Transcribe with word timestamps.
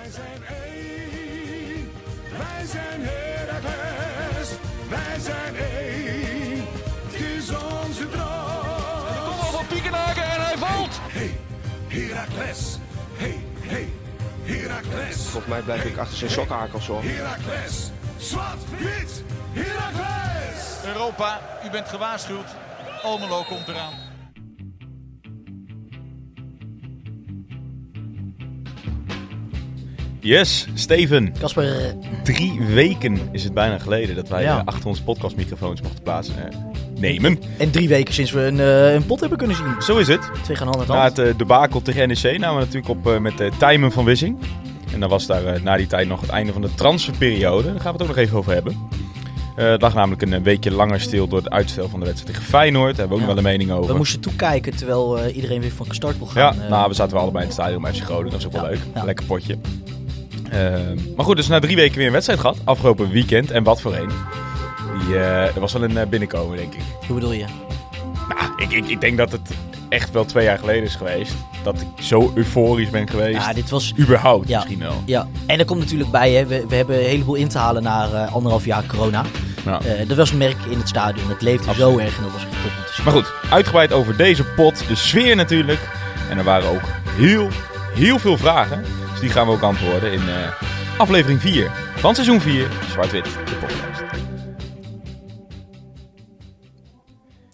Wij 0.00 0.10
zijn 0.10 0.42
één, 0.64 1.92
wij 2.38 2.66
zijn 2.66 3.00
Heracles, 3.02 4.48
wij 4.88 5.18
zijn 5.20 5.56
één, 5.56 6.64
het 7.06 7.20
is 7.20 7.50
onze 7.50 8.08
droom. 8.08 9.24
Kom 9.24 9.38
op 9.38 9.54
van 9.54 9.66
Piekenhaken 9.66 10.22
en 10.22 10.44
hij 10.44 10.56
valt. 10.56 11.00
Hey, 11.00 11.40
Heracles, 11.88 12.78
hey, 13.16 13.44
hey, 13.60 13.88
Heracles. 14.42 15.16
Volgens 15.16 15.46
mij 15.46 15.60
blijf 15.60 15.84
ik 15.84 15.96
achter 15.96 16.16
zijn 16.18 16.30
sokkenhakels 16.30 16.86
hoor. 16.86 17.02
Heracles, 17.02 17.90
zwart, 18.18 18.70
wit, 18.78 19.22
Heracles. 19.52 20.84
Europa, 20.84 21.40
u 21.64 21.70
bent 21.70 21.88
gewaarschuwd. 21.88 22.46
Almelo 23.02 23.42
komt 23.42 23.68
eraan. 23.68 24.09
Yes, 30.20 30.66
Steven. 30.74 31.32
Casper, 31.40 31.80
eh, 31.84 31.92
Drie 32.22 32.60
weken 32.74 33.18
is 33.32 33.44
het 33.44 33.54
bijna 33.54 33.78
geleden 33.78 34.14
dat 34.16 34.28
wij 34.28 34.42
Ja. 34.42 34.58
eh, 34.58 34.64
achter 34.64 34.86
onze 34.88 35.02
podcastmicrofoons 35.02 35.80
mochten 35.80 36.02
plaatsen 36.02 36.34
eh, 36.50 36.56
nemen. 36.98 37.38
en 37.56 37.70
drie 37.70 37.88
weken 37.88 38.14
sinds 38.14 38.30
we 38.30 38.40
een, 38.40 38.58
een 38.94 39.06
pot 39.06 39.20
hebben 39.20 39.38
kunnen 39.38 39.56
zien. 39.56 39.74
Zo 39.82 39.96
is 39.98 40.08
het. 40.08 40.30
Twee 40.42 40.56
gaan 40.56 40.66
hand 40.66 40.80
in 40.82 40.88
Na 40.88 41.04
het 41.04 41.18
uh, 41.18 41.26
debakel 41.36 41.82
tegen 41.82 42.08
NEC 42.08 42.38
namen 42.38 42.58
we 42.60 42.64
natuurlijk 42.76 42.88
op 43.06 43.20
met 43.20 43.38
de 43.38 43.50
Tijmen 43.58 43.92
van 43.92 44.04
Wissing. 44.04 44.38
En 44.92 45.00
dan 45.00 45.08
was 45.08 45.26
daar 45.26 45.62
na 45.62 45.76
die 45.76 45.86
tijd 45.86 46.08
nog 46.08 46.20
het 46.20 46.30
einde 46.30 46.52
van 46.52 46.62
de 46.62 46.74
transferperiode. 46.74 47.62
Daar 47.72 47.80
gaan 47.80 47.92
we 47.92 47.98
het 47.98 48.02
ook 48.02 48.08
nog 48.16 48.16
even 48.16 48.38
over 48.38 48.52
hebben. 48.52 48.76
Het 49.54 49.82
lag 49.82 49.94
namelijk 49.94 50.22
een, 50.22 50.42
weekje 50.42 50.70
langer 50.70 51.00
stil 51.00 51.28
door 51.28 51.38
het 51.38 51.50
uitstel 51.50 51.88
van 51.88 52.00
de 52.00 52.06
wedstrijd 52.06 52.34
tegen 52.34 52.48
Feyenoord. 52.50 52.96
Daar 52.96 52.98
hebben 52.98 53.08
we 53.08 53.22
ook 53.22 53.28
Ja. 53.28 53.34
nog 53.34 53.42
wel 53.44 53.52
een 53.52 53.58
mening 53.58 53.78
over. 53.78 53.92
We 53.92 53.96
moesten 53.98 54.20
toekijken 54.20 54.76
terwijl 54.76 55.26
iedereen 55.28 55.60
weer 55.60 55.70
van 55.72 55.86
start 55.90 56.18
wil 56.18 56.28
Ja, 56.34 56.52
gaan. 56.52 56.62
eh. 56.62 56.68
nou, 56.70 56.88
we 56.88 56.94
zaten 56.94 57.12
wel 57.12 57.22
allebei 57.22 57.42
in 57.44 57.50
het 57.50 57.58
stadion 57.60 57.82
bij 57.82 57.92
FC 57.92 58.02
Groningen. 58.02 58.30
Dat 58.30 58.40
is 58.40 58.46
ook 58.46 58.52
wel 58.52 58.62
Ja, 58.62 58.68
leuk. 58.68 58.78
ja. 58.94 59.04
Lekker 59.04 59.24
potje. 59.26 59.58
Ehm, 60.50 60.98
maar 61.16 61.24
goed, 61.24 61.36
dus 61.36 61.48
na 61.48 61.58
drie 61.58 61.76
weken 61.76 61.96
weer 61.96 62.06
een 62.06 62.12
wedstrijd 62.12 62.40
gehad. 62.40 62.56
Afgelopen 62.64 63.10
weekend. 63.10 63.50
En 63.50 63.62
wat 63.62 63.80
voor 63.80 63.94
een. 63.94 64.08
Die, 65.06 65.14
eh, 65.16 65.54
er 65.54 65.60
was 65.60 65.72
wel 65.72 65.82
een 65.82 65.96
eh, 65.98 66.06
binnenkomen, 66.06 66.56
denk 66.56 66.74
ik. 66.74 66.80
Hoe 67.06 67.14
bedoel 67.14 67.32
je? 67.32 67.44
Nou, 68.28 68.50
ik, 68.56 68.70
ik, 68.72 68.86
ik 68.88 69.00
denk 69.00 69.16
dat 69.16 69.32
het 69.32 69.50
echt 69.88 70.10
wel 70.10 70.24
twee 70.24 70.44
jaar 70.44 70.58
geleden 70.58 70.82
is 70.82 70.94
geweest. 70.94 71.32
Dat 71.62 71.80
ik 71.80 72.02
zo 72.04 72.32
euforisch 72.34 72.90
ben 72.90 73.08
geweest. 73.08 73.36
Ja, 73.46 73.52
dit 73.52 73.70
was... 73.70 73.92
Überhaupt 73.98 74.48
Ja. 74.48 74.56
misschien 74.58 74.78
wel. 74.78 75.02
Ja, 75.04 75.28
en 75.46 75.58
er 75.58 75.64
komt 75.64 75.80
natuurlijk 75.80 76.10
bij, 76.10 76.32
hè, 76.32 76.46
we, 76.46 76.64
we 76.68 76.74
hebben 76.74 76.96
een 76.98 77.08
heleboel 77.08 77.34
in 77.34 77.48
te 77.48 77.58
halen 77.58 77.82
na 77.82 78.04
eh, 78.12 78.32
anderhalf 78.34 78.64
jaar 78.64 78.84
corona. 78.86 79.24
Ja. 79.64 79.80
Eh 79.80 80.08
dat 80.08 80.16
was 80.16 80.30
een 80.30 80.38
merk 80.38 80.56
in 80.70 80.78
het 80.78 80.88
stadion. 80.88 81.28
Het 81.28 81.42
leefde 81.42 81.68
Absoluut. 81.68 81.92
zo 81.92 81.98
erg 81.98 82.16
en 82.16 82.22
dat 82.22 82.32
was 82.32 82.42
echt 82.42 82.50
top 82.62 82.70
om 82.78 82.84
te 82.86 82.92
zien. 82.94 83.04
Maar 83.04 83.14
goed, 83.14 83.32
uitgebreid 83.50 83.92
over 83.92 84.16
deze 84.16 84.44
pot. 84.44 84.88
De 84.88 84.94
sfeer 84.94 85.36
natuurlijk. 85.36 85.80
En 86.30 86.38
er 86.38 86.44
waren 86.44 86.68
ook 86.70 86.80
heel, 87.10 87.48
heel 87.94 88.18
veel 88.18 88.36
vragen. 88.36 88.84
Dus 89.20 89.28
die 89.28 89.38
gaan 89.38 89.46
we 89.46 89.52
ook 89.52 89.62
antwoorden 89.62 90.12
in 90.12 90.28
eh, 90.28 90.52
aflevering 90.98 91.40
4 91.40 91.70
van 91.96 92.14
seizoen 92.14 92.40
4. 92.40 92.68
Zwart-Wit, 92.90 93.24
de 93.24 93.54
podcast. 93.60 94.02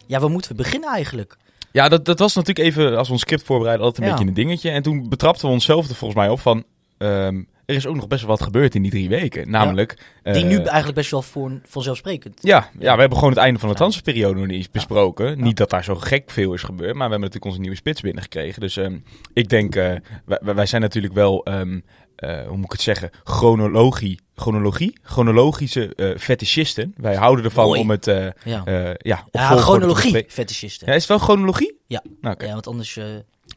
Ja, 0.06 0.20
waar 0.20 0.30
moeten 0.30 0.50
we 0.50 0.56
beginnen 0.56 0.90
eigenlijk? 0.92 1.36
Ja, 1.72 1.88
dat, 1.88 2.04
dat 2.04 2.18
was 2.18 2.34
natuurlijk 2.34 2.66
even, 2.66 2.96
als 2.96 3.06
we 3.06 3.12
ons 3.12 3.22
script 3.22 3.42
voorbereiden, 3.42 3.84
altijd 3.86 4.02
een 4.04 4.10
Ja. 4.12 4.18
beetje 4.18 4.28
een 4.28 4.46
dingetje. 4.46 4.70
En 4.70 4.82
toen 4.82 5.08
betrapten 5.08 5.46
we 5.46 5.52
onszelf 5.52 5.88
er 5.88 5.94
volgens 5.94 6.20
mij 6.20 6.28
op 6.28 6.40
van... 6.40 6.64
ehm, 6.98 7.42
er 7.66 7.74
is 7.74 7.86
ook 7.86 7.96
nog 7.96 8.06
best 8.06 8.20
wel 8.20 8.30
wat 8.30 8.42
gebeurd 8.42 8.74
in 8.74 8.82
die 8.82 8.90
drie 8.90 9.08
weken. 9.08 9.50
Namelijk... 9.50 9.98
Die 10.22 10.32
eh, 10.34 10.44
nu 10.44 10.56
eigenlijk 10.56 10.94
best 10.94 11.10
wel 11.10 11.22
voor, 11.22 11.60
vanzelfsprekend. 11.64 12.38
Ja, 12.42 12.70
ja, 12.78 12.94
we 12.94 13.00
hebben 13.00 13.18
gewoon 13.18 13.32
het 13.32 13.42
einde 13.42 13.60
van 13.60 13.68
de 13.68 13.74
transferperiode 13.74 14.38
nog 14.38 14.46
niet 14.46 14.70
besproken. 14.70 15.42
Niet 15.42 15.56
dat 15.56 15.70
daar 15.70 15.84
zo 15.84 15.94
gek 15.94 16.30
veel 16.30 16.54
is 16.54 16.62
gebeurd, 16.62 16.94
maar 16.94 17.06
we 17.06 17.10
hebben 17.10 17.20
natuurlijk 17.20 17.44
onze 17.44 17.60
nieuwe 17.60 17.76
spits 17.76 18.00
binnengekregen. 18.00 18.60
Dus 18.60 18.76
ehm, 18.76 18.98
ik 19.32 19.48
denk, 19.48 19.76
eh, 19.76 19.94
wij, 20.24 20.54
wij 20.54 20.66
zijn 20.66 20.82
natuurlijk 20.82 21.14
wel, 21.14 21.44
ehm, 21.44 21.78
eh, 22.16 22.46
hoe 22.46 22.56
moet 22.56 22.64
ik 22.64 22.72
het 22.72 22.80
zeggen, 22.80 23.10
chronologie, 23.24 24.20
chronologie, 24.34 24.98
chronologische 25.02 25.94
eh 25.94 26.18
fetischisten. 26.18 26.94
Wij 26.96 27.14
houden 27.14 27.44
ervan 27.44 27.66
Mooi. 27.66 27.80
om 27.80 27.90
het, 27.90 28.06
eh, 28.06 28.26
Ja, 28.44 28.64
eh, 28.64 28.94
ja, 28.98 29.26
chronologie, 29.32 30.24
fetischisten. 30.28 30.86
Ja, 30.86 30.94
is 30.94 31.00
het 31.00 31.08
wel 31.08 31.18
chronologie? 31.18 31.80
Ja. 31.86 32.02
Nou, 32.20 32.34
oké. 32.34 32.46
Ja, 32.46 32.52
want 32.52 32.66
anders... 32.66 32.98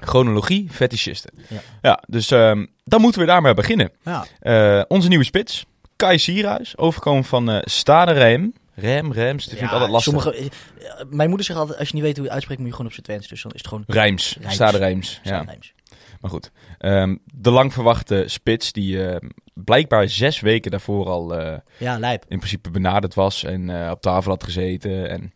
Chronologie, 0.01 0.67
fetischisten. 0.71 1.31
Ja. 1.47 1.59
Ja, 1.81 2.03
dus 2.07 2.31
ehm, 2.31 2.65
dan 2.83 3.01
moeten 3.01 3.21
we 3.21 3.27
daarmee 3.27 3.53
beginnen. 3.53 3.91
ja. 4.03 4.25
Eh, 4.39 4.83
onze 4.87 5.07
nieuwe 5.07 5.23
spits, 5.23 5.65
Kai 5.95 6.17
Sierhuis, 6.17 6.77
overkomen 6.77 7.23
van 7.23 7.49
eh 7.49 7.59
Stade 7.63 8.11
Rem. 8.11 8.53
Rem, 8.75 9.11
Rems, 9.11 9.45
dat 9.45 9.53
vind 9.53 9.65
ik 9.65 9.71
altijd 9.73 9.91
lastig. 9.91 10.21
Sommige, 10.21 10.37
eh, 10.43 11.05
mijn 11.09 11.27
moeder 11.27 11.45
zegt 11.45 11.59
altijd, 11.59 11.79
als 11.79 11.87
je 11.87 11.93
niet 11.93 12.03
weet 12.03 12.17
hoe 12.17 12.25
je 12.25 12.31
uitspreekt, 12.31 12.59
moet 12.59 12.69
je 12.69 12.75
gewoon 12.75 12.87
op 12.91 12.93
zijn 12.97 13.05
Twents. 13.05 13.27
Dus 13.27 13.41
dan 13.41 13.51
is 13.51 13.57
het 13.57 13.67
gewoon... 13.67 13.83
Rijms, 13.87 14.37
Rijms. 14.39 14.53
Stade 14.55 14.77
Rijms. 14.77 15.19
Ja. 15.23 15.41
Rijms. 15.41 15.73
Maar 16.21 16.31
goed, 16.31 16.51
Ehm, 16.77 17.15
de 17.33 17.49
lang 17.51 17.73
verwachte 17.73 18.23
spits 18.27 18.71
die 18.71 19.07
ehm, 19.07 19.29
blijkbaar 19.53 20.09
zes 20.09 20.39
weken 20.39 20.71
daarvoor 20.71 21.07
al 21.09 21.35
Ja, 21.77 21.99
lijp. 21.99 22.25
in 22.27 22.37
principe 22.37 22.69
benaderd 22.69 23.13
was 23.13 23.43
en 23.43 23.91
op 23.91 24.01
tafel 24.01 24.31
had 24.31 24.43
gezeten. 24.43 25.09
En 25.09 25.33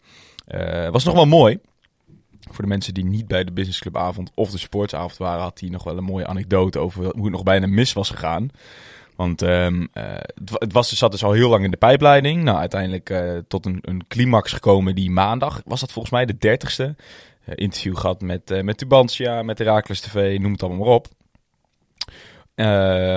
was 0.91 1.03
nog 1.03 1.13
wel 1.13 1.25
mooi. 1.25 1.59
Voor 2.53 2.63
de 2.63 2.69
mensen 2.69 2.93
die 2.93 3.05
niet 3.05 3.27
bij 3.27 3.43
de 3.43 3.51
businessclubavond 3.51 4.31
of 4.35 4.51
de 4.51 4.57
sportsavond 4.57 5.17
waren, 5.17 5.41
had 5.41 5.59
hij 5.59 5.69
nog 5.69 5.83
wel 5.83 5.97
een 5.97 6.03
mooie 6.03 6.27
anekdote 6.27 6.79
over 6.79 7.03
hoe 7.03 7.23
het 7.23 7.31
nog 7.31 7.43
bijna 7.43 7.67
mis 7.67 7.93
was 7.93 8.09
gegaan. 8.09 8.49
Want 9.15 9.41
eh, 9.41 9.67
het, 9.93 10.49
wa- 10.49 10.57
het 10.59 10.73
was, 10.73 10.89
dus- 10.89 10.97
zat 10.99 11.11
dus 11.11 11.23
al 11.23 11.31
heel 11.31 11.49
lang 11.49 11.63
in 11.63 11.71
de 11.71 11.77
pijpleiding. 11.77 12.43
Nou, 12.43 12.57
uiteindelijk 12.57 13.09
eh, 13.09 13.37
tot 13.47 13.65
een, 13.65 13.79
een 13.81 14.03
climax 14.07 14.51
gekomen 14.51 14.95
die 14.95 15.11
maandag, 15.11 15.61
was 15.65 15.79
dat 15.79 15.91
volgens 15.91 16.13
mij 16.13 16.25
de 16.25 16.37
dertigste. 16.37 16.95
Eh, 17.45 17.53
interview 17.55 17.97
gehad 17.97 18.21
met, 18.21 18.63
met 18.63 18.77
Tubantia, 18.77 19.43
met 19.43 19.57
Herakles 19.57 19.99
TV, 19.99 20.37
noem 20.39 20.51
het 20.51 20.63
allemaal 20.63 20.85
maar 20.85 20.95
op. 20.95 21.07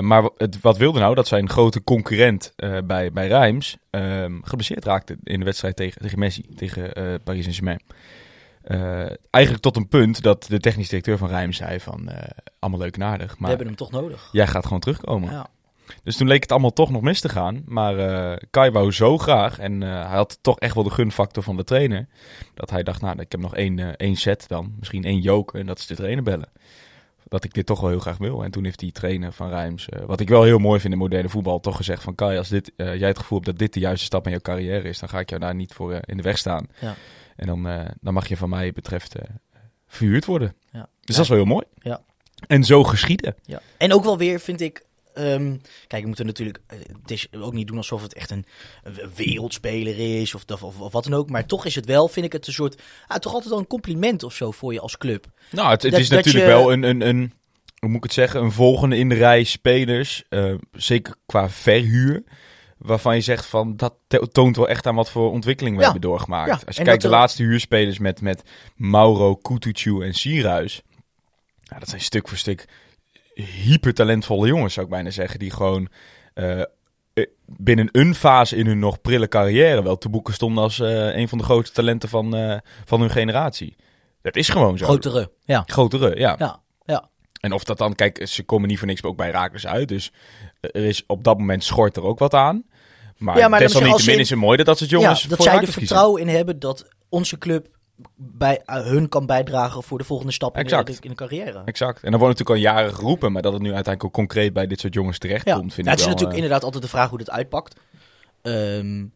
Maar 0.05 0.23
wa- 0.23 0.31
het, 0.37 0.61
wat 0.61 0.77
wilde 0.77 0.99
nou 0.99 1.15
dat 1.15 1.27
zijn 1.27 1.49
grote 1.49 1.85
concurrent 1.85 2.55
bij, 2.85 3.13
bij 3.13 3.27
Rijms 3.29 3.77
ehm 3.91 4.33
geblesseerd 4.43 4.85
raakte 4.85 5.17
in 5.25 5.39
de 5.39 5.45
wedstrijd 5.45 5.77
tegen, 5.77 6.01
tegen 6.03 6.19
Messi, 6.19 6.45
tegen 6.57 6.93
Paris 7.25 7.43
Saint-Germain. 7.43 7.81
Eh, 8.67 9.07
eigenlijk 9.31 9.63
tot 9.65 9.77
een 9.77 9.89
punt 9.89 10.23
dat 10.23 10.45
de 10.49 10.61
technisch 10.61 10.89
directeur 10.89 11.19
van 11.19 11.29
Rijms 11.29 11.57
zei 11.57 11.81
van 11.81 12.09
eh, 12.09 12.31
allemaal 12.59 12.81
leuk 12.81 12.95
en 12.95 13.03
aardig, 13.03 13.31
We 13.31 13.37
maar 13.39 13.49
hebben 13.49 13.67
hem 13.67 13.77
toch 13.77 13.91
nodig. 13.91 14.29
jij 14.33 14.47
gaat 14.47 14.65
gewoon 14.65 14.81
terugkomen. 14.81 15.31
Ja. 15.31 15.47
Dus 16.03 16.17
toen 16.17 16.29
leek 16.29 16.43
het 16.43 16.53
allemaal 16.53 16.73
toch 16.73 16.91
nog 16.91 17.03
mis 17.03 17.21
te 17.21 17.29
gaan. 17.29 17.63
Maar 17.67 17.99
eh 17.99 18.37
Kai 18.51 18.71
wou 18.71 18.93
zo 18.93 19.19
graag. 19.19 19.59
En 19.59 19.81
hij 19.81 20.17
had 20.17 20.39
toch 20.41 20.59
echt 20.59 20.75
wel 20.75 20.85
de 20.85 20.91
gunfactor 20.91 21.43
van 21.43 21.57
de 21.57 21.65
trainer. 21.65 22.09
Dat 22.55 22.71
hij 22.71 22.83
dacht, 22.83 23.01
nou, 23.01 23.21
ik 23.21 23.33
heb 23.33 23.41
nog 23.41 23.55
één, 23.55 23.97
één 23.97 24.17
set 24.17 24.49
dan. 24.49 24.75
Misschien 24.79 25.05
één 25.05 25.21
joker. 25.21 25.61
En 25.61 25.67
dat 25.67 25.79
is 25.79 25.87
de 25.87 25.95
trainer 25.95 26.23
bellen. 26.23 26.49
Dat 27.29 27.45
ik 27.45 27.55
dit 27.55 27.67
toch 27.67 27.81
wel 27.81 27.91
heel 27.91 27.99
graag 27.99 28.19
wil. 28.19 28.45
En 28.45 28.51
toen 28.51 28.65
heeft 28.65 28.79
die 28.79 28.93
trainer 28.93 29.33
van 29.33 29.49
Rijms, 29.49 29.89
wat 30.07 30.21
ik 30.21 30.29
wel 30.29 30.43
heel 30.43 30.59
mooi 30.59 30.81
vind 30.81 30.93
in 30.93 30.99
moderne 30.99 31.29
voetbal, 31.29 31.61
toch 31.61 31.77
gezegd 31.77 32.03
van 32.03 32.15
Kai, 32.15 32.39
als 32.39 32.49
dit, 32.49 32.73
jij 32.77 33.09
het 33.09 33.19
gevoel 33.19 33.39
hebt 33.39 33.51
dat 33.51 33.59
dit 33.59 33.73
de 33.73 33.81
juiste 33.81 34.05
stap 34.05 34.25
in 34.25 34.31
jouw 34.31 34.41
carrière 34.41 34.89
is, 34.89 34.99
dan 34.99 35.09
ga 35.09 35.19
ik 35.19 35.29
jou 35.29 35.41
daar 35.41 35.55
niet 35.55 35.73
voor 35.73 36.01
in 36.05 36.17
de 36.17 36.23
weg 36.23 36.39
staan. 36.39 36.67
Ja. 36.81 36.95
En 37.37 37.47
dan, 37.47 37.69
eh, 37.69 37.85
dan 38.01 38.15
mag 38.15 38.29
je 38.29 38.37
van 38.37 38.49
mij 38.49 38.73
betreft 38.73 39.15
eh, 39.15 39.23
verhuurd 39.87 40.25
worden. 40.25 40.55
Ja. 40.71 40.89
Dus 41.01 41.15
dat 41.15 41.25
is 41.25 41.31
wel 41.31 41.39
heel 41.39 41.47
mooi. 41.47 41.65
Ja. 41.79 42.01
En 42.47 42.65
zo 42.65 42.85
geschieden. 42.85 43.35
Ja. 43.43 43.61
En 43.77 43.93
ook 43.93 44.05
wel 44.05 44.19
weer 44.19 44.41
vind 44.41 44.61
ik. 44.61 44.85
ehm, 45.15 45.57
kijk, 45.87 46.01
we 46.03 46.07
moeten 46.09 46.27
natuurlijk. 46.27 46.59
eh, 46.67 46.79
Het 47.03 47.11
is 47.11 47.27
ook 47.33 47.53
niet 47.53 47.67
doen 47.67 47.77
alsof 47.77 48.03
het 48.03 48.15
echt 48.15 48.31
een, 48.31 48.45
een 48.83 48.95
wereldspeler 49.15 50.21
is 50.21 50.35
of, 50.35 50.45
of, 50.51 50.63
of, 50.81 50.93
wat 50.93 51.05
dan 51.05 51.15
ook. 51.15 51.31
Maar 51.31 51.47
toch 51.47 51.65
is 51.67 51.75
het 51.75 51.87
wel, 51.87 52.09
vind 52.09 52.27
ik 52.27 52.33
het 52.33 52.47
een 52.47 52.53
soort. 52.53 52.83
Ah, 53.07 53.17
toch 53.19 53.33
altijd 53.33 53.51
wel 53.51 53.59
een 53.61 53.67
compliment 53.67 54.23
of 54.23 54.35
zo 54.35 54.51
voor 54.51 54.73
je 54.73 54.81
als 54.81 54.99
club. 54.99 55.27
Nou, 55.51 55.71
het, 55.71 55.83
het 55.83 55.91
Dat- 55.93 56.01
is 56.01 56.09
dat 56.09 56.25
natuurlijk 56.25 56.47
je- 56.47 56.53
wel 56.53 56.73
een, 56.73 56.83
een, 56.83 57.01
een, 57.01 57.33
hoe 57.79 57.89
moet 57.89 57.97
ik 57.99 58.03
het 58.03 58.13
zeggen, 58.13 58.43
een 58.43 58.53
volgende 58.53 58.97
in 58.97 59.09
de 59.09 59.15
rij 59.15 59.45
spelers, 59.45 60.25
zeker 60.73 61.15
qua 61.27 61.51
verhuur, 61.51 62.23
waarvan 62.79 63.15
je 63.15 63.21
zegt 63.21 63.47
van, 63.47 63.77
dat 63.77 63.95
toont 64.33 64.57
wel 64.57 64.69
echt 64.69 64.87
aan 64.87 64.95
wat 64.95 65.11
voor 65.11 65.31
ontwikkeling 65.31 65.75
we 65.77 65.83
Ja. 65.83 65.91
hebben 65.91 66.09
doorgemaakt. 66.11 66.47
Ja, 66.49 66.53
Als 66.67 66.75
je 66.75 66.81
en 66.81 66.87
kijkt 66.87 67.03
de 67.03 67.09
er- 67.09 67.15
laatste 67.15 67.43
huurspelers 67.43 67.99
met, 67.99 68.21
met 68.21 68.43
Mauro, 68.77 69.35
Kutucu 69.37 70.05
en 70.05 70.15
Sierhuis, 70.15 70.83
ja, 71.61 71.79
dat 71.79 71.89
zijn 71.89 72.01
stuk 72.01 72.29
voor 72.29 72.39
stuk 72.39 72.69
hypertalentvolle 73.35 74.47
jongens, 74.47 74.75
zou 74.75 74.87
ik 74.87 74.93
bijna 74.93 75.11
zeggen, 75.11 75.39
die 75.39 75.51
gewoon... 75.51 75.89
eh, 76.35 76.61
eh, 76.61 76.67
binnen 77.47 77.89
een 77.93 78.15
fase 78.15 78.57
in 78.57 78.67
hun 78.67 78.79
nog 78.79 79.01
prille 79.01 79.29
carrière 79.29 79.83
wel 79.83 79.99
te 79.99 80.09
boeken 80.09 80.35
stonden 80.35 80.63
als 80.63 80.81
eh, 80.81 81.17
een 81.17 81.29
van 81.29 81.39
de 81.39 81.45
grootste 81.45 81.75
talenten 81.75 82.09
van, 82.09 82.37
eh, 82.37 82.59
van 82.85 83.01
hun 83.01 83.11
generatie. 83.11 83.77
Dat 84.23 84.37
is 84.37 84.49
gewoon 84.49 84.79
zo. 84.79 84.85
Grotere. 84.85 85.31
Ja. 85.45 85.63
Grotere, 85.67 86.19
ja. 86.19 86.35
Ja. 86.39 86.61
Ja. 86.85 87.09
En 87.41 87.53
of 87.53 87.65
dat 87.65 87.79
dan, 87.79 87.95
kijk, 87.95 88.27
ze 88.29 88.43
komen 88.43 88.69
niet 88.69 88.79
voor 88.79 88.87
niks 88.87 89.03
ook 89.03 89.17
bij 89.17 89.31
Rakers 89.31 89.67
uit. 89.67 89.89
Dus 89.89 90.13
er 90.71 90.85
is 90.85 91.05
op 91.07 91.25
dat 91.25 91.39
moment 91.39 91.65
schort 91.65 91.97
er 91.97 92.03
ook 92.03 92.19
wat 92.19 92.35
aan. 92.35 92.65
Maar, 93.17 93.39
Ja, 93.39 93.49
maar 93.49 93.59
desalniettemin 93.59 94.19
is 94.19 94.31
het 94.31 94.39
mooi 94.39 94.65
dat 94.65 94.79
soort 94.79 94.91
jongens 94.91 95.23
ja, 95.23 95.29
dat 95.29 95.43
zij 95.43 95.59
er 95.61 95.67
vertrouwen 95.67 96.21
in 96.21 96.29
hebben 96.29 96.59
dat 96.59 96.89
onze 97.09 97.39
club 97.39 97.69
bij 98.17 98.63
eh, 98.65 98.85
hun 98.85 99.09
kan 99.09 99.27
bijdragen 99.27 99.83
voor 99.83 99.99
de 99.99 100.05
volgende 100.05 100.33
stap 100.33 100.57
in 100.57 100.67
de, 100.67 100.77
Exact. 100.77 101.05
in 101.05 101.11
de 101.11 101.17
carrière. 101.17 101.63
Exact. 101.65 102.03
En 102.03 102.11
dan 102.11 102.21
wordt 102.21 102.39
natuurlijk 102.39 102.67
al 102.67 102.75
jaren 102.75 102.95
geroepen, 102.95 103.33
maar 103.33 103.43
dat 103.43 103.53
het 103.53 103.63
nu 103.63 103.73
uiteindelijk 103.75 104.05
ook 104.05 104.25
concreet 104.27 104.53
bij 104.53 104.67
dit 104.67 104.81
soort 104.81 104.95
jongens 104.95 105.19
terecht 105.19 105.47
Ja, 105.47 105.57
komt, 105.57 105.75
vind 105.75 105.87
Ja, 105.87 105.93
ik 105.93 105.99
het 105.99 106.07
is 106.07 106.13
natuurlijk 106.13 106.39
eh, 106.39 106.43
inderdaad 106.43 106.65
altijd 106.65 106.83
de 106.83 106.89
vraag 106.89 107.09
hoe 107.09 107.19
dat 107.19 107.31
uitpakt. 107.31 107.81
Ehm, 108.43 109.07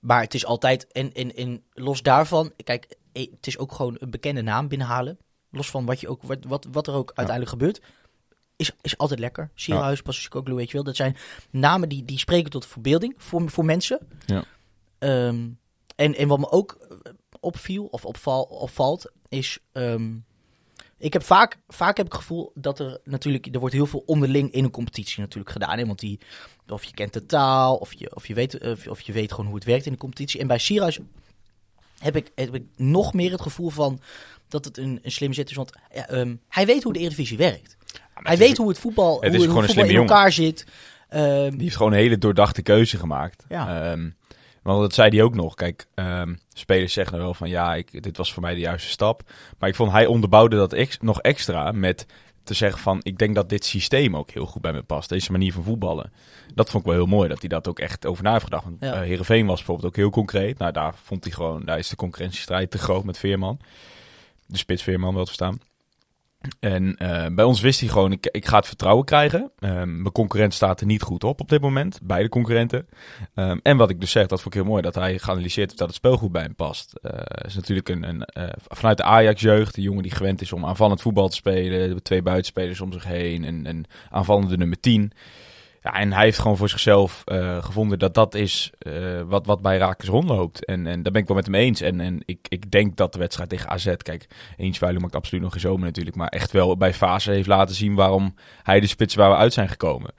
maar 0.00 0.20
het 0.20 0.34
is 0.34 0.44
altijd, 0.44 0.92
en, 0.92 1.12
en, 1.12 1.34
en 1.34 1.62
los 1.72 2.02
daarvan, 2.02 2.52
kijk, 2.64 2.96
eh, 3.12 3.26
het 3.30 3.46
is 3.46 3.58
ook 3.58 3.72
gewoon 3.72 3.96
een 3.98 4.10
bekende 4.10 4.42
naam 4.42 4.68
binnenhalen. 4.68 5.18
Los 5.50 5.70
van 5.70 5.86
wat, 5.86 6.00
je 6.00 6.08
ook, 6.08 6.22
wat, 6.22 6.38
wat, 6.48 6.66
wat 6.72 6.86
er 6.86 6.94
ook 6.94 7.12
uiteindelijk 7.14 7.48
gebeurt. 7.58 7.80
Is, 8.60 8.70
is 8.80 8.98
altijd 8.98 9.20
lekker. 9.20 9.50
Sierhuis, 9.54 10.02
Pascal 10.02 10.42
weet 10.42 10.66
je 10.66 10.72
wel. 10.74 10.84
Dat 10.84 10.96
zijn 10.96 11.16
namen 11.50 11.88
die, 11.88 12.04
die 12.04 12.18
spreken 12.18 12.50
tot 12.50 12.62
de 12.62 12.68
verbeelding 12.68 13.14
voor, 13.16 13.50
voor 13.50 13.64
mensen. 13.64 13.98
Ja. 14.26 14.44
Ehm, 14.98 15.48
en, 15.96 16.14
en 16.14 16.28
wat 16.28 16.38
me 16.38 16.50
ook 16.50 16.78
eh, 16.80 17.12
opviel, 17.40 17.84
of 17.84 18.04
opval, 18.04 18.42
opvalt, 18.42 19.10
is... 19.28 19.58
ehm, 19.72 20.16
ik 20.98 21.12
heb 21.12 21.22
vaak, 21.22 21.58
vaak 21.68 21.96
heb 21.96 22.06
ik 22.06 22.12
het 22.12 22.20
gevoel 22.20 22.52
dat 22.54 22.78
er 22.78 23.00
natuurlijk... 23.04 23.46
Er 23.52 23.60
wordt 23.60 23.74
heel 23.74 23.86
veel 23.86 24.02
onderling 24.06 24.52
in 24.52 24.64
een 24.64 24.70
competitie 24.70 25.20
natuurlijk 25.20 25.50
gedaan. 25.50 25.78
Hè? 25.78 25.86
Want 25.86 25.98
die, 25.98 26.20
of 26.68 26.84
je 26.84 26.94
kent 26.94 27.12
de 27.12 27.26
taal, 27.26 27.76
of 27.76 27.92
je, 27.92 28.14
of, 28.14 28.26
je 28.26 28.34
weet, 28.34 28.88
of 28.88 29.00
je 29.00 29.12
weet 29.12 29.30
gewoon 29.30 29.46
hoe 29.46 29.54
het 29.54 29.64
werkt 29.64 29.86
in 29.86 29.92
de 29.92 29.98
competitie. 29.98 30.40
En 30.40 30.46
bij 30.46 30.58
Sierhuis 30.58 30.98
heb 32.00 32.16
ik, 32.16 32.30
heb 32.34 32.54
ik 32.54 32.62
nog 32.76 33.12
meer 33.12 33.30
het 33.30 33.40
gevoel 33.40 33.70
van 33.70 34.00
dat 34.48 34.64
het 34.64 34.76
een, 34.78 34.98
een 35.02 35.12
slim 35.12 35.32
zet 35.32 35.50
is. 35.50 35.56
Want 35.56 35.72
ja, 35.94 36.08
ehm, 36.08 36.34
hij 36.48 36.66
weet 36.66 36.82
hoe 36.82 36.92
de 36.92 36.98
Eredivisie 36.98 37.36
werkt. 37.36 37.76
hij 38.14 38.36
weet 38.36 38.56
hoe 38.56 38.68
het 38.68 38.78
voetbal, 38.78 39.20
het 39.20 39.32
is 39.32 39.38
hoe, 39.38 39.46
gewoon 39.46 39.54
hoe 39.54 39.62
een 39.62 39.68
voetbal 39.68 39.90
in 39.94 39.96
elkaar 40.08 40.32
zit. 40.32 40.66
Ehm, 41.08 41.50
Die 41.50 41.62
heeft 41.62 41.76
gewoon 41.76 41.92
een 41.92 41.98
hele 41.98 42.18
doordachte 42.18 42.62
keuze 42.62 42.96
gemaakt. 42.98 43.44
Ja. 43.48 43.90
Ehm, 43.92 44.10
want 44.62 44.80
dat 44.80 44.94
zei 44.94 45.08
hij 45.08 45.22
ook 45.22 45.34
nog. 45.34 45.54
Kijk, 45.54 45.86
spelers 46.52 46.92
zeggen 46.92 47.18
wel 47.18 47.34
van 47.34 47.48
ja, 47.48 47.74
ik, 47.74 48.02
dit 48.02 48.16
was 48.16 48.32
voor 48.32 48.42
mij 48.42 48.54
de 48.54 48.60
juiste 48.60 48.88
stap. 48.90 49.22
Maar 49.58 49.68
ik 49.68 49.74
vond 49.74 49.92
hij 49.92 50.06
onderbouwde 50.06 50.56
dat 50.56 50.72
ex- 50.72 50.98
nog 51.00 51.20
extra 51.20 51.72
met 51.72 52.06
te 52.44 52.54
zeggen 52.54 52.80
van 52.80 52.98
ik 53.02 53.18
denk 53.18 53.34
dat 53.34 53.48
dit 53.48 53.64
systeem 53.64 54.16
ook 54.16 54.30
heel 54.30 54.46
goed 54.46 54.62
bij 54.62 54.72
me 54.72 54.82
past. 54.82 55.08
Deze 55.08 55.32
manier 55.32 55.52
van 55.52 55.62
voetballen. 55.64 56.12
Dat 56.54 56.70
vond 56.70 56.84
ik 56.84 56.88
wel 56.90 56.98
heel 56.98 57.08
mooi 57.16 57.28
dat 57.28 57.40
hij 57.40 57.48
dat 57.48 57.68
ook 57.68 57.78
echt 57.78 58.06
over 58.06 58.24
na 58.24 58.32
heeft 58.32 58.44
gedacht. 58.44 58.64
Want 58.64 58.76
Ja. 58.80 58.92
eh, 58.94 59.00
Heerenveen 59.00 59.46
was 59.46 59.56
bijvoorbeeld 59.56 59.86
ook 59.88 59.96
heel 59.96 60.10
concreet. 60.10 60.58
Nou, 60.58 60.72
daar 60.72 60.94
vond 61.02 61.24
hij 61.24 61.32
gewoon, 61.32 61.64
daar 61.64 61.78
is 61.78 61.88
de 61.88 61.96
concurrentiestrijd 61.96 62.70
te 62.70 62.78
groot 62.78 63.04
met 63.04 63.18
Veerman. 63.18 63.58
De 64.46 64.58
spits 64.58 64.82
Veerman 64.82 65.14
wel 65.14 65.24
te 65.24 65.26
verstaan. 65.34 65.60
En 66.60 66.96
eh, 66.96 67.26
bij 67.34 67.44
ons 67.44 67.60
wist 67.60 67.80
hij 67.80 67.88
gewoon, 67.88 68.12
ik, 68.12 68.28
ik 68.30 68.46
ga 68.46 68.56
het 68.56 68.66
vertrouwen 68.66 69.04
krijgen. 69.04 69.50
Ehm, 69.58 70.00
mijn 70.00 70.12
concurrent 70.12 70.54
staat 70.54 70.80
er 70.80 70.86
niet 70.86 71.02
goed 71.02 71.24
op 71.24 71.40
op 71.40 71.48
dit 71.48 71.60
moment. 71.60 72.00
Beide 72.02 72.28
concurrenten. 72.28 72.88
Ehm, 73.34 73.58
en 73.62 73.76
wat 73.76 73.90
ik 73.90 74.00
dus 74.00 74.10
zeg, 74.10 74.26
dat 74.26 74.40
vond 74.40 74.54
ik 74.54 74.60
heel 74.60 74.70
mooi. 74.70 74.82
Dat 74.82 74.94
hij 74.94 75.18
geanalyseerd 75.18 75.66
heeft 75.66 75.78
dat 75.78 75.88
het 75.88 75.96
spel 75.96 76.16
goed 76.16 76.32
bij 76.32 76.42
hem 76.42 76.54
past. 76.54 76.92
Eh 77.02 77.44
is 77.46 77.54
natuurlijk 77.54 77.88
een, 77.88 78.08
een, 78.08 78.24
eh, 78.24 78.48
vanuit 78.68 78.96
de 78.96 79.02
Ajax-jeugd. 79.02 79.76
Een 79.76 79.82
jongen 79.82 80.02
die 80.02 80.12
gewend 80.12 80.40
is 80.40 80.52
om 80.52 80.66
aanvallend 80.66 81.00
voetbal 81.00 81.28
te 81.28 81.36
spelen. 81.36 82.02
Twee 82.02 82.22
buitenspelers 82.22 82.80
om 82.80 82.92
zich 82.92 83.04
heen. 83.04 83.66
En 83.66 83.84
aanvallende 84.10 84.56
nummer 84.56 84.80
10. 84.80 85.12
Ja, 85.82 85.94
en 85.94 86.12
hij 86.12 86.24
heeft 86.24 86.38
gewoon 86.38 86.56
voor 86.56 86.68
zichzelf 86.68 87.22
eh, 87.24 87.64
gevonden 87.64 87.98
dat 87.98 88.14
dat 88.14 88.34
is 88.34 88.70
eh, 88.78 89.20
wat, 89.26 89.46
wat 89.46 89.62
bij 89.62 89.78
Rakers 89.78 90.08
rondloopt. 90.08 90.64
En, 90.64 90.86
en 90.86 91.02
daar 91.02 91.12
ben 91.12 91.22
ik 91.22 91.28
wel 91.28 91.36
met 91.36 91.46
hem 91.46 91.54
eens. 91.54 91.80
En, 91.80 92.00
en 92.00 92.22
ik, 92.24 92.46
ik 92.48 92.70
denk 92.70 92.96
dat 92.96 93.12
de 93.12 93.18
wedstrijd 93.18 93.48
tegen 93.48 93.68
AZ, 93.68 93.94
kijk, 93.96 94.26
Eensvuilen 94.56 95.02
maakt 95.02 95.14
absoluut 95.14 95.42
nog 95.42 95.52
geen 95.52 95.60
zomer 95.60 95.84
natuurlijk, 95.84 96.16
maar 96.16 96.28
echt 96.28 96.50
wel 96.52 96.76
bij 96.76 96.94
fase 96.94 97.30
heeft 97.30 97.46
laten 97.46 97.74
zien 97.74 97.94
waarom 97.94 98.34
hij 98.62 98.80
de 98.80 98.86
spits 98.86 99.14
waar 99.14 99.30
we 99.30 99.36
uit 99.36 99.52
zijn 99.52 99.68
gekomen. 99.68 100.10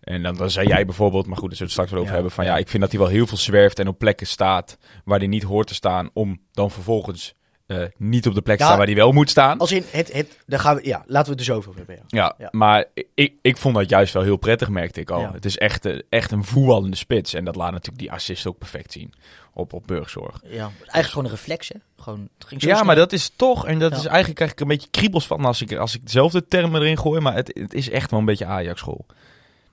En 0.00 0.22
dan, 0.22 0.36
dan 0.36 0.50
zei 0.50 0.68
jij 0.68 0.84
bijvoorbeeld, 0.84 1.26
maar 1.26 1.36
goed, 1.38 1.48
daar 1.48 1.56
zullen 1.56 1.72
we 1.74 1.80
het 1.80 1.88
straks 1.88 1.90
wel 1.90 1.98
over 2.00 2.10
Ja. 2.10 2.14
hebben, 2.14 2.32
van 2.32 2.44
ja, 2.44 2.56
ik 2.56 2.68
vind 2.68 2.82
dat 2.82 2.92
hij 2.92 3.00
wel 3.00 3.08
heel 3.10 3.26
veel 3.26 3.36
zwerft 3.36 3.78
en 3.78 3.88
op 3.88 3.98
plekken 3.98 4.26
staat 4.26 4.78
waar 5.04 5.18
hij 5.18 5.26
niet 5.26 5.42
hoort 5.42 5.66
te 5.66 5.74
staan, 5.74 6.10
om 6.12 6.40
dan 6.52 6.70
vervolgens 6.70 7.34
eh, 7.66 7.82
niet 7.96 8.26
op 8.26 8.34
de 8.34 8.42
plek 8.42 8.58
Ja. 8.58 8.64
staan 8.64 8.76
waar 8.78 8.86
hij 8.86 8.94
wel 8.96 9.12
moet 9.12 9.30
staan. 9.30 9.58
als 9.58 9.72
in 9.72 9.84
het, 9.90 10.12
het, 10.12 10.38
daar 10.46 10.60
gaan 10.60 10.76
we, 10.76 10.86
ja, 10.86 11.02
laten 11.06 11.24
we 11.24 11.30
het 11.30 11.40
er 11.40 11.44
zo 11.52 11.56
over 11.56 11.74
hebben. 11.76 11.94
Ja. 11.94 12.02
Ja, 12.06 12.34
Ja. 12.38 12.48
maar 12.50 12.84
ik, 13.14 13.32
ik 13.42 13.56
vond 13.56 13.74
dat 13.74 13.88
juist 13.88 14.12
wel 14.12 14.22
heel 14.22 14.36
prettig, 14.36 14.68
merkte 14.68 15.00
ik 15.00 15.10
al. 15.10 15.32
Het 15.32 15.44
is 15.44 15.58
echt, 15.58 15.84
eh, 15.84 15.98
echt 16.08 16.30
een 16.30 16.44
voetballende 16.44 16.96
spits. 16.96 17.34
En 17.34 17.44
dat 17.44 17.56
laat 17.56 17.70
natuurlijk 17.72 17.98
die 17.98 18.12
assist 18.12 18.46
ook 18.46 18.58
perfect 18.58 18.92
zien 18.92 19.12
op, 19.52 19.72
op 19.72 19.86
Burgzorg. 19.86 20.40
Ja, 20.44 20.70
eigenlijk 20.76 21.06
gewoon 21.06 21.24
een 21.24 21.30
reflex, 21.30 21.68
hè? 21.68 21.74
Gewoon, 21.98 22.28
het 22.38 22.46
ging 22.48 22.60
zo 22.62 22.68
Ja, 22.68 22.74
snel. 22.74 22.86
maar 22.86 22.96
dat 22.96 23.12
is 23.12 23.30
toch, 23.36 23.66
en 23.66 23.78
dat 23.78 23.92
is 23.92 24.04
eigenlijk 24.04 24.34
krijg 24.36 24.50
ik 24.52 24.60
een 24.60 24.68
beetje 24.68 24.88
kriebels 24.90 25.26
van 25.26 25.44
als 25.44 25.62
ik, 25.62 25.76
als 25.76 25.94
ik 25.94 26.04
dezelfde 26.04 26.46
termen 26.46 26.80
erin 26.80 26.98
gooi, 26.98 27.20
maar 27.20 27.34
het, 27.34 27.50
het 27.58 27.74
is 27.74 27.90
echt 27.90 28.10
wel 28.10 28.20
een 28.20 28.26
beetje 28.26 28.46
Ajax-school. 28.46 29.06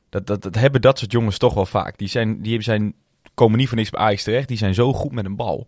Dat, 0.09 0.27
dat, 0.27 0.41
dat 0.41 0.55
hebben 0.55 0.81
dat 0.81 0.99
soort 0.99 1.11
jongens 1.11 1.37
toch 1.37 1.53
wel 1.53 1.65
vaak. 1.65 1.97
Die, 1.97 2.07
zijn, 2.07 2.41
die 2.41 2.61
zijn, 2.61 2.93
komen 3.33 3.57
niet 3.57 3.67
voor 3.67 3.77
niks 3.77 3.89
bij 3.89 3.99
Ajax 4.01 4.23
terecht, 4.23 4.47
die 4.47 4.57
zijn 4.57 4.73
zo 4.73 4.93
goed 4.93 5.11
met 5.11 5.25
een 5.25 5.35
bal. 5.35 5.67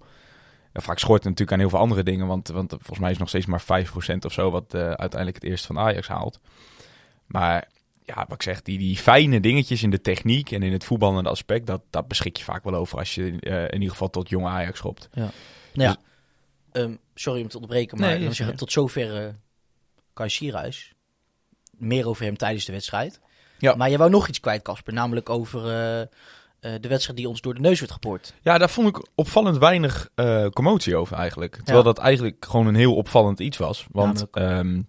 En 0.74 0.82
vaak 0.82 1.00
schort 1.00 1.24
het 1.24 1.24
natuurlijk 1.24 1.52
aan 1.52 1.60
heel 1.60 1.70
veel 1.70 1.80
andere 1.80 2.04
dingen, 2.04 2.28
want, 2.28 2.48
want 2.48 2.70
volgens 2.70 3.00
mij 3.00 3.12
is 3.12 3.18
het 3.18 3.20
nog 3.20 3.30
steeds 3.30 3.46
maar 3.46 3.86
5% 4.16 4.26
of 4.26 4.34
zo 4.34 4.52
wat 4.52 4.74
eh, 4.74 4.82
uiteindelijk 4.82 5.36
het 5.36 5.44
eerst 5.52 5.66
van 5.66 5.80
Ajax 5.80 6.08
haalt. 6.08 6.40
Maar 7.26 7.68
ja, 8.04 8.16
wat 8.16 8.34
ik 8.34 8.42
zeg, 8.42 8.62
die, 8.62 8.78
die 8.78 8.98
fijne 8.98 9.40
dingetjes 9.40 9.84
in 9.84 9.90
de 9.90 10.02
techniek 10.02 10.52
en 10.52 10.64
in 10.64 10.72
het 10.72 10.84
voetballende 10.84 11.30
aspect, 11.30 11.68
dat, 11.68 11.82
dat 11.90 12.08
beschik 12.08 12.38
je 12.38 12.44
vaak 12.44 12.64
wel 12.64 12.74
over 12.74 12.98
als 12.98 13.16
je 13.16 13.40
eh, 13.40 13.64
in 13.64 13.74
ieder 13.74 13.90
geval 13.90 14.10
tot 14.10 14.30
jonge 14.30 14.50
Ajax 14.50 14.78
schopt. 14.78 15.10
Nou 15.14 15.32
ja, 15.74 15.98
ehm, 16.72 16.96
sorry 17.16 17.42
om 17.42 17.48
te 17.48 17.56
onderbreken, 17.56 18.00
maar 18.00 18.20
Nee, 18.20 18.28
is 18.28 18.36
zeggen, 18.36 18.56
tot 18.56 18.72
zover 18.72 19.26
eh 19.26 19.34
Kai 20.14 20.30
Sierhuis. 20.30 20.94
Meer 21.78 22.08
over 22.08 22.26
hem 22.26 22.38
tijdens 22.38 22.66
de 22.66 22.72
wedstrijd. 22.72 23.20
Ja. 23.58 23.76
Maar 23.76 23.90
jij 23.90 23.98
wou 23.98 24.10
nog 24.10 24.28
iets 24.28 24.40
kwijt, 24.40 24.62
Casper. 24.62 24.94
Namelijk 24.94 25.30
over 25.30 25.70
eh, 25.70 26.08
de 26.82 26.88
wedstrijd 26.88 27.18
die 27.18 27.30
ons 27.30 27.42
door 27.42 27.54
de 27.54 27.60
neus 27.60 27.80
werd 27.80 27.92
gepoord. 27.92 28.34
Ja, 28.42 28.58
daar 28.58 28.70
vond 28.70 28.88
ik 28.88 29.06
opvallend 29.16 29.58
weinig 29.58 30.10
eh, 30.16 30.46
commotie 30.48 30.96
over 30.96 31.18
eigenlijk. 31.18 31.56
Terwijl 31.56 31.78
Ja. 31.78 31.84
dat 31.84 31.98
eigenlijk 31.98 32.46
gewoon 32.50 32.68
een 32.68 32.76
heel 32.76 32.96
opvallend 32.96 33.40
iets 33.40 33.58
was. 33.58 33.86
Want 33.92 34.26
Namelijk? 34.32 34.58
ehm, 34.68 34.82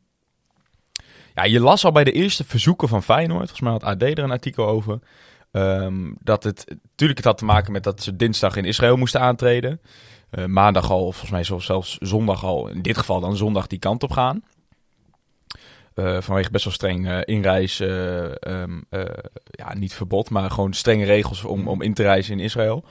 ja, 1.34 1.44
je 1.44 1.60
las 1.60 1.84
al 1.84 1.92
bij 1.92 2.04
de 2.04 2.12
eerste 2.12 2.44
verzoeken 2.44 2.88
van 2.88 3.02
Feyenoord, 3.02 3.38
volgens 3.38 3.60
mij 3.60 3.72
had 3.72 3.84
AD 3.84 4.02
er 4.02 4.18
een 4.18 4.30
artikel 4.30 4.66
over, 4.66 4.98
ehm, 5.50 6.12
dat 6.20 6.42
het, 6.44 6.64
natuurlijk 6.68 7.18
het 7.18 7.26
had 7.28 7.38
te 7.38 7.44
maken 7.44 7.72
met 7.72 7.82
dat 7.84 8.02
ze 8.02 8.16
dinsdag 8.16 8.56
in 8.56 8.64
Israël 8.64 8.96
moesten 8.96 9.20
aantreden. 9.20 9.80
Eh, 10.30 10.44
maandag 10.44 10.90
al, 10.90 11.06
of 11.06 11.16
volgens 11.16 11.30
mij 11.50 11.60
zelfs 11.60 11.96
zondag 12.00 12.44
al, 12.44 12.68
in 12.68 12.82
dit 12.82 12.96
geval 12.96 13.20
dan 13.20 13.36
zondag 13.36 13.66
die 13.66 13.78
kant 13.78 14.02
op 14.02 14.10
gaan. 14.10 14.42
Eh, 15.94 16.20
vanwege 16.20 16.50
best 16.50 16.64
wel 16.64 16.72
streng 16.72 17.08
eh, 17.08 17.18
inreis, 17.24 17.80
eh, 17.80 18.42
ehm, 18.42 18.80
eh, 18.90 19.04
ja, 19.44 19.74
niet 19.74 19.94
verbod, 19.94 20.30
maar 20.30 20.50
gewoon 20.50 20.72
strenge 20.72 21.04
regels 21.04 21.44
om, 21.44 21.68
om 21.68 21.82
in 21.82 21.94
te 21.94 22.02
reizen 22.02 22.32
in 22.32 22.44
Israël. 22.44 22.84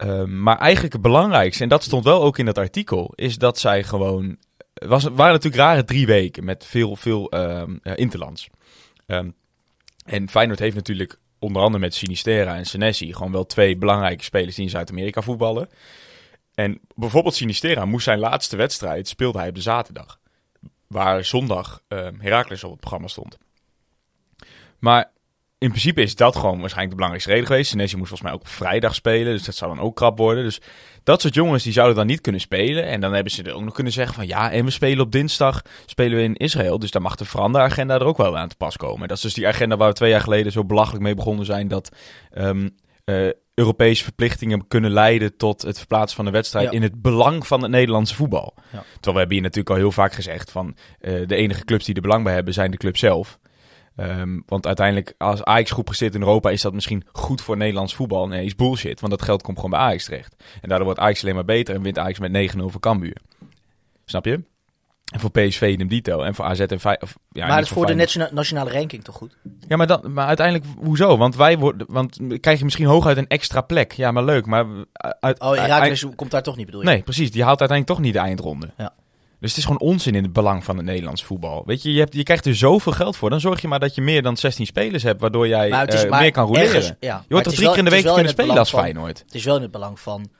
Ehm, 0.00 0.42
maar 0.42 0.58
eigenlijk 0.58 0.92
het 0.92 1.02
belangrijkste, 1.02 1.62
en 1.62 1.68
dat 1.68 1.82
stond 1.82 2.04
wel 2.04 2.22
ook 2.22 2.38
in 2.38 2.44
dat 2.44 2.58
artikel, 2.58 3.12
is 3.14 3.38
dat 3.38 3.58
zij 3.58 3.84
gewoon. 3.84 4.36
Het 4.74 4.88
was, 4.88 5.02
waren 5.02 5.32
natuurlijk 5.32 5.62
rare 5.62 5.84
drie 5.84 6.06
weken 6.06 6.44
met 6.44 6.66
veel, 6.66 6.96
veel 6.96 7.30
ehm 7.30 7.76
eh, 7.82 7.92
interlands. 7.96 8.48
En 10.04 10.28
Feyenoord 10.28 10.58
heeft 10.58 10.74
natuurlijk 10.74 11.18
onder 11.38 11.62
andere 11.62 11.82
met 11.82 11.94
Sinistera 11.94 12.56
en 12.56 12.66
Senesi 12.66 13.12
gewoon 13.12 13.32
wel 13.32 13.46
twee 13.46 13.76
belangrijke 13.76 14.24
spelers 14.24 14.54
die 14.54 14.64
in 14.64 14.70
Zuid-Amerika 14.70 15.22
voetballen. 15.22 15.68
En 16.54 16.80
bijvoorbeeld 16.94 17.34
Sinistera 17.34 17.84
moest 17.84 18.04
zijn 18.04 18.18
laatste 18.18 18.56
wedstrijd 18.56 19.08
speelde 19.08 19.38
hij 19.38 19.48
op 19.48 19.54
de 19.54 19.60
zaterdag. 19.60 20.18
Waar 20.94 21.24
zondag 21.24 21.82
Heracles 22.18 22.64
op 22.64 22.70
het 22.70 22.80
programma 22.80 23.08
stond. 23.08 23.38
Maar 24.78 25.10
in 25.60 25.68
principe 25.68 26.02
is 26.02 26.14
dat 26.14 26.36
gewoon 26.36 26.60
waarschijnlijk 26.60 26.90
de 26.90 26.94
belangrijkste 26.94 27.30
reden 27.30 27.46
geweest. 27.46 27.70
Senesi 27.70 27.96
moest 27.96 28.08
volgens 28.08 28.28
mij 28.28 28.38
ook 28.38 28.46
op 28.46 28.52
vrijdag 28.52 28.94
spelen, 28.94 29.32
dus 29.32 29.44
dat 29.44 29.54
zou 29.54 29.74
dan 29.74 29.84
ook 29.84 29.96
krap 29.96 30.18
worden. 30.18 30.44
Dus 30.44 30.60
dat 31.02 31.20
soort 31.20 31.34
jongens 31.34 31.62
die 31.62 31.72
zouden 31.72 31.96
dan 31.96 32.06
niet 32.06 32.20
kunnen 32.20 32.40
spelen. 32.40 32.84
En 32.84 33.00
dan 33.00 33.12
hebben 33.12 33.32
ze 33.32 33.42
er 33.42 33.54
ook 33.54 33.62
nog 33.62 33.74
kunnen 33.74 33.92
zeggen 33.92 34.14
van 34.14 34.26
ja, 34.26 34.50
en 34.50 34.64
we 34.64 34.70
spelen 34.70 35.04
op 35.04 35.12
dinsdag 35.12 35.62
spelen 35.86 36.18
we 36.18 36.24
in 36.24 36.36
Israël. 36.36 36.78
Dus 36.78 36.90
dan 36.90 37.02
mag 37.02 37.16
de 37.16 37.24
veranderagenda 37.24 37.94
er 37.94 38.04
ook 38.04 38.16
wel 38.16 38.38
aan 38.38 38.48
te 38.48 38.56
pas 38.56 38.76
komen. 38.76 39.08
Dat 39.08 39.16
is 39.16 39.22
dus 39.22 39.34
die 39.34 39.46
agenda 39.46 39.76
waar 39.76 39.88
we 39.88 39.94
twee 39.94 40.10
jaar 40.10 40.20
geleden 40.20 40.52
zo 40.52 40.64
belachelijk 40.64 41.02
mee 41.02 41.14
begonnen 41.14 41.46
zijn. 41.46 41.68
Dat 41.68 41.96
ehm, 42.30 42.68
eh, 43.04 43.28
Europese 43.60 44.02
verplichtingen 44.04 44.66
kunnen 44.68 44.90
leiden 44.90 45.36
tot 45.36 45.62
het 45.62 45.78
verplaatsen 45.78 46.16
van 46.16 46.24
de 46.24 46.30
wedstrijd 46.30 46.66
Ja. 46.66 46.70
in 46.72 46.82
het 46.82 47.02
belang 47.02 47.46
van 47.46 47.62
het 47.62 47.70
Nederlandse 47.70 48.14
voetbal. 48.14 48.54
Ja. 48.56 48.62
Terwijl 48.70 49.12
we 49.12 49.18
hebben 49.18 49.32
hier 49.32 49.42
natuurlijk 49.42 49.70
al 49.70 49.76
heel 49.76 49.92
vaak 49.92 50.12
gezegd 50.12 50.50
van 50.50 50.76
eh, 51.00 51.26
de 51.26 51.34
enige 51.36 51.64
clubs 51.64 51.84
die 51.84 51.94
er 51.94 52.00
belang 52.00 52.24
bij 52.24 52.34
hebben 52.34 52.54
zijn 52.54 52.70
de 52.70 52.76
club 52.76 52.96
zelf. 52.96 53.38
Ehm, 53.96 54.40
want 54.46 54.66
uiteindelijk, 54.66 55.14
als 55.18 55.44
Ajax 55.44 55.70
goed 55.70 55.84
presteert 55.84 56.14
in 56.14 56.20
Europa, 56.20 56.50
is 56.50 56.62
dat 56.62 56.72
misschien 56.74 57.04
goed 57.12 57.40
voor 57.42 57.56
Nederlands 57.56 57.94
voetbal. 57.94 58.28
Nee, 58.28 58.44
is 58.44 58.56
bullshit, 58.56 59.00
want 59.00 59.12
dat 59.12 59.22
geld 59.22 59.42
komt 59.42 59.56
gewoon 59.56 59.70
bij 59.70 59.80
Ajax 59.80 60.04
terecht. 60.04 60.34
En 60.60 60.68
daardoor 60.68 60.86
wordt 60.86 61.00
Ajax 61.00 61.22
alleen 61.22 61.34
maar 61.34 61.44
beter 61.44 61.74
en 61.74 61.82
wint 61.82 61.98
Ajax 61.98 62.18
met 62.18 62.32
9-0 62.32 62.70
voor 62.70 62.80
Cambuur. 62.80 63.16
Snap 64.04 64.24
je? 64.24 64.42
En 65.10 65.20
voor 65.20 65.30
PSV 65.30 65.62
idem 65.62 65.88
dito. 65.88 66.22
En 66.22 66.34
voor 66.34 66.44
AZ 66.44 66.60
en 66.60 66.78
of, 67.00 67.16
ja, 67.30 67.46
maar 67.46 67.56
het 67.56 67.64
is 67.64 67.72
voor 67.72 67.86
de 67.86 68.28
nationale 68.32 68.70
ranking 68.70 69.04
toch 69.04 69.14
goed? 69.14 69.36
Ja, 69.68 69.76
maar, 69.76 69.86
dan, 69.86 70.12
maar 70.12 70.26
uiteindelijk, 70.26 70.66
hoezo? 70.78 71.16
Want 71.16 71.36
wij 71.36 71.58
worden, 71.58 71.86
want 71.90 72.18
krijg 72.40 72.58
je 72.58 72.64
misschien 72.64 72.86
hooguit 72.86 73.16
een 73.16 73.28
extra 73.28 73.60
plek. 73.60 73.92
Ja, 73.92 74.10
maar 74.10 74.24
leuk. 74.24 74.46
Maar 74.46 74.66
uit, 75.20 75.40
Oh, 75.40 75.54
Herakles 75.54 76.06
komt 76.16 76.30
daar 76.30 76.42
toch 76.42 76.56
niet, 76.56 76.66
bedoel 76.66 76.80
je? 76.80 76.86
Nee, 76.86 77.02
precies. 77.02 77.30
Die 77.30 77.44
haalt 77.44 77.60
uiteindelijk 77.60 77.98
toch 77.98 78.06
niet 78.06 78.22
de 78.22 78.28
eindronde. 78.28 78.70
Ja. 78.76 78.92
Dus 79.40 79.48
het 79.48 79.58
is 79.58 79.64
gewoon 79.64 79.80
onzin 79.80 80.14
in 80.14 80.22
het 80.22 80.32
belang 80.32 80.64
van 80.64 80.76
het 80.76 80.86
Nederlands 80.86 81.24
voetbal. 81.24 81.62
Weet 81.66 81.82
je, 81.82 81.92
je, 81.92 81.98
hebt, 81.98 82.14
je 82.14 82.22
krijgt 82.22 82.46
er 82.46 82.54
zoveel 82.56 82.92
geld 82.92 83.16
voor. 83.16 83.30
Dan 83.30 83.40
zorg 83.40 83.60
je 83.60 83.68
maar 83.68 83.80
dat 83.80 83.94
je 83.94 84.00
meer 84.00 84.22
dan 84.22 84.36
16 84.36 84.66
spelers 84.66 85.02
hebt, 85.02 85.20
waardoor 85.20 85.48
jij 85.48 85.70
eh, 85.70 86.20
meer 86.20 86.30
kan 86.30 86.46
roleren. 86.46 86.96
ja, 87.00 87.24
je 87.28 87.32
wordt 87.34 87.44
toch 87.44 87.54
drie 87.54 87.68
keer 87.68 87.78
in 87.78 87.84
de 87.84 87.90
week 87.90 88.04
kunnen 88.04 88.22
in 88.22 88.28
spelen 88.28 88.58
als 88.58 88.70
Feyenoord. 88.70 89.18
Het 89.18 89.34
is 89.34 89.44
wel 89.44 89.56
in 89.56 89.62
het 89.62 89.70
belang 89.70 90.00
van 90.00 90.30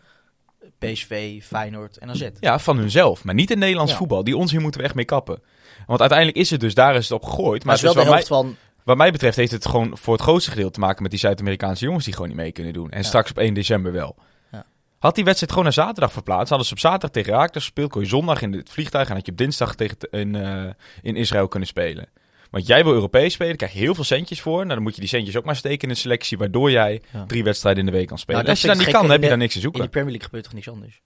PSV, 0.80 1.42
Feyenoord 1.42 1.96
en 1.98 2.10
AZ. 2.10 2.28
Ja, 2.40 2.58
van 2.58 2.76
hunzelf. 2.78 3.24
Maar 3.24 3.34
niet 3.34 3.50
in 3.50 3.58
Nederlands 3.58 3.92
Ja. 3.92 3.98
voetbal. 3.98 4.24
Die 4.24 4.36
onzin 4.36 4.60
moeten 4.62 4.80
we 4.80 4.86
echt 4.86 4.94
mee 4.94 5.04
kappen. 5.04 5.42
Want 5.86 6.00
uiteindelijk 6.00 6.38
is 6.38 6.50
het 6.50 6.60
dus, 6.60 6.74
daar 6.74 6.94
is 6.94 7.08
het 7.08 7.12
op 7.12 7.24
gegooid. 7.24 7.64
Maar 7.64 7.66
Maar 7.66 7.74
het 7.74 7.84
is 7.84 7.94
wel 7.94 8.04
de 8.04 8.10
wat, 8.10 8.18
mij, 8.18 8.26
van... 8.26 8.56
wat 8.84 8.96
mij 8.96 9.10
betreft 9.12 9.36
heeft 9.36 9.52
het 9.52 9.66
gewoon 9.66 9.96
voor 9.98 10.12
het 10.12 10.22
grootste 10.22 10.50
gedeelte 10.50 10.72
te 10.72 10.80
maken 10.80 11.02
met 11.02 11.10
die 11.10 11.20
Zuid-Amerikaanse 11.20 11.84
jongens 11.84 12.04
die 12.04 12.14
gewoon 12.14 12.28
niet 12.28 12.38
mee 12.38 12.52
kunnen 12.52 12.72
doen. 12.72 12.90
En 12.90 12.98
Ja. 13.00 13.04
straks 13.04 13.30
op 13.30 13.38
1 13.38 13.54
december 13.54 13.92
wel. 13.92 14.16
Ja. 14.52 14.64
Had 14.98 15.14
die 15.14 15.24
wedstrijd 15.24 15.50
gewoon 15.52 15.66
naar 15.66 15.86
zaterdag 15.86 16.12
verplaatst, 16.12 16.48
hadden 16.48 16.66
ze 16.66 16.72
op 16.72 16.78
zaterdag 16.78 17.10
tegen 17.10 17.32
Raakles 17.32 17.64
gespeeld, 17.64 17.90
kon 17.90 18.02
je 18.02 18.08
zondag 18.08 18.42
in 18.42 18.52
het 18.52 18.70
vliegtuig 18.70 19.08
en 19.08 19.14
had 19.14 19.26
je 19.26 19.32
op 19.32 19.38
dinsdag 19.38 19.74
tegen 19.74 19.96
in, 20.10 20.34
eh, 20.34 20.64
in 21.02 21.16
Israël 21.16 21.48
kunnen 21.48 21.68
spelen. 21.68 22.08
Want 22.50 22.66
jij 22.66 22.84
wil 22.84 22.92
Europees 22.92 23.32
spelen, 23.32 23.56
krijg 23.56 23.72
je 23.72 23.78
heel 23.78 23.94
veel 23.94 24.04
centjes 24.04 24.40
voor. 24.40 24.56
Nou, 24.62 24.68
dan 24.74 24.82
moet 24.82 24.94
je 24.94 25.00
die 25.00 25.08
centjes 25.08 25.36
ook 25.36 25.44
maar 25.44 25.56
steken 25.56 25.82
in 25.82 25.90
een 25.90 25.96
selectie, 25.96 26.38
waardoor 26.38 26.70
jij 26.70 27.02
Ja. 27.12 27.24
drie 27.26 27.44
wedstrijden 27.44 27.86
in 27.86 27.90
de 27.92 27.96
week 27.98 28.06
kan 28.06 28.18
spelen. 28.18 28.38
Nou, 28.40 28.50
Als 28.50 28.60
je 28.60 28.66
dat 28.68 28.76
niet 28.78 28.88
kan, 28.88 29.02
dan 29.02 29.10
heb 29.10 29.22
je 29.22 29.28
daar 29.28 29.36
niks 29.38 29.50
te 29.50 29.56
In 29.56 29.62
zoeken. 29.62 29.80
die 29.80 29.90
Premier 29.90 30.08
League 30.10 30.26
gebeurt 30.26 30.44
toch 30.44 30.54
niks 30.54 30.68
anders? 30.68 31.00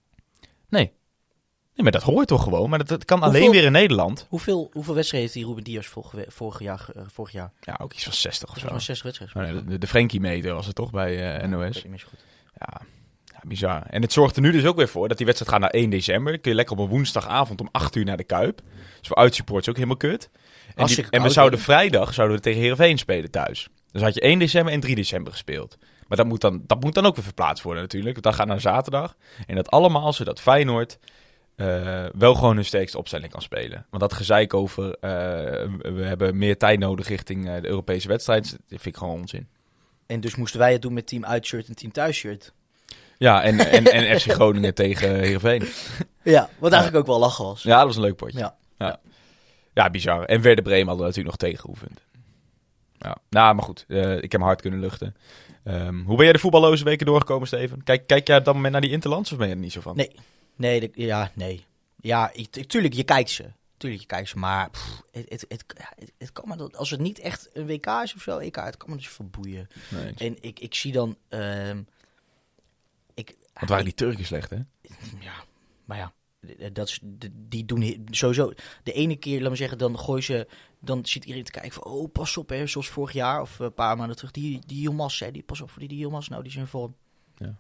Nee. 0.69 0.93
Nee, 1.75 1.83
maar 1.83 1.93
dat 1.93 2.03
hoort 2.03 2.29
toch 2.29 2.43
gewoon. 2.43 2.71
Maar 2.71 2.79
dat, 2.79 2.89
dat 2.89 3.05
kan 3.05 3.19
Hoeveel- 3.23 3.39
alleen 3.41 3.51
weer 3.53 3.65
in 3.65 3.73
Nederland. 3.73 4.27
Hoeveel, 4.29 4.71
hoeveel 4.73 4.95
wedstrijden 4.95 5.31
heeft 5.31 5.41
die 5.45 5.55
Ruben 5.55 5.65
Diaz 5.73 5.87
vorige, 5.87 6.25
vorig, 6.29 6.61
jaar, 6.61 6.87
eh, 6.95 7.03
vorig 7.07 7.33
jaar? 7.33 7.53
Ja, 7.61 7.79
ook 7.83 7.93
iets 7.93 8.05
van 8.05 8.13
60 8.13 8.51
of 8.51 8.59
zo. 8.59 8.67
maar 8.71 8.81
60 8.81 9.03
wedstrijden. 9.05 9.55
Oh, 9.55 9.61
nee, 9.61 9.65
de, 9.73 9.79
de 9.79 9.87
Frenkie-meter 9.87 10.55
was 10.55 10.67
het 10.67 10.75
toch 10.75 10.91
bij 10.91 11.19
eh, 11.19 11.35
Ik 11.35 11.41
weet 11.41 11.51
NOS? 11.51 11.81
zo 11.83 11.89
goed. 12.09 12.19
Ja, 12.59 12.81
ja, 13.25 13.41
bizar. 13.47 13.83
En 13.91 14.03
het 14.03 14.13
zorgt 14.13 14.37
er 14.37 14.43
nu 14.43 14.53
dus 14.53 14.65
ook 14.65 14.77
weer 14.77 14.89
voor 14.89 15.09
dat 15.09 15.17
die 15.17 15.27
wedstrijd 15.27 15.53
gaat 15.53 15.61
naar 15.63 15.81
1 15.81 15.91
december. 15.91 16.33
Dan 16.33 16.41
kun 16.41 16.51
je 16.51 16.57
lekker 16.57 16.77
op 16.77 16.83
een 16.85 16.89
woensdagavond 16.91 17.61
om 17.61 17.69
8 17.73 17.95
uur 17.97 18.05
naar 18.05 18.17
de 18.17 18.25
Kuip. 18.25 18.61
Dus 18.99 19.09
voor 19.09 19.17
uitsupports 19.17 19.69
ook 19.69 19.75
helemaal 19.75 19.97
kut. 19.97 20.31
En, 20.75 20.87
die- 20.87 21.07
en 21.11 21.23
we 21.23 21.31
zouden 21.31 21.59
vrijdag 21.61 22.15
zouden 22.15 22.37
we 22.37 22.43
tegen 22.43 22.61
Heerenveen 22.61 22.99
spelen 22.99 23.31
thuis. 23.31 23.69
Dus 23.93 24.03
had 24.03 24.15
je 24.15 24.21
1 24.21 24.39
december 24.39 24.73
en 24.73 24.81
3 24.81 24.95
december 24.95 25.33
gespeeld. 25.33 25.77
Maar 26.09 26.17
dat 26.19 26.27
moet 26.27 26.41
dan, 26.41 26.63
dat 26.67 26.81
moet 26.81 26.95
dan 26.95 27.07
ook 27.07 27.15
weer 27.15 27.25
verplaatst 27.25 27.65
worden 27.65 27.83
natuurlijk. 27.83 28.23
Dat 28.23 28.35
gaat 28.35 28.47
naar 28.47 28.61
zaterdag. 28.61 29.17
En 29.47 29.55
dat 29.55 29.69
allemaal 29.71 30.13
zodat 30.13 30.41
Feyenoord 30.41 30.99
eh, 31.57 32.05
wel 32.19 32.35
gewoon 32.35 32.55
hun 32.55 32.65
sterkste 32.65 32.99
opstelling 32.99 33.31
kan 33.33 33.43
spelen. 33.43 33.87
Want 33.91 34.03
dat 34.03 34.13
gezeik 34.13 34.55
over 34.55 34.85
eh, 34.91 35.01
we 35.81 36.03
hebben 36.05 36.39
meer 36.39 36.59
tijd 36.59 36.79
nodig 36.79 37.09
richting 37.09 37.49
eh, 37.49 37.61
de 37.63 37.69
Europese 37.69 38.09
wedstrijd, 38.09 38.51
dat 38.51 38.61
vind 38.69 38.87
ik 38.87 38.97
gewoon 38.97 39.21
onzin. 39.21 39.49
En 40.07 40.21
dus 40.21 40.37
moesten 40.37 40.61
wij 40.61 40.73
het 40.73 40.83
doen 40.83 40.93
met 40.93 41.07
team 41.07 41.25
uitshirt 41.25 41.69
en 41.69 41.75
team 41.75 41.93
thuisshirt. 41.93 42.53
Ja, 43.19 43.43
en, 43.43 43.59
en, 43.71 43.85
en 43.85 44.21
FC 44.21 44.31
Groningen 44.33 44.75
tegen 44.85 45.19
Heerenveen. 45.21 45.69
Ja, 46.23 46.49
wat 46.59 46.73
eigenlijk 46.73 47.03
ook 47.03 47.11
wel 47.11 47.19
lachen 47.19 47.45
was. 47.45 47.63
Ja, 47.63 47.77
dat 47.77 47.87
was 47.87 47.97
een 47.97 48.03
leuk 48.03 48.17
potje. 48.17 48.39
Ja. 48.39 48.57
ja. 48.79 49.01
Ja, 49.75 49.91
bizar. 49.91 50.25
En 50.25 50.41
Werder 50.43 50.65
Bremen 50.65 50.87
hadden 50.89 51.07
natuurlijk 51.07 51.41
nog 51.41 51.51
tegengeoefend. 51.51 52.01
Ja, 52.99 53.17
nou, 53.31 53.55
maar 53.55 53.65
goed. 53.65 53.85
eh, 53.89 54.23
ik 54.23 54.33
heb 54.33 54.41
hard 54.41 54.61
kunnen 54.61 54.81
luchten. 54.81 55.17
Ehm, 55.65 55.99
hoe 56.03 56.15
ben 56.17 56.25
jij 56.25 56.33
de 56.33 56.39
voetballoze 56.39 56.85
weken 56.85 57.07
doorgekomen, 57.07 57.47
Steven? 57.47 57.83
Kijk, 57.83 58.07
kijk 58.07 58.27
jij 58.27 58.39
op 58.39 58.45
dat 58.45 58.55
moment 58.55 58.73
naar 58.73 58.81
die 58.83 58.91
Interlands 58.91 59.33
of 59.33 59.39
ben 59.39 59.49
je 59.49 59.55
er 59.55 59.61
niet 59.61 59.73
zo 59.73 59.81
van? 59.81 59.97
Nee. 59.97 60.11
Nee, 60.57 60.81
de- 60.81 60.91
ja, 60.95 61.31
nee. 61.35 61.65
Ja, 62.01 62.31
ik, 62.33 62.51
tuurlijk, 62.67 62.95
je 62.95 63.05
kijkt 63.05 63.31
ze. 63.31 63.45
Tuurlijk, 63.77 64.03
je 64.03 64.09
kijkt 64.09 64.29
ze. 64.29 64.39
Maar 64.39 64.71
pff, 64.71 65.03
het, 65.13 65.31
het, 65.31 65.45
het, 65.49 65.65
het, 66.19 66.33
kan 66.33 66.49
me, 66.49 66.57
dat- 66.57 66.77
als 66.77 66.91
het 66.91 67.01
niet 67.01 67.19
echt 67.19 67.51
een 67.53 67.67
WK 67.67 67.87
is 67.87 68.15
of 68.15 68.23
zo, 68.23 68.39
EK, 68.39 68.57
het 68.57 68.77
kan 68.77 68.91
me 68.91 68.97
dus 68.97 69.09
verboeien. 69.09 69.69
Nee. 69.91 70.13
En 70.17 70.37
ik, 70.43 70.61
ik 70.61 70.75
zie 70.75 70.93
dan... 70.93 71.17
ehm 71.29 71.83
ik, 73.15 73.35
Wat 73.61 73.69
waren 73.69 73.85
die 73.85 73.95
Turken 73.95 74.25
slecht, 74.25 74.51
hè? 74.51 74.57
Ja, 75.21 75.35
maar 75.85 75.99
ja, 75.99 76.13
dat 76.73 76.89
is, 76.89 76.99
de- 77.03 77.31
die 77.49 77.65
doen 77.65 78.07
sowieso. 78.11 78.53
De 78.83 78.93
ene 78.93 79.17
keer, 79.17 79.41
laat 79.41 79.51
me 79.51 79.57
zeggen, 79.57 79.79
dan 79.79 79.99
gooi 79.99 80.23
ze, 80.23 80.47
dan 80.81 81.07
zit 81.07 81.25
iedereen 81.25 81.45
te 81.45 81.51
kijken 81.51 81.73
van, 81.73 81.85
oh, 81.85 82.13
pas 82.13 82.37
op, 82.37 82.49
hè, 82.49 82.67
zoals 82.67 82.89
vorig 82.89 83.13
jaar 83.13 83.41
of 83.41 83.59
een 83.59 83.75
paar 83.75 83.97
maanden 83.97 84.17
terug, 84.17 84.31
die, 84.31 84.59
die 84.67 84.81
Yilmaz, 84.81 85.21
hè, 85.21 85.31
die, 85.31 85.43
pas 85.43 85.61
op 85.61 85.71
voor 85.71 85.81
die, 85.81 85.89
die 85.89 85.99
Yilmaz, 85.99 86.29
nou, 86.29 86.43
die 86.43 86.53
zijn 86.53 86.65
in 86.65 86.71
vorm. 86.71 86.95
Ja. 87.39 87.55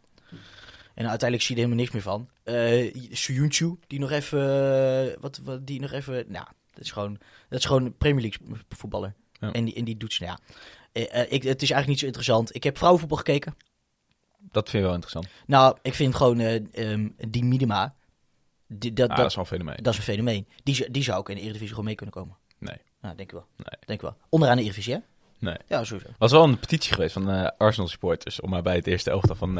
En 0.94 1.08
uiteindelijk 1.08 1.42
zie 1.42 1.56
je 1.56 1.62
er 1.62 1.68
helemaal 1.68 1.84
niks 1.84 1.90
meer 1.90 2.02
van. 2.02 2.28
Eh 2.42 2.94
Suyunchu, 3.10 3.78
die 3.86 3.98
nog 3.98 4.10
even, 4.10 4.40
eh, 4.40 5.16
wat, 5.20 5.40
wat, 5.44 5.66
die 5.66 5.80
nog 5.80 5.92
even, 5.92 6.24
nou, 6.28 6.46
dat 6.70 6.84
is 6.84 6.90
gewoon, 6.90 7.18
dat 7.48 7.58
is 7.58 7.64
gewoon 7.64 7.84
een 7.84 7.96
Premier 7.96 8.22
League 8.22 8.56
voetballer. 8.68 9.14
Ja. 9.32 9.52
En, 9.52 9.64
die, 9.64 9.74
en 9.74 9.84
die 9.84 9.96
doet 9.96 10.12
ze, 10.12 10.24
nou 10.24 10.38
ja. 10.38 10.54
Eh, 10.94 11.20
eh, 11.20 11.32
ik, 11.32 11.42
het 11.42 11.62
is 11.62 11.70
eigenlijk 11.70 11.86
niet 11.86 11.98
zo 11.98 12.06
interessant. 12.06 12.54
Ik 12.54 12.62
heb 12.62 12.76
vrouwenvoetbal 12.76 13.18
gekeken. 13.18 13.56
Dat 14.38 14.70
vind 14.70 14.82
je 14.82 14.88
wel 14.88 14.94
interessant. 14.94 15.28
Nou, 15.46 15.76
ik 15.82 15.94
vind 15.94 16.14
gewoon 16.14 16.40
eh, 16.40 16.92
ehm, 16.92 17.08
die 17.28 17.44
minima. 17.44 17.94
Die, 18.68 18.92
dat, 18.92 19.08
Ah, 19.10 19.16
dat, 19.16 19.16
dat 19.16 19.26
is 19.30 19.34
wel 19.34 19.44
een 19.44 19.50
fenomeen. 19.50 19.76
dat 19.82 19.92
is 19.92 19.98
een 19.98 20.04
fenomeen. 20.04 20.46
Die, 20.62 20.90
die 20.90 21.02
zou 21.02 21.18
ook 21.18 21.28
in 21.28 21.34
de 21.34 21.40
Eredivisie 21.40 21.68
gewoon 21.68 21.84
mee 21.84 21.94
kunnen 21.94 22.14
komen. 22.14 22.36
Nee. 22.58 22.76
Nou, 23.00 23.16
denk 23.16 23.28
ik 23.28 23.34
wel. 23.36 23.46
Nee. 23.56 23.66
Denk 23.86 23.98
ik 23.98 24.00
wel. 24.00 24.16
Onderaan 24.28 24.56
de 24.56 24.62
Eredivisie, 24.62 24.92
hè? 24.94 24.98
Nee. 25.38 25.56
Ja, 25.68 25.84
sowieso. 25.84 26.08
Was 26.18 26.32
wel 26.32 26.42
een 26.44 26.58
petitie 26.58 26.92
geweest 26.94 27.12
van 27.12 27.30
eh, 27.30 27.48
Arsenal 27.58 27.88
supporters 27.88 28.40
om 28.40 28.50
maar 28.50 28.62
bij 28.62 28.74
het 28.74 28.86
eerste 28.86 29.10
elftal 29.10 29.36
van 29.36 29.54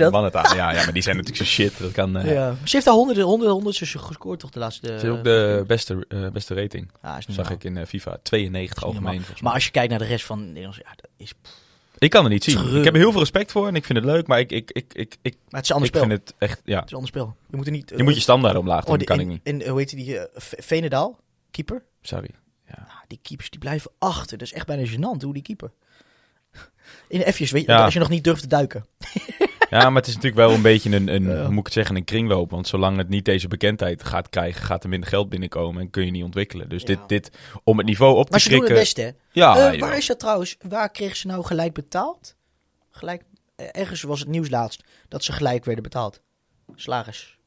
dat? 0.00 0.12
mannen 0.12 0.30
te 0.30 0.36
halen. 0.38 0.56
Ja, 0.56 0.70
ja, 0.72 0.84
maar 0.84 0.92
die 0.92 1.02
zijn 1.02 1.16
natuurlijk 1.16 1.44
zo 1.44 1.50
shit. 1.50 1.78
Dat 1.78 1.92
kan. 1.92 2.16
eh 2.16 2.32
Ja. 2.32 2.54
Ze 2.64 2.70
heeft 2.70 2.84
daar 2.84 2.94
honderden, 2.94 3.24
honderden, 3.24 3.54
honderden 3.54 3.88
gescoord 4.00 4.40
toch 4.40 4.50
de 4.50 4.58
laatste... 4.58 4.92
Het 4.92 5.02
is 5.02 5.08
ook 5.08 5.24
de 5.24 5.64
beste, 5.66 6.04
eh, 6.08 6.28
beste 6.28 6.54
rating. 6.54 6.90
Ja, 7.02 7.16
is 7.18 7.26
niet 7.26 7.36
Zag 7.36 7.48
normaal. 7.48 7.66
ik 7.72 7.76
in 7.76 7.86
FIFA. 7.86 8.18
92 8.22 8.76
Is 8.76 8.82
niet 8.84 8.94
algemeen. 8.94 9.22
Maar 9.42 9.52
als 9.52 9.64
je 9.64 9.70
kijkt 9.70 9.90
naar 9.90 9.98
de 9.98 10.04
rest 10.04 10.24
van 10.24 10.46
Nederland, 10.46 10.76
ja, 10.76 10.90
dat 10.96 11.10
is... 11.16 11.32
pff. 11.32 11.64
Ik 11.98 12.10
kan 12.10 12.22
het 12.24 12.32
niet 12.32 12.44
zien. 12.44 12.76
Ik 12.78 12.84
heb 12.84 12.94
er 12.94 13.00
heel 13.00 13.10
veel 13.10 13.20
respect 13.20 13.52
voor 13.52 13.66
en 13.68 13.74
ik 13.74 13.84
vind 13.84 13.98
het 13.98 14.06
leuk, 14.06 14.26
maar 14.26 14.38
ik, 14.38 14.52
ik, 14.52 14.70
ik, 14.70 14.94
ik, 14.94 15.16
ik, 15.22 15.36
Maar 15.48 15.60
het 15.60 15.62
is 15.62 15.68
een 15.68 15.74
ander 15.74 15.90
ik 15.90 15.96
spel. 15.96 16.08
vind 16.08 16.20
het 16.26 16.34
echt, 16.38 16.60
ja. 16.64 16.74
Het 16.76 16.84
is 16.84 16.90
een 16.90 16.96
ander 16.96 17.08
spel. 17.12 17.36
Je 17.50 17.56
moet 17.56 17.66
er 17.66 17.72
niet... 17.72 17.92
Je 17.96 18.02
moet 18.02 18.14
je 18.14 18.20
standaard 18.20 18.56
omlaag 18.56 18.84
doen, 18.84 18.92
oh, 18.92 18.98
die- 18.98 19.06
kan 19.06 19.20
ik 19.20 19.26
niet. 19.26 19.40
En 19.42 19.68
hoe 19.68 19.78
heet 19.78 19.90
die, 19.90 20.18
eh, 20.18 20.40
V- 20.40 20.52
Venendaal? 20.64 21.18
Keeper? 21.50 21.82
Sorry. 22.02 22.30
Ah, 22.70 22.76
die 23.06 23.18
keepers 23.22 23.50
die 23.50 23.60
blijven 23.60 23.90
achter. 23.98 24.38
Dat 24.38 24.46
is 24.46 24.52
echt 24.52 24.66
bijna 24.66 24.90
gênant 24.90 25.22
hoe 25.22 25.32
die 25.32 25.42
keeper. 25.42 25.72
In 27.08 27.18
de 27.18 27.32
F'jes, 27.32 27.50
weet 27.50 27.64
je, 27.66 27.72
Ja. 27.72 27.84
als 27.84 27.92
je 27.92 27.98
nog 27.98 28.08
niet 28.08 28.24
durft 28.24 28.40
te 28.42 28.48
duiken. 28.48 28.86
Ja, 29.70 29.90
maar 29.90 30.00
het 30.00 30.06
is 30.06 30.14
natuurlijk 30.14 30.46
wel 30.46 30.54
een 30.56 30.62
beetje 30.62 30.96
een, 30.96 31.08
een 31.14 31.22
Ja. 31.28 31.36
hoe 31.40 31.48
moet 31.48 31.58
ik 31.58 31.64
het 31.64 31.72
zeggen, 31.72 31.96
een 31.96 32.04
kringloop. 32.04 32.50
Want 32.50 32.68
zolang 32.68 32.96
het 32.96 33.08
niet 33.08 33.24
deze 33.24 33.48
bekendheid 33.48 34.04
gaat 34.04 34.28
krijgen, 34.28 34.62
gaat 34.62 34.82
er 34.82 34.88
minder 34.88 35.08
geld 35.08 35.28
binnenkomen 35.28 35.80
en 35.82 35.90
kun 35.90 36.04
je 36.04 36.10
niet 36.10 36.22
ontwikkelen. 36.24 36.68
Dus 36.68 36.80
Ja. 36.80 36.86
dit, 36.86 36.98
dit, 37.06 37.30
om 37.64 37.76
het 37.78 37.86
niveau 37.86 38.16
op 38.16 38.24
te 38.24 38.30
Maar 38.30 38.40
ze 38.40 38.48
doen 38.48 38.58
het 38.58 38.66
krikken... 38.72 38.84
best, 38.94 38.96
hè? 39.32 39.40
Ja, 39.40 39.72
Eh, 39.72 39.80
waar 39.80 39.96
is 39.96 40.06
dat 40.06 40.18
trouwens? 40.18 40.56
Waar 40.68 40.90
kregen 40.90 41.16
ze 41.16 41.26
nou 41.26 41.44
gelijk 41.44 41.72
betaald? 41.72 42.34
Gelijk, 42.90 43.22
eh, 43.56 43.66
ergens 43.72 44.02
was 44.02 44.20
het 44.20 44.28
nieuws 44.28 44.50
laatst 44.50 44.82
dat 45.08 45.24
ze 45.24 45.32
gelijk 45.32 45.64
werden 45.64 45.82
betaald. 45.82 46.20
Slagers. 46.74 47.38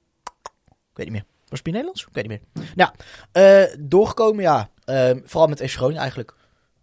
Ik 0.65 0.95
weet 1.05 1.05
niet 1.05 1.15
meer. 1.15 1.25
Was 1.47 1.57
het 1.57 1.67
in 1.67 1.73
Nederlands? 1.73 2.01
Ik 2.05 2.13
weet 2.13 2.27
niet 2.27 2.39
meer. 2.53 2.65
Nou, 2.75 2.91
eh, 3.31 3.75
doorgekomen, 3.79 4.43
ja. 4.43 4.69
Eh, 4.85 5.11
vooral 5.23 5.47
met 5.49 5.61
FC 5.61 5.75
Groningen 5.75 5.99
eigenlijk. 6.01 6.33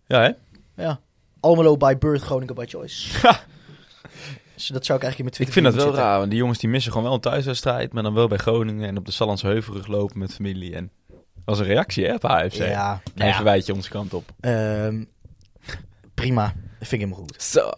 Ja, 0.06 0.20
hè? 0.20 0.30
Ja. 0.82 1.00
Almelo 1.40 1.76
by 1.76 1.94
birth, 1.98 2.22
Groningen 2.22 2.54
by 2.54 2.64
choice. 2.68 3.08
Dus 4.56 4.66
dat 4.66 4.84
zou 4.86 4.98
ik 4.98 5.04
eigenlijk 5.04 5.18
in 5.18 5.24
mijn 5.24 5.26
Ik 5.26 5.32
Twitter 5.34 5.52
vind 5.52 5.64
dat 5.64 5.74
wel 5.74 5.84
zitten. 5.84 6.02
raar, 6.02 6.18
want 6.18 6.30
die 6.30 6.38
jongens 6.38 6.58
die 6.58 6.68
missen 6.68 6.92
gewoon 6.92 7.06
wel 7.06 7.16
een 7.16 7.22
thuiswedstrijd, 7.22 7.92
maar 7.92 8.02
dan 8.02 8.14
wel 8.14 8.28
bij 8.28 8.38
Groningen 8.38 8.88
en 8.88 8.96
op 8.96 9.04
de 9.04 9.12
Sallandse 9.12 9.46
Heuvelrug 9.46 9.86
lopen 9.86 10.18
met 10.18 10.34
familie. 10.34 10.74
En 10.74 10.90
was 11.44 11.58
een 11.58 11.64
reactie, 11.64 12.06
hè, 12.06 12.14
op 12.14 12.24
AFC. 12.24 12.54
Ja, 12.54 13.00
nou 13.14 13.28
ja. 13.28 13.34
verwijt 13.34 13.66
je 13.66 13.74
onze 13.74 13.88
kant 13.88 14.14
op. 14.14 14.32
Ehm, 14.40 15.04
prima. 16.14 16.44
Dat 16.78 16.88
vind 16.88 16.92
ik 17.02 17.08
helemaal 17.08 17.18
goed. 17.18 17.42
Zo. 17.42 17.70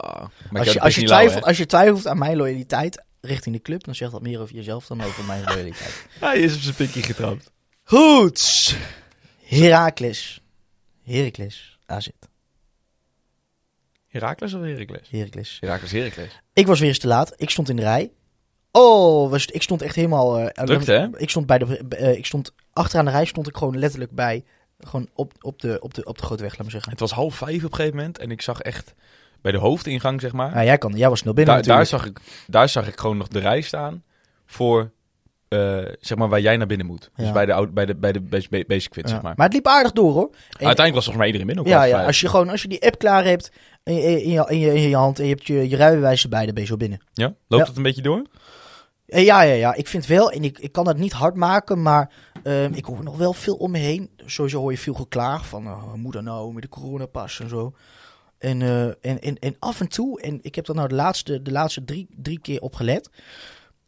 Maar 0.50 0.62
Als 0.62 0.72
je, 0.72 0.80
als, 0.80 0.94
je 0.94 1.02
twijfelt, 1.04 1.44
als 1.44 1.56
je 1.56 1.66
twijfelt 1.66 2.06
aan 2.06 2.18
mijn 2.18 2.36
loyaliteit 2.36 3.04
richting 3.20 3.54
de 3.56 3.62
club, 3.62 3.84
dan 3.84 3.94
zegt 3.94 4.12
dat 4.12 4.22
meer 4.22 4.40
over 4.40 4.54
jezelf 4.54 4.86
dan 4.86 5.02
over 5.02 5.24
mijn 5.24 5.44
loyaliteit. 5.54 6.06
Hij 6.20 6.38
is 6.38 6.54
op 6.54 6.60
zijn 6.60 6.74
pikje 6.74 7.02
getrapt. 7.02 7.50
Goed. 7.84 8.76
Heracles. 9.44 10.40
Heracles. 11.04 11.78
AZ. 11.86 12.08
Herakles 14.08 14.54
of 14.54 14.60
Heracles? 14.62 15.08
Heracles. 15.10 15.56
Herakles, 15.60 15.90
Heracles. 15.92 16.40
Ik 16.52 16.66
was 16.66 16.80
weer 16.80 16.88
eens 16.88 16.98
te 16.98 17.06
laat. 17.06 17.32
Ik 17.36 17.50
stond 17.50 17.68
in 17.68 17.76
de 17.76 17.82
rij. 17.82 18.10
Oh, 18.72 19.30
was, 19.30 19.46
ik 19.46 19.62
stond 19.62 19.82
echt 19.82 19.94
helemaal... 19.94 20.50
Drukte, 20.52 20.92
hè? 20.92 21.18
Ik 21.18 21.30
stond, 21.30 21.46
bij 21.46 21.58
de, 21.58 21.78
eh, 21.88 22.16
ik 22.16 22.26
stond 22.26 22.52
achteraan 22.72 23.04
de 23.04 23.10
rij, 23.10 23.24
stond 23.24 23.48
ik 23.48 23.56
gewoon 23.56 23.78
letterlijk 23.78 24.10
bij... 24.10 24.44
Gewoon 24.78 25.08
op, 25.14 25.32
op, 25.40 25.60
de, 25.60 25.80
op, 25.80 25.94
de, 25.94 26.04
op 26.04 26.18
de 26.18 26.24
grote 26.24 26.42
weg, 26.42 26.50
laat 26.52 26.62
maar 26.62 26.70
zeggen. 26.70 26.90
Het 26.90 27.00
was 27.00 27.10
half 27.10 27.34
vijf 27.34 27.64
op 27.64 27.70
een 27.70 27.76
gegeven 27.76 27.96
moment 27.96 28.18
en 28.18 28.30
ik 28.30 28.42
zag 28.42 28.60
echt 28.60 28.94
bij 29.40 29.52
de 29.52 29.58
hoofdingang, 29.58 30.20
zeg 30.20 30.32
maar. 30.32 30.54
Ja, 30.54 30.64
jij, 30.64 30.78
kan, 30.78 30.92
jij 30.96 31.08
was 31.08 31.18
snel 31.18 31.32
binnen 31.34 31.62
daar, 31.62 31.86
zag 31.86 32.06
ik, 32.06 32.20
daar 32.46 32.68
zag 32.68 32.88
ik 32.88 32.98
gewoon 32.98 33.16
nog 33.16 33.28
de 33.28 33.38
rij 33.38 33.60
staan 33.60 34.02
voor, 34.46 34.90
eh, 35.48 35.78
zeg 36.00 36.18
maar, 36.18 36.28
waar 36.28 36.40
jij 36.40 36.56
naar 36.56 36.66
binnen 36.66 36.86
moet. 36.86 37.10
Dus 37.16 37.32
bij 37.32 37.46
de, 37.46 37.68
bij 37.72 37.86
de, 37.86 37.94
bij 37.94 38.12
de 38.12 38.20
basic, 38.20 38.66
basic 38.66 38.92
fit, 38.92 39.04
Ja. 39.04 39.10
zeg 39.10 39.22
maar. 39.22 39.32
Maar 39.36 39.46
het 39.46 39.54
liep 39.54 39.66
aardig 39.66 39.92
door, 39.92 40.12
hoor. 40.12 40.30
En- 40.30 40.66
Uiteindelijk 40.66 40.94
was 40.94 41.04
volgens 41.04 41.16
mij 41.16 41.26
iedereen 41.26 41.46
binnen. 41.46 41.64
Ja, 41.66 41.82
ja 41.84 41.94
vijf. 41.94 42.06
als, 42.06 42.20
je 42.20 42.28
gewoon, 42.28 42.48
als 42.48 42.62
je 42.62 42.68
die 42.68 42.82
app 42.86 42.98
klaar 42.98 43.24
hebt 43.24 43.50
in, 43.88 43.94
je- 44.10 44.22
in, 44.22 44.30
je, 44.30 44.44
in, 44.48 44.58
je, 44.58 44.74
in 44.74 44.88
je 44.88 44.96
hand 44.96 45.18
en 45.18 45.24
je 45.24 45.30
hebt 45.30 45.46
je, 45.46 45.68
je 45.68 45.76
rijbewijs 45.76 46.22
erbij, 46.22 46.44
dan 46.44 46.54
ben 46.54 46.62
je 46.62 46.68
zo 46.68 46.76
binnen. 46.76 47.00
ja? 47.12 47.26
Loopt 47.26 47.62
Ja. 47.62 47.68
het 47.68 47.76
een 47.76 47.82
beetje 47.82 48.02
door? 48.02 48.22
Eh, 49.06 49.24
Ja, 49.24 49.42
ja, 49.42 49.52
ja. 49.54 49.74
Ik 49.74 49.86
vind 49.88 50.06
wel, 50.06 50.30
en 50.30 50.44
ik, 50.44 50.58
ik 50.58 50.72
kan 50.72 50.84
dat 50.84 50.96
niet 50.98 51.12
hard 51.12 51.34
maken, 51.34 51.82
maar 51.82 52.12
ehm, 52.42 52.72
ik 52.72 52.84
hoor 52.84 53.02
nog 53.04 53.16
wel 53.16 53.32
veel 53.32 53.54
om 53.56 53.70
me 53.70 53.78
heen. 53.78 54.10
Sowieso 54.26 54.60
hoor 54.60 54.70
je 54.70 54.78
veel 54.78 54.94
geklaag 54.94 55.46
van, 55.48 55.66
oh, 55.66 55.92
hoe 56.02 56.12
dan 56.12 56.24
nou, 56.24 56.52
met 56.52 56.62
de 56.62 56.68
coronapas 56.68 57.40
en 57.40 57.48
zo. 57.48 57.72
En, 58.38 58.62
eh, 58.62 58.84
en, 58.86 59.20
en, 59.20 59.38
en 59.38 59.56
af 59.58 59.80
en 59.80 59.88
toe, 59.88 60.20
en 60.20 60.38
ik 60.42 60.54
heb 60.54 60.64
dat 60.64 60.76
nou 60.76 60.88
de 60.88 60.94
laatste, 60.94 61.42
de 61.42 61.50
laatste 61.50 61.84
drie, 61.84 62.06
drie 62.16 62.40
keer 62.40 62.60
op 62.60 62.74
gelet. 62.74 63.10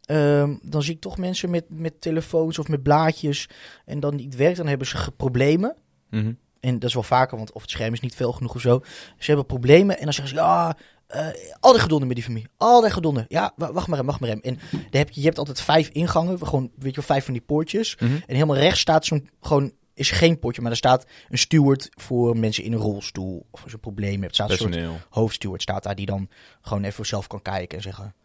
ehm, 0.01 0.55
dan 0.61 0.83
zie 0.83 0.93
ik 0.93 1.01
toch 1.01 1.17
mensen 1.17 1.49
met, 1.49 1.65
met 1.69 2.01
telefoons 2.01 2.59
of 2.59 2.67
met 2.67 2.83
blaadjes 2.83 3.49
en 3.85 3.99
dan 3.99 4.15
niet 4.15 4.35
werkt, 4.35 4.57
dan 4.57 4.67
hebben 4.67 4.87
ze 4.87 5.11
problemen. 5.17 5.75
Mhm. 6.09 6.33
En 6.61 6.79
dat 6.79 6.89
is 6.89 6.93
wel 6.93 7.03
vaker, 7.03 7.37
want 7.37 7.51
of 7.51 7.61
het 7.61 7.71
scherm 7.71 7.93
is 7.93 7.99
niet 7.99 8.15
veel 8.15 8.31
genoeg 8.31 8.55
of 8.55 8.61
zo. 8.61 8.81
Ze 9.17 9.25
hebben 9.25 9.45
problemen 9.45 9.97
en 9.97 10.03
dan 10.03 10.13
zeggen 10.13 10.35
ze, 10.35 10.41
ja, 10.41 10.77
eh 11.07 11.27
altijd 11.59 11.83
gedonden 11.83 12.07
met 12.07 12.15
die 12.15 12.25
familie. 12.25 12.47
Altijd 12.57 12.93
gedonden. 12.93 13.25
Ja, 13.27 13.53
wa- 13.55 13.71
wacht 13.73 13.87
maar 13.87 13.97
hem, 13.97 14.07
wacht 14.07 14.19
maar 14.19 14.29
hem. 14.29 14.39
En 14.41 14.59
heb 14.89 15.09
je, 15.09 15.19
je 15.19 15.25
hebt 15.25 15.37
altijd 15.37 15.61
vijf 15.61 15.89
ingangen, 15.89 16.47
gewoon, 16.47 16.71
weet 16.75 16.89
je 16.89 16.95
wel, 16.95 17.05
vijf 17.05 17.23
van 17.25 17.33
die 17.33 17.41
poortjes. 17.43 17.95
Mhm. 17.95 18.13
En 18.13 18.21
helemaal 18.35 18.57
rechts 18.57 18.79
staat 18.79 19.05
zo'n, 19.05 19.29
gewoon, 19.41 19.71
is 19.93 20.11
geen 20.11 20.39
potje, 20.39 20.61
maar 20.61 20.71
er 20.71 20.77
staat 20.77 21.05
een 21.29 21.37
steward 21.37 21.89
voor 21.91 22.37
mensen 22.37 22.63
in 22.63 22.73
een 22.73 22.79
rolstoel. 22.79 23.45
Of 23.51 23.59
als 23.61 23.69
je 23.69 23.75
een 23.75 23.81
probleem 23.81 24.21
hebt, 24.21 24.33
staat 24.33 24.49
een 24.49 24.57
soort 24.57 24.75
hoofdsteward 25.09 25.61
staat 25.61 25.83
daar 25.83 25.95
die 25.95 26.05
dan 26.05 26.29
gewoon 26.61 26.83
even 26.83 27.05
zelf 27.05 27.27
kan 27.27 27.41
kijken 27.41 27.77
en 27.77 27.83
zeggen... 27.83 28.15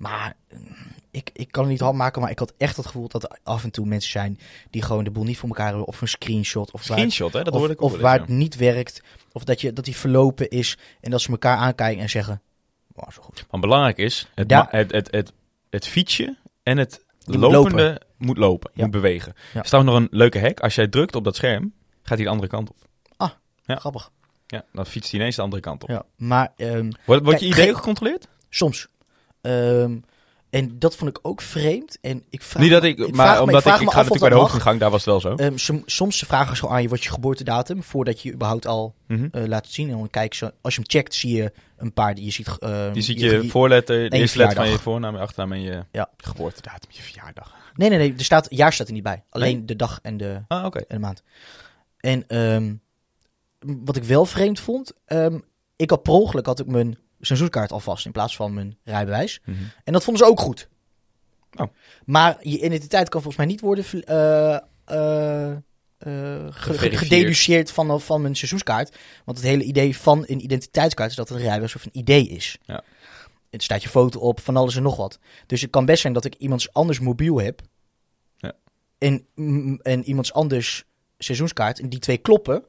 Maar 0.00 0.34
eh, 0.48 0.58
ik, 1.10 1.30
ik 1.32 1.50
kan 1.52 1.62
het 1.62 1.72
niet 1.72 1.80
hard 1.80 1.94
maken, 1.94 2.22
maar 2.22 2.30
ik 2.30 2.38
had 2.38 2.52
echt 2.58 2.76
het 2.76 2.86
gevoel 2.86 3.08
dat 3.08 3.22
er 3.22 3.38
af 3.42 3.64
en 3.64 3.70
toe 3.70 3.86
mensen 3.86 4.10
zijn 4.10 4.38
die 4.70 4.82
gewoon 4.82 5.04
de 5.04 5.10
boel 5.10 5.24
niet 5.24 5.38
voor 5.38 5.48
elkaar 5.48 5.66
hebben. 5.66 5.86
Of 5.86 6.00
een 6.00 6.08
screenshot. 6.08 6.70
Of 6.70 6.88
waar- 6.88 6.96
Screenshot, 6.98 7.32
hè? 7.32 7.42
Dat 7.42 7.52
of, 7.52 7.58
hoorde 7.58 7.74
ik 7.74 7.82
ook 7.82 7.86
of 7.86 7.92
wel 7.92 8.02
waar 8.02 8.18
het 8.20 8.28
niet 8.28 8.56
werkt. 8.56 9.02
Of 9.32 9.44
dat, 9.44 9.60
je, 9.60 9.72
dat 9.72 9.84
die 9.84 9.96
verlopen 9.96 10.48
is. 10.48 10.78
En 11.00 11.10
dat 11.10 11.20
ze 11.20 11.30
elkaar 11.30 11.56
aankijken 11.56 12.02
en 12.02 12.10
zeggen... 12.10 12.40
Wow, 12.86 13.10
zo 13.12 13.22
goed. 13.22 13.46
Want 13.50 13.62
belangrijk 13.62 13.96
is, 13.98 14.28
het, 14.34 14.50
Ja. 14.50 14.66
het, 14.70 14.92
het, 14.92 15.10
het, 15.10 15.32
het 15.70 15.86
fietsje 15.86 16.36
en 16.62 16.78
het 16.78 17.04
Die 17.18 17.38
lopende 17.38 18.00
moet 18.16 18.36
lopen, 18.38 18.70
Ja. 18.74 18.82
moet 18.82 18.90
bewegen. 18.92 19.34
Ja. 19.52 19.60
Er 19.60 19.66
staat 19.66 19.84
nog 19.84 19.96
een 19.96 20.08
leuke 20.10 20.40
hack. 20.40 20.60
Als 20.60 20.74
jij 20.74 20.88
drukt 20.88 21.14
op 21.14 21.24
dat 21.24 21.36
scherm, 21.36 21.72
gaat 22.02 22.16
hij 22.16 22.24
de 22.26 22.32
andere 22.32 22.48
kant 22.48 22.70
op. 22.70 22.76
Ja. 23.64 23.76
Grappig. 23.76 24.10
Ja, 24.46 24.64
dan 24.72 24.86
fietst 24.86 25.10
hij 25.10 25.20
ineens 25.20 25.36
de 25.36 25.42
andere 25.42 25.62
kant 25.62 25.82
op. 25.82 25.88
Ja. 25.88 26.02
Maar 26.16 26.52
ehm, 26.56 26.90
Wordt, 27.04 27.24
wordt 27.24 27.24
Kijk, 27.24 27.40
je 27.40 27.46
idee 27.62 27.74
gecontroleerd? 27.74 28.28
soms. 28.48 28.88
Ehm, 29.40 29.96
en 30.50 30.78
dat 30.78 30.96
vond 30.96 31.10
ik 31.10 31.18
ook 31.22 31.40
vreemd. 31.40 31.98
En 32.00 32.22
ik 32.30 32.42
vraag 32.42 32.62
Niet 32.62 32.70
dat 32.72 32.82
me- 32.82 32.88
ik, 32.88 33.14
maar 33.14 33.34
me- 33.36 33.42
omdat 33.42 33.66
ik, 33.66 33.72
ik, 33.72 33.78
ga 33.78 33.84
natuurlijk 33.96 34.20
bij 34.20 34.28
de 34.28 34.34
hoofdingang, 34.34 34.80
daar 34.80 34.90
was 34.90 35.04
het 35.04 35.22
wel 35.22 35.36
zo. 35.36 35.56
Som- 35.56 35.82
soms 35.86 36.18
ze 36.18 36.26
vragen 36.26 36.56
ze 36.56 36.68
aan 36.68 36.82
je 36.82 36.88
wat 36.88 37.04
je 37.04 37.10
geboortedatum 37.10 37.82
voordat 37.82 38.20
je 38.22 38.32
überhaupt 38.32 38.66
al 38.66 38.94
Mhm. 39.06 39.28
eh, 39.32 39.44
laat 39.46 39.66
zien. 39.66 39.90
En 39.90 39.96
dan 39.98 40.10
kijk 40.10 40.34
ze, 40.34 40.54
als 40.60 40.74
je 40.74 40.80
hem 40.80 40.90
checkt, 40.90 41.14
zie 41.14 41.36
je 41.36 41.52
een 41.76 41.92
paar 41.92 42.14
die 42.14 42.24
je 42.24 42.30
ziet. 42.30 42.58
ehm, 42.58 42.94
Je 42.94 43.00
ziet 43.02 43.20
je 43.20 43.48
voorletter, 43.48 43.96
de 44.10 44.16
je 44.16 44.22
eerste 44.22 44.38
letter 44.38 44.56
van 44.56 44.68
je 44.68 44.78
voornaam, 44.78 45.14
je 45.14 45.20
achternaam 45.20 45.52
en 45.52 45.60
je 45.62 45.84
Ja. 45.92 46.10
geboortedatum, 46.16 46.90
je 46.92 47.02
verjaardag. 47.02 47.54
Nee, 47.74 47.88
nee, 47.88 47.98
nee. 47.98 48.14
Er 48.18 48.24
staat, 48.24 48.46
jaar 48.50 48.72
staat 48.72 48.86
er 48.86 48.92
niet 48.92 49.02
bij. 49.02 49.22
Alleen 49.30 49.56
Nee? 49.56 49.64
de 49.64 49.76
dag 49.76 49.98
en 50.02 50.16
de, 50.16 50.40
Ah, 50.48 50.64
en 50.64 50.84
de 50.88 50.98
maand. 50.98 51.22
En 51.98 52.24
wat 53.84 53.96
ik 53.96 54.04
wel 54.04 54.24
vreemd 54.24 54.60
vond, 54.60 54.92
ik 55.76 55.90
had 55.90 56.02
per 56.02 56.12
ongeluk 56.12 56.46
had 56.46 56.60
ik 56.60 56.66
mijn 56.66 56.98
seizoenskaart 57.20 57.72
alvast 57.72 58.06
in 58.06 58.12
plaats 58.12 58.36
van 58.36 58.54
mijn 58.54 58.78
rijbewijs. 58.84 59.40
Mhm. 59.44 59.58
En 59.84 59.92
dat 59.92 60.04
vonden 60.04 60.24
ze 60.24 60.30
ook 60.30 60.40
goed. 60.40 60.68
Oh. 61.56 61.66
Maar 62.04 62.36
je 62.40 62.58
identiteit 62.64 63.08
kan 63.08 63.22
volgens 63.22 63.36
mij 63.36 63.46
niet 63.46 63.60
worden 63.60 63.84
eh, 64.04 64.58
eh, 64.84 65.56
eh, 65.98 66.46
gededuceerd 66.50 67.70
van, 67.70 68.00
van 68.00 68.22
mijn 68.22 68.36
seizoenskaart. 68.36 68.96
Want 69.24 69.38
het 69.38 69.46
hele 69.46 69.62
idee 69.62 69.96
van 69.96 70.24
een 70.26 70.44
identiteitskaart 70.44 71.10
is 71.10 71.16
dat 71.16 71.28
het 71.28 71.38
een 71.38 71.44
rijbewijs 71.44 71.74
of 71.74 71.84
een 71.84 71.98
idee 71.98 72.28
is. 72.28 72.58
Ja. 72.62 72.82
Er 73.50 73.62
staat 73.62 73.82
je 73.82 73.88
foto 73.88 74.20
op, 74.20 74.40
van 74.40 74.56
alles 74.56 74.76
en 74.76 74.82
nog 74.82 74.96
wat. 74.96 75.18
Dus 75.46 75.60
het 75.60 75.70
kan 75.70 75.84
best 75.84 76.00
zijn 76.00 76.12
dat 76.12 76.24
ik 76.24 76.34
iemands 76.34 76.72
anders 76.72 77.00
mobiel 77.00 77.40
heb. 77.40 77.62
Ja. 78.36 78.52
En, 78.98 79.26
mm, 79.34 79.80
en 79.82 80.04
iemands 80.04 80.32
anders 80.32 80.84
seizoenskaart. 81.18 81.80
En 81.80 81.88
die 81.88 81.98
twee 81.98 82.18
kloppen. 82.18 82.64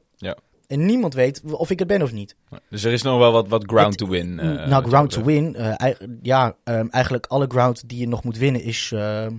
En 0.72 0.86
niemand 0.86 1.14
weet 1.14 1.42
of 1.50 1.70
ik 1.70 1.78
het 1.78 1.88
ben 1.88 2.02
of 2.02 2.12
niet. 2.12 2.36
Dus 2.68 2.84
er 2.84 2.92
is 2.92 3.02
nog 3.02 3.18
wel 3.18 3.32
wat, 3.32 3.48
wat 3.48 3.64
ground 3.66 3.88
Het- 3.88 3.98
to 3.98 4.08
win. 4.08 4.38
eh, 4.40 4.66
nou, 4.66 4.88
ground 4.88 5.10
to 5.10 5.22
win. 5.24 5.56
ei- 5.56 5.96
ja, 6.22 6.56
ehm, 6.64 6.86
eigenlijk 6.90 7.26
alle 7.26 7.46
ground 7.48 7.88
die 7.88 7.98
je 7.98 8.08
nog 8.08 8.24
moet 8.24 8.36
winnen 8.38 8.62
is... 8.62 8.90
ehm, 8.94 9.34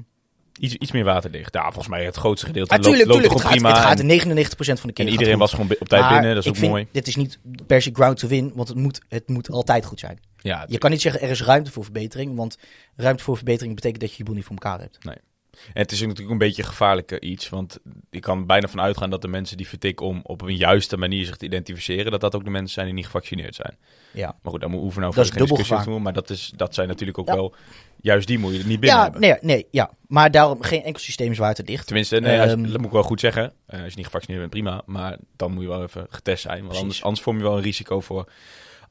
Iets, 0.59 0.75
iets 0.75 0.91
meer 0.91 1.03
waterdicht. 1.03 1.53
Ja, 1.53 1.63
volgens 1.63 1.87
mij 1.87 2.05
het 2.05 2.15
grootste 2.15 2.45
gedeelte 2.45 2.69
Ah, 2.73 2.75
loopt, 2.77 2.89
tuurlijk, 2.89 3.09
loopt 3.09 3.21
tuurlijk. 3.21 3.41
Het 3.43 3.51
gaat, 3.51 3.59
prima. 3.61 3.75
het 3.75 3.85
gaat 3.85 3.99
en, 3.99 4.05
99% 4.05 4.79
van 4.79 4.87
de 4.89 4.93
keer 4.95 5.05
en 5.05 5.11
iedereen 5.11 5.37
was 5.37 5.51
gewoon 5.53 5.69
op 5.79 5.87
tijd 5.87 6.01
Maar 6.01 6.11
binnen, 6.13 6.35
dat 6.35 6.43
is 6.43 6.45
ik 6.45 6.51
ook 6.51 6.57
vind, 6.57 6.71
mooi. 6.71 6.87
Dit 6.91 7.07
is 7.07 7.15
niet 7.15 7.39
per 7.67 7.81
se 7.81 7.89
ground 7.93 8.17
to 8.19 8.27
win, 8.27 8.51
want 8.55 8.67
het 8.67 8.77
moet, 8.77 9.01
het 9.09 9.27
moet 9.29 9.49
altijd 9.49 9.85
goed 9.85 9.99
zijn. 9.99 10.19
Ja, 10.37 10.65
Je 10.67 10.77
kan 10.77 10.91
niet 10.91 11.01
zeggen 11.01 11.21
er 11.21 11.29
is 11.29 11.43
ruimte 11.43 11.71
voor 11.71 11.83
verbetering, 11.83 12.35
want 12.35 12.57
ruimte 12.95 13.23
voor 13.23 13.35
verbetering 13.35 13.75
betekent 13.75 14.01
dat 14.01 14.09
je 14.11 14.15
je 14.17 14.23
boel 14.23 14.35
niet 14.35 14.43
voor 14.45 14.55
elkaar 14.55 14.79
hebt. 14.79 14.97
En 15.73 15.81
het 15.81 15.91
is 15.91 16.01
natuurlijk 16.01 16.29
een 16.29 16.37
beetje 16.37 16.63
gevaarlijke 16.63 17.19
iets, 17.19 17.49
want 17.49 17.79
ik 18.09 18.21
kan 18.21 18.45
bijna 18.45 18.67
van 18.67 18.81
uitgaan 18.81 19.09
dat 19.09 19.21
de 19.21 19.27
mensen 19.27 19.57
die 19.57 19.67
vertikken 19.67 20.05
om 20.05 20.19
op 20.23 20.41
een 20.41 20.55
juiste 20.55 20.97
manier 20.97 21.25
zich 21.25 21.37
te 21.37 21.45
identificeren, 21.45 22.11
dat 22.11 22.21
dat 22.21 22.35
ook 22.35 22.43
de 22.43 22.49
mensen 22.49 22.73
zijn 22.73 22.85
die 22.85 22.95
niet 22.95 23.05
gevaccineerd 23.05 23.55
zijn. 23.55 23.77
Ja, 24.11 24.35
Maar 24.41 24.51
goed, 24.51 24.59
daar 24.61 24.69
moeten 24.69 24.89
we 24.89 24.99
nou 24.99 25.05
Dat 25.05 25.13
voor 25.13 25.23
is 25.23 25.29
geen 25.29 25.45
discussie 25.47 25.75
over 25.75 25.87
doen, 25.91 26.01
maar 26.01 26.13
dat, 26.13 26.29
is, 26.29 26.53
dat 26.55 26.73
zijn 26.73 26.87
natuurlijk 26.87 27.17
ook 27.17 27.27
Ja. 27.27 27.33
wel, 27.35 27.55
juist 28.01 28.27
die 28.27 28.39
moet 28.39 28.53
je 28.53 28.59
er 28.59 28.65
niet 28.67 28.79
binnen 28.79 28.97
ja 28.99 29.03
hebben. 29.03 29.21
nee, 29.21 29.37
nee, 29.41 29.67
ja. 29.71 29.91
Maar 30.07 30.31
daarom 30.31 30.61
geen 30.61 30.83
enkel 30.83 31.01
systeem 31.01 31.31
is 31.31 31.37
waterdicht. 31.37 31.85
Tenminste, 31.85 32.19
nee, 32.19 32.39
als- 32.41 32.51
Ehm, 32.51 32.61
dat 32.63 32.77
moet 32.77 32.85
ik 32.85 32.91
wel 32.91 33.03
goed 33.03 33.19
zeggen. 33.19 33.53
Eh, 33.65 33.79
als 33.81 33.89
je 33.89 33.95
niet 33.97 34.05
gevaccineerd 34.05 34.39
bent, 34.41 34.51
prima. 34.63 34.81
Maar 34.85 35.17
dan 35.35 35.51
moet 35.51 35.63
je 35.63 35.69
wel 35.69 35.83
even 35.83 36.05
getest 36.09 36.41
zijn. 36.41 36.53
Want 36.55 36.65
Precies. 36.67 36.81
anders, 36.83 37.03
anders 37.03 37.21
vorm 37.23 37.37
je 37.37 37.43
wel 37.43 37.55
een 37.57 37.63
risico 37.63 37.99
voor 37.99 38.27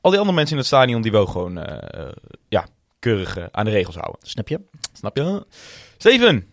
al 0.00 0.10
die 0.10 0.18
andere 0.18 0.36
mensen 0.36 0.52
in 0.56 0.58
het 0.62 0.66
stadion 0.70 1.02
die 1.02 1.12
wel 1.12 1.26
gewoon 1.26 1.58
eh, 1.58 2.00
eh, 2.06 2.12
ja, 2.48 2.66
keurig 2.98 3.36
eh, 3.36 3.44
aan 3.50 3.64
de 3.64 3.70
regels 3.70 3.94
houden. 3.96 4.20
Snap 4.22 4.48
je? 4.48 4.60
Snap 4.92 5.16
je? 5.16 5.46
Steven, 5.96 6.51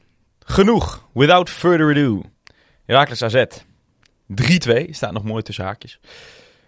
genoeg. 0.50 1.08
Without 1.14 1.50
further 1.50 1.90
ado. 1.90 2.22
Herakles 2.86 3.22
AZ. 3.22 3.46
3-2. 4.28 4.90
Staat 4.90 5.12
nog 5.12 5.24
mooi 5.24 5.44
tussen 5.44 5.64
haakjes. 5.64 6.00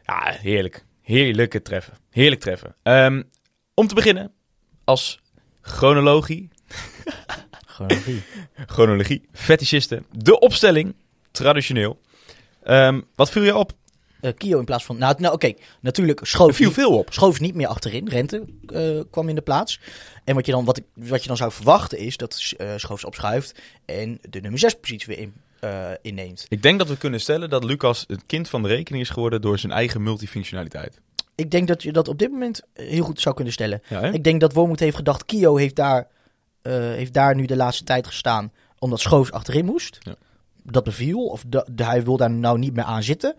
Ja, 0.05 0.37
heerlijk. 0.41 0.85
Heerlijke 1.01 1.61
treffen. 1.61 1.93
Heerlijk 2.09 2.41
treffen. 2.41 2.75
Ehm, 2.83 3.21
om 3.73 3.87
te 3.87 3.95
beginnen, 3.95 4.31
als 4.83 5.19
chronologie, 5.61 6.49
wie? 8.05 8.23
chronologie, 8.65 9.27
fetischisten, 9.33 10.05
de 10.11 10.39
opstelling, 10.39 10.95
traditioneel. 11.31 12.01
Ehm, 12.63 13.01
wat 13.15 13.31
viel 13.31 13.43
je 13.43 13.55
op? 13.55 13.71
Eh, 14.21 14.31
Kio 14.37 14.59
in 14.59 14.65
plaats 14.65 14.85
van... 14.85 14.97
Nou, 14.97 15.15
nou 15.17 15.33
oké. 15.33 15.53
Natuurlijk 15.81 16.19
schoof, 16.25 16.47
Er 16.47 16.53
viel 16.53 16.65
niet- 16.65 16.75
veel 16.75 16.97
op. 16.97 17.13
schoof 17.13 17.39
niet 17.39 17.55
meer 17.55 17.67
achterin. 17.67 18.07
Rente 18.07 18.43
eh, 18.67 18.99
kwam 19.11 19.29
in 19.29 19.35
de 19.35 19.41
plaats. 19.41 19.79
En 20.23 20.35
wat 20.35 20.45
je 20.45 20.51
dan, 20.51 20.65
wat 20.65 20.77
ik, 20.77 20.83
wat 20.93 21.21
je 21.21 21.27
dan 21.27 21.37
zou 21.37 21.51
verwachten 21.51 21.97
is 21.97 22.17
dat 22.17 22.53
eh 22.57 22.67
Schoofs 22.75 23.03
opschuift 23.05 23.59
en 23.85 24.19
de 24.29 24.39
nummer 24.39 24.59
6 24.59 24.73
positie 24.73 25.07
weer 25.07 25.19
in, 25.19 25.33
eh, 25.59 25.89
inneemt. 26.01 26.45
Ik 26.49 26.61
denk 26.63 26.79
dat 26.79 26.87
we 26.87 26.97
kunnen 26.97 27.21
stellen 27.21 27.49
dat 27.49 27.63
Lucas 27.63 28.03
het 28.07 28.23
kind 28.25 28.49
van 28.49 28.61
de 28.61 28.67
rekening 28.67 29.03
is 29.03 29.09
geworden 29.09 29.41
door 29.41 29.59
zijn 29.59 29.71
eigen 29.71 30.03
multifunctionaliteit. 30.03 30.99
Ik 31.35 31.51
denk 31.51 31.67
dat 31.67 31.83
je 31.83 31.91
dat 31.91 32.07
op 32.07 32.17
dit 32.19 32.31
moment 32.31 32.61
heel 32.73 33.03
goed 33.03 33.21
zou 33.21 33.35
kunnen 33.35 33.53
stellen. 33.53 33.81
Ja? 33.89 34.01
Ik 34.01 34.23
denk 34.23 34.41
dat 34.41 34.53
Wormoed 34.53 34.79
heeft 34.79 34.95
gedacht, 34.95 35.25
Kio 35.25 35.55
heeft 35.55 35.75
daar, 35.75 36.07
eh, 36.61 36.73
heeft 36.73 37.13
daar 37.13 37.35
nu 37.35 37.45
de 37.45 37.55
laatste 37.55 37.83
tijd 37.83 38.07
gestaan, 38.07 38.51
omdat 38.79 38.99
Schoofs 38.99 39.31
achterin 39.31 39.65
moest. 39.65 39.97
Ja. 39.99 40.15
Dat 40.63 40.83
beviel, 40.83 41.25
of 41.25 41.43
da- 41.47 41.65
hij 41.75 42.03
wil 42.03 42.17
daar 42.17 42.31
nou 42.31 42.57
niet 42.59 42.73
meer 42.73 42.83
aan 42.83 43.03
zitten. 43.03 43.35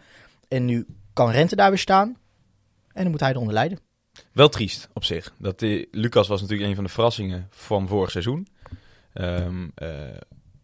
En 0.53 0.65
nu 0.65 0.87
kan 1.13 1.31
Rente 1.31 1.57
daar 1.57 1.69
weer 1.69 1.79
staan. 1.79 2.17
En 2.93 3.03
dan 3.03 3.11
moet 3.11 3.21
hij 3.21 3.31
eronder 3.31 3.55
leiden. 3.55 3.79
Wel 4.33 4.49
triest 4.49 4.89
op 4.93 5.05
zich. 5.05 5.33
Dat 5.39 5.59
die, 5.59 5.89
Lucas 5.91 6.29
was 6.29 6.41
natuurlijk 6.41 6.69
een 6.69 6.75
van 6.75 6.85
de 6.85 6.91
verrassingen 6.91 7.47
van 7.51 7.89
vorig 7.89 8.11
seizoen. 8.11 8.47
Ehm, 9.13 9.69
eh, 9.75 9.89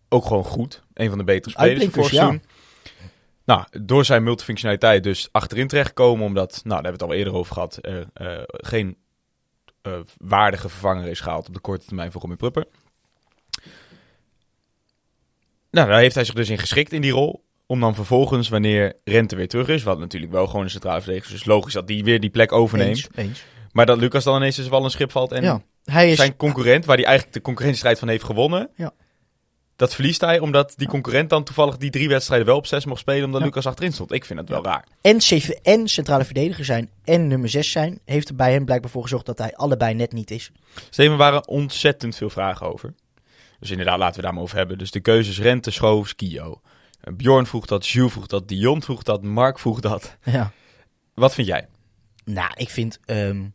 ook 0.09 0.25
gewoon 0.25 0.45
goed. 0.45 0.83
Een 0.95 1.09
van 1.09 1.19
de 1.19 1.25
betere 1.25 1.51
spelers 1.51 1.83
van 1.83 1.93
vorig 1.93 2.11
Uitblinkers, 2.11 2.41
seizoen. 2.41 2.43
Nou, 3.45 3.65
door 3.83 4.05
zijn 4.05 4.23
multifunctionaliteit 4.23 5.03
dus 5.03 5.29
achterin 5.33 5.69
terechtgekomen. 5.69 6.27
Omdat, 6.27 6.51
nou, 6.51 6.83
daar 6.83 6.93
hebben 6.93 6.93
we 6.93 7.05
het 7.05 7.13
al 7.13 7.19
eerder 7.19 7.35
over 7.35 7.53
gehad. 7.53 7.79
Er 7.81 8.07
eh, 8.13 8.43
geen 8.47 8.97
eh, 9.83 9.93
waardige 10.17 10.69
vervanger 10.69 11.07
is 11.07 11.21
gehaald 11.21 11.49
op 11.49 11.55
de 11.55 11.61
korte 11.61 11.87
termijn 11.87 12.13
voor 12.13 12.21
Robin 12.21 12.37
Prupper. 12.37 12.67
Nou, 15.71 15.89
daar 15.89 15.99
heeft 15.99 16.15
hij 16.15 16.25
zich 16.25 16.35
dus 16.35 16.51
in 16.51 16.59
geschikt 16.59 16.93
in 16.93 17.03
die 17.03 17.13
rol. 17.13 17.47
Om 17.71 17.81
dan 17.81 17.95
vervolgens, 17.95 18.49
wanneer 18.49 18.97
Rente 19.05 19.37
weer 19.37 19.49
terug 19.49 19.69
is, 19.69 19.83
wat 19.83 19.99
natuurlijk 19.99 20.33
wel 20.33 20.47
gewoon 20.47 20.63
een 20.65 20.71
centrale 20.71 21.01
verdediger 21.01 21.33
is, 21.33 21.39
dus 21.39 21.47
logisch 21.49 21.73
dat 21.73 21.87
die 21.87 22.05
weer 22.05 22.21
die 22.21 22.31
plek 22.31 22.53
overneemt. 22.53 22.89
Eens, 22.97 23.09
eens. 23.15 23.45
Maar 23.73 23.87
dat 23.87 23.99
Lucas 23.99 24.25
dan 24.25 24.37
ineens 24.37 24.57
dus 24.57 24.69
wel 24.69 24.85
een 24.85 24.91
schip 24.91 25.11
valt 25.11 25.33
en 25.33 25.43
ja. 25.43 25.63
Hij 25.85 26.11
is, 26.11 26.17
zijn 26.17 26.37
concurrent, 26.37 26.85
waar 26.85 26.97
hij 26.97 27.05
eigenlijk 27.05 27.35
de 27.37 27.43
concurrentiestrijd 27.43 27.99
van 27.99 28.09
heeft 28.09 28.25
gewonnen, 28.25 28.71
Ja. 28.75 28.93
dat 29.77 29.95
verliest 29.95 30.21
hij 30.21 30.39
omdat 30.39 30.73
die 30.77 30.89
concurrent 30.89 31.31
dan 31.31 31.45
toevallig 31.45 31.77
die 31.77 31.91
drie 31.91 32.09
wedstrijden 32.09 32.47
wel 32.47 32.57
op 32.57 32.67
zes 32.67 32.85
mocht 32.85 33.01
spelen, 33.01 33.25
omdat 33.25 33.41
Ja. 33.41 33.47
Lucas 33.47 33.67
achterin 33.67 33.93
stond. 33.93 34.13
Ik 34.13 34.25
vind 34.25 34.39
het 34.39 34.49
wel 34.49 34.65
raar. 34.65 34.85
en, 35.01 35.19
en 35.63 35.89
centrale 35.89 36.25
verdediger 36.25 36.65
zijn 36.65 36.91
en 37.05 37.27
nummer 37.27 37.49
6 37.49 37.71
zijn, 37.71 38.01
heeft 38.05 38.29
er 38.29 38.35
bij 38.35 38.53
hem 38.53 38.65
blijkbaar 38.65 38.91
voor 38.91 39.03
gezorgd 39.03 39.27
dat 39.27 39.39
hij 39.39 39.55
allebei 39.57 39.95
net 39.95 40.13
niet 40.13 40.31
is. 40.31 40.51
Steven, 40.91 41.17
waren 41.17 41.49
ontzettend 41.49 42.17
veel 42.17 42.31
vragen 42.31 42.67
over. 42.73 42.95
Dus 43.61 43.71
inderdaad, 43.71 43.99
laten 43.99 44.17
we 44.17 44.23
daar 44.23 44.35
maar 44.35 44.43
over 44.43 44.57
hebben. 44.57 44.79
Dus 44.79 44.91
de 44.91 45.01
keuzes 45.01 45.41
Rente, 45.41 45.71
Schoofs, 45.71 46.15
Kio. 46.15 46.61
Eh, 47.01 47.15
Bjorn 47.15 47.47
vroeg 47.47 47.67
dat, 47.67 47.87
Jules 47.87 48.13
vroeg 48.13 48.27
dat, 48.27 48.49
Dion 48.49 48.83
vroeg 48.83 49.03
dat, 49.03 49.23
Mark 49.23 49.59
vroeg 49.59 49.81
dat. 49.81 50.17
Ja. 50.25 50.53
Wat 51.15 51.35
vind 51.35 51.47
jij? 51.47 51.67
Nou, 52.25 52.51
ik 52.55 52.71
vind. 52.71 52.99
ehm, 53.05 53.47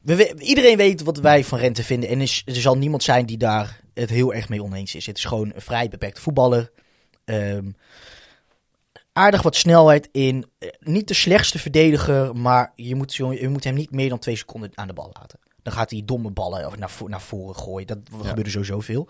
we, 0.00 0.16
we- 0.16 0.34
iedereen 0.38 0.76
weet 0.76 1.02
wat 1.02 1.18
wij 1.18 1.44
van 1.44 1.58
Rente 1.58 1.82
vinden. 1.84 2.08
En 2.08 2.20
is, 2.20 2.42
er 2.46 2.54
zal 2.54 2.76
niemand 2.78 3.02
zijn 3.02 3.26
die 3.26 3.36
daar 3.38 3.80
het 3.94 4.10
heel 4.10 4.34
erg 4.34 4.48
mee 4.48 4.62
oneens 4.62 4.94
is. 4.94 5.06
Het 5.06 5.16
is 5.18 5.24
gewoon 5.24 5.52
een 5.54 5.60
vrij 5.60 5.88
beperkte 5.88 6.20
voetballer. 6.20 6.70
Ehm, 7.24 7.70
aardig 9.12 9.42
wat 9.42 9.56
snelheid 9.56 10.08
in. 10.12 10.46
Eh, 10.58 10.68
Niet 10.80 11.08
de 11.08 11.14
slechtste 11.14 11.58
verdediger, 11.58 12.36
maar 12.36 12.72
je 12.76 12.94
moet, 12.94 13.14
je 13.14 13.48
moet 13.48 13.64
hem 13.64 13.74
niet 13.74 13.90
meer 13.90 14.08
dan 14.08 14.18
twee 14.18 14.36
seconden 14.36 14.70
aan 14.74 14.86
de 14.86 14.92
bal 14.92 15.10
laten. 15.12 15.38
Dan 15.62 15.72
gaat 15.72 15.90
hij 15.90 16.02
domme 16.04 16.30
ballen 16.30 16.66
of 16.66 16.76
naar, 16.76 16.90
naar 17.06 17.20
voren 17.20 17.56
gooien. 17.56 17.86
Dat 17.86 17.98
gebeurt 18.22 18.46
er 18.46 18.52
sowieso 18.52 18.80
veel. 18.80 19.08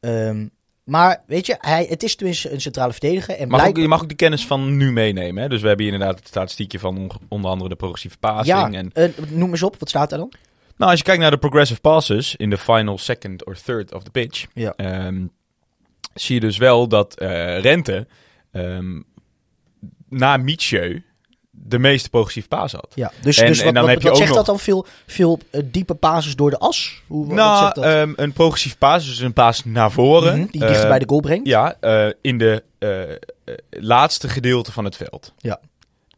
Ehm, 0.00 0.46
maar 0.84 1.22
weet 1.26 1.46
je, 1.46 1.56
hij, 1.60 1.86
het 1.88 2.02
is 2.02 2.16
tenminste 2.16 2.52
een 2.52 2.60
centrale 2.60 2.92
verdediger. 2.92 3.34
En 3.36 3.48
Mag 3.48 3.58
ook, 3.60 3.66
blijk- 3.66 3.82
je 3.82 3.88
mag 3.88 4.02
ook 4.02 4.08
die 4.08 4.16
kennis 4.16 4.46
van 4.46 4.76
nu 4.76 4.92
meenemen. 4.92 5.42
Hè? 5.42 5.48
Dus 5.48 5.60
we 5.60 5.66
hebben 5.66 5.84
hier 5.84 5.94
inderdaad 5.94 6.18
het 6.18 6.28
statistiekje 6.28 6.78
van 6.78 6.96
on- 6.98 7.10
onder 7.28 7.50
andere 7.50 7.68
de 7.68 7.76
progressieve 7.76 8.18
passing. 8.18 8.46
ja, 8.46 8.72
En, 8.72 8.90
eh, 8.92 9.10
noem 9.30 9.50
eens 9.50 9.62
op, 9.62 9.76
wat 9.78 9.88
staat 9.88 10.12
er 10.12 10.18
dan? 10.18 10.32
nou, 10.76 10.90
als 10.90 10.98
je 11.00 11.04
kijkt 11.04 11.20
naar 11.20 11.30
de 11.30 11.38
progressive 11.38 11.80
passes 11.80 12.36
in 12.36 12.50
de 12.50 12.58
final 12.58 12.98
second 12.98 13.44
or 13.46 13.56
third 13.62 13.94
of 13.94 14.02
the 14.02 14.10
pitch, 14.10 14.46
Ja. 14.54 14.72
ehm, 14.76 15.26
zie 16.14 16.34
je 16.34 16.40
dus 16.40 16.56
wel 16.56 16.88
dat 16.88 17.18
eh, 17.18 17.58
Rente 17.60 18.06
ehm, 18.52 19.00
na 20.08 20.36
Mietje 20.36 21.02
de 21.56 21.78
meeste 21.78 22.10
progressieve 22.10 22.48
paas 22.48 22.72
had. 22.72 22.92
Ja, 22.94 23.12
dus, 23.22 23.38
En- 23.38 23.46
dus 23.46 23.58
en 23.58 23.64
wat, 23.64 23.74
dan 23.74 23.82
wat, 23.82 23.92
heb 23.92 24.02
je 24.02 24.08
wat 24.08 24.16
zegt 24.16 24.28
nog- 24.28 24.38
dat 24.38 24.46
dan? 24.46 24.58
Veel, 24.58 24.86
veel 25.06 25.38
eh, 25.50 25.60
diepe 25.64 25.94
pases 25.94 26.36
door 26.36 26.50
de 26.50 26.58
as? 26.58 27.02
Hoe, 27.06 27.26
nou, 27.34 27.58
zegt 27.62 27.74
dat? 27.74 27.84
ehm, 27.84 28.12
een 28.16 28.32
progressief 28.32 28.78
paas, 28.78 29.06
dus 29.06 29.18
een 29.20 29.32
paas 29.32 29.64
naar 29.64 29.90
voren. 29.90 30.38
Mhm, 30.38 30.50
die 30.50 30.60
dichter 30.60 30.82
Eh, 30.82 30.88
bij 30.88 30.98
de 30.98 31.08
goal 31.08 31.20
brengt? 31.20 31.46
Ja, 31.48 31.76
eh, 31.80 32.06
in 32.20 32.38
de 32.38 32.62
eh, 32.78 33.52
laatste 33.70 34.28
gedeelte 34.28 34.72
van 34.72 34.84
het 34.84 34.96
veld. 34.96 35.32
Ja. 35.38 35.60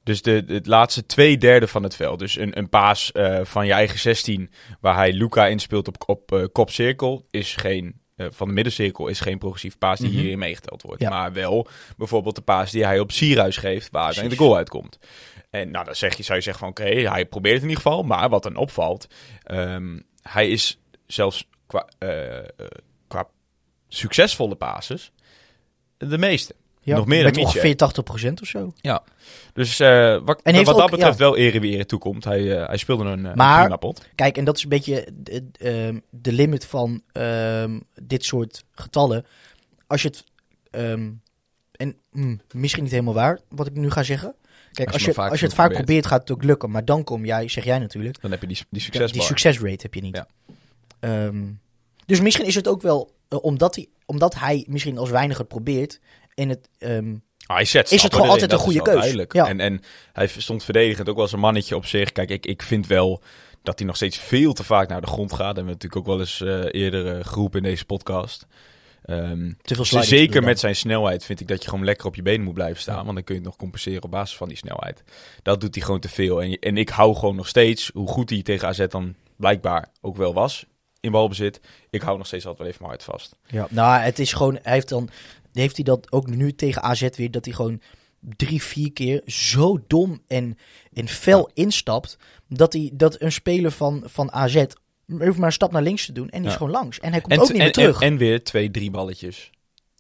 Dus 0.03 0.23
de, 0.23 0.45
de- 0.45 0.55
het 0.55 0.67
laatste 0.67 1.07
twee 1.07 1.39
derde 1.39 1.67
van 1.69 1.83
het 1.83 1.97
veld. 1.97 2.19
Dus 2.19 2.39
een, 2.39 2.59
een 2.59 2.69
paas 2.69 3.11
van 3.43 3.67
je 3.67 3.73
eigen 3.73 3.99
16, 3.99 4.51
waar 4.81 4.95
hij 4.95 5.13
Luca 5.13 5.47
inspeelt 5.47 5.89
op, 5.89 5.97
op 6.07 6.49
kopcirkel, 6.53 7.27
is 7.31 7.55
geen. 7.57 8.01
Eh, 8.17 8.27
van 8.31 8.49
de 8.49 8.55
middencirkel 8.55 9.07
is 9.09 9.21
geen 9.21 9.39
progressief 9.39 9.79
paas 9.79 9.99
die 9.99 10.09
Mhm. 10.09 10.19
hierin 10.19 10.39
meegeteld 10.39 10.83
wordt. 10.83 11.01
Ja. 11.01 11.09
Maar 11.11 11.33
wel 11.33 11.69
bijvoorbeeld 11.97 12.35
de 12.35 12.41
paas 12.43 12.71
die 12.71 12.85
hij 12.85 13.01
op 13.01 13.13
Sierhuis 13.13 13.57
geeft, 13.57 13.91
waar 13.91 14.05
uiteindelijk 14.05 14.41
de 14.41 14.47
goal 14.47 14.59
uitkomt. 14.59 14.99
En 15.51 15.71
nou, 15.71 15.85
dan 15.85 15.95
zeg 15.95 16.17
je, 16.17 16.23
zou 16.23 16.39
je 16.39 16.45
zeggen 16.45 16.63
van 16.63 16.71
oké, 16.89 17.09
hij 17.11 17.27
probeert 17.27 17.55
het 17.55 17.63
in 17.63 17.69
ieder 17.69 17.83
geval. 17.83 18.03
Maar 18.03 18.29
wat 18.29 18.43
dan 18.43 18.57
opvalt, 18.57 19.07
ehm, 19.43 19.99
hij 20.23 20.49
is 20.51 20.79
zelfs 21.07 21.49
qua, 21.67 21.89
eh, 21.99 22.39
eh, 22.39 22.45
qua 23.09 23.29
succesvolle 23.89 24.55
pases 24.55 25.13
de 25.97 26.19
meeste. 26.19 26.55
Ja, 26.87 26.97
nog 26.97 27.07
meer 27.07 27.25
met 27.25 27.35
dan 27.35 27.45
ongeveer 27.45 27.75
80% 27.75 28.33
of 28.43 28.49
zo. 28.49 28.73
Dus 29.53 29.81
eh, 29.81 30.21
wat, 30.25 30.43
En 30.43 30.65
wat 30.65 30.77
dat 30.77 30.91
betreft 30.91 31.19
ja. 31.19 31.25
wel 31.25 31.37
ere 31.37 31.61
wie 31.61 31.75
ere 31.75 31.87
toekomt. 31.87 32.25
Hij, 32.25 32.59
eh, 32.61 32.67
hij 32.67 32.77
speelde 32.77 33.05
een, 33.05 33.27
eh, 33.27 33.35
Maar- 33.35 33.57
een 33.57 33.61
prima 33.61 33.77
pot. 33.77 34.07
Kijk, 34.15 34.37
en 34.37 34.45
dat 34.45 34.57
is 34.57 34.63
een 34.63 34.69
beetje 34.69 35.09
de, 35.15 35.45
ehm, 35.59 35.99
de 36.11 36.33
limit 36.33 36.67
van 36.67 37.03
ehm, 37.13 37.81
dit 38.03 38.25
soort 38.25 38.65
getallen. 38.71 39.27
Als 39.87 40.03
je 40.03 40.09
het. 40.09 40.25
ehm, 40.71 41.11
en 41.73 41.97
hm, 42.13 42.37
misschien 42.53 42.83
niet 42.83 42.93
helemaal 42.93 43.15
waar 43.15 43.39
wat 43.49 43.67
ik 43.67 43.75
nu 43.75 43.91
ga 43.91 44.03
zeggen. 44.03 44.35
Kijk, 44.73 44.89
Als 44.89 44.97
als 44.97 45.05
je 45.05 45.13
maar 45.17 45.31
als 45.31 45.41
je 45.41 45.47
het 45.47 45.55
vaak 45.55 45.73
probeert, 45.73 46.07
gaat 46.07 46.21
het 46.21 46.31
ook 46.31 46.45
lukken. 46.45 46.71
Maar 46.71 46.85
dan 46.85 47.05
kom 47.05 47.25
jij, 47.25 47.49
zeg 47.49 47.65
jij 47.65 47.79
natuurlijk. 47.79 48.21
Dan 48.21 48.31
heb 48.31 48.41
je 48.41 48.47
die, 48.47 48.57
die 48.71 48.91
Die 48.91 49.23
succesrate 49.23 49.83
heb 49.83 49.95
je 49.95 50.01
niet. 50.01 50.17
Ja. 51.01 51.31
Dus 52.07 52.21
misschien 52.21 52.47
is 52.47 52.55
het 52.55 52.69
ook 52.69 52.83
wel 52.83 53.15
omdat, 53.29 53.75
hij, 53.75 53.89
omdat 54.07 54.35
hij 54.35 54.65
misschien 54.69 54.99
als 54.99 55.11
weinig 55.11 55.39
het 55.39 55.49
probeert. 55.49 56.01
Het. 56.37 56.69
Ah, 57.47 57.57
hij 57.57 57.65
zet 57.65 57.93
Is 57.93 58.03
het 58.03 58.15
gewoon 58.15 58.29
altijd 58.29 58.53
een 58.53 58.59
goede 58.59 58.83
duidelijk. 58.83 59.33
Ja. 59.33 59.49
En, 59.49 59.61
en 59.61 59.81
hij 60.13 60.27
stond 60.27 60.65
verdedigend 60.65 61.09
ook 61.09 61.15
wel 61.15 61.25
als 61.25 61.33
een 61.33 61.39
mannetje 61.39 61.77
op 61.77 61.87
zich. 61.87 62.13
Kijk, 62.13 62.31
ik, 62.31 62.47
ik 62.47 62.63
vind 62.63 62.87
wel 62.87 63.23
dat 63.63 63.79
hij 63.79 63.87
nog 63.87 63.97
steeds 63.97 64.19
veel 64.19 64.53
te 64.53 64.65
vaak 64.65 64.89
naar 64.89 65.01
de 65.01 65.07
grond 65.07 65.33
gaat. 65.33 65.57
En 65.57 65.65
we 65.65 65.71
hebben 65.71 65.73
natuurlijk 65.73 65.97
ook 65.97 66.07
wel 66.07 66.21
eens 66.21 66.41
eh, 66.41 66.81
eerder 66.83 67.17
eh, 67.17 67.25
geroepen 67.25 67.63
in 67.63 67.69
deze 67.69 67.85
podcast. 67.85 68.47
Ehm, 69.05 69.53
te 69.63 69.75
veel 69.75 69.85
slidings 69.85 70.09
zeker 70.09 70.43
met 70.43 70.59
zijn 70.59 70.77
snelheid 70.77 71.25
vind 71.25 71.41
ik 71.41 71.49
dat 71.49 71.63
je 71.63 71.69
gewoon 71.69 71.85
lekker 71.85 72.07
op 72.07 72.15
je 72.15 72.23
benen 72.23 72.45
moet 72.45 72.55
blijven 72.55 72.81
staan. 72.81 72.97
Ja. 72.97 73.03
Want 73.03 73.15
dan 73.15 73.25
kun 73.25 73.35
je 73.35 73.41
het 73.41 73.51
nog 73.51 73.59
compenseren 73.59 74.03
op 74.03 74.11
basis 74.11 74.37
van 74.37 74.49
die 74.49 74.57
snelheid. 74.57 75.03
Dat 75.43 75.61
doet 75.61 75.75
hij 75.75 75.85
gewoon 75.85 76.01
te 76.01 76.09
veel. 76.09 76.43
En, 76.43 76.59
en 76.59 76.77
ik 76.77 76.89
hou 76.89 77.15
gewoon 77.15 77.37
nog 77.37 77.49
steeds, 77.49 77.91
hoe 77.95 78.09
goed 78.09 78.31
hij 78.31 78.43
tegen 78.43 78.69
AZ 78.69 78.87
dan 78.89 79.15
blijkbaar 79.37 79.89
ook 80.01 80.17
wel 80.17 80.35
was 80.35 80.67
in 81.01 81.13
balbezit. 81.13 81.61
Ik 81.91 82.03
hou 82.03 82.19
nog 82.19 82.27
steeds 82.27 82.47
altijd 82.47 82.63
wel 82.63 82.73
even 82.73 82.87
mijn 82.87 82.99
hart 82.99 83.11
vast. 83.11 83.37
Ja, 83.47 83.67
nou, 83.71 84.01
het 84.01 84.19
is 84.19 84.33
gewoon. 84.33 84.59
Hij 84.63 84.73
heeft 84.73 84.89
dan. 84.89 85.09
Heeft 85.61 85.77
hij 85.77 85.85
dat 85.85 86.13
ook 86.13 86.27
nu 86.27 86.53
tegen 86.55 86.83
AZ 86.83 87.09
weer? 87.17 87.31
Dat 87.31 87.45
hij 87.45 87.55
gewoon 87.55 87.81
drie, 88.21 88.63
vier 88.63 88.93
keer 88.93 89.23
zo 89.27 89.79
dom 89.87 90.23
en, 90.27 90.59
en 90.93 91.09
fel 91.09 91.51
instapt. 91.55 92.17
Dat, 92.49 92.73
hij, 92.73 92.91
dat 92.93 93.21
een 93.21 93.33
speler 93.33 93.71
van, 93.71 94.03
van 94.07 94.33
AZ. 94.33 94.65
hoeft 95.07 95.37
maar 95.37 95.47
een 95.47 95.53
stap 95.53 95.73
naar 95.73 95.83
links 95.83 96.07
te 96.07 96.13
doen. 96.13 96.29
En 96.29 96.41
die 96.43 96.51
is 96.51 96.57
gewoon 96.57 96.73
langs. 96.73 97.01
En 97.01 97.11
hij 97.11 97.21
komt 97.21 97.33
En, 97.33 97.41
ook 97.41 97.49
niet 97.49 97.57
en, 97.57 97.63
meer 97.63 97.73
terug. 97.73 98.01
En, 98.01 98.07
en 98.13 98.17
weer 98.17 98.45
twee, 98.45 98.71
drie 98.71 98.91
balletjes. 98.91 99.51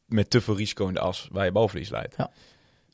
Met 0.06 0.30
te 0.30 0.40
veel 0.40 0.56
risico 0.56 0.86
in 0.88 0.94
de 0.94 1.00
as, 1.00 1.28
waar 1.32 1.44
je 1.44 1.52
balverlies 1.52 1.88
leidt. 1.90 2.14
Ja. 2.16 2.30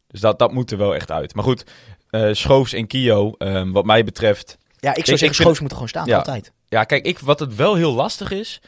Dus 0.06 0.20
dat, 0.20 0.38
dat 0.38 0.52
moet 0.52 0.70
er 0.70 0.78
wel 0.78 0.94
echt 0.94 1.10
uit. 1.10 1.34
Maar 1.34 1.44
goed, 1.44 1.64
eh 2.10 2.32
Schoofs 2.32 2.72
en 2.72 2.86
Kio, 2.86 3.34
ehm, 3.38 3.70
wat 3.70 3.84
mij 3.84 4.04
betreft... 4.04 4.58
ja, 4.60 4.76
ik 4.76 4.78
zou 4.80 4.98
ik 4.98 5.04
zeggen, 5.06 5.18
vind- 5.18 5.34
Schoofs 5.34 5.58
moeten 5.60 5.76
gewoon 5.76 5.92
staan. 5.92 6.06
Ja. 6.06 6.16
Altijd. 6.16 6.52
Ja, 6.68 6.84
kijk, 6.84 7.06
ik, 7.06 7.18
wat 7.18 7.40
het 7.40 7.54
wel 7.54 7.74
heel 7.74 7.92
lastig 7.92 8.30
is... 8.30 8.60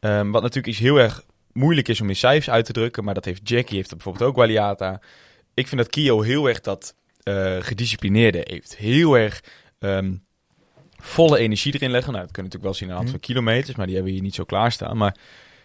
ehm, 0.00 0.30
wat 0.30 0.42
natuurlijk 0.42 0.66
iets 0.66 0.78
heel 0.78 0.96
erg 0.96 1.22
moeilijk 1.58 1.88
is 1.88 2.00
om 2.00 2.08
in 2.08 2.16
cijfers 2.16 2.50
uit 2.50 2.64
te 2.64 2.72
drukken... 2.72 3.04
maar 3.04 3.14
dat 3.14 3.24
heeft 3.24 3.48
Jackie, 3.48 3.76
heeft 3.76 3.88
dat 3.88 3.98
bijvoorbeeld 3.98 4.30
ook 4.30 4.36
Waliata. 4.36 5.00
Ik 5.54 5.68
vind 5.68 5.80
dat 5.80 5.90
Kio 5.90 6.20
heel 6.20 6.48
erg 6.48 6.60
dat 6.60 6.94
eh, 7.22 7.56
gedisciplineerde 7.60 8.40
heeft. 8.42 8.76
Heel 8.76 9.18
erg 9.18 9.42
ehm, 9.78 10.14
volle 10.96 11.38
energie 11.38 11.74
erin 11.74 11.90
leggen. 11.90 12.12
Nou, 12.12 12.24
dat 12.24 12.32
kunnen 12.34 12.50
we 12.50 12.56
natuurlijk 12.56 12.64
wel 12.64 12.74
zien 12.74 12.90
aan 12.90 12.94
een 12.94 13.02
aantal 13.02 13.20
kilometers... 13.20 13.76
maar 13.76 13.86
die 13.86 13.94
hebben 13.94 14.12
we 14.12 14.18
hier 14.18 14.28
niet 14.28 14.38
zo 14.38 14.44
klaarstaan. 14.44 14.96
Maar 14.96 15.16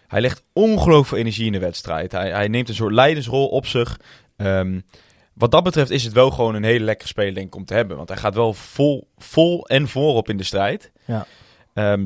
hij 0.06 0.20
legt 0.20 0.44
ongelooflijk 0.52 1.06
veel 1.06 1.18
energie 1.18 1.46
in 1.46 1.52
de 1.52 1.58
wedstrijd. 1.58 2.12
Hij, 2.12 2.30
hij 2.30 2.48
neemt 2.48 2.68
een 2.68 2.74
soort 2.74 2.94
leidersrol 2.94 3.48
op 3.48 3.66
zich... 3.66 4.00
Ehm, 4.36 4.80
wat 5.34 5.50
dat 5.50 5.64
betreft 5.64 5.90
is 5.90 6.04
het 6.04 6.12
wel 6.12 6.30
gewoon 6.30 6.54
een 6.54 6.64
hele 6.64 6.84
lekkere 6.84 7.08
speler 7.08 7.34
denk 7.34 7.46
ik 7.46 7.54
om 7.54 7.64
te 7.64 7.74
hebben. 7.74 7.96
Want 7.96 8.08
hij 8.08 8.18
gaat 8.18 8.34
wel 8.34 8.52
vol, 8.52 9.08
vol 9.16 9.66
en 9.66 9.88
voorop 9.88 10.28
in 10.28 10.36
de 10.36 10.42
strijd. 10.42 10.92
Ja. 11.04 11.26
Ehm, 11.74 12.04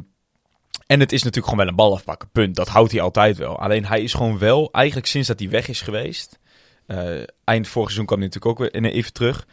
en 0.88 1.01
het 1.01 1.12
is 1.12 1.22
natuurlijk 1.22 1.48
gewoon 1.48 1.64
wel 1.64 1.68
een 1.68 1.77
bal 1.77 1.94
afpakken, 1.94 2.29
punt. 2.31 2.57
Dat 2.57 2.68
houdt 2.68 2.92
hij 2.92 3.01
altijd 3.01 3.37
wel. 3.37 3.59
Alleen 3.59 3.85
hij 3.85 4.03
is 4.03 4.14
gewoon 4.14 4.38
wel, 4.38 4.68
eigenlijk 4.72 5.07
sinds 5.07 5.29
dat 5.29 5.38
hij 5.38 5.48
weg 5.48 5.68
is 5.68 5.81
geweest... 5.81 6.38
eh, 6.87 7.22
eind 7.44 7.68
vorig 7.68 7.88
seizoen 7.88 8.07
kwam 8.07 8.18
hij 8.18 8.29
natuurlijk 8.29 8.61
ook 8.61 8.70
weer 8.72 8.92
even 8.92 9.12
terug... 9.12 9.46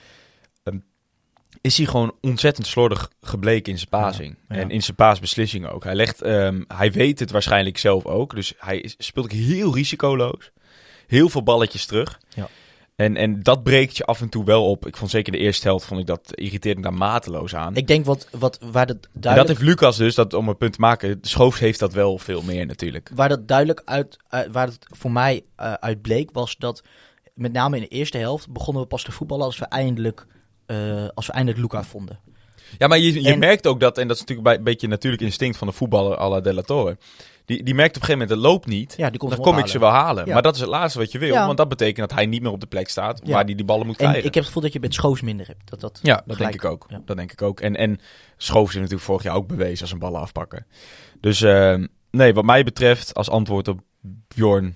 ehm, 0.63 0.78
is 1.62 1.78
hij 1.78 1.86
gewoon 1.86 2.15
ontzettend 2.21 2.67
slordig 2.67 3.10
gebleken 3.21 3.71
in 3.71 3.80
zijn. 3.80 4.38
Ja, 4.50 4.56
ja. 4.56 4.62
En 4.62 4.69
in 4.69 4.82
zijn 4.84 4.95
paasbeslissingen 4.95 5.71
ook. 5.71 5.84
Hij, 5.84 5.95
legt, 5.95 6.21
ehm, 6.21 6.63
hij 6.67 6.91
weet 6.91 7.19
het 7.19 7.32
waarschijnlijk 7.32 7.78
zelf 7.78 8.06
ook. 8.06 8.36
Dus 8.36 8.54
hij 8.58 8.93
speelt 8.98 9.26
ook 9.26 9.32
heel 9.32 9.74
risicoloos. 9.74 10.52
Heel 11.08 11.30
veel 11.30 11.43
balletjes 11.43 11.86
terug. 11.86 12.19
Ja. 12.36 12.50
En, 12.95 13.15
en 13.17 13.43
dat 13.43 13.63
breekt 13.63 13.97
je 13.97 14.05
af 14.05 14.21
en 14.21 14.29
toe 14.29 14.45
wel 14.45 14.69
op. 14.69 14.88
Ik 14.88 14.97
vond 14.97 15.12
zeker 15.12 15.31
de 15.31 15.38
eerste 15.38 15.67
helft 15.67 15.86
vond 15.86 15.99
ik 15.99 16.05
dat 16.05 16.31
irriteerde 16.36 16.79
me 16.79 16.86
daar 16.88 16.97
mateloos 16.97 17.55
aan. 17.55 17.75
Ik 17.75 17.88
denk 17.88 18.05
wat, 18.05 18.27
wat, 18.31 18.60
waar, 18.71 18.86
dat 18.86 18.97
en 19.21 19.36
dat 19.36 19.47
heeft 19.47 19.62
Lucas 19.62 19.97
dus, 19.97 20.15
dat, 20.15 20.34
om 20.34 20.47
een 20.49 20.58
punt 20.58 20.73
te 20.73 20.79
maken. 20.79 21.17
Schoofs 21.21 21.60
heeft 21.60 21.79
dat 21.79 21.93
wel 21.93 22.17
veel 22.17 22.41
meer 22.41 22.65
natuurlijk. 22.65 23.12
waar 23.15 23.29
dat 23.29 23.47
duidelijk 23.47 23.81
uit, 23.86 24.17
uit- 24.27 24.51
waar 24.51 24.67
het 24.67 24.86
voor 24.91 25.12
mij 25.12 25.43
eh, 25.55 25.73
uit 25.73 26.01
bleek, 26.01 26.29
was 26.31 26.55
dat 26.58 26.84
met 27.34 27.53
name 27.53 27.75
in 27.75 27.81
de 27.81 27.88
eerste 27.88 28.17
helft 28.17 28.49
begonnen 28.49 28.81
we 28.84 28.88
pas 28.88 29.03
te 29.03 29.12
voetballen 29.12 29.45
als 29.45 29.58
we 29.58 29.65
eindelijk, 29.65 30.25
eh, 30.65 31.08
als 31.13 31.27
we 31.27 31.34
eindelijk 31.34 31.62
Luca 31.62 31.84
vonden. 31.84 32.19
Ja, 32.77 32.88
maar 32.88 32.99
je, 32.99 33.21
je 33.21 33.31
En- 33.31 33.39
merkt 33.39 33.67
ook 33.67 33.79
dat, 33.79 33.97
en 33.97 34.08
dat 34.08 34.15
is 34.15 34.21
natuurlijk 34.21 34.47
bij, 34.47 34.58
een 34.58 34.63
beetje 34.63 34.88
natuurlijk 34.88 35.23
instinct 35.23 35.58
van 35.58 35.67
de 35.67 35.73
voetballer 35.73 36.19
à 36.19 36.41
La 36.41 36.62
Torre. 36.62 36.97
Die, 37.45 37.63
die 37.63 37.75
merkt 37.75 37.95
op 37.95 38.01
een 38.01 38.08
gegeven 38.08 38.27
moment, 38.27 38.29
het 38.29 38.51
loopt 38.51 38.67
niet. 38.67 38.93
Ja, 38.97 39.10
die 39.10 39.19
komt 39.19 39.31
dan 39.31 39.41
kom 39.41 39.58
ik 39.58 39.67
ze 39.67 39.79
wel 39.79 39.89
halen. 39.89 40.25
Ja. 40.25 40.34
Maar 40.34 40.41
dat 40.41 40.55
is 40.55 40.62
het 40.62 40.69
laatste 40.69 40.99
wat 40.99 41.12
je 41.12 41.19
wil. 41.19 41.34
Ja. 41.34 41.45
Want 41.45 41.58
dat 41.58 41.69
betekent 41.69 42.10
dat 42.10 42.17
hij 42.17 42.25
niet 42.25 42.41
meer 42.41 42.51
op 42.51 42.60
de 42.60 42.67
plek 42.67 42.89
staat 42.89 43.21
waar 43.23 43.45
hij 43.45 43.55
die 43.55 43.65
ballen 43.65 43.86
moet 43.86 43.97
En 43.97 44.01
krijgen. 44.01 44.27
ik 44.27 44.34
heb 44.34 44.36
het 44.36 44.45
gevoel 44.45 44.62
dat 44.62 44.73
je 44.73 44.79
met 44.79 44.93
Schoofs 44.93 45.21
minder 45.21 45.47
hebt. 45.47 45.69
Dat, 45.69 45.79
dat 45.79 45.99
Ja, 46.01 46.23
dat 46.25 46.38
denk 46.38 46.53
ik 46.53 46.65
ook. 46.65 46.88
Dat 47.05 47.17
denk 47.17 47.31
ik 47.31 47.41
ook. 47.41 47.60
En, 47.60 47.75
en 47.75 47.99
Schoofs 48.38 48.69
is 48.69 48.75
natuurlijk 48.75 49.03
vorig 49.03 49.23
jaar 49.23 49.36
ook 49.36 49.47
bewezen 49.47 49.81
als 49.81 49.91
een 49.91 49.99
ballen 49.99 50.21
afpakken. 50.21 50.65
Dus 51.19 51.41
eh, 51.41 51.84
nee, 52.12 52.34
wat 52.34 52.45
mij 52.45 52.63
betreft, 52.63 53.13
als 53.13 53.29
antwoord 53.29 53.67
op 53.67 53.79
Bjorn, 54.27 54.75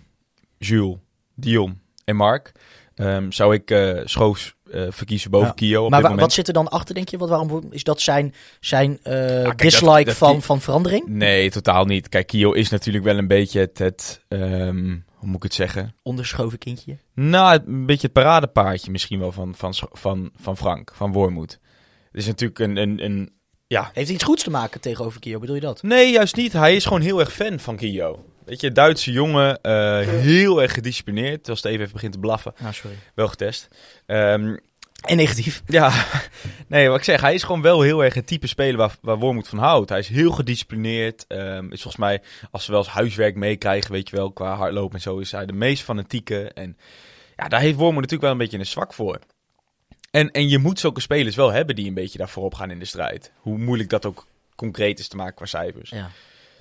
Jules, 0.57 0.97
Dion 1.35 1.81
en 2.05 2.15
Mark, 2.15 2.51
ehm, 2.95 3.31
zou 3.31 3.53
ik 3.53 3.71
eh 3.71 4.01
Schoofs 4.05 4.55
eh, 4.71 4.85
verkiezen 4.89 5.31
boven 5.31 5.47
Ja. 5.47 5.53
Kio 5.53 5.83
op 5.83 5.89
Maar 5.89 6.01
wa- 6.01 6.15
wat 6.15 6.33
zit 6.33 6.47
er 6.47 6.53
dan 6.53 6.67
achter, 6.69 6.95
denk 6.95 7.09
je? 7.09 7.17
Wat, 7.17 7.29
waarom 7.29 7.63
is 7.71 7.83
dat 7.83 8.01
zijn, 8.01 8.33
zijn 8.59 8.99
eh, 9.03 9.13
kijk, 9.13 9.57
dislike 9.57 9.95
dat- 9.97 10.05
dat 10.05 10.15
van, 10.15 10.31
die- 10.31 10.41
van 10.41 10.61
verandering? 10.61 11.07
Nee, 11.07 11.49
totaal 11.51 11.85
niet. 11.85 12.09
Kijk, 12.09 12.27
Kio 12.27 12.51
is 12.51 12.69
natuurlijk 12.69 13.05
wel 13.05 13.17
een 13.17 13.27
beetje 13.27 13.59
het, 13.59 13.77
het 13.77 14.25
ehm, 14.27 14.97
hoe 15.15 15.27
moet 15.27 15.35
ik 15.35 15.43
het 15.43 15.53
zeggen? 15.53 15.95
Onderschoven 16.03 16.57
kindje. 16.57 16.97
Nou, 17.13 17.59
een 17.65 17.85
beetje 17.85 18.03
het 18.07 18.13
paradepaardje 18.13 18.91
misschien 18.91 19.19
wel 19.19 19.31
van, 19.31 19.55
van, 19.55 19.73
van, 19.91 20.31
van 20.35 20.57
Frank, 20.57 20.91
van 20.95 21.11
Wormoed. 21.11 21.59
Het 22.11 22.21
is 22.21 22.27
natuurlijk 22.27 22.59
een, 22.59 22.77
een, 22.77 23.03
een, 23.05 23.31
ja, 23.67 23.89
Heeft 23.93 24.09
iets 24.09 24.23
goeds 24.23 24.43
te 24.43 24.49
maken 24.49 24.81
tegenover 24.81 25.19
Kio, 25.19 25.39
bedoel 25.39 25.55
je 25.55 25.61
dat? 25.61 25.83
Nee, 25.83 26.11
juist 26.11 26.35
niet. 26.35 26.53
Hij 26.53 26.75
is 26.75 26.83
gewoon 26.85 27.01
heel 27.01 27.19
erg 27.19 27.33
fan 27.33 27.59
van 27.59 27.75
Kio. 27.75 28.25
Weet 28.49 28.61
je, 28.61 28.71
Duitse 28.71 29.11
jongen, 29.11 29.61
eh, 29.61 29.99
heel 30.07 30.61
erg 30.61 30.73
gedisciplineerd. 30.73 31.49
Als 31.49 31.57
het 31.57 31.67
even 31.71 31.81
even 31.81 31.93
begint 31.93 32.13
te 32.13 32.19
blaffen, 32.19 32.53
Nou, 32.59 32.73
sorry. 32.73 32.95
wel 33.13 33.27
getest. 33.27 33.67
Ehm, 34.05 34.57
En 35.01 35.17
negatief. 35.17 35.61
ja, 35.79 36.05
nee, 36.67 36.87
wat 36.89 36.97
ik 36.97 37.03
zeg, 37.03 37.21
hij 37.21 37.33
is 37.33 37.43
gewoon 37.43 37.61
wel 37.61 37.81
heel 37.81 38.03
erg 38.03 38.13
het 38.13 38.27
type 38.27 38.47
speler 38.47 38.77
waar, 38.77 38.95
waar 39.01 39.17
Wormoed 39.17 39.47
van 39.47 39.57
houdt. 39.59 39.89
Hij 39.89 39.99
is 39.99 40.07
heel 40.07 40.31
gedisciplineerd. 40.31 41.25
ehm, 41.27 41.63
is 41.71 41.81
volgens 41.81 41.95
mij, 42.03 42.21
als 42.51 42.65
ze 42.65 42.71
wel 42.71 42.79
eens 42.79 42.89
huiswerk 42.89 43.35
meekrijgen, 43.35 43.91
weet 43.91 44.09
je 44.09 44.15
wel, 44.15 44.31
qua 44.31 44.55
hardlopen 44.55 44.95
en 44.95 45.01
zo, 45.01 45.17
is 45.17 45.31
hij 45.31 45.45
de 45.45 45.53
meest 45.53 45.83
fanatieke. 45.83 46.51
En 46.53 46.77
ja, 47.37 47.47
daar 47.47 47.59
heeft 47.59 47.75
Wormoed 47.77 47.95
natuurlijk 47.95 48.21
wel 48.21 48.31
een 48.31 48.37
beetje 48.37 48.57
een 48.57 48.65
zwak 48.65 48.93
voor. 48.93 49.19
En, 50.11 50.31
en 50.31 50.49
je 50.49 50.57
moet 50.57 50.79
zulke 50.79 51.01
spelers 51.01 51.35
wel 51.35 51.51
hebben 51.51 51.75
die 51.75 51.87
een 51.87 51.93
beetje 51.93 52.17
daar 52.17 52.29
voorop 52.29 52.53
gaan 52.53 52.71
in 52.71 52.79
de 52.79 52.85
strijd. 52.85 53.31
Hoe 53.35 53.57
moeilijk 53.57 53.89
dat 53.89 54.05
ook 54.05 54.27
concreet 54.55 54.99
is 54.99 55.07
te 55.07 55.15
maken 55.15 55.35
qua 55.35 55.45
cijfers. 55.45 55.89
Ja. 55.89 56.09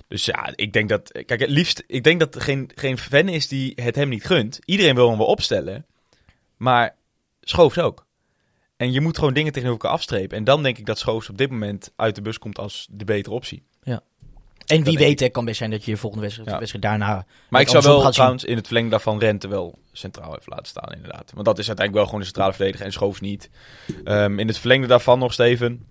Dus 0.09 0.25
ja, 0.25 0.51
ik 0.55 0.73
denk 0.73 0.89
dat. 0.89 1.11
Kijk, 1.11 1.39
het 1.39 1.49
liefst. 1.49 1.83
Ik 1.87 2.03
denk 2.03 2.19
dat 2.19 2.35
er 2.35 2.41
geen, 2.41 2.71
geen 2.75 2.97
fan 2.97 3.27
is 3.27 3.47
die 3.47 3.71
het 3.75 3.95
hem 3.95 4.09
niet 4.09 4.25
gunt. 4.25 4.59
Iedereen 4.65 4.95
wil 4.95 5.09
hem 5.09 5.17
wel 5.17 5.27
opstellen. 5.27 5.85
Maar 6.57 6.95
Schoofs 7.41 7.77
ook. 7.77 8.05
En 8.77 8.91
je 8.91 9.01
moet 9.01 9.17
gewoon 9.17 9.33
dingen 9.33 9.51
tegenover 9.53 9.81
elkaar 9.81 9.97
afstrepen. 9.97 10.37
En 10.37 10.43
dan 10.43 10.63
denk 10.63 10.77
ik 10.77 10.85
dat 10.85 10.99
Schoofs 10.99 11.29
op 11.29 11.37
dit 11.37 11.49
moment 11.49 11.91
uit 11.95 12.15
de 12.15 12.21
bus 12.21 12.39
komt 12.39 12.59
als 12.59 12.87
de 12.91 13.05
betere 13.05 13.35
optie. 13.35 13.63
En 14.65 14.83
wie 14.83 14.97
weet, 14.97 15.19
hè, 15.19 15.29
kan 15.29 15.45
best 15.45 15.57
zijn 15.57 15.69
dat 15.69 15.85
je 15.85 15.91
je 15.91 15.97
volgende 15.97 16.23
wedstrijd, 16.23 16.49
Ja. 16.49 16.57
wedstrijd 16.57 16.83
daarna... 16.83 17.25
Maar 17.49 17.61
ik 17.61 17.67
zou 17.67 17.83
wel 17.83 18.11
trouwens 18.11 18.43
in 18.43 18.55
het 18.55 18.65
verlengde 18.65 18.91
daarvan 18.91 19.19
Rente 19.19 19.47
wel 19.47 19.79
centraal 19.91 20.37
even 20.37 20.51
laten 20.51 20.65
staan, 20.65 20.93
inderdaad. 20.93 21.31
Want 21.33 21.45
dat 21.45 21.59
is 21.59 21.67
uiteindelijk 21.67 21.95
wel 21.95 22.05
gewoon 22.05 22.19
de 22.19 22.25
centrale 22.25 22.53
verdediger 22.53 22.85
en 22.85 22.91
Schoofs 22.91 23.19
niet. 23.19 23.49
Ehm, 24.03 24.39
in 24.39 24.47
het 24.47 24.57
verlengde 24.57 24.87
daarvan 24.87 25.19
nog, 25.19 25.33
Steven, 25.33 25.85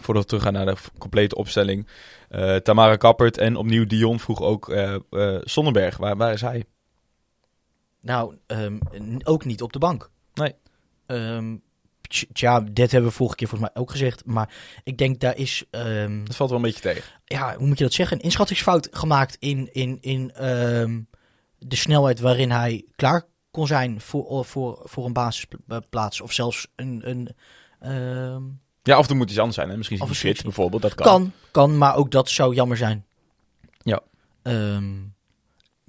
voordat 0.00 0.22
we 0.22 0.28
teruggaan 0.28 0.52
naar 0.52 0.66
de 0.66 0.76
complete 0.98 1.34
opstelling. 1.34 1.86
Eh, 2.30 2.56
Tamara 2.56 2.96
Kappert 2.96 3.38
en 3.38 3.56
opnieuw 3.56 3.86
Dion 3.86 4.20
vroeg 4.20 4.40
ook 4.42 4.68
eh 4.68 4.94
eh, 5.10 5.40
Sonnenberg. 5.40 5.96
Waar, 5.96 6.16
waar 6.16 6.32
is 6.32 6.40
hij? 6.40 6.64
Nou, 8.00 8.36
ehm, 8.46 8.78
ook 9.24 9.44
niet 9.44 9.62
op 9.62 9.72
de 9.72 9.78
bank. 9.78 10.10
Nee. 10.34 10.54
Ehm, 11.06 11.56
tj- 12.00 12.26
tja, 12.32 12.60
dit 12.60 12.90
hebben 12.90 13.10
we 13.10 13.16
vorige 13.16 13.36
keer 13.36 13.48
volgens 13.48 13.70
mij 13.72 13.82
ook 13.82 13.90
gezegd. 13.90 14.24
Maar 14.26 14.54
ik 14.84 14.98
denk 14.98 15.20
daar 15.20 15.36
is, 15.36 15.64
ehm, 15.70 16.24
Dat 16.24 16.36
valt 16.36 16.50
wel 16.50 16.58
een 16.58 16.64
beetje 16.64 16.80
tegen. 16.80 17.04
ja, 17.24 17.56
hoe 17.56 17.66
moet 17.66 17.78
je 17.78 17.84
dat 17.84 17.92
zeggen? 17.92 18.16
Een 18.16 18.22
inschattingsfout 18.22 18.88
gemaakt 18.90 19.36
in, 19.38 19.68
in, 19.72 19.98
in 20.00 20.30
ehm, 20.32 21.00
de 21.58 21.76
snelheid 21.76 22.20
waarin 22.20 22.50
hij 22.50 22.84
klaar 22.96 23.22
kon 23.50 23.66
zijn 23.66 24.00
voor, 24.00 24.44
voor, 24.44 24.80
voor 24.84 25.04
een 25.06 25.12
basisplaats. 25.12 26.20
Of 26.20 26.32
zelfs 26.32 26.66
een, 26.76 27.08
een 27.10 27.28
ehm, 27.80 28.42
Ja, 28.90 28.98
of 28.98 29.08
er 29.08 29.16
moet 29.16 29.28
iets 29.30 29.38
anders 29.38 29.56
zijn. 29.56 29.68
Hè? 29.68 29.76
Misschien 29.76 29.96
is 29.96 30.02
Of 30.02 30.20
hij 30.22 30.30
een 30.30 30.36
bijvoorbeeld. 30.42 30.82
Dat 30.82 30.94
kan. 30.94 31.06
Kan, 31.06 31.32
kan, 31.50 31.78
maar 31.78 31.96
ook 31.96 32.10
dat 32.10 32.30
zou 32.30 32.54
jammer 32.54 32.76
zijn. 32.76 33.06
Ja. 33.82 34.00
Ehm, 34.42 34.94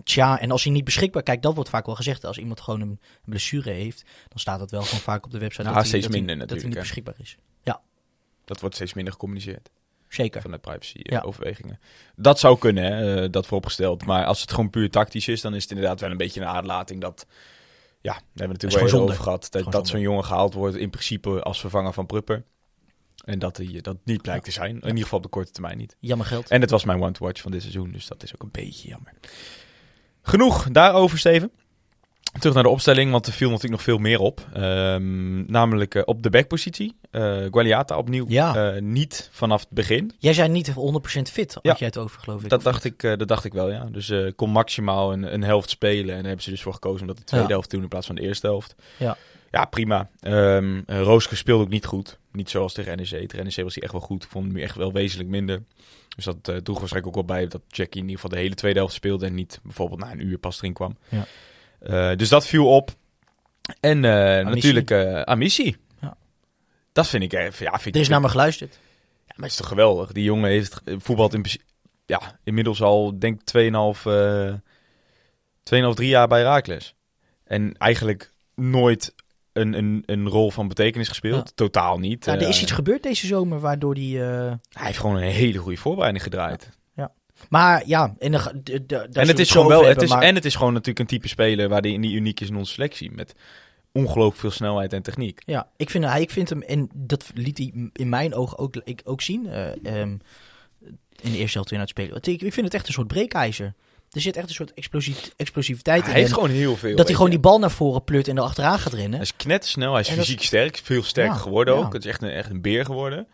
tja, 0.04 0.40
en 0.40 0.52
als 0.52 0.64
hij 0.64 0.74
niet 0.74 0.84
beschikbaar... 0.84 1.24
Kijk, 1.24 1.42
dat 1.42 1.56
wordt 1.56 1.70
vaak 1.70 1.86
wel 1.86 1.96
gezegd. 1.96 2.26
Als 2.26 2.38
iemand 2.38 2.62
gewoon 2.62 2.82
een 2.82 3.00
blessure 3.26 3.72
heeft, 3.72 4.04
dan 4.28 4.40
staat 4.40 4.60
dat 4.60 4.72
wel 4.72 4.82
gewoon 4.82 5.00
vaak 5.00 5.26
op 5.26 5.32
de 5.32 5.40
website. 5.40 5.62
Ja, 5.62 5.68
dat 5.68 5.78
hij, 5.78 5.88
steeds 5.88 6.04
dat 6.04 6.14
hij- 6.14 6.24
minder 6.24 6.48
Dat 6.48 6.50
hij 6.50 6.68
niet 6.68 6.76
natuurlijk, 6.76 7.04
beschikbaar 7.06 7.28
is. 7.28 7.38
Dat 8.46 8.60
wordt 8.60 8.76
steeds 8.76 8.94
minder 8.94 9.14
gecommuniceerd. 9.14 9.70
Zeker. 10.08 10.42
Vanuit 10.42 10.62
privacy 10.62 10.98
eh, 10.98 11.16
Ja. 11.16 11.22
overwegingen. 11.22 11.80
Dat 12.16 12.40
zou 12.40 12.58
kunnen, 12.58 12.84
hè? 12.84 13.24
eh, 13.24 13.32
dat 13.32 13.46
vooropgesteld. 13.46 14.06
Maar 14.06 14.26
als 14.26 14.42
het 14.42 14.50
gewoon 14.52 14.70
puur 14.70 14.90
tactisch 14.90 15.28
is, 15.28 15.42
dan 15.42 15.56
is 15.56 15.62
het 15.62 15.72
inderdaad 15.72 16.00
wel 16.00 16.12
een 16.12 16.18
beetje 16.18 16.42
een 16.42 16.48
aardlating 16.48 17.02
dat... 17.02 17.26
Ja, 18.02 18.12
daar 18.12 18.22
hebben 18.36 18.58
we 18.58 18.66
natuurlijk 18.66 18.92
wel 18.92 19.02
over 19.02 19.24
gehad. 19.24 19.48
Dat, 19.52 19.72
dat 19.72 19.88
zo'n 19.88 20.00
jongen 20.00 20.26
gehaald 20.26 20.54
wordt 20.54 20.76
in 20.76 20.90
principe 20.90 21.42
als 21.42 21.60
vervanger 21.60 21.94
van 21.94 22.06
Prupper. 22.06 22.44
En 23.26 23.40
dat 23.40 23.58
hij 23.58 23.80
dat 23.82 23.98
niet 24.04 24.22
blijkt 24.22 24.46
te 24.46 24.52
zijn. 24.52 24.76
In 24.76 24.88
ieder 24.88 25.04
geval 25.04 25.18
op 25.18 25.24
de 25.24 25.30
korte 25.30 25.52
termijn 25.52 25.78
niet. 25.78 25.96
Jammer 26.00 26.26
geld. 26.26 26.50
En 26.50 26.62
het 26.62 26.70
was 26.70 26.86
mijn 26.86 27.02
one 27.02 27.12
to 27.12 27.26
watch 27.26 27.42
van 27.42 27.52
dit 27.52 27.62
seizoen, 27.62 27.92
dus 27.92 28.08
dat 28.08 28.24
is 28.24 28.34
ook 28.34 28.42
een 28.44 28.50
beetje 28.52 28.88
jammer. 28.90 29.14
Genoeg 30.22 30.68
daarover, 30.72 31.18
Steven. 31.20 31.52
Terug 32.40 32.54
naar 32.54 32.64
de 32.64 32.70
opstelling, 32.70 33.12
want 33.12 33.28
er 33.28 33.34
viel 33.34 33.48
natuurlijk 33.48 33.74
nog 33.74 33.84
veel 33.84 33.98
meer 33.98 34.20
op. 34.20 34.48
Ehm, 34.54 35.52
namelijk 35.52 35.96
eh, 35.96 36.02
op 36.06 36.24
de 36.24 36.30
backpositie. 36.30 36.96
eh 37.12 37.38
Gualiata 37.52 37.98
opnieuw 37.98 38.26
Ja. 38.28 38.72
eh, 38.74 38.82
niet 38.82 39.30
vanaf 39.32 39.60
het 39.62 39.70
begin. 39.70 40.12
Jij 40.20 40.34
zei 40.34 40.50
niet 40.50 40.72
100% 40.74 41.30
fit, 41.32 41.54
had 41.54 41.64
Ja. 41.64 41.76
jij 41.78 41.88
het 41.88 41.98
over, 41.98 42.20
geloof 42.20 42.44
ik. 42.44 42.50
Dat 42.50 42.64
dacht, 42.64 42.84
ik, 42.84 43.04
eh, 43.04 43.18
dat 43.18 43.28
dacht 43.28 43.44
ik 43.46 43.54
wel, 43.54 43.72
ja. 43.72 43.86
Dus 43.92 44.10
eh 44.10 44.32
kon 44.36 44.50
maximaal 44.50 45.14
een, 45.14 45.34
een 45.34 45.44
helft 45.44 45.70
spelen. 45.70 46.10
En 46.10 46.16
daar 46.18 46.26
hebben 46.26 46.44
ze 46.44 46.50
dus 46.50 46.62
voor 46.62 46.74
gekozen 46.74 47.02
om 47.02 47.08
dat 47.08 47.18
de 47.18 47.24
tweede 47.24 47.48
Ja. 47.48 47.52
helft 47.54 47.70
te 47.70 47.76
doen 47.76 47.84
in 47.84 47.90
plaats 47.90 48.06
van 48.08 48.16
de 48.16 48.22
eerste 48.22 48.48
helft. 48.48 48.76
Ja. 48.98 49.18
Ja, 49.52 49.66
prima. 49.66 50.10
Ehm 50.20 50.82
eh, 50.86 51.02
Roosker 51.02 51.38
speelde 51.38 51.64
ook 51.64 51.70
niet 51.70 51.86
goed. 51.86 52.20
Niet 52.32 52.50
zoals 52.50 52.74
tegen 52.74 52.98
NEC. 52.98 53.08
Tegen 53.30 53.44
NEC 53.44 53.56
was 53.56 53.76
hij 53.76 53.84
echt 53.84 53.92
wel 53.92 54.02
goed. 54.02 54.24
Ik 54.24 54.30
vond 54.30 54.46
hem 54.46 54.54
nu 54.54 54.62
echt 54.62 54.76
wel 54.76 54.92
wezenlijk 54.92 55.30
minder. 55.30 55.64
Dus 56.16 56.26
dat 56.26 56.48
eh 56.48 56.56
droeg 56.56 56.80
waarschijnlijk 56.80 57.18
ook 57.18 57.28
wel 57.28 57.38
bij 57.38 57.48
dat 57.48 57.62
Jackie 57.68 58.02
in 58.02 58.08
ieder 58.08 58.22
geval 58.22 58.30
de 58.30 58.44
hele 58.44 58.56
tweede 58.56 58.80
helft 58.80 58.94
speelde. 58.94 59.26
En 59.26 59.34
niet 59.34 59.60
bijvoorbeeld 59.64 60.00
na 60.00 60.12
een 60.12 60.26
uur 60.26 60.38
pas 60.38 60.58
erin 60.58 60.74
kwam. 60.74 60.98
Ja. 61.10 61.26
Eh, 61.80 62.18
dus 62.18 62.30
dat 62.30 62.48
viel 62.48 62.68
op. 62.68 62.92
En 63.80 64.06
eh, 64.06 64.46
natuurlijk 64.46 64.92
eh 64.92 65.22
Amici. 65.22 65.78
Ja. 66.02 66.18
Dat 66.92 67.08
vind 67.08 67.24
ik 67.24 67.34
even. 67.34 67.66
Ja, 67.66 67.80
vind 67.80 67.96
Er 67.96 68.02
is 68.02 68.08
ik, 68.08 68.14
naar 68.14 68.22
me 68.22 68.30
geluisterd. 68.30 68.74
ja, 69.28 69.34
maar 69.36 69.44
het 69.44 69.52
is 69.52 69.56
toch 69.56 69.68
geweldig. 69.68 70.12
Die 70.12 70.24
jongen 70.24 70.50
heeft 70.50 70.82
voetbald 70.86 71.34
in 71.34 71.46
ja, 72.06 72.40
inmiddels 72.44 72.82
al, 72.82 73.20
denk 73.20 73.42
ik, 73.42 73.72
2,5, 73.72 74.06
eh 74.06 74.54
2,5, 75.64 75.94
3 75.94 76.08
jaar 76.08 76.28
bij 76.28 76.42
Raakles. 76.42 76.96
En 77.44 77.78
eigenlijk 77.78 78.34
nooit 78.56 79.14
een, 79.54 79.74
een, 79.74 80.04
een 80.06 80.28
rol 80.28 80.52
van 80.52 80.68
betekenis 80.68 81.08
gespeeld. 81.08 81.48
Ja. 81.48 81.52
Totaal 81.56 82.00
niet. 82.00 82.26
Ja, 82.26 82.34
er 82.36 82.48
is 82.48 82.56
Eh, 82.56 82.62
iets 82.62 82.72
gebeurd 82.72 83.04
deze 83.04 83.28
zomer 83.28 83.60
waardoor 83.60 83.96
die... 83.96 84.24
eh, 84.24 84.52
Hij 84.70 84.86
heeft 84.86 85.00
gewoon 85.00 85.16
een 85.16 85.22
hele 85.22 85.58
goede 85.58 85.78
voorbereiding 85.78 86.24
gedraaid. 86.24 86.70
Maar 87.50 87.84
ja, 87.88 88.16
en, 88.20 88.32
dan 88.32 88.40
ga- 88.42 88.52
d- 88.64 88.64
d- 88.64 88.90
daar 88.90 89.08
zullen 89.10 89.12
we 89.12 89.20
en, 89.20 89.28
het 89.28 89.40
is 89.40 89.52
gewoon 89.52 89.68
wel, 89.68 89.86
het 89.86 90.02
is, 90.02 90.10
maar- 90.10 90.22
en 90.22 90.36
het 90.36 90.46
is 90.46 90.56
gewoon 90.56 90.72
natuurlijk 90.74 91.00
een 91.00 91.06
type 91.18 91.28
speler 91.28 91.70
waar 91.70 91.82
die, 91.82 92.00
die 92.02 92.16
uniek 92.16 92.40
is 92.40 92.50
in 92.50 92.56
onze 92.56 92.74
selectie. 92.74 93.12
Met 93.12 93.36
ongelooflijk 93.92 94.40
veel 94.40 94.52
snelheid 94.52 94.94
en 94.94 95.02
techniek. 95.02 95.42
Ja, 95.46 95.68
ik 95.78 95.90
vind, 95.90 96.06
hij, 96.06 96.22
ik 96.22 96.30
vind 96.32 96.50
hem, 96.50 96.62
en 96.62 96.90
dat 96.94 97.32
liet 97.34 97.58
hij 97.58 97.90
in 97.94 98.10
mijn 98.10 98.34
ogen 98.34 98.58
ook, 98.58 98.76
ik, 98.84 99.02
ook 99.04 99.22
zien, 99.22 99.48
eh, 99.48 99.70
ehm, 99.86 100.18
in 101.22 101.32
de 101.32 101.38
eerste 101.38 101.58
helft 101.58 101.74
aan 101.74 101.80
het 101.80 101.90
spelen. 101.90 102.18
Ik, 102.22 102.42
ik 102.42 102.54
vind 102.54 102.66
het 102.66 102.74
echt 102.74 102.88
een 102.88 102.94
soort 102.94 103.08
breekijzer. 103.08 103.74
Er 104.12 104.22
zit 104.22 104.36
echt 104.38 104.48
een 104.48 104.54
soort 104.56 104.74
explosief, 104.74 105.32
explosiviteit 105.38 106.02
Hij 106.02 106.12
in. 106.12 106.18
heeft 106.18 106.30
hem. 106.32 106.40
gewoon 106.40 106.56
heel 106.56 106.76
veel. 106.76 106.96
dat 106.96 107.06
hij 107.06 107.16
gewoon 107.16 107.30
die 107.32 107.40
bal 107.40 107.60
naar 107.60 107.72
voren 107.72 108.04
pleurt 108.04 108.28
en 108.28 108.38
er 108.38 108.44
achteraan 108.44 108.80
gaat 108.80 108.94
rennen. 108.94 109.12
Hij 109.12 109.22
is 109.22 109.36
knettersnel, 109.36 109.92
hij 109.92 110.02
is 110.02 110.08
En 110.08 110.16
dat- 110.16 110.26
fysiek 110.26 110.44
sterk, 110.44 110.78
veel 110.84 111.04
sterker 111.04 111.34
Ja, 111.34 111.40
geworden 111.40 111.74
ja. 111.76 111.80
ook. 111.80 111.94
Het 111.94 112.04
is 112.06 112.10
echt 112.12 112.22
een, 112.22 112.30
echt 112.30 112.50
een 112.50 112.62
beer 112.62 112.86
geworden. 112.86 113.28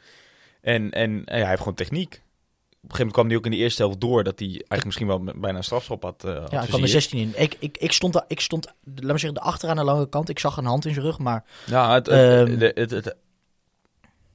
En, 0.62 0.92
en 0.92 1.12
ja, 1.16 1.22
hij 1.34 1.48
heeft 1.48 1.58
gewoon 1.60 1.74
techniek. 1.74 2.14
Op 2.14 2.94
een 2.94 2.96
gegeven 2.96 2.98
moment 2.98 3.14
kwam 3.14 3.28
hij 3.28 3.36
ook 3.38 3.46
in 3.46 3.52
de 3.52 3.58
eerste 3.58 3.82
helft 3.82 4.02
door 4.02 4.24
dat 4.24 4.40
hij 4.40 4.48
eigenlijk 4.48 4.86
misschien 4.86 5.08
wel 5.08 5.24
bijna 5.24 5.58
een 5.58 5.64
strafschop 5.64 6.04
had. 6.04 6.24
eh 6.24 6.32
had 6.40 6.52
Ja, 6.52 6.58
hij 6.58 6.68
kwam 6.68 6.82
er 6.84 6.90
versierd. 6.90 6.92
16 7.04 7.20
in. 7.20 7.34
Ik, 7.36 7.56
ik, 7.60 7.78
ik 7.78 7.92
stond, 7.92 8.22
ik 8.28 8.40
stond, 8.40 8.66
laat 8.66 9.04
maar 9.04 9.20
zeggen, 9.20 9.34
de 9.34 9.46
achteraan 9.46 9.76
de 9.76 9.84
lange 9.84 10.10
kant. 10.10 10.30
Ik 10.30 10.40
zag 10.40 10.58
een 10.58 10.66
hand 10.66 10.86
in 10.86 10.94
zijn 10.94 11.06
rug, 11.06 11.18
maar 11.18 11.44
Ja, 11.66 11.94
het, 11.94 12.06
het, 12.06 12.48
Ehm. 12.50 12.60
het, 12.60 12.92
het, 12.92 13.16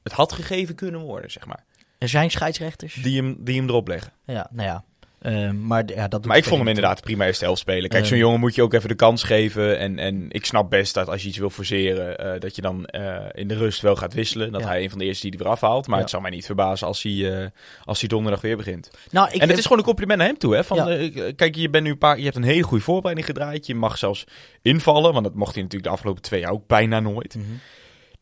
het 0.02 0.12
had 0.12 0.32
gegeven 0.32 0.74
kunnen 0.74 1.00
worden, 1.00 1.30
zeg 1.30 1.46
maar. 1.46 1.64
er 1.98 2.08
zijn 2.08 2.30
scheidsrechters. 2.30 2.94
Die 2.94 3.16
hem, 3.16 3.36
die 3.38 3.56
hem 3.60 3.68
erop 3.68 3.88
leggen. 3.88 4.12
Ja, 4.24 4.48
nou 4.52 4.68
ja. 4.68 4.84
Ehm, 5.22 5.66
maar 5.66 5.82
ja, 5.94 6.08
dat 6.08 6.24
Maar 6.24 6.36
ik 6.36 6.44
vond 6.44 6.58
hem 6.58 6.68
inderdaad 6.68 7.00
prima 7.00 7.26
eerste 7.26 7.44
helft 7.44 7.60
spelen. 7.60 7.88
Kijk, 7.88 8.00
Ehm. 8.02 8.10
zo'n 8.10 8.18
jongen 8.18 8.40
moet 8.40 8.54
je 8.54 8.62
ook 8.62 8.72
even 8.72 8.88
de 8.88 8.94
kans 8.94 9.22
geven. 9.22 9.78
En, 9.78 9.98
en 9.98 10.26
ik 10.28 10.44
snap 10.44 10.70
best 10.70 10.94
dat 10.94 11.08
als 11.08 11.22
je 11.22 11.28
iets 11.28 11.38
wil 11.38 11.50
forceren, 11.50 12.18
eh, 12.18 12.40
dat 12.40 12.56
je 12.56 12.62
dan 12.62 12.86
eh, 12.86 13.16
in 13.32 13.48
de 13.48 13.54
rust 13.56 13.80
wel 13.80 13.96
gaat 13.96 14.14
wisselen. 14.14 14.52
Dat 14.52 14.60
Ja. 14.60 14.66
hij 14.66 14.82
een 14.82 14.90
van 14.90 14.98
de 14.98 15.04
eerste 15.04 15.22
die 15.30 15.38
er 15.38 15.44
weer 15.44 15.52
afhaalt. 15.52 15.86
Maar 15.86 15.98
het 15.98 16.10
zou 16.10 16.22
mij 16.22 16.30
niet 16.30 16.46
verbazen 16.46 16.86
als 16.86 17.02
hij, 17.02 17.40
eh, 17.42 17.46
als 17.84 18.00
hij 18.00 18.08
donderdag 18.08 18.40
weer 18.40 18.56
begint. 18.56 18.90
Nou, 19.10 19.26
ik 19.26 19.32
en 19.34 19.38
het 19.40 19.48
heb- 19.48 19.58
is 19.58 19.62
gewoon 19.62 19.78
een 19.78 19.84
compliment 19.84 20.18
naar 20.18 20.28
hem 20.28 20.38
toe. 20.38 20.54
Hè? 20.54 20.64
Van, 20.64 20.88
eh, 20.88 21.32
kijk, 21.36 21.54
je, 21.56 21.70
bent 21.70 21.84
nu 21.84 21.90
een 21.90 21.98
paar, 21.98 22.18
je 22.18 22.24
hebt 22.24 22.36
een 22.36 22.42
hele 22.42 22.62
goede 22.62 22.84
voorbereiding 22.84 23.26
gedraaid. 23.26 23.66
Je 23.66 23.74
mag 23.74 23.98
zelfs 23.98 24.24
invallen, 24.62 25.12
want 25.12 25.24
dat 25.24 25.34
mocht 25.34 25.52
hij 25.54 25.62
natuurlijk 25.62 25.90
de 25.90 25.96
afgelopen 25.96 26.22
twee 26.22 26.40
jaar 26.40 26.50
ook 26.52 26.66
bijna 26.66 27.00
nooit. 27.00 27.34
Mhm. 27.34 27.46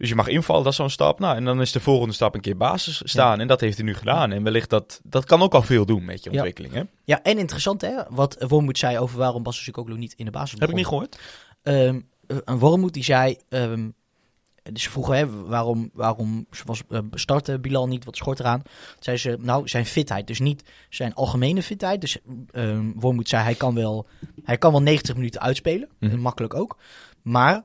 Dus 0.01 0.09
je 0.09 0.15
mag 0.15 0.29
invallen, 0.29 0.63
dat 0.63 0.73
is 0.73 0.79
zo'n 0.79 0.91
stap. 0.91 1.19
Nou, 1.19 1.37
en 1.37 1.45
dan 1.45 1.61
is 1.61 1.73
de 1.73 1.81
volgende 1.81 2.15
stap 2.15 2.35
een 2.35 2.41
keer 2.41 2.57
basis 2.57 3.01
staan. 3.05 3.41
En 3.41 3.47
dat 3.49 3.61
heeft 3.61 3.77
hij 3.77 3.87
nu 3.87 3.95
gedaan. 3.95 4.33
En 4.33 4.43
wellicht 4.43 4.71
dat, 4.71 5.01
dat 5.05 5.25
kan 5.25 5.43
ook 5.43 5.55
al 5.55 5.63
veel 5.63 5.87
doen 5.87 6.05
met 6.05 6.25
je 6.25 6.31
Ja. 6.31 6.37
ontwikkeling. 6.37 6.73
Hè? 6.75 6.83
Ja, 7.05 7.23
en 7.23 7.39
interessant 7.39 7.81
hè, 7.81 7.95
wat 8.09 8.37
Wormoed 8.49 8.79
zei 8.79 8.99
over 8.99 9.19
waarom 9.19 9.43
Bas 9.43 9.63
Sukoglu 9.65 9.97
niet 9.97 10.13
in 10.17 10.25
de 10.25 10.31
basis 10.31 10.61
Heb 10.61 10.69
ik 10.69 10.75
niet 10.75 10.85
begon. 10.85 10.99
gehoord? 10.99 11.19
Ehm, 11.63 12.01
eh, 12.27 12.37
een 12.45 12.59
Wormoed 12.59 12.93
die 12.95 13.05
zei, 13.05 13.37
ehm, 13.49 13.89
dus 14.73 14.83
ze 14.83 14.91
vroegen 14.91 15.17
hè, 15.17 15.31
waarom, 15.47 15.91
waarom 15.93 16.47
was, 16.65 16.83
eh, 16.89 16.99
startte 17.13 17.59
Bilal 17.59 17.87
niet, 17.89 18.05
wat 18.05 18.17
schort 18.17 18.41
eraan? 18.41 18.63
Toen 18.63 18.73
zei 18.99 19.17
ze, 19.17 19.37
nou 19.41 19.69
zijn 19.69 19.87
fitheid, 19.87 20.27
dus 20.27 20.39
niet 20.41 20.63
zijn 20.89 21.15
algemene 21.15 21.63
fitheid. 21.63 22.01
Dus 22.01 22.19
ehm 22.51 22.91
Wormoed 22.95 23.29
zei, 23.29 23.43
hij 23.43 23.55
kan, 23.55 23.75
wel, 23.75 24.07
hij 24.45 24.59
kan 24.59 24.71
wel 24.73 24.83
90 24.83 25.15
minuten 25.15 25.41
uitspelen, 25.41 25.89
Mhm. 25.99 26.19
makkelijk 26.21 26.55
ook. 26.55 26.77
Maar 27.23 27.63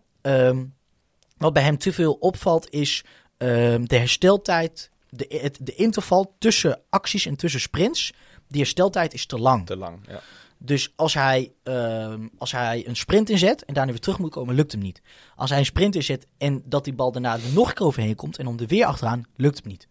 wat 1.46 1.54
bij 1.54 1.64
hem 1.64 1.78
te 1.78 1.94
veel 1.94 2.14
opvalt 2.14 2.70
is 2.70 3.04
ehm, 3.38 3.84
de 3.84 3.98
hersteltijd, 3.98 4.90
de, 5.10 5.26
het, 5.42 5.58
de 5.62 5.76
interval 5.76 6.36
tussen 6.40 6.82
acties 6.90 7.26
en 7.26 7.36
tussen 7.36 7.60
sprints. 7.60 8.14
Die 8.48 8.62
hersteltijd 8.62 9.14
is 9.14 9.26
te 9.26 9.40
lang. 9.40 9.66
Te 9.66 9.78
lang, 9.78 10.00
ja. 10.08 10.22
Dus 10.58 10.94
als 10.96 11.14
hij, 11.14 11.54
ehm, 11.64 12.28
als 12.38 12.52
hij 12.52 12.88
een 12.88 12.96
sprint 12.96 13.30
inzet 13.30 13.66
en 13.66 13.74
daarna 13.74 13.92
weer 13.92 14.02
terug 14.02 14.20
moet 14.20 14.32
komen, 14.32 14.56
lukt 14.56 14.72
hem 14.72 14.82
niet. 14.82 15.02
Als 15.36 15.50
hij 15.50 15.60
een 15.60 15.66
sprint 15.66 15.96
inzet 15.96 16.28
en 16.38 16.64
dat 16.66 16.84
die 16.84 16.94
bal 16.94 17.12
daarna 17.12 17.34
er 17.34 17.54
nog 17.54 17.68
een 17.70 17.74
keer 17.74 17.86
overheen 17.86 18.16
komt 18.16 18.38
en 18.38 18.48
om 18.48 18.60
er 18.60 18.68
weer 18.68 18.86
achteraan, 18.86 19.26
lukt 19.36 19.60
hem 19.60 19.68
niet. 19.68 19.88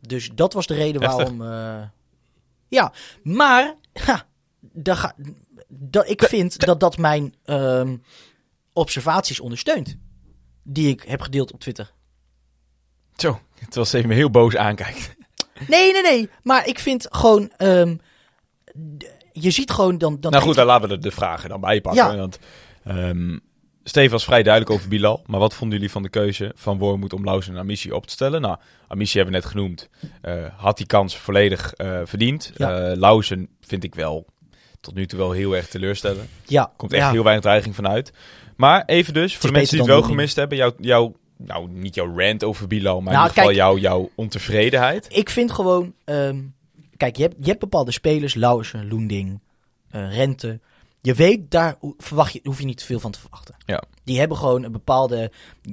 Dus 0.00 0.30
dat 0.34 0.52
was 0.52 0.66
de 0.66 0.74
reden 0.74 1.02
Heftig. 1.02 1.18
waarom. 1.18 1.42
eh, 1.42 1.88
ja, 2.68 2.92
maar 3.22 3.74
ha, 3.92 4.26
ga, 4.92 5.14
dat, 5.68 6.08
ik 6.08 6.22
vind 6.22 6.58
dat 6.58 6.80
dat 6.80 6.96
mijn 6.96 7.34
ehm, 7.44 7.96
observaties 8.72 9.40
ondersteunt. 9.40 9.96
Die 10.68 10.88
ik 10.88 11.04
heb 11.06 11.20
gedeeld 11.20 11.52
op 11.52 11.60
Twitter. 11.60 11.92
Zo, 13.16 13.40
terwijl 13.58 13.86
Steven 13.86 14.08
me 14.08 14.14
heel 14.14 14.30
boos 14.30 14.56
aankijkt. 14.56 15.14
Nee, 15.68 15.92
nee, 15.92 16.02
nee. 16.02 16.30
Maar 16.42 16.66
ik 16.66 16.78
vind 16.78 17.06
gewoon. 17.10 17.50
ehm, 17.56 17.96
je 19.32 19.50
ziet 19.50 19.70
gewoon 19.70 19.98
dan. 19.98 20.20
dan 20.20 20.32
nou 20.32 20.44
goed, 20.44 20.54
dan 20.54 20.66
laten 20.66 20.88
we 20.88 20.98
de, 20.98 21.10
vragen 21.10 21.48
dan 21.48 21.60
bijpakken. 21.60 22.04
Ja. 22.04 22.16
Want, 22.16 22.38
ehm, 22.84 23.38
Steven 23.84 24.10
was 24.10 24.24
vrij 24.24 24.42
duidelijk 24.42 24.74
over 24.74 24.88
Bilal. 24.88 25.22
Maar 25.26 25.40
wat 25.40 25.54
vonden 25.54 25.76
jullie 25.76 25.92
van 25.92 26.02
de 26.02 26.08
keuze 26.08 26.52
van 26.54 26.78
Wormoed 26.78 27.12
om 27.12 27.24
Lauzen 27.24 27.54
en 27.54 27.60
Amici 27.60 27.92
op 27.92 28.06
te 28.06 28.12
stellen? 28.12 28.40
Nou, 28.40 28.56
Amici 28.88 29.16
hebben 29.16 29.34
we 29.34 29.40
net 29.40 29.50
genoemd. 29.50 29.88
Eh, 30.20 30.34
had 30.56 30.76
die 30.76 30.86
kans 30.86 31.16
volledig 31.16 31.72
eh, 31.72 32.00
verdiend. 32.04 32.52
Ja. 32.56 32.90
Eh, 32.90 32.96
Lauzen 32.96 33.48
vind 33.60 33.84
ik 33.84 33.94
wel 33.94 34.26
tot 34.80 34.94
nu 34.94 35.06
toe 35.06 35.18
wel 35.18 35.30
heel 35.30 35.56
erg 35.56 35.68
teleurstellen. 35.68 36.28
Ja, 36.46 36.72
Komt 36.76 36.92
echt 36.92 37.02
ja. 37.02 37.10
heel 37.10 37.22
weinig 37.22 37.44
dreiging 37.44 37.74
vanuit. 37.74 38.12
Maar 38.56 38.84
even 38.86 39.14
dus, 39.14 39.36
voor 39.36 39.48
de 39.50 39.54
mensen 39.56 39.76
die 39.78 39.86
het 39.86 39.94
wel 39.96 40.02
gemist 40.08 40.36
hebben. 40.36 40.58
Jouw, 40.58 40.72
jouw, 40.78 41.14
nou, 41.36 41.68
niet 41.70 41.94
jouw 41.94 42.18
rant 42.18 42.44
over 42.44 42.66
Bilal, 42.66 43.00
maar 43.00 43.12
Nou, 43.12 43.24
in 43.28 43.30
ieder 43.30 43.42
geval 43.42 43.44
kijk- 43.44 43.56
jouw, 43.56 43.78
jouw 43.98 44.10
ontevredenheid. 44.14 45.06
Ik 45.10 45.30
vind 45.30 45.52
gewoon. 45.52 45.94
ehm, 46.04 46.42
kijk, 46.96 47.16
je 47.16 47.22
hebt, 47.22 47.34
je 47.40 47.46
hebt 47.48 47.60
bepaalde 47.60 47.92
spelers, 47.92 48.34
Lauwersen, 48.34 48.88
Loending, 48.88 49.40
eh, 49.90 50.16
Rente. 50.16 50.60
Je 51.00 51.14
weet, 51.14 51.50
daar 51.50 51.76
verwacht 51.98 52.32
je, 52.32 52.40
hoef 52.42 52.58
je 52.58 52.64
niet 52.66 52.78
te 52.78 52.84
veel 52.84 53.00
van 53.00 53.10
te 53.10 53.20
verwachten. 53.20 53.54
Ja. 53.66 53.82
Die 54.04 54.18
hebben 54.18 54.36
gewoon 54.36 54.62
een 54.62 54.72
bepaalde, 54.72 55.30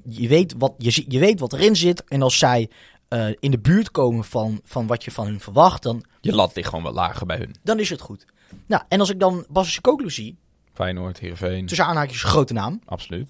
je 0.10 0.28
weet 0.28 0.56
wat, 0.58 0.74
je, 0.78 1.06
je 1.08 1.20
weet 1.20 1.40
wat 1.40 1.54
erin 1.54 1.76
zit. 1.76 2.04
En 2.04 2.22
als 2.22 2.38
zij 2.38 2.70
eh, 3.08 3.28
in 3.40 3.52
de 3.52 3.60
buurt 3.60 3.92
komen 3.92 4.24
van, 4.24 4.62
van 4.64 4.88
wat 4.88 5.04
je 5.04 5.12
van 5.12 5.26
hun 5.26 5.40
verwacht, 5.40 5.84
dan, 5.84 6.04
Je 6.22 6.34
lat 6.36 6.56
ligt 6.56 6.70
gewoon 6.70 6.84
wat 6.84 6.94
lager 6.94 7.26
bij 7.26 7.38
hun. 7.38 7.56
dan 7.64 7.80
is 7.80 7.90
het 7.90 8.02
goed. 8.02 8.26
Nou, 8.68 8.84
en 8.88 9.00
als 9.00 9.10
ik 9.10 9.20
dan 9.20 9.46
Basische 9.50 9.82
Koglu 9.82 10.10
zie, 10.12 10.38
Feyenoord, 10.74 11.20
Heerenveen, 11.20 11.66
tussen 11.66 11.86
aanhaakjes 11.86 12.24
grote 12.24 12.54
naam, 12.54 12.82
absoluut. 12.86 13.30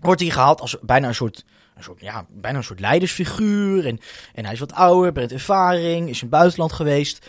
wordt 0.00 0.20
hij 0.20 0.30
gehaald 0.30 0.60
als 0.60 0.76
bijna 0.82 1.08
een 1.08 1.14
soort, 1.14 1.44
een 1.76 1.82
soort, 1.82 2.00
ja, 2.00 2.26
bijna 2.28 2.58
een 2.58 2.64
soort 2.64 2.80
leidersfiguur. 2.80 3.86
En, 3.86 4.00
en 4.34 4.44
hij 4.44 4.52
is 4.52 4.60
wat 4.60 4.72
ouder, 4.72 5.12
brengt 5.12 5.32
ervaring, 5.32 6.08
is 6.08 6.14
in 6.14 6.28
het 6.28 6.30
buitenland 6.30 6.72
geweest. 6.72 7.26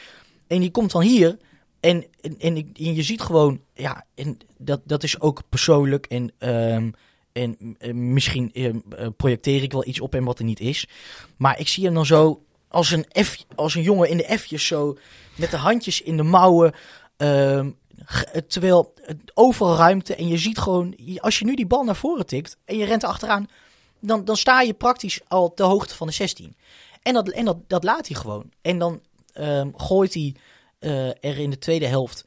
En 0.48 0.60
die 0.60 0.72
komt 0.72 0.92
dan 0.92 1.02
hier. 1.02 1.38
En, 1.80 2.06
en, 2.22 2.40
en, 2.40 2.72
je 2.74 3.04
ziet 3.04 3.22
gewoon, 3.22 3.62
ja, 3.74 4.06
en 4.16 4.38
dat, 4.58 4.82
dat 4.84 5.04
is 5.04 5.20
ook 5.20 5.42
persoonlijk. 5.50 6.06
En, 6.06 6.32
ehm, 6.38 6.92
en 7.32 7.76
eh, 7.80 7.94
misschien 7.94 8.54
ehm, 8.54 8.78
eh, 8.90 9.08
projecteer 9.18 9.64
ik 9.64 9.72
wel 9.72 9.88
iets 9.88 10.00
op 10.00 10.12
hem 10.12 10.26
wat 10.26 10.40
er 10.40 10.46
niet 10.46 10.60
is. 10.60 10.88
Maar 11.38 11.60
ik 11.60 11.68
zie 11.68 11.86
hem 11.86 11.94
dan 11.94 12.06
zo 12.06 12.44
als 12.68 12.92
een, 12.92 13.06
F, 13.24 13.46
als 13.56 13.76
een 13.76 13.82
jongen 13.82 14.10
in 14.10 14.18
de 14.18 14.38
F'jes 14.40 14.68
zo, 14.68 14.98
met 15.36 15.52
de 15.52 15.58
handjes 15.58 16.02
in 16.02 16.18
de 16.18 16.24
mouwen. 16.24 16.74
ehm, 17.18 17.70
terwijl 18.48 18.94
overal 19.34 19.76
ruimte 19.76 20.16
en 20.16 20.28
je 20.28 20.38
ziet 20.38 20.58
gewoon, 20.58 20.96
als 21.18 21.40
je 21.40 21.46
nu 21.46 21.56
die 21.56 21.66
bal 21.68 21.84
naar 21.84 21.96
voren 21.96 22.26
tikt 22.26 22.58
en 22.66 22.78
je 22.78 22.86
rent 22.86 23.04
er 23.04 23.10
achteraan, 23.10 23.48
dan, 24.00 24.26
dan 24.26 24.36
sta 24.38 24.62
je 24.62 24.74
praktisch 24.74 25.20
al 25.28 25.54
ter 25.54 25.66
hoogte 25.66 25.96
van 25.96 26.08
de 26.08 26.14
16. 26.14 26.56
En 27.02 27.14
dat, 27.14 27.30
en 27.30 27.46
dat, 27.46 27.58
dat 27.68 27.84
laat 27.84 28.08
hij 28.08 28.16
gewoon. 28.16 28.50
En 28.62 28.78
dan 28.80 29.02
ehm, 29.34 29.70
gooit 29.76 30.14
hij 30.14 30.36
eh, 30.80 31.08
er 31.08 31.38
in 31.40 31.50
de 31.50 31.58
tweede 31.58 31.86
helft 31.86 32.26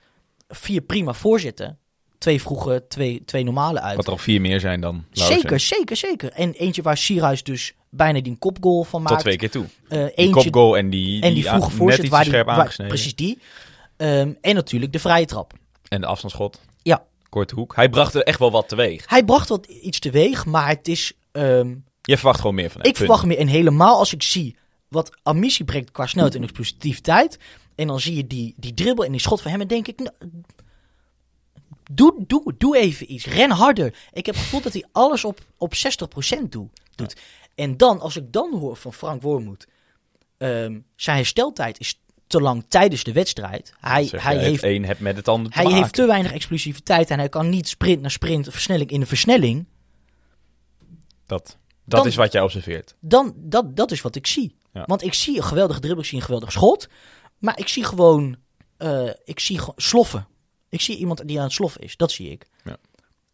vier 0.49 0.81
prima 0.81 1.13
voorzitten. 1.13 1.79
Twee 2.19 2.43
vroege, 2.43 2.85
twee, 2.89 3.23
twee 3.25 3.45
normale 3.45 3.81
uit. 3.81 3.97
Wat 3.97 4.07
er 4.07 4.13
al 4.13 4.19
vier 4.19 4.41
meer 4.41 4.61
zijn 4.61 4.81
dan. 4.81 5.05
Zeker, 5.11 5.61
zeker, 5.61 5.97
zeker. 5.97 6.33
En 6.33 6.53
eentje 6.53 6.83
waar 6.83 6.97
Sierhuis 6.97 7.43
dus 7.43 7.75
bijna 7.91 8.21
die 8.21 8.37
kopgoal 8.39 8.85
van 8.85 9.01
maakt. 9.03 9.15
Tot 9.15 9.23
twee 9.25 9.37
keer 9.37 9.51
toe. 9.51 9.65
Eh, 9.89 9.99
Die 9.99 10.11
eentje, 10.11 10.43
kopgoal 10.43 10.77
en 10.77 10.91
die, 10.91 11.23
en 11.23 11.35
die 11.35 11.45
vroege 11.47 11.71
voorzet 11.71 12.09
waar 12.09 12.23
die, 12.23 12.31
scherp 12.31 12.47
waar- 12.47 12.59
aangesneden. 12.59 12.95
precies 12.95 13.15
die. 13.15 13.39
Ehm, 13.97 14.33
en 14.41 14.55
natuurlijk 14.55 14.93
de 14.93 14.99
vrije 14.99 15.25
trap. 15.27 15.53
En 15.95 16.01
de 16.01 16.07
afstandsschot. 16.07 16.61
Ja. 16.83 17.05
Korte 17.29 17.55
hoek. 17.55 17.75
Hij 17.77 17.89
bracht 17.89 18.15
er 18.15 18.23
echt 18.23 18.39
wel 18.39 18.51
wat 18.51 18.69
teweeg. 18.69 19.09
Hij 19.09 19.25
bracht 19.25 19.49
wat 19.49 19.67
iets 19.67 19.99
teweeg, 19.99 20.47
maar 20.47 20.69
het 20.69 20.89
is... 20.89 21.13
ehm, 21.33 21.75
Je 22.03 22.17
verwacht 22.17 22.41
gewoon 22.41 22.55
meer 22.55 22.71
van 22.71 22.81
hem. 22.81 22.91
ik 22.91 22.97
verwacht 22.97 23.25
meer. 23.27 23.39
En 23.39 23.47
helemaal 23.47 23.99
als 23.99 24.13
ik 24.13 24.23
zie 24.23 24.57
wat 24.89 25.11
Amissi 25.23 25.65
brengt 25.65 25.91
qua 25.91 26.07
snelheid 26.07 26.35
en 26.35 26.43
explosiviteit. 26.43 27.39
En 27.75 27.87
dan 27.87 28.01
zie 28.01 28.17
je 28.17 28.27
die, 28.27 28.55
die 28.57 28.75
dribbel 28.75 29.05
en 29.05 29.13
die 29.13 29.21
schot 29.21 29.43
van 29.43 29.51
hem. 29.51 29.61
En 29.61 29.67
denk 29.69 29.89
ik, 29.89 29.99
nou, 29.99 30.11
doe, 31.93 32.15
doe, 32.27 32.55
doe 32.59 32.77
even 32.77 33.13
iets. 33.13 33.27
Ren 33.27 33.51
harder. 33.51 33.95
Ik 34.13 34.27
heb 34.27 34.35
het 34.35 34.45
gevoel 34.45 34.61
dat 34.63 34.73
hij 34.73 34.85
alles 34.93 35.25
op, 35.25 35.41
op 35.59 35.73
60% 35.75 36.43
doet, 36.49 36.81
doet. 36.95 37.17
En 37.55 37.77
dan, 37.77 38.01
als 38.01 38.17
ik 38.17 38.33
dan 38.33 38.55
hoor 38.59 38.77
van 38.77 38.93
Frank 38.93 39.23
Wormoed. 39.23 39.67
ehm, 40.39 40.81
zijn 40.97 41.17
hersteltijd 41.17 41.81
is 41.81 42.01
te 42.35 42.41
lang 42.43 42.65
tijdens 42.69 43.05
de 43.05 43.13
wedstrijd. 43.13 43.75
Hij, 43.81 44.05
Zeg, 44.07 44.23
hij 44.23 44.35
je, 44.35 44.41
heeft 44.41 44.63
een 44.63 44.85
hebt 44.85 45.01
met 45.01 45.17
het 45.17 45.29
ander 45.29 45.51
te 45.51 45.57
hij 45.57 45.65
maken. 45.65 45.81
heeft 45.81 45.95
te 45.95 46.07
weinig 46.07 46.33
explosiviteit 46.33 47.11
en 47.11 47.19
hij 47.19 47.29
kan 47.29 47.49
niet 47.49 47.69
sprint 47.69 48.01
naar 48.01 48.11
sprint, 48.11 48.49
versnelling 48.51 48.91
in 48.91 49.01
de 49.01 49.07
versnelling. 49.07 49.67
Dat, 51.27 51.59
dat 51.85 51.99
Dan- 51.99 52.07
is 52.07 52.17
wat 52.17 52.33
jij 52.33 52.43
observeert. 52.43 52.95
Dan, 53.01 53.35
dat, 53.37 53.77
dat 53.77 53.91
is 53.91 54.01
wat 54.01 54.15
ik 54.17 54.27
zie. 54.27 54.57
Ja. 54.73 54.85
Want 54.87 55.03
ik 55.03 55.15
zie 55.15 55.37
een 55.37 55.43
geweldige 55.45 55.81
dribbel, 55.81 56.03
ik 56.03 56.09
zie 56.09 56.19
een 56.19 56.25
geweldig 56.25 56.53
schot. 56.53 56.89
Maar 57.39 57.59
ik 57.59 57.69
zie 57.69 57.85
gewoon, 57.85 58.37
eh, 58.77 59.11
ik 59.25 59.41
zie 59.41 59.61
sloffen. 59.77 60.27
Ik 60.69 60.81
zie 60.81 60.97
iemand 60.97 61.29
die 61.29 61.39
aan 61.39 61.45
het 61.45 61.53
sloffen 61.53 61.81
is. 61.81 61.97
Dat 61.97 62.13
zie 62.13 62.31
ik. 62.31 62.47
Ja. 62.65 62.77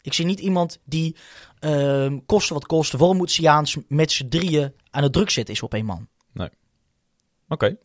Ik 0.03 0.13
zie 0.13 0.25
niet 0.25 0.41
iemand 0.41 0.79
die 0.85 1.17
ehm 1.59 2.19
kosten 2.27 2.55
wat 2.55 2.67
kosten. 2.67 2.99
Waarom 2.99 3.17
moet 3.17 3.31
Siaans 3.31 3.77
met 3.89 4.13
z'n 4.13 4.29
drieën 4.29 4.73
aan 4.91 5.03
het 5.03 5.13
druk 5.13 5.31
zetten 5.31 5.55
is 5.55 5.63
op 5.63 5.75
één 5.75 5.85
man? 5.85 6.09
Oké. 7.49 7.77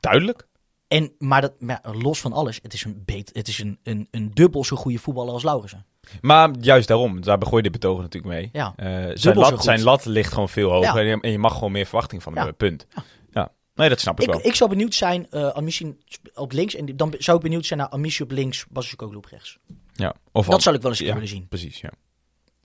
Duidelijk. 0.00 0.47
En, 0.88 1.12
maar, 1.18 1.40
dat, 1.40 1.60
maar 1.60 1.80
los 1.92 2.20
van 2.20 2.32
alles, 2.32 2.58
het 2.62 2.72
is 2.72 2.84
een, 2.84 3.02
beet, 3.04 3.30
het 3.32 3.48
is 3.48 3.58
een, 3.58 3.78
een, 3.82 4.08
een 4.10 4.30
dubbel 4.34 4.64
zo 4.64 4.76
goede 4.76 4.98
voetballer 4.98 5.32
als 5.32 5.42
Laurensen. 5.42 5.86
Maar 6.20 6.50
juist 6.60 6.88
daarom, 6.88 7.20
daar 7.20 7.38
begooi 7.38 7.56
je 7.56 7.62
dit 7.70 7.72
betogen 7.80 8.02
natuurlijk 8.02 8.34
mee. 8.34 8.48
Ja. 8.52 8.72
Eh, 8.76 9.10
zijn, 9.14 9.36
lat, 9.36 9.62
zijn 9.62 9.82
lat 9.82 10.04
ligt 10.04 10.32
gewoon 10.32 10.48
veel 10.48 10.70
hoger 10.70 11.06
Ja. 11.06 11.18
en, 11.20 11.30
je, 11.30 11.38
mag 11.38 11.54
gewoon 11.54 11.72
meer 11.72 11.84
verwachting 11.86 12.22
van 12.22 12.32
hem 12.32 12.42
Ja. 12.42 12.48
hebben, 12.48 12.68
punt. 12.68 12.86
Ja. 13.30 13.52
Nee, 13.74 13.88
dat 13.88 14.00
snap 14.00 14.20
ik, 14.20 14.26
Ik, 14.26 14.32
wel. 14.32 14.46
ik 14.46 14.54
zou 14.54 14.70
benieuwd 14.70 14.94
zijn, 14.94 15.30
eh 15.30 15.48
Amissi 15.48 15.96
op 16.34 16.52
links. 16.52 16.74
En 16.74 16.96
dan 16.96 17.14
zou 17.18 17.36
ik 17.36 17.42
benieuwd 17.42 17.66
zijn 17.66 17.78
naar 17.78 17.88
Amissi 17.88 18.22
op 18.22 18.30
links, 18.30 18.66
Basisco 18.70 19.12
op 19.16 19.24
rechts. 19.24 19.58
ja. 19.94 20.14
Of 20.32 20.46
Dat 20.46 20.62
zou 20.62 20.76
ik 20.76 20.82
wel 20.82 20.90
eens 20.90 21.00
willen 21.00 21.28
zien. 21.28 21.48
Precies, 21.48 21.80
ja. 21.80 21.90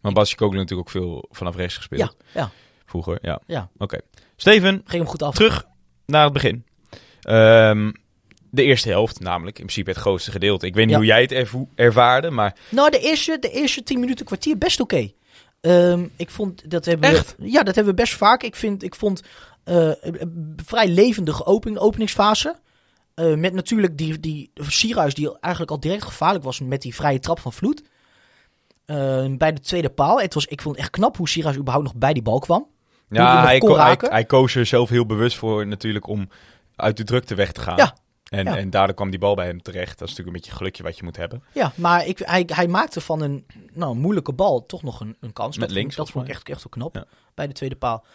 Maar 0.02 0.12
Basje 0.12 0.36
Kogel 0.36 0.58
natuurlijk 0.58 0.88
ook 0.88 0.94
veel 0.94 1.26
vanaf 1.30 1.56
rechts 1.56 1.76
gespeeld. 1.76 2.16
Ja, 2.34 2.42
ja, 2.42 2.52
Vroeger, 2.86 3.18
ja. 3.22 3.42
ja. 3.48 3.70
Oké. 3.78 4.00
Steven, 4.36 4.74
Ging 4.86 5.02
hem 5.02 5.08
goed 5.12 5.24
af. 5.24 5.36
terug 5.36 5.66
naar 6.06 6.24
het 6.24 6.34
begin. 6.34 6.66
Ehm, 7.22 7.92
de 8.56 8.64
eerste 8.64 8.90
helft, 8.90 9.20
namelijk 9.20 9.60
in 9.60 9.66
principe 9.66 9.90
het 9.90 10.00
grootste 10.00 10.32
gedeelte. 10.32 10.66
Ik 10.66 10.74
weet 10.76 10.84
niet 10.86 10.94
Ja. 10.94 10.98
hoe 11.00 11.08
jij 11.08 11.22
het 11.22 11.32
ervo- 11.32 11.68
ervaarde, 11.76 12.30
maar 12.30 12.56
Nou, 12.70 12.90
de 12.92 13.00
eerste, 13.00 13.38
de 13.40 13.50
eerste 13.50 13.84
tien 13.84 14.00
minuten, 14.00 14.26
kwartier, 14.26 14.58
best 14.58 14.80
oké. 14.80 15.12
Ehm, 15.62 16.06
ik 16.16 16.30
vond, 16.30 16.70
dat 16.72 16.86
hebben 16.86 17.10
Echt? 17.10 17.36
we... 17.38 17.52
Ja, 17.52 17.64
dat 17.64 17.76
hebben 17.76 17.96
we 17.96 18.02
best 18.02 18.14
vaak. 18.14 18.44
Ik, 18.44 18.56
vind, 18.56 18.84
ik 18.84 18.96
vond 18.96 19.22
eh, 19.64 19.92
een 20.02 20.58
vrij 20.66 20.88
levendige 20.88 21.46
open, 21.46 21.78
openingsfase. 21.78 22.56
Eh, 23.14 23.34
met 23.36 23.54
natuurlijk 23.54 23.98
die, 23.98 24.20
die 24.20 24.52
Sierhuis, 24.54 25.14
die 25.14 25.40
eigenlijk 25.40 25.72
al 25.72 25.80
direct 25.80 26.04
gevaarlijk 26.04 26.44
was 26.44 26.60
met 26.60 26.82
die 26.82 26.96
vrije 26.96 27.20
trap 27.20 27.40
van 27.40 27.54
Vloed. 27.54 27.84
Eh, 28.86 29.26
bij 29.38 29.54
de 29.54 29.60
tweede 29.60 29.90
paal. 29.90 30.22
Het 30.22 30.34
was, 30.34 30.46
ik 30.46 30.62
vond 30.62 30.76
het 30.76 30.84
echt 30.84 30.94
knap 30.94 31.18
hoe 31.18 31.30
Sierhuis 31.30 31.58
überhaupt 31.58 31.86
nog 31.88 31.96
bij 31.96 32.14
die 32.14 32.24
bal 32.24 32.40
kwam. 32.40 32.68
Ja, 33.10 33.58
ko- 33.58 33.78
hij 34.10 34.26
koos 34.26 34.56
er 34.56 34.66
zelf 34.66 34.90
heel 34.90 35.06
bewust 35.06 35.38
voor 35.38 35.68
natuurlijk 35.68 36.08
om 36.08 36.30
uit 36.76 36.98
de 36.98 37.04
drukte 37.04 37.36
weg 37.36 37.52
te 37.52 37.62
gaan. 37.62 37.78
Ja. 37.78 37.96
En, 38.34 38.46
Ja. 38.46 38.58
en 38.58 38.70
daardoor 38.70 38.96
kwam 38.96 39.10
die 39.10 39.20
bal 39.20 39.36
bij 39.36 39.46
hem 39.46 39.62
terecht. 39.62 40.00
Dat 40.00 40.10
is 40.10 40.16
natuurlijk 40.16 40.28
een 40.28 40.42
beetje 40.42 40.58
gelukje 40.58 40.84
wat 40.84 40.98
je 40.98 41.04
moet 41.04 41.18
hebben. 41.18 41.44
Ja, 41.54 41.72
maar 41.76 42.08
ik, 42.08 42.20
hij, 42.20 42.44
hij 42.54 42.68
maakte 42.68 43.02
van 43.02 43.22
een 43.22 43.46
nou, 43.74 43.96
moeilijke 43.96 44.34
bal 44.34 44.66
toch 44.66 44.84
nog 44.84 45.00
een, 45.00 45.16
een 45.20 45.34
kans. 45.34 45.58
Met 45.58 45.68
dat 45.68 45.78
links, 45.78 45.96
Vond, 45.96 46.08
dat 46.08 46.16
vond 46.16 46.28
ik 46.28 46.34
echt, 46.34 46.50
echt 46.50 46.58
wel 46.58 46.70
knap. 46.70 46.96
Ja. 46.96 47.06
Bij 47.34 47.48
de 47.48 47.54
tweede 47.54 47.76
paal. 47.76 48.06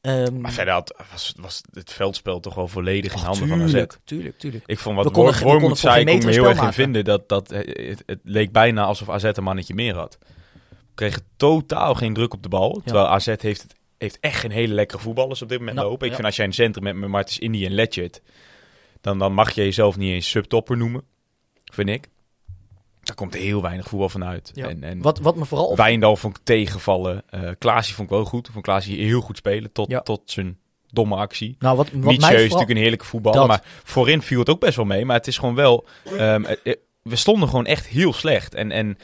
Ehm, 0.00 0.40
Maar 0.40 0.52
verder 0.52 0.74
had, 0.74 0.94
was, 1.10 1.34
was 1.36 1.62
het 1.72 1.92
veldspel 1.92 2.40
toch 2.40 2.54
wel 2.54 2.68
volledig 2.68 3.12
in 3.12 3.18
handen 3.18 3.48
van 3.48 3.62
AZ. 3.62 3.84
tuurlijk, 4.04 4.38
tuurlijk. 4.38 4.64
Ik 4.66 4.78
vond 4.78 4.96
wat 4.96 5.40
Wormoed 5.40 5.78
zei, 5.78 6.00
ik 6.00 6.06
kon 6.06 6.24
me 6.26 6.32
heel 6.32 6.48
erg 6.48 6.62
in 6.62 6.72
vinden. 6.72 7.04
Dat, 7.04 7.28
dat, 7.28 7.48
het, 7.50 8.02
het 8.06 8.20
leek 8.22 8.52
bijna 8.52 8.84
alsof 8.84 9.10
AZ 9.10 9.24
een 9.24 9.42
mannetje 9.42 9.74
meer 9.74 9.94
had. 9.94 10.18
We 10.68 10.94
kregen 10.94 11.22
totaal 11.36 11.94
geen 11.94 12.14
druk 12.14 12.34
op 12.34 12.42
de 12.42 12.48
bal. 12.48 12.80
Terwijl 12.84 13.08
AZ 13.08 13.26
heeft, 13.26 13.62
het, 13.62 13.74
heeft 13.98 14.18
echt 14.20 14.40
geen 14.40 14.50
hele 14.50 14.74
lekkere 14.74 15.00
voetballers 15.00 15.42
op 15.42 15.48
dit 15.48 15.58
moment 15.58 15.76
Nou, 15.76 15.88
lopen. 15.88 16.04
Ik 16.06 16.10
ja. 16.10 16.16
vind 16.16 16.26
als 16.28 16.36
jij 16.36 16.46
een 16.46 16.52
centrum 16.52 16.98
met 16.98 17.10
Martens 17.10 17.38
Indy 17.38 17.64
en 17.64 17.72
Letchert... 17.72 18.20
Dan, 19.02 19.18
dan 19.18 19.32
mag 19.32 19.50
je 19.50 19.62
jezelf 19.62 19.96
niet 19.96 20.12
eens 20.12 20.28
subtopper 20.28 20.76
noemen. 20.76 21.02
Vind 21.64 21.88
ik. 21.88 22.08
Daar 23.02 23.16
komt 23.16 23.34
heel 23.34 23.62
weinig 23.62 23.88
voetbal 23.88 24.08
van 24.08 24.24
uit. 24.24 24.50
Ja. 24.54 24.68
En, 24.68 24.82
en 24.84 25.02
Wat, 25.02 25.18
wat 25.18 25.36
me 25.36 25.44
vooral 25.44 25.66
op... 25.66 25.76
Wijndal 25.76 26.16
vond 26.16 26.36
ik 26.36 26.42
tegenvallen. 26.44 27.24
Klaasje 27.58 27.94
vond 27.94 28.10
ik 28.10 28.14
wel 28.14 28.24
goed. 28.24 28.48
Vond 28.52 28.64
Klaasje 28.64 28.90
heel 28.92 29.20
goed 29.20 29.36
spelen. 29.36 29.72
Tot, 29.72 29.90
Ja. 29.90 30.00
tot 30.00 30.22
zijn 30.24 30.58
domme 30.90 31.16
actie. 31.16 31.56
Nou, 31.58 31.76
wat, 31.76 31.90
wat 31.92 32.02
mij 32.02 32.12
is 32.12 32.18
vooral... 32.20 32.42
natuurlijk 32.42 32.70
een 32.70 32.76
heerlijke 32.76 33.04
voetballer. 33.04 33.38
Dat. 33.38 33.48
Maar 33.48 33.62
voorin 33.84 34.22
viel 34.22 34.38
het 34.38 34.48
ook 34.48 34.60
best 34.60 34.76
wel 34.76 34.84
mee. 34.84 35.04
Maar 35.04 35.16
het 35.16 35.26
is 35.26 35.38
gewoon 35.38 35.54
wel... 35.54 35.86
ehm, 36.04 36.44
eh, 36.44 36.56
eh, 36.62 36.76
we 37.02 37.16
stonden 37.16 37.48
gewoon 37.48 37.66
echt 37.66 37.86
heel 37.86 38.12
slecht. 38.12 38.54
En, 38.54 38.70
en 38.70 38.98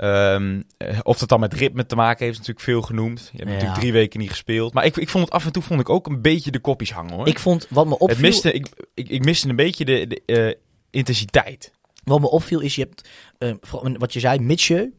ehm, 0.00 0.60
eh, 0.76 0.98
of 1.02 1.18
dat 1.18 1.28
dan 1.28 1.40
met 1.40 1.54
ritme 1.54 1.86
te 1.86 1.96
maken 1.96 2.24
heeft, 2.24 2.40
is 2.40 2.46
natuurlijk 2.46 2.66
veel 2.66 2.82
genoemd. 2.82 3.20
Je 3.20 3.38
hebt 3.38 3.48
Ja. 3.48 3.54
natuurlijk 3.54 3.80
drie 3.80 3.92
weken 3.92 4.20
niet 4.20 4.30
gespeeld. 4.30 4.72
Maar 4.74 4.84
ik, 4.84 4.96
ik 4.96 5.08
vond 5.08 5.24
het 5.24 5.32
af 5.34 5.44
en 5.44 5.52
toe 5.52 5.62
vond 5.62 5.80
ik 5.80 5.88
ook 5.88 6.06
een 6.06 6.22
beetje 6.22 6.50
de 6.50 6.58
kopjes 6.58 6.92
hangen 6.92 7.12
hoor. 7.14 7.28
Ik 7.28 7.38
vond, 7.38 7.66
wat 7.70 7.86
me 7.86 7.92
opviel... 7.92 8.08
het 8.08 8.18
miste, 8.18 8.52
ik, 8.52 8.66
ik, 8.94 9.08
ik 9.08 9.24
miste 9.24 9.48
een 9.48 9.56
beetje 9.56 9.84
de, 9.84 10.06
de 10.06 10.22
eh, 10.26 10.54
intensiteit. 10.90 11.72
Wat 12.04 12.20
me 12.20 12.30
opviel 12.30 12.60
is, 12.60 12.74
je 12.74 12.82
hebt, 12.82 13.08
eh, 13.38 13.54
wat 13.98 14.12
je 14.12 14.20
zei, 14.20 14.38
Mitje. 14.38 14.92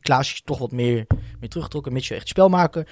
Klaasje 0.00 0.34
is 0.34 0.42
toch 0.44 0.58
wat 0.58 0.72
meer, 0.72 1.06
meer 1.40 1.48
teruggetrokken. 1.48 1.92
Mitje 1.92 2.14
echt 2.14 2.28
spelmaker. 2.28 2.88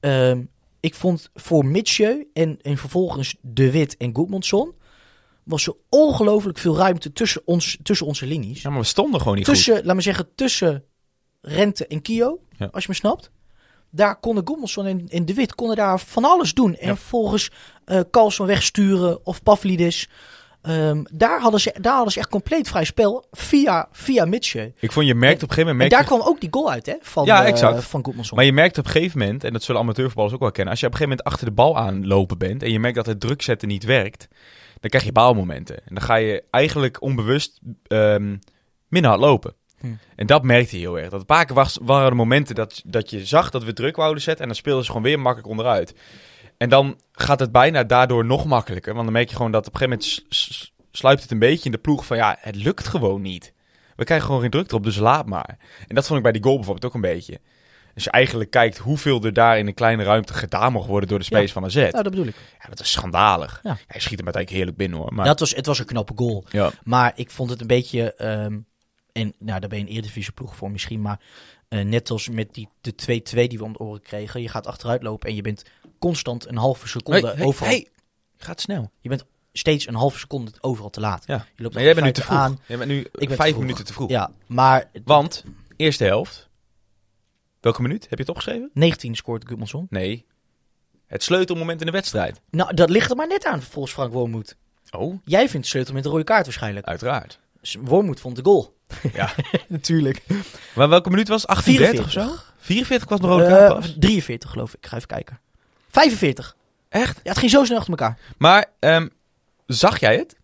Ehm, 0.00 0.42
ik 0.80 0.94
vond 0.94 1.30
voor 1.34 1.64
Mitje 1.66 2.26
en, 2.32 2.58
en 2.62 2.76
vervolgens 2.76 3.36
De 3.40 3.70
Wit 3.70 3.96
en 3.96 4.14
Goedmondson... 4.14 4.74
was 5.46 5.66
er 5.66 5.74
ongelooflijk 5.88 6.58
veel 6.58 6.76
ruimte 6.76 7.12
tussen, 7.12 7.42
ons, 7.44 7.78
tussen 7.82 8.06
onze 8.06 8.26
linies. 8.26 8.62
Ja, 8.62 8.70
maar 8.70 8.78
we 8.80 8.84
stonden 8.86 9.20
gewoon 9.20 9.36
niet 9.36 9.46
goed. 9.46 9.54
tussen, 9.54 9.84
laat 9.84 9.94
me 9.96 10.02
zeggen, 10.02 10.28
tussen 10.34 10.84
Rente 11.40 11.86
en 11.86 12.02
Kio, 12.02 12.38
Ja. 12.58 12.68
als 12.72 12.82
je 12.82 12.88
me 12.90 12.96
snapt. 12.96 13.30
Daar 13.90 14.16
konden 14.20 14.46
Goedmondson 14.46 14.86
en, 14.86 15.08
en 15.08 15.24
De 15.24 15.34
Wit 15.34 15.54
konden 15.54 15.76
daar 15.76 16.00
van 16.00 16.24
alles 16.24 16.54
doen. 16.54 16.74
En 16.76 16.88
Ja. 16.88 16.96
volgens 16.96 17.50
Carlson 18.10 18.46
wegsturen 18.46 19.26
of 19.26 19.42
Pavlidis... 19.42 20.08
Ehm, 20.62 21.02
daar, 21.12 21.40
hadden 21.40 21.60
ze, 21.60 21.74
daar 21.80 21.94
hadden 21.94 22.12
ze 22.12 22.18
echt 22.18 22.28
compleet 22.28 22.68
vrij 22.68 22.84
spel 22.84 23.24
via, 23.30 23.88
via 23.92 24.24
Mitje. 24.24 24.72
Ik 24.80 24.92
vond 24.92 25.06
je 25.06 25.14
merkt 25.14 25.42
op 25.42 25.48
een 25.48 25.54
gegeven 25.54 25.68
En 25.70 25.72
moment... 25.72 25.90
daar 25.90 26.00
merkte- 26.00 26.16
kwam 26.18 26.28
ook 26.34 26.40
die 26.40 26.48
goal 26.52 26.70
uit, 26.70 26.86
hè? 26.86 26.94
Van, 27.00 27.24
Ja, 27.24 27.42
eh, 27.42 27.48
exact. 27.48 27.84
van 27.84 28.04
Goedmanson. 28.04 28.36
Maar 28.36 28.46
je 28.46 28.52
merkt 28.52 28.78
op 28.78 28.84
een 28.84 28.90
gegeven 28.90 29.18
moment, 29.18 29.44
en 29.44 29.52
dat 29.52 29.62
zullen 29.62 29.80
amateurvoetballers 29.80 30.34
ook 30.34 30.40
wel 30.40 30.50
kennen, 30.50 30.70
als 30.72 30.80
je 30.80 30.86
op 30.86 30.92
een 30.92 30.98
gegeven 30.98 31.18
moment 31.24 31.34
achter 31.34 31.48
de 31.48 31.62
bal 31.62 31.76
aanlopen 31.78 32.38
bent 32.38 32.62
en 32.62 32.72
je 32.72 32.78
merkt 32.78 32.96
dat 32.96 33.06
het 33.06 33.20
druk 33.20 33.42
zetten 33.42 33.68
niet 33.68 33.84
werkt, 33.84 34.28
dan 34.80 34.90
krijg 34.90 35.04
je 35.04 35.12
baalmomenten. 35.12 35.76
En 35.76 35.94
dan 35.94 36.02
ga 36.02 36.14
je 36.14 36.44
eigenlijk 36.50 37.02
onbewust 37.02 37.60
ehm, 37.86 38.36
minder 38.88 39.10
hard 39.10 39.22
lopen. 39.22 39.54
Hm. 39.80 39.86
En 40.16 40.26
dat 40.26 40.42
merkte 40.42 40.76
je 40.76 40.80
heel 40.80 40.98
erg. 40.98 41.10
Dat 41.10 41.20
een 41.20 41.26
paar 41.26 41.44
keer 41.44 41.54
was, 41.54 41.78
waren 41.82 42.08
er 42.08 42.16
momenten 42.16 42.54
dat, 42.54 42.82
dat 42.86 43.10
je 43.10 43.26
zag 43.26 43.50
dat 43.50 43.64
we 43.64 43.72
druk 43.72 43.96
wouden 43.96 44.22
zetten. 44.22 44.42
En 44.42 44.48
dan 44.48 44.56
speelden 44.58 44.84
ze 44.84 44.90
gewoon 44.90 45.06
weer 45.06 45.20
makkelijk 45.20 45.48
onderuit. 45.48 45.94
En 46.56 46.68
dan 46.68 47.00
gaat 47.12 47.40
het 47.40 47.52
bijna 47.52 47.84
daardoor 47.84 48.24
nog 48.24 48.44
makkelijker. 48.44 48.92
Want 48.92 49.04
dan 49.04 49.12
merk 49.12 49.28
je 49.28 49.36
gewoon 49.36 49.52
dat 49.52 49.66
op 49.66 49.74
een 49.74 49.78
gegeven 49.78 49.98
moment 49.98 50.66
sluipt 50.90 51.22
het 51.22 51.30
een 51.30 51.38
beetje 51.38 51.64
in 51.64 51.70
de 51.70 51.78
ploeg 51.78 52.06
van 52.06 52.16
ja, 52.16 52.36
het 52.40 52.56
lukt 52.56 52.88
gewoon 52.88 53.22
niet. 53.22 53.52
We 53.96 54.04
krijgen 54.04 54.26
gewoon 54.26 54.40
geen 54.40 54.50
druk 54.50 54.68
erop, 54.68 54.84
dus 54.84 54.96
laat 54.96 55.26
maar. 55.26 55.58
En 55.88 55.94
dat 55.94 56.06
vond 56.06 56.16
ik 56.16 56.22
bij 56.22 56.32
die 56.32 56.42
goal 56.42 56.54
bijvoorbeeld 56.54 56.86
ook 56.86 56.94
een 56.94 57.10
beetje. 57.10 57.40
Als 57.96 58.04
je 58.04 58.10
eigenlijk 58.10 58.50
kijkt 58.50 58.78
hoeveel 58.78 59.22
er 59.24 59.32
daar 59.32 59.58
in 59.58 59.66
een 59.66 59.74
kleine 59.74 60.02
ruimte 60.02 60.34
gedaan 60.34 60.72
mag 60.72 60.86
worden 60.86 61.08
door 61.08 61.18
de 61.18 61.24
space 61.24 61.46
Ja. 61.46 61.52
van 61.52 61.64
AZ. 61.64 61.74
Nou, 61.74 61.90
dat 61.90 62.02
bedoel 62.10 62.26
ik. 62.26 62.34
Ja, 62.62 62.68
dat 62.68 62.80
is 62.80 62.90
schandalig. 62.92 63.60
Ja. 63.62 63.76
Hij 63.86 64.00
schiet 64.00 64.18
hem 64.18 64.24
uiteindelijk 64.26 64.50
heerlijk 64.50 64.76
binnen 64.76 64.98
hoor. 64.98 65.14
Maar, 65.14 65.24
Dat 65.26 65.40
was, 65.40 65.54
het 65.54 65.66
was 65.66 65.78
een 65.78 65.84
knappe 65.86 66.12
goal. 66.16 66.44
ja. 66.50 66.70
Maar 66.84 67.12
ik 67.14 67.30
vond 67.30 67.50
het 67.50 67.60
een 67.60 67.66
beetje. 67.66 68.14
ehm, 68.14 68.58
en 69.12 69.34
nou, 69.38 69.60
daar 69.60 69.68
ben 69.68 69.78
je 69.78 69.84
een 69.84 69.90
Eredivisie 69.90 70.32
ploeg 70.32 70.56
voor 70.56 70.70
misschien. 70.70 71.00
Maar 71.02 71.20
eh, 71.68 71.80
net 71.84 72.10
als 72.10 72.28
met 72.28 72.54
die, 72.54 72.68
de 72.80 72.92
2-2 72.92 73.46
die 73.48 73.58
we 73.58 73.64
om 73.64 73.72
de 73.72 73.78
oren 73.78 74.02
kregen. 74.02 74.42
Je 74.42 74.48
gaat 74.48 74.66
achteruit 74.66 75.02
lopen 75.02 75.28
en 75.28 75.34
je 75.34 75.42
bent 75.42 75.64
constant 75.98 76.48
een 76.48 76.56
halve 76.56 76.88
seconde 76.88 77.26
Hey, 77.26 77.36
hey, 77.36 77.44
overal. 77.46 77.68
hey, 77.68 77.88
gaat 78.36 78.60
snel. 78.60 78.90
Je 79.00 79.08
bent 79.08 79.24
steeds 79.52 79.86
een 79.86 79.94
halve 79.94 80.18
seconde 80.18 80.50
overal 80.60 80.90
te 80.90 81.00
laat. 81.00 81.24
Ja. 81.26 81.46
Je 81.56 81.62
loopt 81.62 81.74
Maar 81.74 81.82
jij 81.82 81.94
bent 81.94 82.06
nu 82.06 82.12
te 82.12 82.22
vroeg. 82.22 82.54
Jij 82.66 82.76
bent 82.78 82.90
nu 82.90 83.06
Ik 83.12 83.28
ben 83.28 83.36
vijf 83.36 83.52
te 83.54 83.58
minuten 83.58 83.84
te 83.84 83.92
vroeg. 83.92 84.10
Ja, 84.10 84.30
maar 84.46 84.90
Want, 85.04 85.44
eerste 85.76 86.04
helft. 86.04 86.45
Welke 87.60 87.82
minuut? 87.82 88.02
Heb 88.02 88.10
je 88.10 88.18
het 88.24 88.28
opgeschreven? 88.28 88.70
19 88.74 89.14
scoort 89.14 89.46
Gudmundsson. 89.46 89.86
Nee. 89.90 90.26
Het 91.06 91.22
sleutelmoment 91.22 91.80
in 91.80 91.86
de 91.86 91.92
wedstrijd. 91.92 92.40
Nou, 92.50 92.74
dat 92.74 92.90
ligt 92.90 93.10
er 93.10 93.16
maar 93.16 93.28
net 93.28 93.44
aan, 93.44 93.62
volgens 93.62 93.94
Frank 93.94 94.12
Wormoed. 94.12 94.56
Oh, 94.90 95.18
Jij 95.24 95.40
vindt 95.40 95.54
het 95.54 95.66
sleutel 95.66 95.94
met 95.94 96.02
de 96.02 96.08
rode 96.08 96.24
kaart 96.24 96.44
waarschijnlijk. 96.44 96.86
uiteraard. 96.86 97.38
Wormoed 97.80 98.20
vond 98.20 98.36
de 98.36 98.44
goal. 98.44 98.76
Ja. 99.12 99.32
Natuurlijk. 99.68 100.22
Maar 100.74 100.88
welke 100.88 101.10
minuut 101.10 101.28
was 101.28 101.42
het? 101.42 101.50
48 101.50 102.04
of 102.04 102.10
44. 102.12 102.44
zo? 102.46 102.52
44 102.58 103.08
was 103.08 103.20
de 103.20 103.26
rode 103.26 103.46
kaart 103.46 103.74
pas? 103.74 103.94
43 103.98 104.50
geloof 104.50 104.74
ik. 104.74 104.76
Ik 104.78 104.86
ga 104.86 104.96
even 104.96 105.08
kijken. 105.08 105.40
45. 105.88 106.56
Echt? 106.88 107.20
Ja, 107.22 107.30
het 107.30 107.38
ging 107.38 107.50
zo 107.50 107.64
snel 107.64 107.78
achter 107.78 107.92
elkaar. 107.92 108.18
Maar, 108.38 108.66
ehm, 108.78 109.08
zag 109.66 110.00
jij 110.00 110.16
het? 110.16 110.36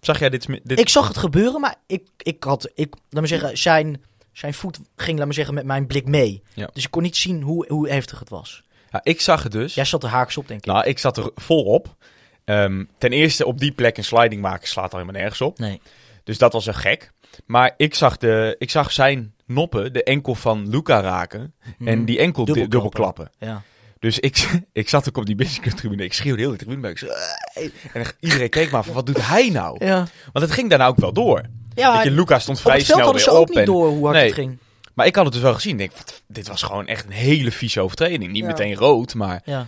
Zag 0.00 0.18
jij 0.18 0.28
dit? 0.30 0.46
dit... 0.62 0.78
Ik 0.78 0.88
zag 0.88 1.08
het 1.08 1.16
gebeuren, 1.16 1.60
maar 1.60 1.74
ik, 1.86 2.08
ik 2.16 2.44
had, 2.44 2.70
ik, 2.74 2.94
laat 3.10 3.22
me 3.22 3.28
zeggen, 3.28 3.58
zijn, 3.58 4.02
zijn 4.38 4.54
voet 4.54 4.78
ging, 4.96 5.18
laat 5.18 5.26
me 5.26 5.32
zeggen, 5.32 5.54
met 5.54 5.64
mijn 5.64 5.86
blik 5.86 6.06
mee. 6.06 6.42
Ja. 6.54 6.70
Dus 6.72 6.84
ik 6.84 6.90
kon 6.90 7.02
niet 7.02 7.16
zien 7.16 7.42
hoe, 7.42 7.64
hoe 7.68 7.88
heftig 7.88 8.18
het 8.18 8.28
was. 8.28 8.62
Ja, 8.90 9.00
ik 9.02 9.20
zag 9.20 9.42
het 9.42 9.52
dus. 9.52 9.74
Jij 9.74 9.84
zat 9.84 10.02
er 10.02 10.08
haaks 10.08 10.36
op, 10.36 10.48
denk 10.48 10.60
ik. 10.60 10.66
Nou, 10.66 10.86
ik 10.86 10.98
zat 10.98 11.16
er 11.16 11.30
vol 11.34 11.64
op. 11.64 11.96
Ehm, 12.44 12.84
ten 12.98 13.12
eerste 13.12 13.46
op 13.46 13.58
die 13.58 13.72
plek 13.72 13.96
een 13.96 14.04
sliding 14.04 14.42
maken 14.42 14.68
slaat 14.68 14.92
al 14.92 14.98
helemaal 14.98 15.20
nergens 15.20 15.40
op. 15.40 15.58
Nee. 15.58 15.80
Dus 16.24 16.38
dat 16.38 16.52
was 16.52 16.66
een 16.66 16.74
gek. 16.74 17.12
Maar 17.46 17.74
ik 17.76 17.94
zag, 17.94 18.16
de, 18.16 18.56
ik 18.58 18.70
zag 18.70 18.92
zijn 18.92 19.34
noppen, 19.46 19.92
de 19.92 20.02
enkel 20.02 20.34
van 20.34 20.68
Luca 20.68 21.00
raken. 21.00 21.54
En 21.84 22.04
die 22.04 22.18
enkel 22.18 22.44
Dubbelklappen. 22.44 22.70
dubbelklappen. 22.70 23.30
Ja. 23.38 23.62
Dus 23.98 24.18
ik, 24.18 24.50
ik 24.72 24.88
zat 24.88 25.08
ook 25.08 25.16
op 25.16 25.26
die 25.26 25.34
business-tribune. 25.34 26.04
Ik 26.04 26.12
schreeuwde 26.12 26.40
heel 26.42 26.50
de 26.50 26.56
tribune. 26.56 26.90
Ik. 26.90 27.72
En 27.92 28.04
iedereen 28.20 28.48
keek 28.48 28.70
maar 28.70 28.84
van, 28.84 28.94
wat 28.94 29.06
doet 29.06 29.26
hij 29.26 29.50
nou? 29.50 29.84
Ja. 29.84 30.06
Want 30.32 30.44
het 30.44 30.50
ging 30.50 30.68
daarna 30.68 30.86
ook 30.86 30.96
wel 30.96 31.12
door. 31.12 31.42
Ja, 31.78 31.94
Weet 31.94 32.02
je, 32.04 32.10
Luca 32.10 32.38
stond 32.38 32.56
op 32.56 32.62
vrij 32.62 32.80
snel 32.80 33.12
weer 33.12 33.20
ze 33.22 33.30
ook 33.30 33.40
op. 33.40 33.48
niet 33.48 33.58
en- 33.58 33.64
door 33.64 33.88
hoe 33.88 34.02
hard 34.04 34.16
Nee. 34.16 34.24
het 34.24 34.34
ging. 34.34 34.58
Maar 34.94 35.06
ik 35.06 35.14
had 35.14 35.24
het 35.24 35.32
dus 35.34 35.42
wel 35.42 35.54
gezien. 35.54 35.72
Ik 35.72 35.78
denk, 35.78 35.92
wat, 35.92 36.22
dit 36.26 36.48
was 36.48 36.62
gewoon 36.62 36.86
echt 36.86 37.04
een 37.04 37.12
hele 37.12 37.50
vieze 37.50 37.80
overtreding. 37.80 38.32
Niet 38.32 38.42
Ja. 38.42 38.46
meteen 38.48 38.74
rood, 38.74 39.14
maar... 39.14 39.42
Ja. 39.44 39.66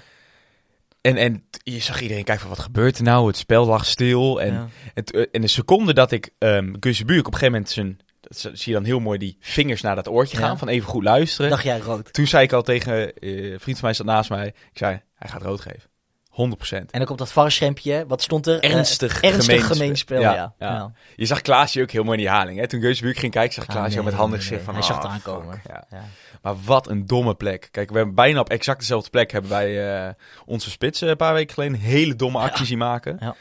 En, 1.00 1.16
en 1.16 1.44
je 1.62 1.80
zag 1.80 2.00
iedereen 2.00 2.24
kijken 2.24 2.46
van, 2.46 2.54
wat 2.56 2.64
gebeurt 2.64 2.96
er 2.98 3.02
nou? 3.04 3.26
Het 3.26 3.36
spel 3.36 3.66
lag 3.66 3.86
stil. 3.86 4.40
En, 4.40 4.52
ja. 4.52 4.68
het, 4.94 5.12
eh, 5.12 5.24
en 5.32 5.40
de 5.40 5.46
seconde 5.46 5.92
dat 5.94 6.10
ik 6.12 6.30
um, 6.38 6.76
Guusje 6.80 7.04
Buurk 7.04 7.26
op 7.26 7.32
een 7.32 7.38
gegeven 7.38 7.52
moment 7.52 7.70
zijn... 7.70 7.98
Dat 8.20 8.38
zie 8.38 8.72
je 8.72 8.72
dan 8.72 8.84
heel 8.84 9.00
mooi 9.00 9.18
die 9.18 9.36
vingers 9.40 9.80
naar 9.80 9.94
dat 9.94 10.08
oortje 10.08 10.36
gaan. 10.36 10.58
Van 10.58 10.68
even 10.68 10.88
goed 10.88 11.04
luisteren. 11.04 11.50
Dacht 11.50 11.62
jij 11.62 11.78
rood. 11.78 12.12
Toen 12.12 12.26
zei 12.26 12.44
ik 12.44 12.52
al 12.52 12.62
tegen 12.62 13.14
eh, 13.14 13.50
een 13.52 13.60
vriend 13.60 13.78
van 13.78 13.86
mij 13.88 13.94
zat 13.94 14.06
naast 14.06 14.30
mij. 14.30 14.46
Ik 14.46 14.78
zei, 14.78 15.00
hij 15.14 15.28
gaat 15.30 15.42
rood 15.42 15.60
geven. 15.60 15.89
100%. 16.30 16.34
En 16.70 16.86
dan 16.90 17.04
komt 17.04 17.18
dat 17.18 17.32
varsschermpje. 17.32 18.04
Wat 18.08 18.22
stond 18.22 18.46
er? 18.46 18.60
Eh, 18.60 18.74
Ernstig 18.74 19.20
ernstig 19.20 19.66
gemeenspel. 19.66 20.20
Ja, 20.20 20.32
Ja, 20.34 20.54
ja. 20.58 20.72
ja. 20.74 20.92
Je 21.16 21.26
zag 21.26 21.40
Klaasje 21.40 21.82
ook 21.82 21.90
heel 21.90 22.04
mooi 22.04 22.16
in 22.18 22.24
die 22.24 22.32
haling. 22.32 22.58
Hè? 22.58 22.68
Toen 22.68 22.80
Guusje 22.80 23.02
Buurk 23.02 23.16
ging 23.18 23.32
kijken, 23.32 23.54
zag 23.54 23.66
Ah, 23.66 23.70
Klaasje 23.70 23.94
nee, 23.94 24.04
met 24.04 24.14
handen 24.14 24.40
nee, 24.50 24.60
van... 24.60 24.74
Hij 24.74 24.82
zag 24.82 24.96
ah, 24.96 25.02
het 25.02 25.12
aankomen. 25.12 25.60
ja. 25.68 25.84
Ja. 25.90 26.04
Maar 26.42 26.54
wat 26.64 26.88
een 26.88 27.06
domme 27.06 27.34
plek. 27.34 27.68
Kijk, 27.70 27.90
we 27.90 27.96
hebben 27.96 28.14
bijna 28.14 28.40
op 28.40 28.48
exact 28.50 28.78
dezelfde 28.80 29.10
plek 29.10 29.30
hebben 29.32 29.50
wij 29.50 30.04
eh, 30.06 30.12
onze 30.46 30.70
spits 30.70 31.02
eh, 31.02 31.08
een 31.08 31.16
paar 31.16 31.34
weken 31.34 31.54
geleden 31.54 31.78
hele 31.78 32.16
domme 32.16 32.38
actie 32.38 32.66
zien 32.66 32.78
maken. 32.78 33.16
Ja. 33.20 33.34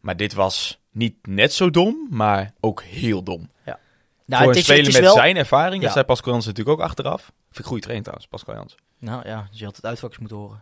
Maar 0.00 0.16
dit 0.16 0.32
was 0.34 0.80
niet 0.92 1.14
net 1.26 1.52
zo 1.52 1.70
dom, 1.70 2.06
maar 2.10 2.52
ook 2.60 2.82
heel 2.82 3.22
dom. 3.22 3.48
Nou, 4.26 4.42
Voor 4.42 4.52
het 4.52 4.60
een 4.68 4.74
is, 4.74 4.78
speler 4.78 4.92
het 4.92 4.94
is 4.94 5.00
met 5.00 5.10
wel... 5.14 5.22
zijn 5.22 5.36
ervaring, 5.36 5.74
Ja. 5.76 5.82
dat 5.82 5.92
zei 5.92 6.04
Pascal 6.04 6.32
Jans 6.32 6.46
natuurlijk 6.46 6.78
ook 6.78 6.84
achteraf. 6.86 7.20
Vind 7.22 7.58
ik 7.58 7.64
goede 7.64 7.82
trainer 7.82 8.04
trouwens, 8.04 8.30
Pascal 8.30 8.54
Jans. 8.54 8.74
Nou 8.98 9.28
ja, 9.28 9.46
dus 9.50 9.58
je 9.58 9.64
had 9.64 9.76
het 9.76 9.84
uitvakjes 9.86 10.18
moeten 10.18 10.36
horen. 10.36 10.60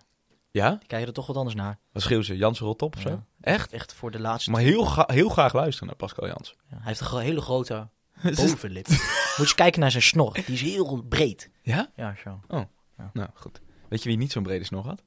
Ja? 0.50 0.70
Die 0.70 0.86
kijken 0.86 1.06
er 1.08 1.12
toch 1.14 1.26
wat 1.26 1.36
anders 1.36 1.54
naar. 1.56 1.78
Wat 1.92 2.02
schreeuwen 2.02 2.26
ze? 2.26 2.36
Jans 2.36 2.58
rot 2.58 2.82
op 2.82 2.96
of 2.96 3.00
zo? 3.02 3.08
Ja. 3.08 3.24
Echt? 3.40 3.72
Echt 3.72 3.92
voor 3.92 4.10
de 4.10 4.20
laatste... 4.20 4.50
Maar 4.50 4.60
heel, 4.60 5.04
heel 5.06 5.28
graag 5.28 5.52
luisteren 5.52 5.86
naar 5.86 5.96
Pascal 5.96 6.26
Jans. 6.26 6.54
Ja, 6.70 6.76
hij 6.76 6.86
heeft 6.86 7.00
een 7.00 7.18
hele 7.18 7.40
grote 7.40 7.88
bovenlip. 8.36 8.88
Moet 9.36 9.48
je 9.48 9.54
kijken 9.54 9.80
naar 9.80 9.90
zijn 9.90 10.02
snor. 10.02 10.32
Die 10.32 10.44
is 10.54 10.60
heel 10.60 11.02
breed. 11.08 11.50
Ja? 11.62 11.90
Ja, 11.96 12.14
zo. 12.22 12.40
Nou, 13.12 13.28
goed. 13.34 13.60
Weet 13.88 14.02
je 14.02 14.08
wie 14.08 14.18
niet 14.18 14.32
zo'n 14.32 14.42
brede 14.42 14.64
snor 14.64 14.84
had? 14.84 15.02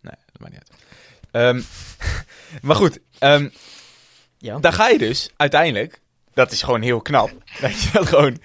Nee, 0.00 0.14
dat 0.32 0.40
maakt 0.40 0.52
niet 0.52 0.62
uit. 0.68 0.80
Ehm, 1.30 1.62
maar 2.66 2.76
goed, 2.76 2.98
ehm, 3.18 3.48
Ja. 4.38 4.58
daar 4.58 4.72
ga 4.72 4.88
je 4.88 4.98
dus 4.98 5.30
uiteindelijk. 5.36 6.00
Dat 6.32 6.52
is 6.52 6.62
gewoon 6.62 6.82
heel 6.82 7.00
knap. 7.00 7.30
Dat 7.60 7.80
je 7.82 7.90
dat 7.92 8.06
gewoon 8.08 8.38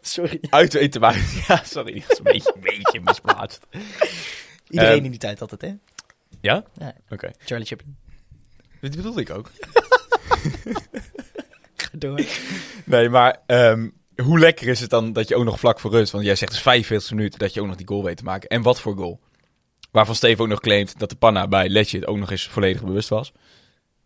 Sorry. 0.00 0.38
uit 0.50 0.72
weet 0.72 0.92
te 0.92 0.98
maken. 0.98 1.24
Ja, 1.48 1.62
sorry. 1.64 2.00
Dat 2.00 2.10
is 2.10 2.18
een 2.18 2.24
beetje, 2.24 2.52
een 2.54 2.60
beetje 2.60 3.00
misplaatst. 3.00 3.66
Iedereen 4.68 4.96
Ehm, 4.96 5.04
in 5.04 5.10
die 5.10 5.20
tijd 5.20 5.38
had 5.38 5.50
het, 5.50 5.60
hè? 5.60 5.74
Ja? 6.40 6.64
Ja. 6.78 6.94
Oké. 7.08 7.30
Charlie 7.44 7.66
Chaplin. 7.66 7.96
Dit 8.80 8.96
bedoelde 8.96 9.20
ik 9.20 9.30
ook. 9.30 9.50
Ga 11.76 11.88
door. 11.92 12.20
Nee, 12.84 13.08
maar 13.08 13.42
ehm, 13.46 13.88
hoe 14.22 14.38
lekker 14.38 14.68
is 14.68 14.80
het 14.80 14.90
dan 14.90 15.12
dat 15.12 15.28
je 15.28 15.36
ook 15.36 15.44
nog 15.44 15.58
vlak 15.58 15.80
voor 15.80 15.90
rust... 15.90 16.12
Want 16.12 16.24
jij 16.24 16.34
zegt 16.34 16.52
dus 16.52 16.60
45 16.60 17.10
minuten 17.10 17.38
dat 17.38 17.54
je 17.54 17.60
ook 17.60 17.66
nog 17.66 17.76
die 17.76 17.86
goal 17.86 18.04
weet 18.04 18.16
te 18.16 18.24
maken. 18.24 18.48
En 18.48 18.62
wat 18.62 18.80
voor 18.80 18.96
goal? 18.96 19.20
Waarvan 19.90 20.14
Steve 20.14 20.42
ook 20.42 20.48
nog 20.48 20.60
claimt 20.60 20.98
dat 20.98 21.10
de 21.10 21.16
panna 21.16 21.48
bij 21.48 21.68
Legit 21.68 22.06
ook 22.06 22.18
nog 22.18 22.30
eens 22.30 22.48
volledig 22.48 22.84
bewust 22.84 23.08
was. 23.08 23.32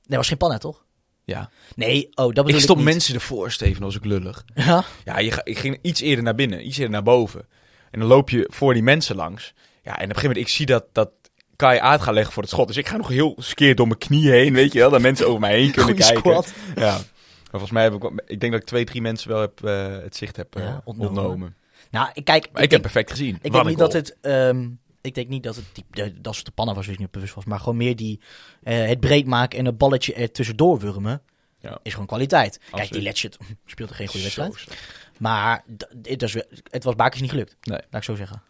Nee, 0.07 0.19
was 0.19 0.29
geen 0.29 0.37
panna, 0.37 0.59
toch? 0.59 0.85
Ja. 1.25 1.51
Nee, 1.75 2.05
oh, 2.05 2.15
dat 2.15 2.27
bedoel 2.27 2.49
Ik 2.49 2.55
ik 2.55 2.61
stop 2.61 2.81
mensen 2.81 3.15
ervoor, 3.15 3.51
Steven, 3.51 3.83
als 3.83 3.97
ik 3.97 4.05
lullig. 4.05 4.45
Ja? 4.55 4.85
Ja, 5.05 5.19
je 5.19 5.31
ga, 5.31 5.45
ik 5.45 5.59
ging 5.59 5.79
iets 5.83 6.01
eerder 6.01 6.25
naar 6.25 6.35
binnen, 6.35 6.67
iets 6.67 6.77
eerder 6.77 6.93
naar 6.93 7.03
boven. 7.03 7.49
En 7.91 8.01
dan 8.01 8.09
loop 8.09 8.31
je 8.31 8.49
voor 8.53 8.75
die 8.75 8.83
mensen 8.83 9.17
langs. 9.17 9.55
Ja, 9.91 9.99
en 9.99 10.05
op 10.05 10.09
een 10.11 10.15
gegeven 10.17 10.29
moment, 10.29 10.47
ik 10.47 10.53
zie 10.57 10.67
dat, 10.67 10.85
dat 10.93 11.11
Kai 11.57 11.79
uit 11.79 12.01
gaat 12.01 12.15
leggen 12.15 12.33
voor 12.33 12.43
het 12.43 12.53
schot. 12.53 12.67
Dus 12.67 12.77
ik 12.77 12.89
ga 12.89 12.97
nog 12.97 13.09
heel 13.09 13.35
skeer 13.39 13.75
door 13.75 13.87
mijn 13.87 13.99
knieën 13.99 14.33
heen, 14.33 14.53
weet 14.53 14.73
je 14.73 14.79
wel. 14.79 14.91
Dat 14.91 15.01
mensen 15.01 15.27
over 15.29 15.41
mij 15.41 15.53
heen 15.53 15.73
kunnen 15.73 15.83
Goeie 15.97 16.01
kijken. 16.13 16.19
squat. 16.21 16.53
Ja. 16.77 16.93
Maar 16.93 17.61
volgens 17.61 17.71
mij 17.71 17.83
heb 17.83 17.95
ik, 17.95 18.23
ik 18.27 18.41
denk 18.41 18.53
dat 18.53 18.61
ik 18.61 18.67
twee, 18.67 18.85
drie 18.85 19.01
mensen 19.03 19.29
wel 19.31 19.41
heb, 19.41 19.65
eh, 19.65 19.87
het 20.03 20.17
zicht 20.17 20.37
heb 20.37 20.57
eh, 20.57 20.63
Ja, 20.63 20.81
ontnomen. 20.85 21.23
ontnomen. 21.23 21.57
Nou, 21.91 22.11
ik 22.13 22.25
kijk... 22.25 22.49
Maar 22.53 22.63
ik, 22.63 22.71
heb 22.71 22.83
perfect 22.83 23.11
gezien. 23.11 23.39
Ik 23.43 23.53
denk 23.53 23.65
niet 23.67 23.79
dat 23.79 23.93
het. 23.93 24.17
ehm, 24.21 24.69
ik 25.01 25.15
denk 25.15 25.29
niet 25.29 25.43
dat 25.43 25.57
het 25.57 25.65
die, 25.73 25.85
de- 25.91 26.21
dat 26.21 26.37
het 26.37 26.45
de 26.45 26.51
panna 26.51 26.75
was, 26.75 26.87
dus 26.87 26.99
niet 26.99 27.11
bewust 27.11 27.35
was. 27.35 27.45
Maar 27.45 27.59
gewoon 27.59 27.77
meer 27.77 27.97
die. 27.97 28.21
eh, 28.63 28.87
het 28.87 29.01
breed 29.01 29.27
maken 29.27 29.59
en 29.59 29.67
een 29.67 29.77
balletje 29.77 30.15
er 30.15 30.31
tussendoor 30.33 30.79
wurmen. 30.79 31.23
Ja. 31.61 31.79
Is 31.83 31.93
gewoon 31.93 32.07
kwaliteit. 32.07 32.61
Kijk, 32.71 32.93
die 32.93 33.03
Letchert 33.03 33.37
speelde 33.67 33.95
geen 33.95 34.07
goede 34.07 34.23
wedstrijd. 34.23 34.67
Maar 35.19 35.63
het, 36.03 36.21
was, 36.21 36.37
het 36.71 36.85
was 36.85 36.95
Bakers 36.95 37.21
niet 37.21 37.31
gelukt. 37.31 37.57
Nee. 37.63 37.79
Laat 37.79 37.95
ik 38.01 38.03
zo 38.03 38.15
zeggen. 38.15 38.43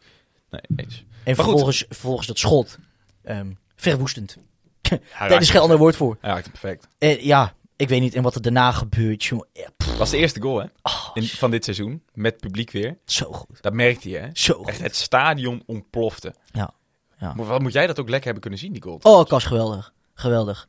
Nee, 0.50 0.60
eens. 0.76 1.04
En 1.24 1.34
vervolgens, 1.34 1.84
vervolgens 1.88 2.26
dat 2.26 2.38
schot. 2.38 2.78
ehm, 3.22 3.52
verwoestend. 3.76 4.36
Daar 5.18 5.40
is 5.40 5.50
geen 5.50 5.60
ander 5.60 5.78
woord 5.78 5.96
voor. 5.96 6.16
Hij 6.20 6.30
raakte 6.30 6.50
perfect. 6.50 6.88
Ja, 7.24 7.54
ik 7.76 7.88
weet 7.88 8.00
niet. 8.00 8.14
En 8.14 8.22
wat 8.22 8.34
er 8.34 8.42
daarna 8.42 8.72
gebeurt, 8.72 9.24
jongen. 9.24 9.46
pff, 9.76 9.96
was 9.96 10.10
de 10.10 10.16
eerste 10.16 10.40
goal, 10.40 10.58
hè? 10.60 10.66
oh, 10.82 11.10
In, 11.14 11.24
van 11.26 11.50
dit 11.50 11.64
seizoen. 11.64 12.02
Met 12.14 12.36
publiek 12.40 12.70
weer. 12.70 12.98
zo 13.04 13.32
goed. 13.32 13.62
Dat 13.62 13.72
merkte 13.72 14.08
je, 14.08 14.18
hè? 14.18 14.28
Zo 14.32 14.54
goed. 14.54 14.68
Echt, 14.68 14.80
het 14.80 14.96
stadion 14.96 15.62
ontplofte. 15.66 16.34
Ja. 16.52 16.70
Ja. 17.18 17.34
Maar 17.34 17.46
wat 17.46 17.60
moet 17.60 17.72
jij 17.72 17.86
dat 17.86 17.98
ook 18.00 18.06
lekker 18.08 18.24
hebben 18.24 18.42
kunnen 18.42 18.60
zien, 18.60 18.72
die 18.72 18.82
goal? 18.82 18.98
Oh, 19.02 19.24
Kas, 19.28 19.44
geweldig. 19.44 19.92
Geweldig. 20.14 20.68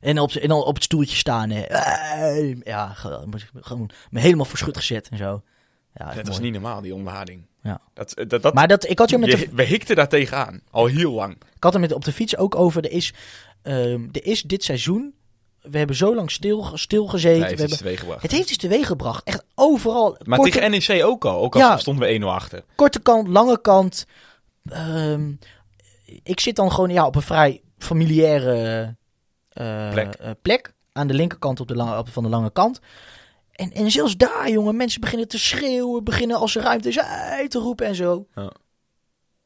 En 0.00 0.18
op, 0.18 0.30
en 0.30 0.50
op 0.52 0.74
het 0.74 0.84
stoeltje 0.84 1.16
staan. 1.16 1.50
Hè. 1.50 1.60
Eh, 1.62 2.56
Ja, 2.62 2.88
geweldig. 2.88 3.42
Ik 3.42 3.50
Gewoon 3.60 3.90
me 4.10 4.20
helemaal 4.20 4.44
verschut 4.44 4.76
gezet 4.76 5.08
en 5.08 5.16
zo. 5.18 5.42
Ja, 5.94 6.04
dat 6.14 6.26
was 6.26 6.28
mooi. 6.28 6.40
niet 6.50 6.52
normaal, 6.52 6.80
die 6.80 6.94
ontlading. 6.94 7.46
Ja. 7.62 7.80
Dat, 7.94 8.14
dat, 8.28 8.42
dat, 8.42 8.54
Maar 8.54 8.68
dat, 8.68 8.88
ik 8.88 8.98
had 8.98 9.10
je 9.10 9.18
met 9.18 9.30
de, 9.30 9.48
we 9.52 9.62
hikten 9.62 9.96
daar 9.96 10.08
tegenaan. 10.08 10.60
Al 10.70 10.86
heel 10.86 11.12
lang. 11.12 11.32
ik 11.56 11.62
had 11.62 11.74
er 11.74 11.80
met 11.80 11.92
op 11.92 12.04
de 12.04 12.12
fiets 12.12 12.36
ook 12.36 12.54
over. 12.54 12.84
Er 12.84 12.90
is, 12.92 13.12
ehm, 13.62 14.08
er 14.12 14.24
is 14.26 14.42
dit 14.42 14.64
seizoen. 14.64 15.14
We 15.60 15.78
hebben 15.78 15.96
zo 15.96 16.14
lang 16.14 16.30
stil, 16.30 16.70
stilgezeten. 16.74 17.30
Nee, 17.40 17.56
we 17.56 17.60
heeft 17.62 17.80
hebben, 17.84 18.18
het 18.20 18.30
heeft 18.30 18.48
iets 18.48 18.58
teweeg 18.58 18.86
gebracht. 18.86 19.24
Echt 19.24 19.44
overal. 19.54 20.16
Maar 20.24 20.38
korte, 20.38 20.52
tegen 20.58 20.70
NEC 20.70 21.04
ook 21.04 21.24
al. 21.24 21.42
Ook 21.42 21.54
al 21.54 21.60
Ja. 21.60 21.76
stonden 21.76 22.08
we 22.08 22.14
1-0 22.20 22.22
achter. 22.34 22.64
korte 22.74 23.00
kant, 23.00 23.28
lange 23.28 23.60
kant. 23.60 24.06
Ehm, 24.64 25.32
ik 26.22 26.40
zit 26.40 26.56
dan 26.56 26.72
gewoon 26.72 26.90
ja, 26.90 27.06
op 27.06 27.14
een 27.16 27.22
vrij 27.22 27.60
familiaire 27.78 28.96
eh, 29.48 29.90
Plek. 29.90 30.14
eh, 30.14 30.30
plek. 30.42 30.72
aan 30.92 31.06
de 31.06 31.14
linkerkant 31.14 31.60
op 31.60 31.68
de 31.68 31.74
lange, 31.76 31.98
op- 31.98 32.08
van 32.08 32.22
de 32.22 32.28
lange 32.28 32.52
kant. 32.52 32.80
En, 33.52 33.72
en 33.72 33.90
zelfs 33.90 34.16
daar, 34.16 34.50
jongen, 34.50 34.76
mensen 34.76 35.00
beginnen 35.00 35.28
te 35.28 35.38
schreeuwen, 35.38 36.04
beginnen 36.04 36.36
als 36.36 36.54
er 36.56 36.62
ruimte 36.62 36.88
is 36.88 36.96
"Hey!" 36.96 37.48
te 37.48 37.58
roepen 37.58 37.86
en 37.86 37.94
zo. 37.94 38.26
Ja. 38.34 38.52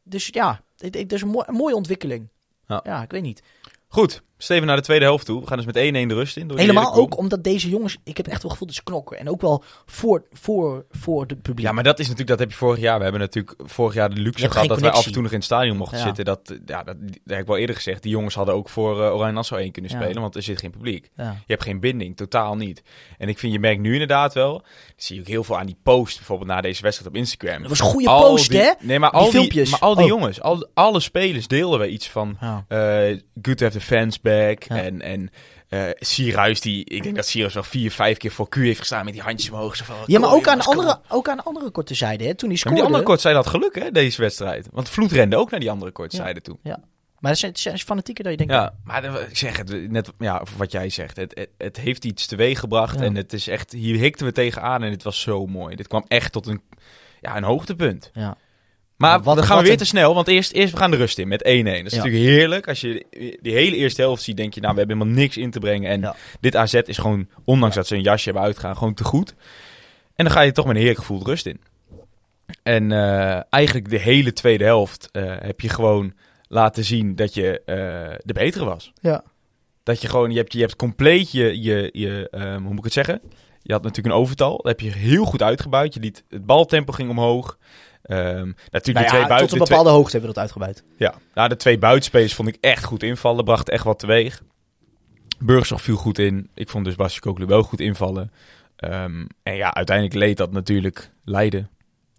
Dus 0.03 0.29
ja, 0.33 0.61
het, 0.77 0.95
het 0.95 1.13
is 1.13 1.23
een, 1.23 1.29
mooi- 1.29 1.47
een 1.49 1.55
mooie 1.55 1.75
ontwikkeling. 1.75 2.29
Ja. 2.67 2.81
Ja. 2.85 3.03
ik 3.03 3.11
weet 3.11 3.23
niet. 3.23 3.43
Goed, 3.89 4.23
Steven 4.39 4.67
naar 4.67 4.77
de 4.77 4.83
tweede 4.83 5.05
helft 5.05 5.27
toe. 5.27 5.41
We 5.41 5.47
gaan 5.47 5.57
dus 5.57 5.67
met 5.67 5.77
1-1 5.77 5.79
de 6.09 6.15
rust 6.15 6.37
in. 6.37 6.49
door 6.49 6.59
Helemaal 6.59 6.95
ook 6.95 7.19
omdat 7.19 7.45
deze 7.45 7.69
jongens, 7.69 7.97
ik 8.05 8.17
heb 8.17 8.27
echt 8.27 8.43
wel 8.43 8.51
gevoeld 8.51 8.69
dat 8.69 8.79
ze 8.79 8.85
knokken. 8.85 9.19
En 9.19 9.29
ook 9.31 9.41
wel 9.41 9.65
voor, 9.87 10.25
voor, 10.33 10.85
voor 10.91 11.21
het 11.27 11.43
publiek. 11.43 11.67
Ja, 11.67 11.73
maar 11.73 11.85
dat 11.85 11.99
is 11.99 12.09
natuurlijk, 12.09 12.29
dat 12.31 12.39
heb 12.39 12.51
je 12.51 12.57
vorig 12.57 12.81
jaar. 12.81 12.97
We 12.97 13.03
hebben 13.03 13.21
natuurlijk 13.21 13.55
vorig 13.65 13.95
jaar 13.95 14.15
de 14.15 14.21
luxe 14.21 14.51
gehad 14.51 14.69
dat 14.69 14.81
wij 14.81 14.91
af 14.91 15.07
en 15.07 15.13
toe 15.13 15.23
nog 15.23 15.31
in 15.31 15.37
het 15.37 15.47
stadion 15.47 15.77
mochten 15.77 15.99
Ja. 15.99 16.05
zitten. 16.05 16.25
Dat, 16.25 16.41
ja, 16.67 16.83
dat, 16.83 16.97
dat 17.01 17.19
heb 17.27 17.41
ik 17.41 17.47
wel 17.47 17.57
eerder 17.57 17.77
gezegd. 17.77 18.03
Die 18.03 18.13
jongens 18.13 18.35
hadden 18.35 18.55
ook 18.55 18.69
voor 18.69 19.03
eh, 19.05 19.15
Oranje 19.15 19.33
Nassau 19.33 19.61
1 19.61 19.73
kunnen 19.73 19.91
Ja. 19.91 19.97
spelen, 20.01 20.21
want 20.23 20.35
er 20.37 20.43
zit 20.43 20.61
geen 20.61 20.71
publiek. 20.71 21.11
Ja. 21.17 21.25
Je 21.31 21.53
hebt 21.53 21.63
geen 21.63 21.81
binding, 21.81 22.17
totaal 22.17 22.57
niet. 22.57 22.83
En 23.19 23.29
ik 23.29 23.39
vind, 23.39 23.53
je 23.53 23.59
merkt 23.59 23.81
nu 23.81 23.93
inderdaad 23.93 24.35
wel, 24.35 24.53
dat 24.53 24.65
zie 24.97 25.15
je 25.17 25.21
ook 25.23 25.29
heel 25.29 25.45
veel 25.45 25.59
aan 25.59 25.67
die 25.67 25.79
post, 25.83 26.17
bijvoorbeeld 26.17 26.49
na 26.51 26.61
deze 26.61 26.83
wedstrijd 26.83 27.11
op 27.11 27.17
Instagram. 27.17 27.61
Dat 27.61 27.69
was 27.71 27.81
een 27.81 27.87
goede 27.87 28.09
Al 28.09 28.31
post, 28.31 28.51
die- 28.51 28.59
hè? 28.61 28.73
Nee, 28.81 28.99
maar 28.99 29.11
Die 29.11 29.19
al 29.21 29.25
die, 29.31 29.35
filmpjes. 29.39 29.71
maar 29.71 29.81
al 29.81 29.95
die 29.95 30.05
Oh. 30.05 30.11
jongens, 30.11 30.41
al, 30.41 30.69
alle 30.75 31.01
spelers 31.01 31.49
deelden 31.49 31.79
we 31.81 31.89
iets 31.89 32.09
van 32.11 32.37
eh, 32.41 32.79
good 33.43 33.57
to 33.57 33.65
have 33.65 33.79
the 33.79 33.81
fans 33.81 34.21
Ja. 34.31 34.83
En, 34.83 35.03
en 35.03 35.31
Sierhuis, 35.99 36.61
die, 36.61 36.85
ik 36.85 37.03
denk 37.03 37.17
dat 37.17 37.27
Sierhuis 37.27 37.55
wel 37.55 37.63
vier, 37.63 37.91
vijf 37.91 38.17
keer 38.17 38.31
voor 38.31 38.49
Q 38.49 38.55
heeft 38.55 38.79
gestaan 38.79 39.05
met 39.05 39.15
die 39.15 39.23
handjes 39.23 39.51
omhoog. 39.51 39.77
Zo 39.77 39.85
van, 39.85 39.97
Ja, 40.07 40.19
maar 40.19 40.33
ook 40.33 40.49
aan, 40.49 40.59
de 40.59 40.65
jongens, 40.65 40.67
kom. 40.67 40.79
andere, 40.79 41.01
ook 41.09 41.29
aan 41.29 41.37
de 41.37 41.43
andere 41.43 41.71
korte 41.71 41.95
zijde, 41.95 42.25
hè? 42.25 42.35
Toen 42.35 42.49
hij 42.49 42.59
Ja, 42.59 42.65
maar 42.65 42.73
scoorde. 42.75 42.77
die 42.77 42.85
andere 42.85 43.03
kortzijde 43.05 43.37
had 43.39 43.47
geluk, 43.47 43.75
hè, 43.75 43.91
deze 43.91 44.21
wedstrijd. 44.21 44.69
Want 44.73 44.89
Vloed 44.89 45.13
rende 45.13 45.37
ook 45.37 45.51
naar 45.51 45.61
die 45.61 45.71
andere 45.71 45.91
kortzijde 45.91 46.41
toe. 46.41 46.59
Maar 47.19 47.31
dat 47.31 47.39
zijn, 47.41 47.53
het 47.53 47.61
zijn 47.61 47.79
fanatieker 47.79 48.25
dat 48.25 48.33
je 48.33 48.39
denkt. 48.39 48.53
Ja, 48.53 48.75
maar 48.85 49.05
ik 49.29 49.37
zeg 49.37 49.57
het, 49.57 49.91
net 49.91 50.11
ja, 50.19 50.43
wat 50.57 50.73
jij 50.73 50.89
zegt. 50.89 51.17
Het, 51.17 51.33
het, 51.35 51.49
het 51.59 51.77
heeft 51.77 52.05
iets 52.05 52.27
teweeg 52.27 52.59
gebracht 52.61 52.99
Ja. 52.99 53.05
en 53.05 53.15
het 53.15 53.33
is 53.33 53.49
echt, 53.49 53.73
hier 53.73 53.97
hikten 53.97 54.27
we 54.27 54.33
tegenaan 54.33 54.83
en 54.83 54.91
het 54.91 55.03
was 55.03 55.21
zo 55.21 55.47
mooi. 55.47 55.77
Dit 55.77 55.89
kwam 55.89 56.05
echt 56.09 56.33
tot 56.33 56.47
een, 56.47 56.61
ja, 57.21 57.37
een 57.37 57.43
hoogtepunt. 57.43 58.11
Ja. 58.13 58.37
Maar 58.97 59.11
Maar 59.11 59.23
wat- 59.23 59.37
dan 59.37 59.45
gaan 59.45 59.49
we 59.49 59.55
wat 59.55 59.63
weer 59.63 59.73
een- 59.73 59.79
te 59.79 59.85
snel, 59.85 60.15
want 60.15 60.29
eerst, 60.29 60.53
eerst 60.53 60.73
we 60.73 60.79
gaan 60.79 60.91
de 60.91 60.97
rust 60.97 61.19
in 61.19 61.29
met 61.29 61.45
1-1. 61.47 61.83
Dat 61.83 61.93
is 61.93 61.99
Ja. 61.99 62.05
natuurlijk 62.05 62.25
heerlijk. 62.25 62.69
Als 62.69 62.81
je 62.81 63.07
die 63.43 63.53
hele 63.53 63.77
eerste 63.77 64.01
helft 64.03 64.23
ziet, 64.23 64.37
denk 64.37 64.55
je, 64.55 64.61
nou, 64.61 64.73
we 64.73 64.79
hebben 64.79 64.97
helemaal 64.99 65.19
niks 65.21 65.37
in 65.37 65.51
te 65.51 65.59
brengen. 65.59 65.91
En 65.91 66.01
Ja. 66.01 66.17
dit 66.41 66.57
AZ 66.57 66.75
is 66.75 66.99
gewoon, 66.99 67.29
ondanks 67.45 67.75
dat 67.75 67.87
ze 67.87 67.95
een 67.95 68.03
jasje 68.03 68.25
hebben 68.25 68.43
uitgaan, 68.43 68.77
gewoon 68.77 68.95
te 68.95 69.05
goed. 69.05 69.35
En 70.15 70.25
dan 70.25 70.31
ga 70.35 70.41
je 70.41 70.53
toch 70.53 70.65
met 70.65 70.75
een 70.75 70.81
heerlijk 70.81 71.01
gevoel 71.01 71.19
de 71.19 71.25
rust 71.31 71.47
in. 71.47 71.61
En 72.63 72.93
eh, 72.93 73.41
eigenlijk 73.51 73.91
de 73.91 73.99
hele 73.99 74.33
tweede 74.33 74.65
helft 74.65 75.09
eh, 75.13 75.35
heb 75.39 75.61
je 75.61 75.69
gewoon 75.69 76.13
laten 76.49 76.85
zien 76.85 77.15
dat 77.15 77.35
je 77.35 77.61
eh, 77.65 77.75
de 78.25 78.33
betere 78.33 78.65
was. 78.65 78.93
Ja. 79.01 79.25
Dat 79.83 80.01
je 80.03 80.09
gewoon, 80.09 80.31
je 80.31 80.37
hebt, 80.39 80.53
je 80.53 80.61
hebt 80.61 80.77
compleet 80.77 81.31
je, 81.33 81.63
je, 81.63 81.91
je 81.93 82.29
ehm, 82.31 82.61
hoe 82.61 82.69
moet 82.69 82.79
ik 82.79 82.85
het 82.85 82.93
zeggen? 82.93 83.21
Je 83.63 83.73
had 83.73 83.83
natuurlijk 83.83 84.15
een 84.15 84.21
overtal. 84.21 84.57
Dat 84.57 84.67
heb 84.67 84.81
je 84.81 84.91
heel 84.91 85.25
goed 85.25 85.43
uitgebuit. 85.43 85.95
Je 85.95 86.01
liet, 86.01 86.25
het 86.29 86.47
baltempo 86.47 86.93
ging 86.93 87.11
omhoog. 87.11 87.59
Ehm, 88.07 88.47
natuurlijk 88.47 88.53
Nou 88.71 88.83
de 88.95 89.01
ja, 89.01 89.09
twee 89.09 89.27
buiten. 89.27 89.37
tot 89.39 89.41
een 89.41 89.65
twee- 89.65 89.69
bepaalde 89.69 89.91
hoogte 89.91 90.11
hebben 90.11 90.29
we 90.29 90.35
dat 90.35 90.43
uitgebreid. 90.45 90.85
ja, 90.97 91.15
nou, 91.35 91.49
de 91.49 91.57
twee 91.57 91.79
buitenspelers 91.79 92.35
vond 92.35 92.49
ik 92.49 92.57
echt 92.61 92.85
goed 92.85 93.03
invallen. 93.03 93.45
Brachten 93.45 93.73
echt 93.75 93.85
wat 93.85 93.99
teweeg. 93.99 94.43
Burgzorg 95.39 95.83
viel 95.83 95.97
goed 95.97 96.19
in. 96.19 96.51
Ik 96.55 96.69
vond 96.69 96.85
dus 96.85 96.95
Basje 96.95 97.21
Kokelu 97.21 97.47
wel 97.47 97.63
goed 97.63 97.81
invallen. 97.81 98.33
Ehm, 98.77 99.27
en 99.43 99.57
ja, 99.57 99.75
uiteindelijk 99.75 100.17
leed 100.17 100.37
dat 100.37 100.53
natuurlijk 100.53 101.11
Leiden. 101.25 101.71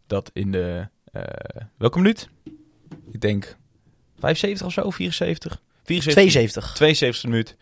Dat 0.07 0.29
in 0.33 0.51
de... 0.51 0.88
eh, 1.11 1.21
welke 1.77 1.97
minuut? 1.97 2.29
Ik 3.11 3.21
denk 3.21 3.57
75 4.19 4.65
of 4.67 4.73
zo, 4.73 4.89
74? 4.89 5.61
74. 5.83 6.13
72. 6.13 6.73
72 6.75 7.29
minuut. 7.29 7.55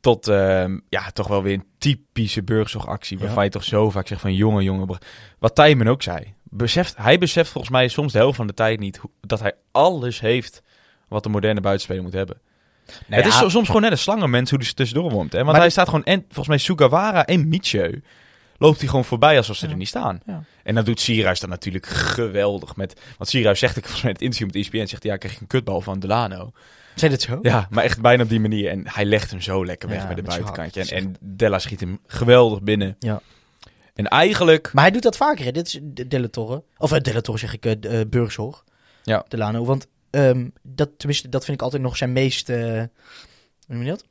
Tot 0.00 0.28
ehm, 0.28 0.78
ja, 0.88 1.10
toch 1.10 1.26
wel 1.28 1.42
weer 1.42 1.54
een 1.54 1.66
typische 1.78 2.42
burgzorgactie. 2.42 3.18
Waarvan 3.18 3.36
Ja. 3.38 3.42
je 3.42 3.50
toch 3.50 3.64
zo 3.64 3.90
vaak 3.90 4.06
zegt 4.06 4.20
van 4.20 4.34
jongen, 4.34 4.64
jongen. 4.64 4.98
Wat 5.38 5.54
Tijmen 5.54 5.86
ook 5.86 6.02
zei. 6.02 6.34
Beseft, 6.56 6.96
hij 6.96 7.18
beseft 7.18 7.50
volgens 7.50 7.72
mij 7.72 7.88
soms 7.88 8.12
de 8.12 8.18
helft 8.18 8.36
van 8.36 8.46
de 8.46 8.54
tijd 8.54 8.78
niet 8.80 8.96
hoe- 8.96 9.10
dat 9.20 9.40
hij 9.40 9.52
alles 9.72 10.20
heeft 10.20 10.62
wat 11.08 11.24
een 11.24 11.30
moderne 11.30 11.60
buitenspeler 11.60 12.02
moet 12.02 12.12
hebben. 12.12 12.40
Nou 13.06 13.22
het 13.22 13.32
is 13.32 13.38
ja, 13.40 13.48
soms 13.48 13.66
gewoon 13.66 13.82
net 13.82 13.90
een 13.90 13.98
slangenmens 13.98 14.50
hoe 14.50 14.58
hij 14.58 14.72
tussendoor 14.72 15.10
woont. 15.10 15.32
Hè? 15.32 15.38
Want 15.38 15.50
Maar 15.50 15.60
hij 15.60 15.70
staat 15.70 15.86
gewoon, 15.88 16.04
en 16.04 16.20
volgens 16.26 16.48
mij 16.48 16.58
Sugawara 16.58 17.26
en 17.26 17.48
Micheu 17.48 18.02
loopt 18.58 18.78
hij 18.78 18.88
gewoon 18.88 19.04
voorbij 19.04 19.36
alsof 19.36 19.56
ze 19.56 19.64
Ja. 19.66 19.70
er 19.72 19.76
niet 19.78 19.88
staan. 19.88 20.20
Ja. 20.26 20.42
En 20.62 20.74
dan 20.74 20.84
doet 20.84 21.00
Sierhuis 21.00 21.40
dan 21.40 21.50
natuurlijk 21.50 21.86
geweldig. 21.86 22.76
Met, 22.76 23.00
want 23.18 23.30
Sierhuis 23.30 23.58
zegt, 23.58 23.76
ik 23.76 23.82
volgens 23.82 24.02
mij 24.02 24.10
in 24.12 24.16
het 24.16 24.24
interview 24.24 24.46
met 24.54 24.62
ESPN, 24.64 24.86
zegt 24.90 25.02
ja, 25.02 25.14
ik 25.14 25.20
kreeg 25.20 25.40
een 25.40 25.46
kutbal 25.46 25.80
van 25.80 25.98
Delano. 25.98 26.52
Zijn 26.94 27.10
dit 27.10 27.22
zo? 27.22 27.38
Ja, 27.42 27.66
maar 27.70 27.84
echt 27.84 28.00
bijna 28.00 28.22
op 28.22 28.28
die 28.28 28.40
manier. 28.40 28.70
En 28.70 28.82
hij 28.88 29.04
legt 29.04 29.30
hem 29.30 29.40
zo 29.40 29.64
lekker 29.64 29.88
weg 29.88 30.06
met 30.08 30.16
de 30.16 30.22
buitenkantje. 30.22 30.80
En, 30.80 30.88
en 30.96 31.16
Della 31.20 31.58
schiet 31.58 31.80
hem 31.80 31.98
geweldig 32.06 32.62
binnen. 32.62 32.96
Ja. 32.98 33.20
En 33.96 34.06
eigenlijk... 34.06 34.70
Maar 34.72 34.82
hij 34.84 34.92
doet 34.92 35.02
dat 35.02 35.16
vaker, 35.16 35.44
hè? 35.44 35.50
Dit 35.52 35.66
is 35.66 35.80
de 36.08 36.30
Torre. 36.30 36.62
Of 36.78 36.92
uh, 36.92 36.98
Torre 36.98 37.38
zeg 37.40 37.52
ik, 37.54 37.64
eh 37.64 37.98
uh, 38.00 38.00
Burgzorg. 38.08 38.64
Ja. 39.02 39.24
Delano. 39.28 39.64
Want 39.64 39.86
ehm, 40.10 40.48
dat, 40.62 40.90
tenminste, 40.96 41.28
dat 41.28 41.44
vind 41.44 41.56
ik 41.56 41.62
altijd 41.62 41.82
nog 41.82 41.96
zijn 41.96 42.12
meest... 42.12 42.48
eh, 42.48 42.58
hoe 42.58 42.88
noem 43.66 43.82
je 43.82 43.88
dat? 43.90 44.04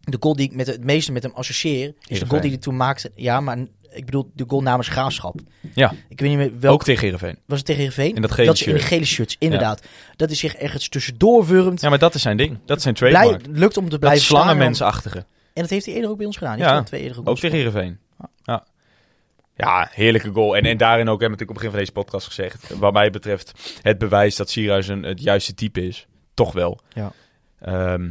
De 0.00 0.16
goal 0.20 0.36
die 0.36 0.46
ik 0.46 0.54
met 0.54 0.66
het 0.66 0.84
meeste 0.84 1.12
met 1.12 1.22
hem 1.22 1.32
associeer... 1.34 1.94
is 2.06 2.18
de 2.18 2.26
goal 2.26 2.40
die 2.40 2.50
hij 2.50 2.58
toen 2.60 2.76
maakte. 2.76 3.10
Ja, 3.14 3.40
maar 3.40 3.58
ik 3.92 4.04
bedoel 4.04 4.30
de 4.34 4.44
goal 4.46 4.62
namens 4.62 4.88
Graafschap. 4.88 5.40
Ja, 5.74 5.92
Ik 6.08 6.20
weet 6.20 6.28
niet 6.28 6.38
meer 6.38 6.60
welk... 6.60 6.74
ook 6.74 6.84
tegen 6.84 7.02
Heerenveen. 7.02 7.38
Was 7.46 7.56
het 7.58 7.66
tegen 7.66 7.82
Heerenveen? 7.82 8.14
In 8.14 8.22
dat 8.22 8.30
gele 8.30 8.46
dat 8.46 8.54
is 8.56 8.62
in 8.66 8.72
de 8.72 8.78
shirt. 8.78 8.88
gele 8.92 9.04
shirts, 9.04 9.36
inderdaad. 9.38 9.82
Dat 10.16 10.28
hij 10.28 10.36
zich 10.36 10.54
ergens 10.54 10.88
tussendoor 10.88 11.46
wurmt. 11.46 11.80
Ja, 11.80 11.88
maar 11.88 11.98
dat 11.98 12.14
is 12.14 12.22
zijn 12.22 12.36
ding. 12.36 12.58
Dat 12.64 12.76
is 12.76 12.82
zijn 12.82 12.94
Blij, 12.94 13.10
trademark. 13.12 13.46
lukt 13.46 13.76
om 13.76 13.88
te 13.88 13.98
blijven 13.98 14.22
slangenmensachtige. 14.24 15.18
En 15.52 15.62
dat 15.62 15.70
heeft 15.70 15.86
hij 15.86 15.94
eerder 15.94 16.10
ook 16.10 16.16
bij 16.16 16.26
ons 16.26 16.36
gedaan. 16.36 16.56
Die 16.56 16.64
Ja, 16.64 16.82
twee 16.82 17.00
eerder 17.02 17.18
ook 17.18 17.28
Ook 17.28 17.38
tegen 17.38 17.56
Heerenveen. 17.56 17.98
Ja. 19.60 19.80
Ja, 19.80 19.88
heerlijke 19.92 20.30
goal. 20.30 20.56
En, 20.56 20.62
en 20.64 20.76
daarin 20.76 21.08
ook, 21.08 21.20
we 21.20 21.28
natuurlijk 21.28 21.50
op 21.50 21.56
het 21.62 21.64
begin 21.64 21.70
van 21.70 21.78
deze 21.78 21.92
podcast 21.92 22.26
gezegd. 22.26 22.78
Wat 22.78 22.92
mij 22.92 23.10
betreft 23.10 23.78
het 23.82 23.98
bewijs 23.98 24.36
dat 24.36 24.50
Sierhuis 24.50 24.88
een, 24.88 25.02
het 25.02 25.22
juiste 25.22 25.54
type 25.54 25.86
is. 25.86 26.06
Toch 26.34 26.52
wel. 26.52 26.80
Ja. 26.92 27.12
Ehm, 27.60 28.10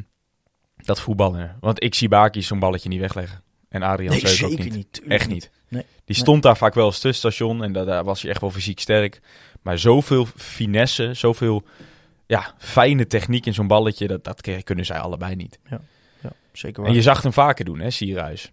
dat 0.75 1.01
voetballen. 1.01 1.57
Want 1.59 1.83
ik 1.83 1.95
zie 1.95 2.07
Baki 2.07 2.41
zo'n 2.41 2.59
balletje 2.59 2.89
niet 2.89 2.99
wegleggen. 2.99 3.41
En 3.69 3.83
Adrian 3.83 4.11
Nee, 4.11 4.27
Zeuk 4.27 4.51
ook 4.51 4.57
zeker 4.57 4.75
niet. 4.75 5.01
Echt 5.07 5.27
niet. 5.27 5.51
Nee. 5.67 5.85
Die 6.05 6.15
stond 6.15 6.43
daar 6.43 6.57
vaak 6.57 6.73
wel 6.73 6.85
als 6.85 6.99
tussenstation 6.99 7.63
en 7.63 7.73
da- 7.73 7.83
daar 7.83 8.03
was 8.03 8.21
hij 8.21 8.31
echt 8.31 8.41
wel 8.41 8.51
fysiek 8.51 8.79
sterk. 8.79 9.19
Maar 9.61 9.77
zoveel 9.79 10.27
finesse, 10.35 11.13
zoveel 11.13 11.63
ja, 12.27 12.53
fijne 12.57 13.07
techniek 13.07 13.45
in 13.45 13.53
zo'n 13.53 13.67
balletje, 13.67 14.07
dat, 14.07 14.23
dat 14.23 14.63
kunnen 14.63 14.85
zij 14.85 14.99
allebei 14.99 15.35
niet. 15.35 15.59
Ja, 15.69 15.81
zeker 16.51 16.81
waar. 16.81 16.89
En 16.89 16.95
je 16.95 17.01
zag 17.01 17.21
hem 17.21 17.33
vaker 17.33 17.65
doen, 17.65 17.79
hè, 17.79 17.89
Sierhuis. 17.89 18.51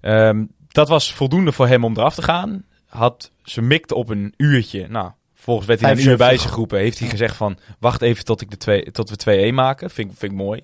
Ehm, 0.00 0.44
dat 0.72 0.88
was 0.88 1.14
voldoende 1.14 1.52
voor 1.52 1.66
hem 1.68 1.84
om 1.84 1.96
eraf 1.96 2.14
te 2.14 2.22
gaan. 2.22 2.64
Had, 2.86 3.30
ze 3.44 3.62
mikte 3.62 3.94
op 3.94 4.08
een 4.08 4.34
uurtje. 4.36 4.88
Nou, 4.88 5.10
volgens 5.34 5.66
werd 5.66 5.80
hij 5.80 5.90
een 5.90 5.96
uur 5.96 6.02
75. 6.02 6.28
bij 6.28 6.38
zich 6.38 6.50
geroepen. 6.50 6.78
Heeft 6.78 6.98
hij 6.98 7.08
gezegd 7.08 7.36
van, 7.36 7.58
wacht 7.78 8.02
even 8.02 8.24
tot, 8.24 8.40
ik 8.40 8.50
de 8.50 8.56
twee, 8.56 8.90
tot 8.90 9.10
we 9.24 9.50
2-1 9.50 9.54
maken. 9.54 9.90
Vind, 9.90 10.10
ik- 10.10 10.18
vind 10.18 10.32
ik 10.32 10.38
mooi. 10.38 10.60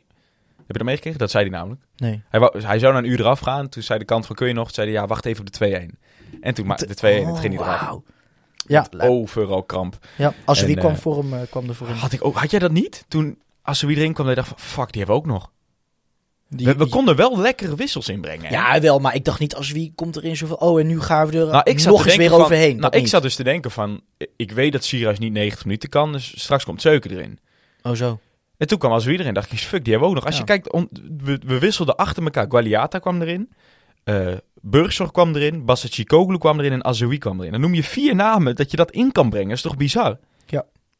Heb 0.57 0.67
je 0.67 0.73
dat 0.73 0.83
meegekregen? 0.93 1.19
Dat 1.19 1.31
zei 1.31 1.49
hij 1.49 1.59
namelijk. 1.59 1.81
Nee. 1.97 2.23
Hij, 2.29 2.41
wou, 2.41 2.61
hij 2.63 2.79
zou 2.79 2.93
na 2.93 2.99
een 2.99 3.05
uur 3.11 3.21
eraf 3.21 3.41
gaan. 3.41 3.69
Toen 3.69 3.83
zei 3.83 3.99
de 3.99 4.05
kant 4.05 4.27
van, 4.27 4.37
kun 4.37 4.47
je 4.49 4.53
nog? 4.55 4.65
Toen 4.65 4.75
zei 4.75 4.91
hij, 4.91 5.01
ja, 5.01 5.07
wacht 5.07 5.25
even 5.25 5.41
op 5.47 5.53
de 5.53 5.91
2-1. 5.91 5.99
En 6.41 6.55
toen 6.55 6.67
maakte 6.67 6.87
de 6.87 6.95
2-1 6.97 7.05
en 7.05 7.25
toen 7.25 7.37
ging 7.39 7.55
eraf. 7.55 7.75
Oh, 7.75 7.81
wauw. 7.83 8.03
Ja, 8.67 8.87
Overal 8.99 9.63
kramp. 9.63 9.99
ja, 10.17 10.33
als 10.45 10.59
er 10.59 10.65
En, 10.65 10.71
wie 10.71 10.81
kwam, 10.81 10.93
eh, 10.93 10.99
voor 10.99 11.17
hem, 11.19 11.33
eh, 11.35 11.41
kwam 11.51 11.69
er 11.69 11.75
voor 11.75 11.87
hem. 11.87 11.97
Had, 11.97 12.13
ik 12.13 12.25
ook, 12.25 12.37
had 12.37 12.51
jij 12.51 12.61
dat 12.61 12.71
niet? 12.71 13.05
Toen, 13.09 13.39
als 13.63 13.81
er 13.83 13.87
weer 13.89 13.97
erin 13.97 14.13
kwam, 14.13 14.35
dacht 14.35 14.49
van, 14.49 14.59
fuck, 14.59 14.93
die 14.93 15.03
hebben 15.03 15.21
we 15.23 15.23
ook 15.23 15.27
nog. 15.35 15.51
Die- 16.51 16.67
We, 16.67 16.89
konden 16.89 17.17
wel 17.17 17.39
lekkere 17.39 17.75
wissels 17.77 18.09
inbrengen. 18.09 18.47
hè? 18.47 18.55
Ja, 18.55 18.81
wel, 18.81 18.99
maar 18.99 19.15
ik 19.15 19.25
dacht 19.25 19.41
niet 19.41 19.55
als 19.55 19.71
wie 19.73 19.93
komt 19.95 20.17
erin 20.17 20.37
zoveel. 20.37 20.57
Oh, 20.57 20.81
en 20.81 20.87
nu 20.87 21.01
gaan 21.01 21.27
we 21.27 21.39
er 21.39 21.47
Nou, 21.47 21.61
ik 21.71 21.79
zat 21.79 21.93
nog 21.93 22.07
eens 22.07 22.17
weer 22.17 22.31
van- 22.31 22.41
overheen. 22.41 22.77
Nou, 22.77 22.95
ik 22.97 23.01
niet. 23.01 23.09
zat 23.11 23.23
dus 23.23 23.35
te 23.35 23.43
denken 23.45 23.71
van, 23.71 24.01
ik 24.37 24.53
weet 24.53 24.73
dat 24.73 24.85
Sierhuis 24.85 25.19
niet 25.19 25.33
90 25.33 25.65
minuten 25.65 25.89
kan, 25.89 26.13
dus 26.13 26.41
straks 26.41 26.65
komt 26.65 26.81
Zeuken 26.83 27.11
erin. 27.11 27.39
Oh, 27.83 27.93
zo. 27.93 28.21
En 28.57 28.67
toen 28.67 28.79
kwam 28.79 28.93
als 28.93 29.05
wie 29.05 29.19
erin, 29.19 29.35
dacht 29.35 29.53
ik, 29.53 29.59
fuck, 29.59 29.85
die 29.85 29.93
hebben 29.93 30.11
we 30.11 30.17
ook 30.17 30.23
nog. 30.23 30.25
Als 30.25 30.35
Ja. 30.35 30.41
je 30.41 30.47
kijkt, 30.47 30.73
on- 30.73 30.89
we, 31.25 31.41
we 31.47 31.59
wisselden 31.59 31.97
achter 31.97 32.23
elkaar. 32.23 32.47
Gualiata 32.49 32.99
kwam 32.99 33.21
erin, 33.23 33.51
eh 34.05 34.33
Burgzorg 34.61 35.11
kwam 35.11 35.35
erin, 35.37 35.65
Basacicoglu 35.65 36.39
kwam 36.39 36.59
erin 36.59 36.73
en 36.73 36.85
Azoui 36.85 37.19
kwam 37.19 37.39
erin. 37.39 37.53
Dan 37.53 37.61
noem 37.61 37.75
je 37.75 37.83
vier 37.85 38.15
namen 38.15 38.57
dat 38.57 38.71
je 38.71 38.77
dat 38.77 38.91
in 38.91 39.13
kan 39.13 39.31
brengen. 39.31 39.49
Dat 39.49 39.57
is 39.57 39.63
toch 39.63 39.77
bizar? 39.77 40.19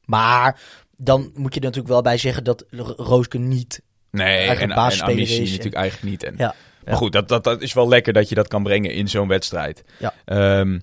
Maar 0.05 0.61
dan 0.97 1.31
moet 1.35 1.55
je 1.55 1.61
er 1.61 1.67
natuurlijk 1.67 1.93
wel 1.93 2.03
bij 2.03 2.17
zeggen 2.19 2.45
dat 2.45 2.65
Rooske 2.97 3.39
niet... 3.39 3.83
Nee, 4.11 4.47
en, 4.49 4.71
en 4.71 5.19
is. 5.19 5.39
natuurlijk 5.39 5.75
eigenlijk 5.75 6.11
niet. 6.11 6.23
En, 6.23 6.35
Ja, 6.39 6.55
Maar 6.85 6.97
goed, 6.97 7.13
dat, 7.13 7.29
dat, 7.29 7.45
dat 7.45 7.63
is 7.63 7.73
wel 7.73 7.89
lekker 7.89 8.13
dat 8.13 8.29
je 8.29 8.35
dat 8.35 8.49
kan 8.49 8.63
brengen 8.63 8.91
in 8.93 9.09
zo'n 9.09 9.29
wedstrijd. 9.29 9.85
Ja. 9.99 10.15
Ehm, 10.25 10.79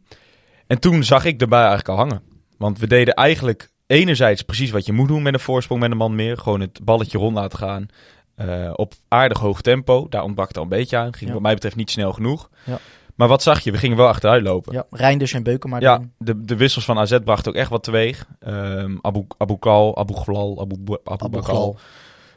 en 0.67 0.80
toen 0.80 1.03
zag 1.03 1.26
ik 1.26 1.41
erbij 1.41 1.59
eigenlijk 1.59 1.89
al 1.89 1.95
hangen. 1.97 2.21
Want 2.57 2.80
we 2.80 2.88
deden 2.88 3.13
eigenlijk 3.13 3.69
enerzijds 3.88 4.41
precies 4.41 4.71
wat 4.71 4.86
je 4.86 4.93
moet 4.93 5.07
doen 5.07 5.21
met 5.21 5.34
een 5.34 5.39
voorsprong 5.39 5.82
met 5.82 5.91
een 5.91 5.97
man 5.97 6.15
meer. 6.15 6.38
Gewoon 6.38 6.61
het 6.61 6.80
balletje 6.84 7.17
rond 7.17 7.36
laten 7.36 7.57
gaan. 7.59 7.88
eh, 8.36 8.71
op 8.76 8.93
aardig 9.07 9.39
hoog 9.39 9.61
tempo. 9.61 10.07
Daar 10.09 10.23
ontbrak 10.23 10.47
het 10.47 10.57
al 10.57 10.63
een 10.63 10.69
beetje 10.69 10.97
aan. 10.97 11.13
Ging 11.13 11.28
Ja. 11.28 11.34
wat 11.34 11.41
mij 11.41 11.53
betreft 11.53 11.76
niet 11.76 11.91
snel 11.91 12.13
genoeg. 12.13 12.49
Ja. 12.63 12.80
Maar 13.15 13.28
wat 13.28 13.43
zag 13.43 13.59
je? 13.59 13.71
We 13.71 13.78
gingen 13.78 13.97
wel 13.97 14.07
achteruit 14.07 14.43
lopen. 14.43 14.73
ja, 14.73 14.86
Reinders 14.89 15.34
en 15.34 15.43
Beukema. 15.43 15.80
Ja, 15.80 15.97
dan. 15.97 16.11
de, 16.17 16.41
de 16.41 16.55
wissels 16.55 16.86
van 16.86 16.97
AZ 16.99 17.17
brachten 17.23 17.51
ook 17.51 17.57
echt 17.57 17.69
wat 17.69 17.84
teweeg. 17.84 18.26
Ehm 18.39 18.97
Abu, 19.01 19.26
Abu 19.38 19.57
Kal, 19.59 19.97
Abu 19.97 20.13
Glal, 20.13 20.59
Abu, 20.61 20.76
Abu, 20.82 20.97
Abu 21.03 21.30
Bakal. 21.30 21.78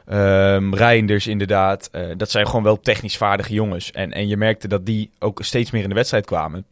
Glal. 0.09 0.53
Ehm 0.55 0.73
Reinders 0.73 1.27
inderdaad. 1.27 1.89
Eh, 1.91 2.01
dat 2.17 2.31
zijn 2.31 2.45
gewoon 2.45 2.63
wel 2.63 2.79
technisch 2.79 3.17
vaardige 3.17 3.53
jongens. 3.53 3.91
En, 3.91 4.13
en 4.13 4.27
je 4.27 4.37
merkte 4.37 4.67
dat 4.67 4.85
die 4.85 5.11
ook 5.19 5.43
steeds 5.43 5.71
meer 5.71 5.83
in 5.83 5.89
de 5.89 5.95
wedstrijd 5.95 6.25
kwamen. 6.25 6.65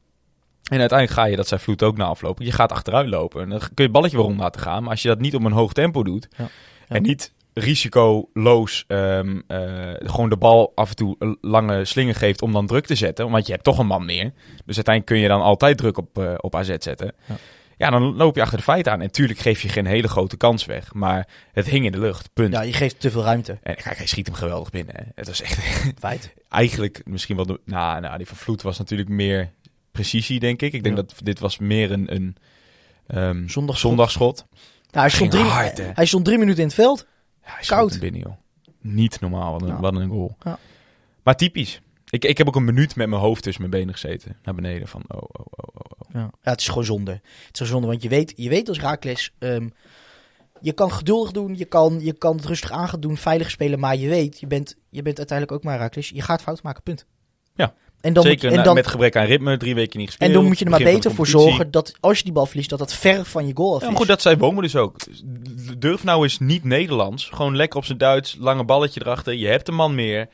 En 0.72 0.80
uiteindelijk 0.80 1.20
ga 1.20 1.26
je, 1.26 1.36
dat 1.36 1.48
zei 1.48 1.62
Vloed 1.62 1.84
ook 1.84 1.98
na 1.98 2.06
aflopen, 2.06 2.46
je 2.46 2.52
gaat 2.52 2.72
achteruit 2.72 3.08
lopen. 3.08 3.42
En 3.42 3.50
dan 3.50 3.60
kun 3.60 3.70
je 3.76 3.84
het 3.84 3.92
balletje 3.92 4.18
wel 4.18 4.26
rond 4.26 4.40
laten 4.40 4.62
gaan. 4.62 4.82
Maar 4.82 4.92
als 4.92 5.02
je 5.02 5.08
dat 5.08 5.20
niet 5.20 5.36
op 5.36 5.44
een 5.44 5.52
hoog 5.52 5.74
tempo 5.74 6.04
doet 6.04 6.28
Ja. 6.38 6.44
Ja. 6.44 6.96
en 6.96 7.02
niet 7.02 7.34
risicoloos 7.54 8.84
ehm, 8.88 9.40
eh, 9.48 9.60
gewoon 9.98 10.30
de 10.30 10.38
bal 10.38 10.72
af 10.76 10.90
en 10.90 10.96
toe 10.96 11.16
een 11.20 11.38
lange 11.42 11.86
slingen 11.86 12.16
geeft 12.16 12.42
om 12.42 12.54
dan 12.54 12.68
druk 12.68 12.86
te 12.86 12.96
zetten. 12.96 13.30
Want 13.30 13.46
je 13.46 13.52
hebt 13.52 13.64
toch 13.64 13.78
een 13.78 13.88
man 13.88 14.06
meer. 14.06 14.32
Dus 14.66 14.76
uiteindelijk 14.76 15.06
kun 15.06 15.18
je 15.18 15.28
dan 15.28 15.42
altijd 15.42 15.78
druk 15.78 15.98
op, 15.98 16.18
eh, 16.18 16.34
op 16.38 16.56
AZ 16.56 16.76
zetten. 16.80 17.14
Ja. 17.26 17.36
Ja. 17.78 17.90
dan 17.90 18.16
loop 18.16 18.36
je 18.36 18.42
achter 18.42 18.58
de 18.58 18.64
feiten 18.64 18.92
aan. 18.92 19.00
En 19.00 19.06
natuurlijk 19.06 19.40
geef 19.40 19.62
je 19.62 19.70
geen 19.70 19.86
hele 19.86 20.08
grote 20.08 20.38
kans 20.38 20.66
weg. 20.66 20.94
Maar 20.94 21.28
het 21.52 21.66
hing 21.70 21.86
in 21.86 21.92
de 21.92 22.00
lucht. 22.00 22.30
Punt. 22.34 22.54
Ja, 22.54 22.62
je 22.62 22.74
geeft 22.74 23.00
te 23.00 23.12
veel 23.12 23.24
ruimte. 23.24 23.58
En 23.64 23.76
kijk, 23.76 23.98
hij 23.98 24.08
schiet 24.08 24.28
hem 24.28 24.36
geweldig 24.36 24.70
binnen. 24.70 24.96
Hè. 24.98 25.04
Het 25.16 25.28
was 25.28 25.42
echt 25.42 25.60
Feit. 26.00 26.34
eigenlijk 26.50 27.02
misschien 27.06 27.36
wel 27.36 27.46
de. 27.46 27.60
Nou, 27.66 28.02
nou, 28.02 28.18
die 28.18 28.28
van 28.28 28.38
Vloed 28.38 28.62
was 28.62 28.78
natuurlijk 28.78 29.10
meer 29.10 29.52
precisie, 29.92 30.40
denk 30.40 30.62
ik. 30.62 30.74
Ik 30.74 30.84
denk 30.84 30.96
Ja. 30.98 31.02
dat 31.02 31.14
dit 31.24 31.40
was 31.40 31.58
meer 31.58 31.92
een, 31.92 32.14
een 32.16 32.36
ehm, 33.08 33.48
Zondagschot. 33.48 33.78
zondagschot. 33.78 34.46
Nou, 34.92 35.06
hij, 35.06 35.10
stond 35.10 35.32
drie, 35.32 35.44
hard, 35.44 35.82
hij 35.96 36.06
stond 36.06 36.26
drie 36.26 36.38
minuten 36.38 36.60
in 36.62 36.66
het 36.68 36.76
veld. 36.76 37.06
Ja, 37.46 37.52
hij 37.54 37.66
Koud. 37.66 38.00
binnen, 38.00 38.22
joh. 38.22 38.34
Niet 38.82 39.20
normaal, 39.20 39.52
wat 39.52 39.62
een, 39.62 39.68
Ja. 39.68 39.80
wat 39.80 39.96
een 39.96 40.10
goal. 40.10 40.38
Ja. 40.44 40.58
Maar 41.24 41.36
typisch. 41.36 41.82
Ik, 42.10 42.26
ik 42.26 42.38
heb 42.38 42.48
ook 42.48 42.56
een 42.56 42.66
minuut 42.66 42.96
met 42.96 43.08
mijn 43.10 43.22
hoofd 43.22 43.44
tussen 43.44 43.62
mijn 43.62 43.74
benen 43.82 43.94
gezeten. 43.94 44.38
Naar 44.44 44.56
beneden 44.56 44.88
van, 44.88 45.04
oh, 45.08 45.18
oh, 45.18 45.30
oh, 45.32 45.46
oh. 45.50 45.76
oh. 45.76 46.14
Ja. 46.14 46.20
ja, 46.20 46.52
het 46.52 46.60
is 46.60 46.68
gewoon 46.68 46.84
zonde. 46.86 47.12
Het 47.12 47.22
is 47.32 47.50
gewoon 47.52 47.68
zonde, 47.68 47.88
want 47.88 48.02
je 48.04 48.10
weet, 48.10 48.34
je 48.36 48.50
weet 48.50 48.70
als 48.70 48.80
Raakles... 48.80 49.32
ehm, 49.40 49.68
je 50.62 50.72
kan 50.74 50.92
geduldig 50.92 51.32
doen, 51.32 51.56
je 51.58 51.66
kan, 51.66 52.00
je 52.02 52.14
kan 52.14 52.36
het 52.36 52.46
rustig 52.46 52.72
aan 52.72 52.90
gaan 52.90 53.00
doen, 53.00 53.18
veilig 53.18 53.50
spelen. 53.50 53.80
Maar 53.80 53.98
je 53.98 54.08
weet, 54.10 54.40
je 54.40 54.48
bent, 54.48 54.76
je 54.90 55.02
bent 55.02 55.18
uiteindelijk 55.18 55.58
ook 55.58 55.64
maar 55.64 55.78
Raakles. 55.78 56.10
Je 56.10 56.22
gaat 56.22 56.42
fout 56.42 56.64
maken, 56.64 56.84
punt. 56.84 57.06
Ja. 57.56 57.74
En 58.02 58.14
dan, 58.14 58.24
Zeker 58.24 58.50
en 58.50 58.56
na- 58.58 58.64
dan, 58.64 58.76
met 58.76 58.88
gebrek 58.88 59.16
aan 59.16 59.26
ritme, 59.26 59.58
drie 59.58 59.76
weken 59.76 60.00
niet 60.00 60.08
gespeeld. 60.08 60.30
en 60.30 60.36
dan 60.36 60.46
moet 60.46 60.60
je 60.60 60.66
er 60.66 60.72
maar 60.72 60.84
beter 60.84 61.14
voor 61.14 61.28
zorgen 61.28 61.72
dat 61.72 61.94
als 62.00 62.18
je 62.18 62.24
die 62.24 62.34
bal 62.34 62.46
verliest, 62.46 62.70
dat 62.70 62.80
dat 62.80 62.94
ver 62.94 63.26
van 63.26 63.48
je 63.48 63.56
goal 63.56 63.74
af 63.74 63.80
Ja, 63.80 63.86
is. 63.86 63.90
maar 63.90 64.00
goed, 64.00 64.08
dat 64.08 64.22
zei 64.22 64.36
Bomen 64.36 64.64
dus 64.64 64.76
ook. 64.76 64.96
Durf 65.78 66.04
nou 66.04 66.24
eens 66.24 66.40
niet 66.40 66.64
Nederlands. 66.64 67.30
Gewoon 67.34 67.56
lekker 67.56 67.80
op 67.80 67.86
zijn 67.86 67.98
Duits, 67.98 68.36
lange 68.40 68.64
balletje 68.64 69.02
erachter. 69.02 69.34
Je 69.34 69.48
hebt 69.48 69.68
een 69.68 69.76
man 69.76 69.96
meer. 69.96 70.28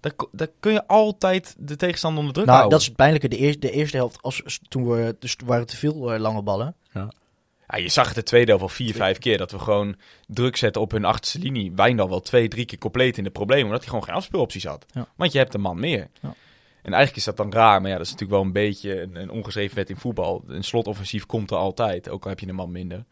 Dan 0.00 0.48
kun 0.60 0.72
je 0.72 0.86
altijd 0.86 1.54
de 1.58 1.76
tegenstander 1.76 2.18
onder 2.18 2.34
druk 2.34 2.46
nou, 2.46 2.58
houden. 2.58 2.78
dat 2.78 2.86
is 2.88 2.92
het 2.92 2.96
pijnlijke. 2.96 3.28
De, 3.28 3.36
eerste 3.36 3.60
de 3.60 3.70
eerste 3.70 3.96
helft, 3.96 4.22
als, 4.22 4.60
toen 4.68 4.88
we, 4.88 5.16
dus 5.18 5.36
waren 5.44 5.66
te 5.66 5.76
veel 5.76 6.12
eh, 6.12 6.20
lange 6.20 6.42
ballen. 6.42 6.74
Ja, 6.92 7.76
je 7.76 7.88
zag 7.88 8.06
het 8.06 8.14
de 8.14 8.22
tweede 8.22 8.46
helft 8.46 8.62
al 8.62 8.68
vier, 8.68 8.94
vijf 8.94 9.18
keer. 9.18 9.38
Dat 9.38 9.50
we 9.50 9.58
gewoon 9.58 9.96
druk 10.26 10.56
zetten 10.56 10.82
op 10.82 10.90
hun 10.90 11.04
achterste 11.04 11.38
linie. 11.38 11.72
Wijndal 11.74 12.08
wel 12.08 12.20
twee, 12.20 12.48
drie 12.48 12.64
keer 12.64 12.78
compleet 12.78 13.18
in 13.18 13.24
de 13.24 13.30
problemen. 13.30 13.64
Omdat 13.64 13.80
hij 13.80 13.88
gewoon 13.88 14.04
geen 14.04 14.14
afspeelopties 14.14 14.64
had. 14.64 14.86
Ja. 14.90 15.08
Want 15.16 15.32
je 15.32 15.38
hebt 15.38 15.54
een 15.54 15.60
man 15.60 15.80
meer. 15.80 16.08
Ja. 16.20 16.34
En 16.82 16.92
eigenlijk 16.94 17.16
is 17.16 17.24
dat 17.24 17.36
dan 17.36 17.52
raar. 17.52 17.80
Maar 17.80 17.90
ja, 17.90 17.96
dat 17.96 18.06
is 18.06 18.12
natuurlijk 18.12 18.38
wel 18.38 18.46
een 18.46 18.52
beetje 18.52 19.02
een, 19.02 19.16
een 19.16 19.30
ongeschreven 19.30 19.76
wet 19.76 19.90
in 19.90 19.96
voetbal. 19.96 20.44
Een 20.46 20.64
slotoffensief 20.64 21.26
komt 21.26 21.50
er 21.50 21.56
altijd. 21.56 22.08
Ook 22.08 22.22
al 22.22 22.28
heb 22.30 22.40
je 22.40 22.48
een 22.48 22.54
man 22.54 22.72
minder. 22.72 23.04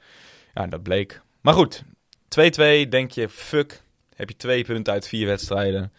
Ja, 0.54 0.66
dat 0.66 0.82
bleek. 0.82 1.22
Maar 1.40 1.54
goed, 1.54 1.82
2-2 1.84 2.88
denk 2.88 3.10
je, 3.10 3.28
fuck. 3.28 3.84
Heb 4.14 4.28
je 4.28 4.36
twee 4.36 4.64
punten 4.64 4.92
uit 4.92 5.08
vier 5.08 5.26
wedstrijden. 5.26 5.92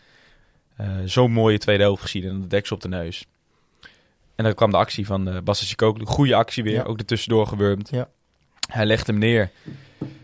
Eh, 0.77 0.87
Zo'n 1.05 1.31
mooie 1.31 1.57
tweede 1.57 1.83
helft 1.83 2.01
gezien. 2.01 2.23
En 2.23 2.41
de 2.41 2.47
deksel 2.47 2.75
op 2.75 2.81
de 2.81 2.87
neus. 2.87 3.25
En 4.35 4.43
dan 4.43 4.53
kwam 4.53 4.71
de 4.71 4.77
actie 4.77 5.05
van 5.05 5.27
uh, 5.29 5.37
Basse 5.43 5.65
Chicoglu. 5.65 6.05
Goede 6.05 6.35
actie 6.35 6.63
weer. 6.63 6.73
Ja. 6.73 6.83
Ook 6.83 6.99
er 6.99 7.05
tussendoor 7.05 7.47
gewurmd. 7.47 7.89
Ja. 7.91 8.09
Hij 8.71 8.85
legt 8.85 9.07
hem 9.07 9.17
neer. 9.17 9.51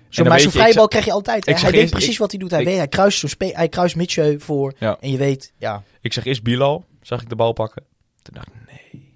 Zo, 0.10 0.24
maar 0.24 0.40
zo'n 0.40 0.52
je, 0.52 0.58
vrije 0.58 0.74
bal 0.74 0.88
krijg 0.88 1.06
je 1.06 1.12
altijd. 1.12 1.46
hè. 1.46 1.54
Hij 1.54 1.62
weet 1.72 1.74
eerst- 1.80 1.92
precies 1.92 2.14
ik- 2.14 2.18
wat 2.20 2.32
hij 2.32 2.40
doet. 2.40 2.52
Hij, 2.52 2.60
ik- 2.60 2.66
weet, 2.66 2.78
hij 2.78 2.88
kruist, 2.88 3.36
hij 3.38 3.70
kruist 3.70 3.96
Mitchell 3.96 4.40
voor. 4.40 4.74
Ja. 4.78 4.98
En 5.00 5.12
je 5.12 5.18
weet, 5.18 5.54
ja, 5.58 5.84
Ik 6.02 6.14
zag 6.14 6.26
eerst 6.26 6.44
Bilal, 6.44 6.86
zag 7.02 7.22
ik 7.22 7.30
de 7.30 7.36
bal 7.36 7.54
pakken. 7.54 7.84
Toen 8.22 8.34
dacht 8.34 8.48
ik, 8.48 8.54
nee. 8.72 9.12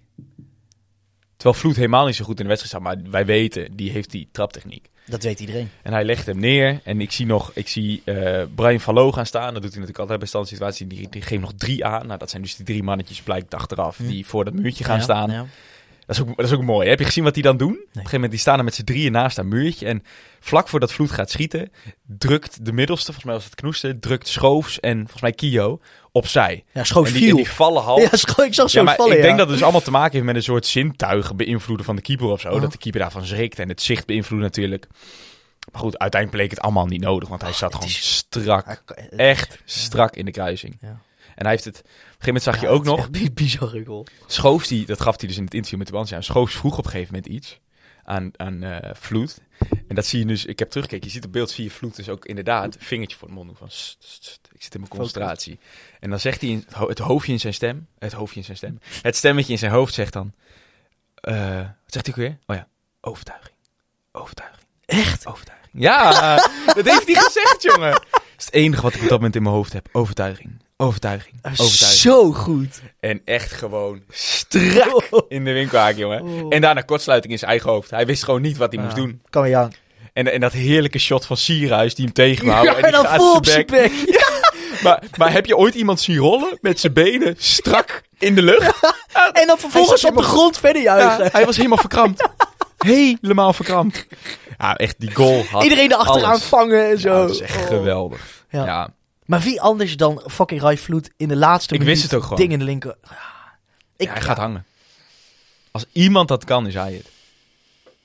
Terwijl 1.35 1.59
Vloed 1.61 1.75
helemaal 1.75 2.05
niet 2.05 2.15
zo 2.15 2.25
goed 2.25 2.37
in 2.37 2.43
de 2.43 2.49
wedstrijd 2.49 2.83
staat. 2.83 2.95
Maar 3.03 3.11
wij 3.11 3.25
weten, 3.25 3.75
die 3.75 3.91
heeft 3.91 4.11
die 4.11 4.27
traptechniek. 4.31 4.89
Dat 5.07 5.23
weet 5.23 5.39
iedereen. 5.39 5.69
En 5.81 5.93
hij 5.93 6.03
legt 6.05 6.25
hem 6.25 6.39
neer. 6.39 6.79
En 6.83 7.01
ik 7.01 7.11
zie 7.11 7.25
nog, 7.25 7.51
ik 7.53 7.67
zie 7.67 8.01
eh 8.05 8.43
Brian 8.55 8.79
Fallo 8.79 9.11
gaan 9.11 9.25
staan. 9.25 9.43
Dat 9.53 9.61
doet 9.61 9.61
hij 9.61 9.71
natuurlijk 9.71 9.99
altijd 9.99 10.19
bij 10.19 10.27
standsituatie. 10.27 10.87
Die, 10.87 11.07
die 11.09 11.21
geeft 11.21 11.41
nog 11.41 11.53
drie 11.57 11.85
aan. 11.85 12.07
Nou, 12.07 12.19
dat 12.19 12.29
zijn 12.29 12.41
dus 12.41 12.55
die 12.55 12.65
drie 12.65 12.83
mannetjes, 12.83 13.21
blijkt 13.21 13.53
achteraf, 13.53 13.97
Hm. 13.97 14.07
die 14.07 14.25
voor 14.25 14.45
dat 14.45 14.53
muurtje 14.53 14.83
gaan 14.83 14.97
Ja, 14.97 15.03
staan. 15.03 15.31
ja. 15.31 15.45
Dat, 16.07 16.15
is 16.15 16.21
ook, 16.21 16.35
dat 16.37 16.45
is 16.45 16.51
ook 16.53 16.61
mooi. 16.63 16.89
Heb 16.89 16.99
je 16.99 17.05
gezien 17.05 17.23
wat 17.23 17.33
die 17.33 17.43
dan 17.43 17.57
doen? 17.57 17.69
Op 17.71 17.77
een 17.79 17.87
gegeven 17.93 18.11
moment, 18.13 18.31
die 18.31 18.39
staan 18.39 18.57
er 18.57 18.63
met 18.63 18.75
z'n 18.75 18.83
drieën 18.83 19.11
naast 19.11 19.35
dat 19.35 19.45
muurtje. 19.45 19.85
En 19.85 20.03
vlak 20.39 20.67
voordat 20.67 20.93
Vloed 20.93 21.11
gaat 21.11 21.29
schieten, 21.31 21.71
drukt 22.05 22.65
de 22.65 22.71
middelste, 22.73 23.05
volgens 23.05 23.25
mij 23.25 23.33
was 23.35 23.43
het 23.45 23.55
Knoester, 23.55 23.99
drukt 23.99 24.27
Schoofs 24.27 24.79
en 24.79 24.97
volgens 24.97 25.21
mij 25.21 25.31
Kio 25.31 25.79
opzij. 26.11 26.63
Ja, 26.73 26.83
schoot 26.83 27.05
en 27.07 27.13
die, 27.13 27.21
en 27.21 27.27
viel. 27.27 27.35
die 27.37 27.49
vallen 27.49 27.83
half. 27.91 28.11
Ja, 28.11 28.17
scho- 28.17 28.41
ik 28.43 28.53
zag 28.53 28.69
zo 28.69 28.83
Ja, 28.83 28.95
vallen, 28.95 29.15
ik 29.15 29.21
denk 29.21 29.37
dat 29.37 29.45
het 29.45 29.53
dus 29.55 29.63
allemaal 29.63 29.81
te 29.81 29.91
maken 29.91 30.11
heeft 30.11 30.25
met 30.25 30.35
een 30.35 30.43
soort 30.43 30.65
zintuigen 30.65 31.35
beïnvloeden 31.37 31.85
van 31.85 31.95
de 31.95 32.01
keeper 32.01 32.27
of 32.27 32.41
zo. 32.41 32.49
Oh. 32.51 32.61
Dat 32.61 32.71
de 32.71 32.77
keeper 32.77 33.01
daarvan 33.01 33.25
schrikt 33.25 33.59
en 33.59 33.69
het 33.69 33.81
zicht 33.81 34.05
beïnvloedt 34.05 34.43
natuurlijk. 34.43 34.87
Maar 35.71 35.81
goed, 35.81 35.97
uiteindelijk 35.97 36.41
bleek 36.41 36.55
het 36.55 36.65
allemaal 36.65 36.85
niet 36.85 37.01
nodig, 37.01 37.29
want 37.29 37.41
hij 37.41 37.53
zat 37.53 37.73
Oh, 37.73 37.79
het 37.81 37.89
gewoon 37.89 37.89
is- 37.89 38.07
strak. 38.07 38.83
Echt 39.17 39.59
strak 39.65 40.15
in 40.15 40.25
de 40.25 40.31
kruising. 40.31 40.77
Ja. 40.81 40.99
En 41.37 41.43
hij 41.45 41.51
heeft 41.51 41.65
het... 41.65 41.77
Op 41.79 41.83
een 41.85 41.91
gegeven 41.91 42.25
moment 42.25 42.43
zag 42.43 42.61
je 42.61 42.67
ook 42.67 42.83
nog... 42.83 42.97
echt 42.99 43.11
bi- 43.11 43.31
bizarre 43.31 43.85
goal. 43.85 44.05
Schoofs, 44.27 44.67
die, 44.67 44.85
dat 44.85 45.01
gaf 45.01 45.19
hij 45.19 45.27
dus 45.27 45.37
in 45.37 45.43
het 45.43 45.53
interview 45.53 45.77
met 45.79 45.87
de 45.87 45.93
Bansja. 45.93 46.21
Schoofs 46.21 46.55
vroeg 46.55 46.77
op 46.77 46.85
een 46.85 46.91
gegeven 46.91 47.13
moment 47.13 47.33
iets 47.33 47.59
aan, 48.03 48.31
aan 48.35 48.63
eh, 48.63 48.89
Vloed. 48.95 49.37
En 49.87 49.95
dat 49.95 50.05
zie 50.05 50.19
je 50.19 50.25
dus... 50.25 50.45
Ik 50.45 50.59
heb 50.59 50.69
teruggekeken. 50.69 51.07
Je 51.07 51.13
ziet 51.13 51.25
op 51.25 51.31
beeld, 51.31 51.49
zie 51.49 51.63
je 51.63 51.71
Vloed 51.71 51.95
dus 51.95 52.09
ook 52.09 52.25
inderdaad... 52.25 52.75
vingertje 52.79 53.17
voor 53.17 53.27
de 53.27 53.33
mond 53.33 53.47
doen 53.47 53.57
van... 53.57 53.69
"Sst, 53.71 53.97
sst, 54.03 54.23
sst, 54.25 54.39
ik 54.53 54.63
zit 54.63 54.73
in 54.73 54.79
mijn 54.79 54.91
concentratie. 54.91 55.59
En 55.99 56.09
dan 56.09 56.19
zegt 56.19 56.41
hij 56.41 56.49
in 56.49 56.63
het, 56.65 56.73
ho- 56.75 56.87
het 56.87 56.99
hoofdje 56.99 57.31
in 57.31 57.39
zijn 57.39 57.53
stem... 57.53 57.87
Het 57.99 58.13
hoofdje 58.13 58.39
in 58.39 58.45
zijn 58.45 58.57
stem... 58.57 58.79
Het 59.01 59.15
stemmetje 59.15 59.51
in 59.53 59.59
zijn 59.59 59.71
hoofd 59.71 59.93
zegt 59.93 60.13
dan... 60.13 60.33
eh, 61.15 61.57
wat 61.59 61.93
zegt 61.93 62.05
hij 62.05 62.15
weer? 62.15 62.37
Oh 62.45 62.55
ja, 62.55 62.67
overtuiging. 63.01 63.55
Overtuiging. 64.11 64.65
Echt? 64.85 65.25
Overtuiging. 65.27 65.71
Ja, 65.83 66.35
dat 66.75 66.85
heeft 66.85 67.05
hij 67.05 67.15
gezegd, 67.15 67.61
jongen. 67.63 67.91
Dat 67.91 68.21
is 68.37 68.45
het 68.45 68.53
enige 68.53 68.81
wat 68.81 68.93
ik 68.93 69.01
op 69.01 69.07
dat 69.07 69.17
moment 69.17 69.35
in 69.35 69.43
mijn 69.43 69.55
hoofd 69.55 69.73
heb. 69.73 69.89
Overtuiging. 69.91 70.61
Overtuiging. 70.77 71.35
Overtuiging. 71.43 71.99
Zo 71.99 72.31
goed. 72.31 72.81
En 72.99 73.21
echt 73.25 73.51
gewoon 73.51 74.01
strak 74.09 75.03
in 75.27 75.45
de 75.45 75.51
winkelhaak, 75.51 75.95
jongen. 75.95 76.21
Oh. 76.21 76.45
En 76.49 76.61
daarna 76.61 76.81
kortsluiting 76.81 77.33
in 77.33 77.39
zijn 77.39 77.51
eigen 77.51 77.69
hoofd. 77.69 77.89
Hij 77.89 78.05
wist 78.05 78.23
gewoon 78.23 78.41
niet 78.41 78.57
wat 78.57 78.71
hij 78.73 78.83
moest 78.83 78.95
Ja. 78.95 79.01
doen. 79.01 79.21
Kan 79.29 79.55
aan. 79.55 79.71
En, 80.13 80.31
en 80.33 80.39
dat 80.39 80.51
heerlijke 80.53 80.99
shot 80.99 81.25
van 81.25 81.37
Sierhuis 81.37 81.95
die 81.95 82.05
hem 82.05 82.13
tegenhoudt. 82.13 82.69
Ja, 82.69 82.75
en 82.77 82.91
dan 82.91 83.05
vol 83.05 83.35
op 83.35 83.45
zijn 83.45 83.65
bek. 83.65 83.91
Maar, 84.83 85.03
maar 85.17 85.31
heb 85.31 85.45
je 85.45 85.57
ooit 85.57 85.75
iemand 85.75 85.99
zien 85.99 86.17
rollen 86.17 86.57
met 86.61 86.79
zijn 86.79 86.93
benen 86.93 87.35
strak 87.37 88.01
in 88.17 88.35
de 88.35 88.41
lucht? 88.43 88.79
En 89.33 89.47
dan 89.47 89.57
vervolgens 89.57 90.05
op 90.05 90.15
de 90.15 90.23
grond 90.23 90.57
verder 90.57 90.81
juichen. 90.81 91.23
Ja, 91.23 91.29
hij 91.31 91.45
was 91.45 91.55
helemaal 91.57 91.77
verkrampt. 91.77 92.27
Helemaal 92.77 93.53
verkrampt. 93.53 94.07
Ja, 94.57 94.75
echt 94.75 94.95
die 94.99 95.15
goal 95.15 95.43
had 95.51 95.63
Iedereen 95.63 95.91
erachteraan 95.91 96.29
alles. 96.29 96.43
vangen 96.43 96.89
en 96.89 96.99
zo. 96.99 97.09
Ja, 97.09 97.19
dat 97.21 97.29
is 97.29 97.39
echt 97.41 97.57
Oh. 97.61 97.67
geweldig. 97.67 98.45
Ja. 98.49 98.89
Maar 99.27 99.39
wie 99.41 99.61
anders 99.61 99.97
dan 99.97 100.21
fucking 100.27 100.61
Rai 100.61 100.77
Vloed 100.77 101.11
in 101.17 101.27
de 101.27 101.35
laatste 101.35 101.73
Ik 101.73 101.79
minuut 101.79 101.93
wist 101.95 102.07
het 102.11 102.13
ook 102.19 102.23
gewoon. 102.23 102.37
ding 102.39 102.51
in 102.51 102.59
de 102.59 102.65
linker. 102.65 102.95
Ja, 103.03 103.09
Ik, 103.97 104.07
Ja, 104.07 104.13
hij 104.13 104.21
gaat 104.21 104.37
hangen. 104.37 104.65
Als 105.71 105.85
iemand 105.91 106.27
dat 106.27 106.43
kan, 106.45 106.67
is 106.67 106.73
hij 106.73 106.93
het. 106.93 107.09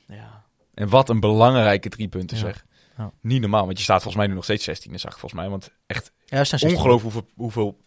Ja. 0.07 0.43
En 0.75 0.89
wat 0.89 1.09
een 1.09 1.21
belangrijke 1.21 1.89
drie 1.89 2.09
punten 2.09 2.37
Ja. 2.37 2.43
zeg. 2.43 2.65
Ja. 2.99 3.11
Niet 3.21 3.41
normaal, 3.41 3.65
want 3.67 3.77
je 3.79 3.83
staat 3.85 4.03
volgens 4.03 4.17
mij 4.17 4.27
nu 4.27 4.35
nog 4.35 4.45
steeds 4.45 4.65
16, 4.65 4.99
zag 4.99 5.13
ik 5.13 5.19
volgens 5.19 5.41
mij. 5.41 5.51
Want 5.51 5.71
echt 5.87 6.13
Ja, 6.27 6.39
we 6.39 6.45
staan 6.45 6.59
16. 6.59 6.79
ongelooflijk 6.79 7.15
hoeveel, 7.15 7.31
hoeveel 7.37 7.79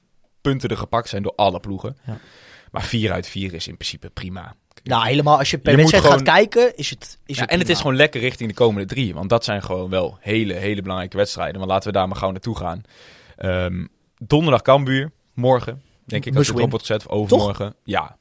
punten 0.41 0.69
er 0.69 0.77
gepakt 0.77 1.09
zijn 1.09 1.23
door 1.23 1.33
alle 1.36 1.59
ploegen. 1.59 1.97
Ja. 2.05 2.17
Maar 2.71 2.83
4 2.83 3.11
uit 3.11 3.27
4 3.27 3.53
is 3.53 3.67
in 3.67 3.77
principe 3.77 4.09
prima. 4.09 4.55
Nou, 4.83 5.05
helemaal 5.05 5.38
als 5.38 5.49
je 5.51 5.57
per 5.57 5.75
wedstrijd 5.75 6.03
gewoon- 6.03 6.17
gaat 6.17 6.27
kijken, 6.27 6.75
is 6.77 6.89
het 6.89 7.17
is 7.25 7.36
Ja, 7.36 7.41
het 7.41 7.51
en 7.51 7.59
het 7.59 7.69
is 7.69 7.77
gewoon 7.77 7.95
lekker 7.95 8.19
richting 8.21 8.49
de 8.49 8.55
komende 8.55 8.88
drie. 8.88 9.13
Want 9.13 9.29
dat 9.29 9.43
zijn 9.43 9.63
gewoon 9.63 9.89
wel 9.89 10.17
hele, 10.21 10.53
hele 10.53 10.81
belangrijke 10.81 11.17
wedstrijden. 11.17 11.59
Maar 11.59 11.67
laten 11.67 11.88
we 11.91 11.97
daar 11.97 12.07
maar 12.07 12.17
gauw 12.17 12.31
naartoe 12.31 12.57
gaan. 12.57 12.83
Ehm, 13.36 13.86
donderdag 14.17 14.61
Cambuur. 14.61 15.11
Morgen, 15.33 15.81
denk 16.05 16.25
ik, 16.25 16.27
als 16.27 16.38
Must 16.38 16.47
het 16.49 16.57
erop 16.57 16.69
wordt 16.69 16.86
gezet. 16.86 17.07
Of 17.07 17.11
overmorgen. 17.13 17.75
Ja. 17.83 18.17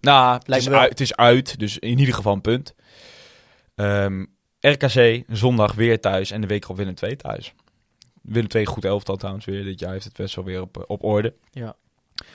Nou, 0.00 0.34
het 0.34 0.48
Lijkt 0.48 0.66
is, 0.66 0.72
uit, 0.72 0.88
het 0.90 1.00
is 1.00 1.16
uit. 1.16 1.58
Dus 1.58 1.78
in 1.78 1.98
ieder 1.98 2.14
geval 2.14 2.32
een 2.32 2.40
punt. 2.40 2.74
Ehm, 3.74 4.24
RKC, 4.60 5.22
zondag 5.28 5.72
weer 5.74 6.00
thuis. 6.00 6.30
En 6.30 6.40
de 6.40 6.46
week 6.46 6.68
op 6.68 6.76
Willem 6.76 6.94
2 6.94 7.16
thuis. 7.16 7.54
Willem 8.22 8.48
2 8.48 8.66
goed 8.66 8.84
elftal 8.84 9.16
trouwens 9.16 9.44
weer. 9.44 9.64
Dit 9.64 9.80
jaar 9.80 9.92
heeft 9.92 10.04
het 10.04 10.16
best 10.16 10.34
wel 10.34 10.44
weer 10.44 10.60
op, 10.60 10.84
op 10.86 11.04
orde. 11.04 11.34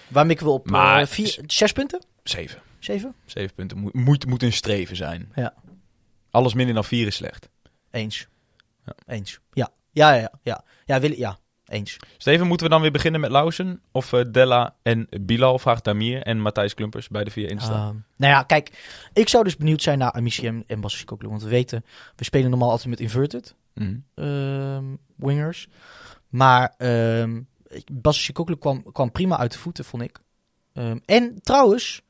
Waar 0.07 0.25
mikken 0.25 0.45
we 0.45 0.51
op? 0.51 0.69
Maar- 0.69 1.01
eh, 1.01 1.07
vier, 1.07 1.39
zes 1.45 1.71
punten? 1.71 2.05
Zeven. 2.23 2.61
Zeven? 2.79 3.15
Zeven 3.25 3.55
punten. 3.55 3.77
Moet, 3.77 3.93
moet, 3.93 4.25
moet 4.25 4.43
een 4.43 4.53
streven 4.53 4.95
zijn. 4.95 5.31
Ja. 5.35 5.53
Alles 6.31 6.53
minder 6.53 6.73
dan 6.75 6.83
vier 6.83 7.07
is 7.07 7.15
slecht. 7.15 7.49
Eens. 7.91 8.27
Ja. 8.85 8.93
Eens. 9.07 9.39
Ja. 9.51 9.69
Ja, 9.91 10.13
ja, 10.13 10.31
ja. 10.43 10.63
Ja, 10.85 10.95
ja, 10.95 11.09
ja. 11.15 11.39
Eens. 11.73 11.97
Steven, 12.17 12.47
moeten 12.47 12.65
we 12.65 12.71
dan 12.73 12.81
weer 12.81 12.91
beginnen 12.91 13.21
met 13.21 13.31
Lausen? 13.31 13.81
Of 13.91 14.13
eh, 14.13 14.21
Della 14.31 14.75
en 14.81 15.07
Bilal, 15.21 15.59
vraagt 15.59 15.83
Damir 15.83 16.21
en 16.21 16.39
Matthijs 16.39 16.73
Klumpers 16.73 17.07
bij 17.09 17.23
de 17.23 17.31
vier 17.31 17.49
Insta. 17.49 17.73
Ehm, 17.73 17.95
nou 18.17 18.33
ja, 18.33 18.43
kijk. 18.43 18.69
Ik 19.13 19.29
zou 19.29 19.43
dus 19.43 19.57
benieuwd 19.57 19.81
zijn 19.81 19.97
naar 19.97 20.11
Amici 20.11 20.47
en, 20.47 20.63
en 20.67 20.81
Bas 20.81 20.97
Sikoglu. 20.97 21.29
Want 21.29 21.43
we 21.43 21.49
weten, 21.49 21.85
we 22.15 22.23
spelen 22.23 22.49
normaal 22.49 22.69
altijd 22.69 22.89
met 22.89 22.99
inverted 22.99 23.55
Mhm. 23.73 23.95
ehm, 24.15 24.83
wingers. 25.15 25.67
Maar 26.29 26.73
ehm 26.77 27.41
Bas 27.91 28.23
Sikoglu 28.23 28.55
kwam, 28.55 28.91
kwam 28.91 29.11
prima 29.11 29.37
uit 29.37 29.51
de 29.51 29.57
voeten, 29.59 29.85
vond 29.85 30.03
ik. 30.03 30.19
Ehm, 30.73 30.97
en 31.05 31.39
trouwens, 31.43 32.01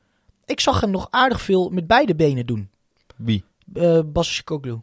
ik 0.44 0.60
zag 0.60 0.80
hem 0.80 0.90
nog 0.90 1.06
aardig 1.10 1.40
veel 1.40 1.70
met 1.70 1.86
beide 1.86 2.14
benen 2.14 2.46
doen. 2.46 2.70
Wie? 3.16 3.44
eh 3.74 4.00
Bas 4.06 4.34
Sikoglu. 4.34 4.80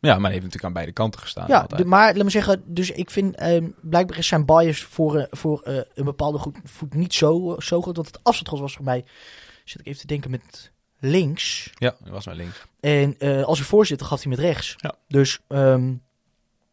Ja, 0.00 0.12
maar 0.12 0.20
hij 0.20 0.30
heeft 0.30 0.42
natuurlijk 0.44 0.64
aan 0.64 0.72
beide 0.72 0.92
kanten 0.92 1.20
gestaan. 1.20 1.44
Ja, 1.48 1.66
de- 1.66 1.84
maar 1.84 2.14
laat 2.14 2.24
me 2.24 2.30
zeggen, 2.30 2.62
dus 2.66 2.90
ik 2.90 3.10
vind 3.10 3.36
ehm, 3.36 3.68
blijkbaar 3.80 4.18
is 4.18 4.26
zijn 4.26 4.44
bias 4.44 4.82
voor, 4.82 5.16
eh, 5.18 5.26
voor 5.30 5.60
eh, 5.62 5.76
een 5.94 6.04
bepaalde 6.04 6.38
goed, 6.38 6.56
voet 6.64 6.94
niet 6.94 7.14
zo, 7.14 7.56
zo 7.58 7.82
groot. 7.82 7.96
Want 7.96 8.06
het 8.08 8.20
afstandsschot 8.22 8.60
was 8.60 8.74
voor 8.74 8.84
mij, 8.84 9.04
zit 9.64 9.80
ik 9.80 9.86
even 9.86 10.00
te 10.00 10.06
denken, 10.06 10.30
met 10.30 10.70
links. 10.98 11.70
Ja, 11.74 11.94
dat 12.00 12.12
was 12.12 12.26
maar 12.26 12.34
links. 12.34 12.62
En 12.80 13.14
eh, 13.18 13.42
als 13.44 13.58
hij 13.58 13.66
voorzitter 13.66 14.06
gaf 14.06 14.20
hij 14.22 14.30
met 14.30 14.38
rechts. 14.38 14.74
Ja. 14.76 14.94
Dus 15.08 15.38
ehm, 15.48 15.90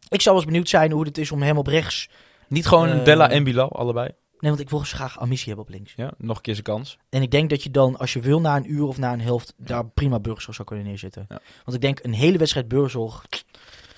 ik 0.08 0.20
zou 0.20 0.24
wel 0.24 0.34
eens 0.34 0.44
benieuwd 0.44 0.68
zijn 0.68 0.90
hoe 0.92 1.04
het 1.04 1.18
is 1.18 1.32
om 1.32 1.42
hem 1.42 1.58
op 1.58 1.66
rechts. 1.66 2.08
Niet 2.48 2.66
gewoon 2.66 2.88
Eh, 2.88 3.04
Della 3.04 3.30
en 3.30 3.44
Bilal, 3.44 3.72
allebei. 3.72 4.08
Nee, 4.38 4.50
want 4.50 4.60
ik 4.62 4.70
wil 4.70 4.78
dus 4.78 4.92
graag 4.92 5.18
Amissie 5.18 5.48
hebben 5.48 5.64
op 5.64 5.70
links. 5.70 5.92
Ja, 5.96 6.12
nog 6.18 6.36
een 6.36 6.42
keer 6.42 6.54
zijn 6.54 6.66
kans. 6.66 6.98
En 7.08 7.22
ik 7.22 7.30
denk 7.30 7.50
dat 7.50 7.62
je 7.62 7.70
dan, 7.70 7.98
als 7.98 8.12
je 8.12 8.20
wil, 8.20 8.40
na 8.40 8.56
een 8.56 8.72
uur 8.72 8.84
of 8.84 8.98
na 8.98 9.12
een 9.12 9.20
helft, 9.20 9.54
daar 9.56 9.88
prima 9.88 10.20
Burgzorg 10.20 10.56
zou 10.56 10.68
kunnen 10.68 10.86
neerzetten. 10.86 11.26
Ja. 11.28 11.40
Want 11.64 11.76
ik 11.76 11.80
denk 11.80 11.98
een 12.02 12.12
hele 12.12 12.38
wedstrijd 12.38 12.68
Burgzorg, 12.68 13.26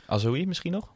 Azoui 0.07 0.47
misschien 0.47 0.73
nog? 0.73 0.93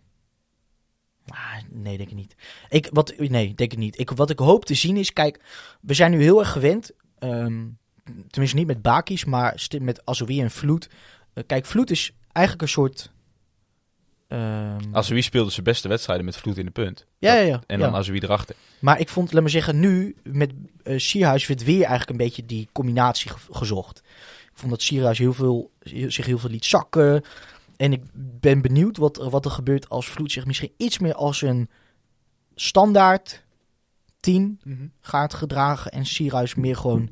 Ah, 1.27 1.55
nee, 1.71 1.97
denk 1.97 2.09
ik 2.09 2.17
niet. 2.17 2.35
Ik, 2.69 2.89
wat, 2.93 3.15
nee, 3.17 3.55
denk 3.55 3.73
ik 3.73 3.79
niet. 3.79 3.99
Ik, 3.99 4.11
wat 4.11 4.31
ik 4.31 4.39
hoop 4.39 4.65
te 4.65 4.75
zien 4.75 4.97
is, 4.97 5.13
kijk, 5.13 5.41
we 5.81 5.95
zijn 5.95 6.11
nu 6.11 6.23
heel 6.23 6.39
erg 6.39 6.53
gewend, 6.53 6.91
ehm, 7.19 7.67
tenminste 8.29 8.57
niet 8.57 8.67
met 8.67 8.83
Bakis, 8.83 9.25
maar 9.25 9.67
met 9.81 10.07
Azoui 10.07 10.41
en 10.41 10.51
Vloed. 10.51 10.91
Eh, 11.33 11.45
kijk, 11.47 11.67
Vloed 11.67 11.91
is 11.91 12.13
eigenlijk 12.33 12.67
een 12.67 12.73
soort... 12.73 13.13
ehm, 14.35 14.95
Azoui 14.97 15.23
speelde 15.23 15.51
zijn 15.51 15.65
beste 15.65 15.89
wedstrijden 15.89 16.25
met 16.25 16.37
vloed 16.37 16.59
in 16.59 16.65
de 16.65 16.71
punt. 16.71 17.07
ja, 17.19 17.35
ja, 17.35 17.41
ja. 17.41 17.63
En 17.67 17.79
ja. 17.79 17.85
dan 17.85 17.95
Azoui 17.95 18.19
erachter. 18.19 18.55
Maar 18.79 19.01
ik 19.01 19.09
vond, 19.09 19.33
laat 19.33 19.43
me 19.43 19.49
zeggen, 19.49 19.81
nu 19.81 20.17
met 20.23 20.53
eh 20.83 20.99
Sierhuis 20.99 21.47
werd 21.47 21.65
weer 21.65 21.79
eigenlijk 21.81 22.11
een 22.11 22.17
beetje 22.17 22.47
die 22.47 22.69
combinatie 22.73 23.31
ge- 23.31 23.39
gezocht. 23.55 23.99
Ik 24.45 24.61
vond 24.61 24.71
dat 24.71 24.83
Sierhuis 24.83 25.19
heel 25.19 25.33
veel, 25.33 25.71
zich 26.07 26.27
heel 26.27 26.39
veel 26.39 26.51
liet 26.51 26.65
zakken. 26.65 27.23
En 27.77 27.93
ik 27.93 28.03
ben 28.41 28.63
benieuwd 28.63 28.97
wat, 28.97 29.19
er- 29.21 29.31
wat 29.31 29.45
er 29.45 29.51
gebeurt 29.51 29.89
als 29.89 30.07
Vloed 30.09 30.33
zich 30.33 30.47
misschien 30.47 30.73
iets 30.77 30.99
meer 30.99 31.15
als 31.15 31.43
een 31.43 31.69
standaard 32.55 33.43
10 34.21 34.61
gaat 35.01 35.35
gedragen. 35.35 35.91
En 35.91 36.07
Sierhuis 36.07 36.55
meer 36.55 36.77
gewoon 36.77 37.09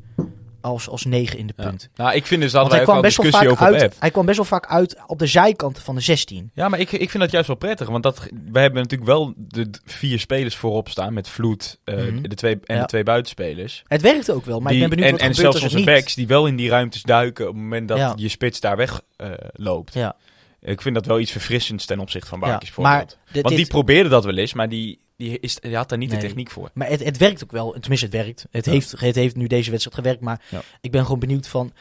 als, 0.63 0.89
als 0.89 1.05
9 1.05 1.39
in 1.39 1.47
de 1.47 1.53
Ja. 1.57 1.65
punt. 1.69 1.89
Nou, 1.95 2.15
ik 2.15 2.27
vind 2.27 2.43
dus, 2.43 2.53
hadden 2.53 2.75
hij 2.75 2.83
kwam, 2.85 3.01
best 3.01 3.17
wel 3.17 3.27
discussie 3.27 3.57
vaak 3.59 3.69
over 3.71 3.81
uit, 3.81 3.97
hij 3.99 4.11
kwam 4.11 4.25
best 4.27 4.37
wel 4.37 4.47
vaak 4.47 4.67
uit 4.67 4.97
op 5.07 5.19
de 5.19 5.27
zijkant 5.27 5.79
van 5.79 5.95
de 5.95 6.01
16. 6.01 6.51
Ja, 6.55 6.69
maar 6.69 6.79
ik, 6.81 6.93
ik 6.93 7.11
vind 7.11 7.23
dat 7.23 7.33
juist 7.33 7.47
wel 7.47 7.57
prettig. 7.57 7.89
Want 7.89 8.03
dat, 8.03 8.19
wij 8.53 8.63
hebben 8.63 8.83
natuurlijk 8.83 9.11
wel 9.11 9.33
de 9.37 9.71
vier 9.85 10.19
spelers 10.19 10.57
voorop 10.57 10.89
staan. 10.89 11.13
Met 11.15 11.29
Vloed 11.29 11.79
eh, 11.85 11.97
Mhm. 11.97 12.23
de 12.23 12.35
twee, 12.35 12.59
en 12.65 12.75
Ja. 12.75 12.81
de 12.81 12.87
twee 12.87 13.03
buitenspelers. 13.03 13.83
Het 13.87 14.03
werkt 14.03 14.31
ook 14.31 14.45
wel, 14.45 14.61
maar 14.61 14.73
Die- 14.73 14.83
ik 14.83 14.89
ben 14.89 14.97
benieuwd 14.99 15.21
en, 15.21 15.27
wat 15.29 15.37
en 15.37 15.43
zelfs 15.43 15.63
onze 15.63 15.85
backs 15.85 16.15
die 16.15 16.27
wel 16.27 16.47
in 16.47 16.57
die 16.57 16.69
ruimtes 16.69 17.03
duiken 17.03 17.49
op 17.49 17.55
het 17.55 17.63
moment 17.63 17.89
dat 17.89 17.99
Ja. 17.99 18.13
je 18.17 18.29
spits 18.29 18.61
daar 18.61 18.77
weg 18.77 19.01
eh, 19.17 19.31
loopt. 19.53 19.95
Ja. 19.95 20.17
Ik 20.61 20.83
vind 20.83 20.95
dat 20.95 21.07
wel 21.07 21.21
iets 21.21 21.31
verfrissends 21.33 21.87
ten 21.87 21.99
opzichte 22.01 22.29
van 22.29 22.41
Ja, 22.41 22.47
Bakis 22.47 22.75
maar 22.77 23.07
dit- 23.33 23.43
Want 23.43 23.57
die 23.57 23.67
probeerde 23.67 24.09
dat 24.09 24.25
wel 24.25 24.37
eens, 24.37 24.53
maar 24.55 24.69
die, 24.69 25.01
die, 25.23 25.41
is, 25.41 25.55
die 25.61 25.77
had 25.77 25.89
daar 25.89 25.99
niet 25.99 26.11
Nee. 26.11 26.21
de 26.21 26.27
techniek 26.27 26.51
voor. 26.51 26.71
Maar 26.75 26.89
het, 26.89 27.05
het 27.05 27.17
werkt 27.17 27.43
ook 27.43 27.51
wel. 27.53 27.71
Tenminste, 27.81 28.07
het 28.07 28.15
werkt. 28.15 28.47
Het, 28.51 28.65
Ja. 28.65 28.73
heeft, 28.73 28.91
het 29.01 29.15
heeft 29.15 29.37
nu 29.37 29.47
deze 29.47 29.71
wedstrijd 29.71 29.97
gewerkt. 29.99 30.21
Maar 30.21 30.43
Ja. 30.51 30.61
ik 30.81 30.91
ben 30.91 31.03
gewoon 31.05 31.19
benieuwd 31.19 31.47
van... 31.49 31.73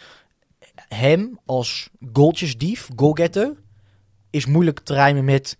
Hem 0.88 1.40
als 1.46 1.90
goaltjesdief, 2.14 2.90
goalgetter... 2.96 3.54
is 4.30 4.46
moeilijk 4.46 4.80
te 4.80 4.94
rijmen 4.94 5.26
met 5.26 5.58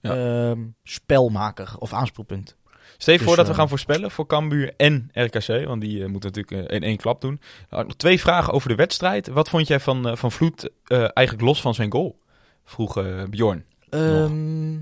Ja. 0.00 0.16
ehm, 0.50 0.60
spelmaker 0.82 1.74
of 1.78 1.92
aanspeelpunt. 1.92 2.56
Stel 2.98 3.12
je 3.12 3.18
Dus, 3.18 3.28
voor 3.28 3.36
dat 3.36 3.46
we 3.46 3.52
eh, 3.52 3.58
gaan 3.58 3.68
voorspellen 3.68 4.10
voor 4.10 4.26
Cambuur 4.26 4.72
en 4.76 5.08
RKC. 5.12 5.64
Want 5.66 5.80
die 5.80 6.02
eh, 6.02 6.08
moeten 6.08 6.32
natuurlijk 6.32 6.68
eh, 6.70 6.76
in 6.76 6.82
één 6.82 6.96
klap 6.96 7.20
doen. 7.20 7.40
Ik 7.70 7.76
nog 7.86 7.96
twee 7.96 8.20
vragen 8.20 8.52
over 8.52 8.68
de 8.68 8.74
wedstrijd. 8.74 9.28
Wat 9.28 9.48
vond 9.48 9.66
jij 9.66 9.80
van, 9.80 10.08
eh, 10.08 10.16
van 10.16 10.32
Vloed 10.32 10.70
eigenlijk 10.88 11.40
los 11.40 11.60
van 11.60 11.74
zijn 11.74 11.92
goal? 11.92 12.18
Vroeg 12.64 12.98
Bjorn. 13.30 13.64
Ehm, 13.90 14.78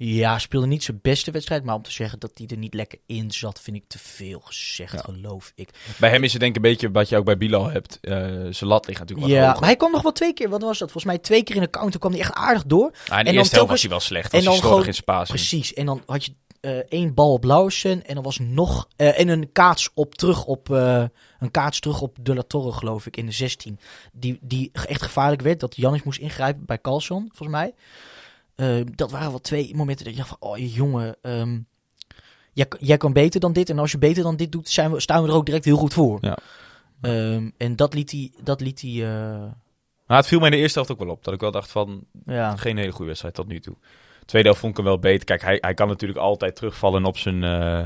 ja, 0.00 0.38
speelde 0.38 0.66
niet 0.66 0.84
zijn 0.84 0.98
beste 1.02 1.30
wedstrijd. 1.30 1.64
Maar 1.64 1.74
om 1.74 1.82
te 1.82 1.90
zeggen 1.92 2.18
dat 2.18 2.30
hij 2.34 2.46
er 2.46 2.56
niet 2.56 2.74
lekker 2.74 2.98
in 3.06 3.30
zat... 3.30 3.60
vind 3.60 3.76
ik 3.76 3.84
te 3.88 3.98
veel 3.98 4.40
gezegd, 4.40 4.92
Ja. 4.92 4.98
geloof 4.98 5.52
ik. 5.54 5.70
Bij 5.98 6.10
hem 6.10 6.24
is 6.24 6.30
het 6.32 6.40
denk 6.40 6.56
ik 6.56 6.64
een 6.64 6.70
beetje 6.70 6.90
wat 6.90 7.08
je 7.08 7.16
ook 7.16 7.24
bij 7.24 7.36
Bilal 7.36 7.70
hebt. 7.70 7.98
Eh, 8.00 8.12
zijn 8.50 8.70
lat 8.70 8.86
ligt 8.86 8.98
natuurlijk 8.98 9.26
wat 9.28 9.36
Ja, 9.36 9.42
hoger. 9.44 9.58
maar 9.60 9.68
hij 9.68 9.76
kwam 9.78 9.92
nog 9.92 10.02
wel 10.02 10.12
twee 10.12 10.32
keer. 10.32 10.48
Wat 10.48 10.62
was 10.62 10.78
dat? 10.78 10.90
Volgens 10.90 11.12
mij 11.12 11.18
twee 11.22 11.42
keer 11.42 11.56
in 11.56 11.62
de 11.62 11.70
counter 11.70 12.00
kwam 12.00 12.12
hij 12.12 12.20
echt 12.20 12.32
aardig 12.34 12.64
door. 12.64 12.86
Ah, 12.86 12.90
in 12.90 13.06
de 13.08 13.14
en 13.16 13.24
dan 13.24 13.34
eerste 13.34 13.54
helft 13.54 13.70
was 13.70 13.80
hij 13.80 13.90
wel 13.90 14.00
slecht. 14.00 14.32
en 14.32 14.44
dan 14.44 14.54
gewoon- 14.54 14.86
in 14.86 14.94
zijn. 14.94 15.24
Precies. 15.26 15.74
En 15.74 15.86
dan 15.86 16.02
had 16.06 16.24
je 16.24 16.32
eh, 16.60 16.76
één 16.88 17.14
bal 17.14 17.32
op 17.32 17.44
Lauwersen 17.44 18.06
en 18.06 18.14
dan 18.14 18.24
was 18.24 18.38
nog 18.38 18.88
eh, 18.96 19.18
en 19.20 19.28
een 19.28 19.52
kaats 19.52 19.90
op 19.94 20.14
terug 20.14 20.44
op 20.44 20.68
een 20.68 21.50
kaats 21.50 21.80
terug 21.80 22.00
op 22.00 22.16
De 22.20 22.34
La 22.34 22.42
Torre 22.42 22.72
geloof 22.72 23.06
ik 23.06 23.16
in 23.16 23.26
de 23.26 23.32
16 23.32 23.78
die 24.12 24.38
die 24.42 24.70
echt 24.72 25.02
gevaarlijk 25.02 25.42
werd 25.42 25.60
dat 25.60 25.76
Janis 25.76 26.02
moest 26.02 26.18
ingrijpen 26.20 26.64
bij 26.66 26.80
Carlson 26.80 27.20
volgens 27.34 27.58
mij. 27.58 27.74
Eh, 28.58 28.80
dat 28.94 29.10
waren 29.10 29.30
wel 29.30 29.40
twee 29.40 29.74
momenten 29.74 30.04
dat 30.04 30.14
je 30.14 30.20
dacht 30.20 30.36
van 30.38 30.50
oh 30.50 30.74
jongen 30.74 31.16
ehm, 31.22 31.58
jij, 32.52 32.66
jij 32.78 32.96
kan 32.96 33.12
beter 33.12 33.40
dan 33.40 33.52
dit 33.52 33.70
en 33.70 33.78
als 33.78 33.92
je 33.92 33.98
beter 33.98 34.22
dan 34.22 34.36
dit 34.36 34.52
doet 34.52 34.68
zijn 34.68 34.92
we, 34.92 35.00
staan 35.00 35.22
we 35.22 35.28
er 35.28 35.34
ook 35.34 35.46
direct 35.46 35.64
heel 35.64 35.76
goed 35.76 35.94
voor. 35.94 36.18
Ja. 36.20 36.38
Ehm, 37.00 37.50
en 37.56 37.76
dat 37.76 37.94
liet 37.94 38.10
hij 38.10 38.32
dat 38.42 38.60
liet 38.60 38.80
hij 38.80 39.02
Maar 40.06 40.16
het 40.16 40.26
viel 40.26 40.38
mij 40.38 40.48
in 40.48 40.54
de 40.54 40.60
eerste 40.60 40.78
helft 40.78 40.92
ook 40.92 41.04
wel 41.04 41.14
op. 41.14 41.24
Dat 41.24 41.34
ik 41.34 41.40
wel 41.40 41.50
dacht 41.50 41.70
van, 41.70 42.04
ja 42.26 42.56
geen 42.56 42.76
hele 42.76 42.90
goede 42.90 43.06
wedstrijd 43.06 43.34
tot 43.34 43.46
nu 43.46 43.60
toe. 43.60 43.76
Tweede 44.28 44.48
helft 44.48 44.62
vond 44.62 44.78
ik 44.78 44.84
hem 44.84 44.88
wel 44.88 44.98
beter. 44.98 45.24
Kijk, 45.24 45.42
hij, 45.42 45.58
hij 45.60 45.74
kan 45.74 45.88
natuurlijk 45.88 46.18
altijd 46.20 46.56
terugvallen 46.56 47.04
op 47.04 47.18
zijn, 47.18 47.44
eh, 47.44 47.84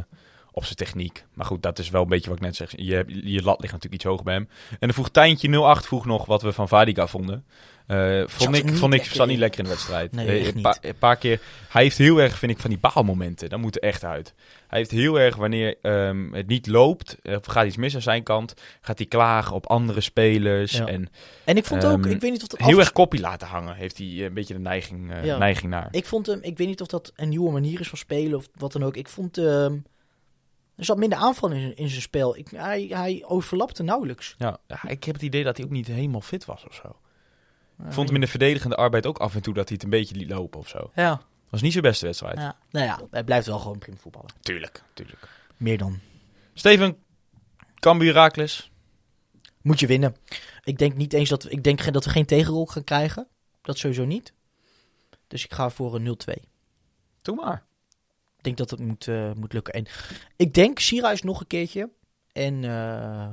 op 0.52 0.64
zijn 0.64 0.76
techniek. 0.76 1.24
Maar 1.34 1.46
goed, 1.46 1.62
dat 1.62 1.78
is 1.78 1.90
wel 1.90 2.02
een 2.02 2.08
beetje 2.08 2.28
wat 2.28 2.38
ik 2.38 2.44
net 2.44 2.56
zeg. 2.56 2.72
Je, 2.76 3.04
je 3.06 3.42
lat 3.42 3.60
ligt 3.60 3.72
natuurlijk 3.72 3.94
iets 3.94 4.04
hoger 4.04 4.24
bij 4.24 4.34
hem. 4.34 4.48
En 4.70 4.76
dan 4.78 4.92
vroeg 4.92 5.10
Tijntje 5.10 5.60
08 5.60 5.86
vroeg 5.86 6.04
nog 6.06 6.26
wat 6.26 6.42
we 6.42 6.52
van 6.52 6.68
Vadica 6.68 7.06
vonden. 7.06 7.44
Eh, 7.86 8.22
vond 8.26 8.56
ik, 8.56 8.68
vond 8.74 8.94
ik 8.94 9.04
zat 9.04 9.26
niet 9.26 9.38
lekker 9.38 9.58
in 9.58 9.64
de 9.64 9.70
wedstrijd. 9.70 10.12
Nee, 10.12 10.40
Eh, 10.40 10.46
een, 10.54 10.60
paar, 10.60 10.78
een 10.80 10.98
paar 10.98 11.16
keer. 11.16 11.40
Hij 11.68 11.82
heeft 11.82 11.98
heel 11.98 12.18
erg, 12.18 12.38
vind 12.38 12.52
ik, 12.52 12.58
van 12.58 12.70
die 12.70 12.78
baalmomenten. 12.78 13.48
Dat 13.48 13.58
moet 13.58 13.76
er 13.76 13.82
echt 13.82 14.04
uit. 14.04 14.34
Hij 14.68 14.78
heeft 14.78 14.90
heel 14.90 15.20
erg, 15.20 15.36
wanneer 15.36 15.76
ehm, 15.82 16.32
het 16.32 16.46
niet 16.46 16.66
loopt, 16.66 17.16
eh, 17.22 17.36
of 17.36 17.46
gaat 17.46 17.66
iets 17.66 17.76
mis 17.76 17.94
aan 17.94 18.02
zijn 18.02 18.22
kant, 18.22 18.54
gaat 18.80 18.98
hij 18.98 19.06
klagen 19.06 19.54
op 19.54 19.66
andere 19.66 20.00
spelers. 20.00 20.72
Ja. 20.72 20.86
En 20.86 21.08
en 21.44 21.56
ik 21.56 21.64
vond 21.64 21.84
ook 21.84 22.04
Ehm, 22.04 22.10
ik 22.14 22.20
weet 22.20 22.30
niet 22.32 22.42
of 22.42 22.50
het 22.50 22.66
heel 22.66 22.78
erg 22.78 22.92
koppie 22.92 23.20
laten 23.20 23.48
hangen. 23.48 23.74
Heeft 23.74 23.98
hij 23.98 24.06
een 24.24 24.34
beetje 24.34 24.54
de 24.54 24.60
neiging, 24.60 25.12
Ja. 25.22 25.38
neiging 25.38 25.70
naar. 25.70 25.88
Ik 25.90 26.06
vond 26.06 26.26
hem, 26.26 26.38
ik 26.42 26.58
weet 26.58 26.66
niet 26.68 26.80
of 26.80 26.86
dat 26.86 27.12
een 27.16 27.28
nieuwe 27.28 27.50
manier 27.52 27.80
is 27.80 27.88
van 27.88 27.98
spelen 27.98 28.38
of 28.38 28.48
wat 28.54 28.72
dan 28.72 28.82
ook. 28.84 28.96
Ik 28.96 29.08
vond 29.08 29.38
ehm 29.38 29.76
er 30.76 30.84
zat 30.84 30.98
minder 30.98 31.18
aanval 31.18 31.50
in, 31.50 31.76
in 31.76 31.88
zijn 31.88 32.02
spel. 32.02 32.36
Ik, 32.36 32.48
hij, 32.54 32.86
hij 32.90 33.24
overlapte 33.26 33.82
nauwelijks. 33.82 34.34
Ja, 34.38 34.58
ik 34.88 35.04
heb 35.04 35.14
het 35.14 35.24
idee 35.24 35.44
dat 35.44 35.56
hij 35.56 35.66
ook 35.66 35.72
niet 35.72 35.86
helemaal 35.86 36.20
fit 36.20 36.44
was 36.44 36.64
of 36.66 36.74
zo. 36.74 36.96
Ik 37.86 37.92
vond 37.92 38.06
hem 38.06 38.14
in 38.14 38.20
de 38.20 38.26
verdedigende 38.30 38.76
arbeid 38.76 39.06
ook 39.06 39.18
af 39.18 39.34
en 39.34 39.42
toe 39.42 39.54
dat 39.54 39.64
hij 39.68 39.74
het 39.74 39.84
een 39.84 39.90
beetje 39.90 40.14
liet 40.16 40.30
lopen 40.30 40.60
of 40.60 40.68
zo. 40.68 40.90
Ja, 40.94 41.20
Was 41.48 41.62
niet 41.62 41.72
zijn 41.72 41.84
beste 41.84 42.04
wedstrijd. 42.06 42.38
ja. 42.38 42.56
Nou 42.70 42.86
ja, 42.86 43.00
hij 43.10 43.24
blijft 43.24 43.46
wel 43.46 43.58
gewoon 43.58 43.78
prima 43.78 43.96
voetballen. 43.96 44.30
Tuurlijk, 44.40 44.82
tuurlijk. 44.94 45.28
Meer 45.56 45.78
dan. 45.78 45.98
Steven, 46.54 46.96
Cambuur 47.74 48.12
Raakles. 48.12 48.70
Moet 49.62 49.80
je 49.80 49.86
winnen. 49.86 50.16
Ik 50.64 50.78
denk 50.78 50.94
niet 50.94 51.12
eens 51.12 51.28
dat 51.28 51.42
we, 51.42 51.50
ik 51.50 51.62
denk 51.64 51.80
geen- 51.80 51.92
dat 51.92 52.04
we 52.04 52.10
geen 52.10 52.26
tegenrol 52.26 52.66
gaan 52.66 52.84
krijgen. 52.84 53.26
Dat 53.62 53.78
sowieso 53.78 54.04
niet. 54.04 54.32
Dus 55.26 55.44
ik 55.44 55.52
ga 55.54 55.70
voor 55.70 55.94
een 55.94 56.02
0-2. 56.02 56.42
Doe 57.22 57.34
maar. 57.36 57.64
Ik 58.36 58.44
denk 58.44 58.56
dat 58.56 58.70
het 58.70 58.80
moet, 58.80 59.08
eh, 59.08 59.32
moet 59.32 59.52
lukken. 59.52 59.74
En 59.74 59.86
ik 60.36 60.54
denk 60.54 60.78
Sierhuis 60.78 61.22
nog 61.22 61.40
een 61.40 61.46
keertje. 61.46 61.90
En, 62.32 62.64
eh 62.64 63.28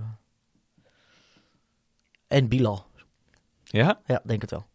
en 2.27 2.47
Bilal. 2.47 2.87
Ja? 3.71 4.01
Ja, 4.05 4.21
denk 4.23 4.41
het 4.41 4.51
wel. 4.51 4.65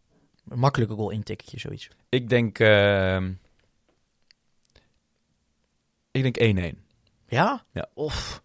Een 0.49 0.59
makkelijke 0.59 0.93
goal 0.93 1.09
intikketje, 1.09 1.59
zoiets. 1.59 1.89
Ik 2.09 2.29
denk... 2.29 2.59
ehm, 2.59 3.31
ik 6.11 6.33
denk 6.33 6.75
1-1. 6.75 6.77
Ja? 7.27 7.63
Ja. 7.71 7.89
Of... 7.93 8.43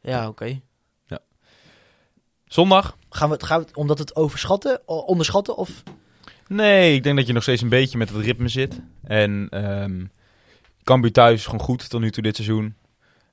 Ja, 0.00 0.28
oké. 0.28 0.60
Zondag? 2.44 2.96
Gaan 3.08 3.28
we 3.28 3.34
het, 3.34 3.44
gaan 3.44 3.60
we 3.60 3.66
het 3.66 3.76
omdat 3.76 3.98
het 3.98 4.16
overschatten, 4.16 4.88
onderschatten 4.88 5.56
of... 5.56 5.82
Nee, 6.48 6.94
ik 6.94 7.02
denk 7.02 7.16
dat 7.16 7.26
je 7.26 7.32
nog 7.32 7.42
steeds 7.42 7.62
een 7.62 7.68
beetje 7.68 7.98
met 7.98 8.08
het 8.08 8.24
ritme 8.24 8.48
zit. 8.48 8.80
En 9.02 9.46
ehm 9.50 10.04
Cambuur 10.86 11.12
thuis 11.12 11.38
is 11.38 11.44
gewoon 11.44 11.60
goed 11.60 11.88
tot 11.88 12.00
nu 12.00 12.10
toe 12.10 12.22
dit 12.22 12.36
seizoen. 12.36 12.76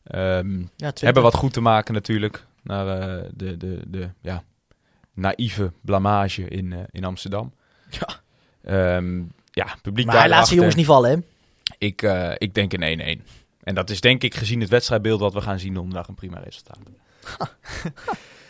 Ja, 0.04 0.42
Twente. 0.42 1.06
hebben 1.06 1.24
wat 1.24 1.36
goed 1.36 1.54
te 1.54 1.62
maken 1.62 1.94
natuurlijk. 1.94 2.46
Naar 2.64 2.88
eh, 2.88 3.30
de, 3.34 3.58
de, 3.58 3.82
de 3.88 4.10
ja, 4.22 4.44
naïeve 5.14 5.72
blamage 5.82 6.48
in, 6.48 6.74
eh, 6.74 6.80
in 6.92 7.04
Amsterdam. 7.04 7.54
Ja. 7.90 8.22
Ehm, 8.64 9.24
ja, 9.52 9.76
publiek 9.82 10.06
Maar 10.06 10.18
hij 10.18 10.30
laat 10.30 10.46
zijn 10.46 10.58
jongens 10.58 10.76
niet 10.76 10.86
vallen, 10.86 11.10
hè? 11.10 11.18
Ik, 11.78 12.02
eh, 12.02 12.34
ik 12.38 12.54
denk 12.54 12.74
een 12.74 12.84
1-1. 12.84 13.26
En 13.64 13.76
dat 13.76 13.90
is 13.90 14.02
denk 14.02 14.24
ik 14.24 14.36
gezien 14.36 14.60
het 14.60 14.70
wedstrijdbeeld 14.70 15.20
wat 15.20 15.34
we 15.34 15.42
gaan 15.42 15.60
zien 15.60 15.74
donderdag 15.74 16.08
een 16.08 16.16
prima 16.16 16.40
resultaat. 16.40 16.78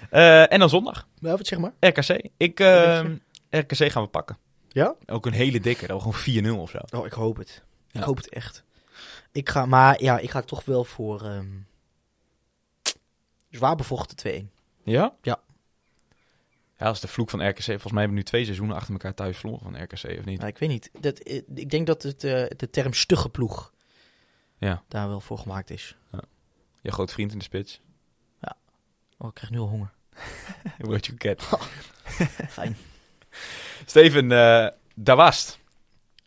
Eh, 0.10 0.52
en 0.52 0.60
dan 0.60 0.70
zondag, 0.70 1.08
Ja, 1.20 1.38
wat 1.38 1.48
zeg 1.48 1.60
maar. 1.60 1.74
RKC. 1.80 2.30
Ik, 2.38 2.60
ehm, 2.60 3.16
RKC 3.50 3.92
gaan 3.92 4.04
we 4.04 4.10
pakken. 4.10 4.38
Ja? 4.68 4.96
Ook 5.06 5.26
een 5.26 5.34
hele 5.34 5.60
dikke, 5.60 5.88
dan 5.88 6.02
gewoon 6.02 6.14
4-0 6.14 6.62
of 6.62 6.70
zo. 6.70 6.98
Oh, 6.98 7.06
ik 7.06 7.12
hoop 7.12 7.38
het. 7.38 7.64
Ik 7.92 8.02
hoop 8.02 8.18
het 8.18 8.30
echt. 8.30 8.64
Ik 9.32 9.50
ga, 9.50 9.66
maar 9.66 10.04
ja, 10.04 10.20
ik 10.20 10.30
ga 10.32 10.42
toch 10.42 10.66
wel 10.66 10.84
voor 10.84 11.22
ehm, 11.22 11.48
zwaar 13.50 13.76
bevochten 13.76 14.18
2-1. 14.18 14.52
Ja? 14.84 15.14
Ja. 15.22 15.40
Ja, 16.84 16.90
dat 16.90 16.98
is 16.98 17.02
de 17.10 17.14
vloek 17.14 17.30
van 17.30 17.48
RKC. 17.50 17.64
Volgens 17.64 17.92
mij 17.92 18.02
hebben 18.02 18.10
we 18.10 18.16
nu 18.16 18.24
twee 18.24 18.44
seizoenen 18.44 18.76
achter 18.76 18.94
elkaar 18.94 19.14
thuis 19.14 19.38
verloren 19.38 19.64
van 19.64 19.84
RKC, 19.84 20.20
of 20.20 20.26
niet? 20.26 20.38
Nou, 20.38 20.48
ik 20.50 20.58
weet 20.58 20.70
niet. 20.70 20.90
Dat, 21.00 21.20
eh, 21.20 21.42
ik 21.56 21.70
denk 21.70 21.88
dat 21.88 22.04
het, 22.04 22.24
eh, 22.24 22.46
de 22.58 22.70
term 22.70 22.94
stugge 22.94 23.30
ploeg 23.30 23.74
Ja. 24.58 24.84
daar 24.88 25.08
wel 25.08 25.20
voor 25.20 25.38
gemaakt 25.38 25.70
is. 25.70 25.98
Je 26.82 26.92
groot 26.92 27.12
vriend 27.12 27.32
in 27.32 27.38
de 27.38 27.44
spits. 27.44 27.82
Oh, 29.18 29.28
ik 29.28 29.34
krijg 29.34 29.52
nu 29.52 29.60
al 29.60 29.68
honger. 29.68 29.92
Broodje 30.78 31.12
koket. 31.12 31.44
Fijn. 32.50 32.78
Steven, 33.86 34.28
daar 34.96 35.16
was 35.16 35.46
het. 35.46 35.60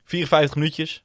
54 0.04 0.54
minuutjes. 0.57 1.04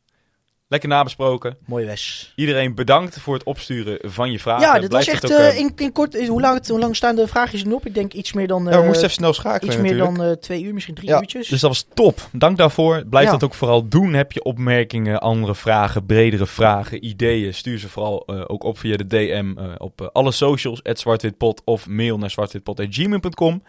Lekker 0.71 0.89
nabesproken. 0.89 1.57
Mooi 1.65 1.85
Wes. 1.85 2.33
Iedereen 2.35 2.75
bedankt 2.75 3.19
voor 3.19 3.33
het 3.33 3.43
opsturen 3.43 3.97
van 4.11 4.31
je 4.31 4.39
vragen. 4.39 4.61
ja, 4.61 4.79
dit 4.79 4.81
was 4.81 4.89
Blijft 4.89 5.07
echt 5.09 5.21
het 5.21 5.31
ook, 5.31 5.37
eh, 5.37 5.47
eh, 5.47 5.57
in, 5.57 5.71
in 5.75 5.91
kort. 5.91 6.27
Hoe 6.27 6.41
lang, 6.41 6.67
hoe 6.67 6.79
lang 6.79 6.95
staan 6.95 7.15
de 7.15 7.27
vraagjes 7.27 7.61
er 7.61 7.67
nog 7.67 7.77
op? 7.77 7.85
Ik 7.85 7.93
denk 7.93 8.13
iets 8.13 8.33
meer 8.33 8.47
dan, 8.47 8.63
ja, 8.63 8.69
we 8.69 8.75
eh, 8.75 8.83
moesten 8.83 9.03
even 9.03 9.15
snel 9.15 9.33
schakelen 9.33 9.73
iets 9.73 9.81
meer 9.81 9.91
natuurlijk. 9.91 10.17
dan 10.17 10.27
eh, 10.27 10.37
twee 10.37 10.63
uur, 10.63 10.73
misschien 10.73 10.95
drie 10.95 11.09
Ja, 11.09 11.19
uurtjes. 11.19 11.47
Dus 11.47 11.59
dat 11.61 11.69
was 11.69 11.85
top. 11.93 12.29
Dank 12.31 12.57
daarvoor. 12.57 13.03
Blijf 13.09 13.25
Ja. 13.25 13.31
dat 13.31 13.43
ook 13.43 13.53
vooral 13.53 13.87
doen. 13.87 14.13
Heb 14.13 14.31
je 14.31 14.43
opmerkingen, 14.43 15.21
andere 15.21 15.55
vragen, 15.55 16.05
bredere 16.05 16.45
vragen, 16.45 17.05
ideeën? 17.05 17.53
Stuur 17.53 17.79
ze 17.79 17.89
vooral 17.89 18.23
eh, 18.25 18.43
ook 18.47 18.63
op 18.63 18.77
via 18.77 18.97
de 18.97 19.07
DM 19.07 19.53
eh, 19.57 19.65
op 19.77 20.01
eh, 20.01 20.07
alle 20.13 20.31
socials, 20.31 20.79
zwartwitpot 20.83 21.61
of 21.65 21.87
mail 21.87 22.17
naar 22.17 22.31
zwartwitpot.gmail.com. 22.31 23.63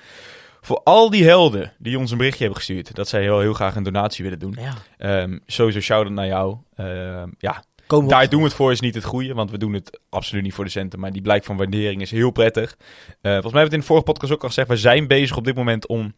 Voor 0.65 0.81
al 0.85 1.11
die 1.11 1.25
helden 1.25 1.73
die 1.79 1.99
ons 1.99 2.11
een 2.11 2.17
berichtje 2.17 2.43
hebben 2.45 2.59
gestuurd, 2.63 2.95
dat 2.95 3.09
zij 3.09 3.23
heel, 3.23 3.41
heel 3.41 3.53
graag 3.53 3.77
een 3.77 3.83
donatie 3.83 4.25
willen 4.25 4.39
doen. 4.39 4.57
ja. 4.61 4.75
Ehm, 4.99 5.39
sowieso 5.47 5.81
shout-out 5.81 6.15
naar 6.15 6.27
jou. 6.27 6.57
Ehm, 6.77 7.29
ja, 7.39 7.65
daar 8.09 8.29
doen 8.29 8.39
we 8.41 8.47
het 8.47 8.55
voor 8.55 8.73
is 8.73 8.81
niet 8.81 8.95
het 8.95 9.05
goede, 9.05 9.35
want 9.35 9.51
we 9.51 9.59
doen 9.59 9.73
het 9.73 10.01
absoluut 10.09 10.43
niet 10.43 10.55
voor 10.55 10.65
de 10.65 10.71
centen. 10.71 11.01
Maar 11.01 11.13
die 11.13 11.23
blijk 11.23 11.45
van 11.45 11.57
waardering 11.57 12.01
is 12.01 12.11
heel 12.11 12.31
prettig. 12.31 12.71
Eh, 12.71 12.77
volgens 13.21 13.23
mij 13.23 13.33
hebben 13.33 13.53
we 13.53 13.59
het 13.61 13.73
in 13.73 13.79
de 13.79 13.85
vorige 13.87 14.05
podcast 14.05 14.33
ook 14.33 14.43
al 14.43 14.49
gezegd. 14.49 14.69
We 14.69 14.77
zijn 14.77 15.07
bezig 15.07 15.37
op 15.37 15.45
dit 15.45 15.55
moment 15.55 15.87
om 15.87 16.13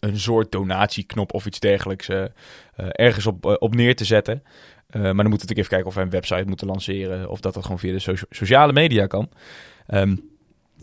een 0.00 0.18
soort 0.20 0.52
donatieknop 0.52 1.34
of 1.34 1.46
iets 1.46 1.58
dergelijks 1.60 2.08
eh, 2.08 2.22
eh, 2.22 2.28
ergens 2.76 3.26
op, 3.26 3.56
op 3.60 3.74
neer 3.74 3.96
te 3.96 4.04
zetten. 4.04 4.42
Maar 4.92 5.02
dan 5.02 5.14
moeten 5.14 5.16
we 5.16 5.22
natuurlijk 5.30 5.58
even 5.58 5.70
kijken 5.70 5.88
of 5.88 5.94
we 5.94 6.00
een 6.00 6.10
website 6.10 6.44
moeten 6.46 6.66
lanceren. 6.66 7.28
Of 7.30 7.40
dat 7.40 7.54
dat 7.54 7.62
gewoon 7.62 7.78
via 7.78 7.92
de 7.92 7.98
socia- 7.98 8.26
sociale 8.30 8.72
media 8.72 9.06
kan. 9.06 9.28
Ehm, 9.86 10.16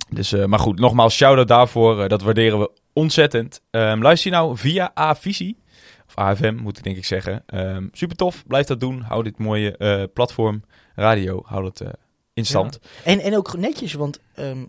dus, 0.10 0.32
eh, 0.34 0.46
maar 0.46 0.60
goed, 0.60 0.80
nogmaals, 0.80 1.16
shout-out 1.16 1.48
daarvoor. 1.48 2.02
Eh, 2.04 2.10
dat 2.10 2.22
waarderen 2.22 2.60
we 2.60 2.72
ontzettend. 2.94 3.62
Ehm, 3.70 4.02
luister 4.02 4.32
je 4.32 4.38
nou 4.38 4.58
via 4.58 4.92
A-Visie. 5.00 5.58
Of 6.08 6.16
AFM 6.18 6.56
moet 6.56 6.78
ik 6.78 6.84
denk 6.84 6.98
ik 6.98 7.06
zeggen. 7.06 7.44
Ehm, 7.46 7.88
super 7.92 8.16
tof, 8.16 8.44
blijf 8.48 8.66
dat 8.66 8.80
doen. 8.80 9.02
Hou 9.02 9.24
dit 9.24 9.38
mooie 9.38 9.78
eh, 9.78 10.04
platform, 10.14 10.64
radio, 10.96 11.42
hou 11.46 11.64
dat 11.64 11.84
in 12.34 12.46
stand. 12.46 12.80
En, 13.04 13.20
en 13.20 13.38
ook 13.38 13.58
netjes, 13.58 13.94
want 13.94 14.20
ehm, 14.36 14.66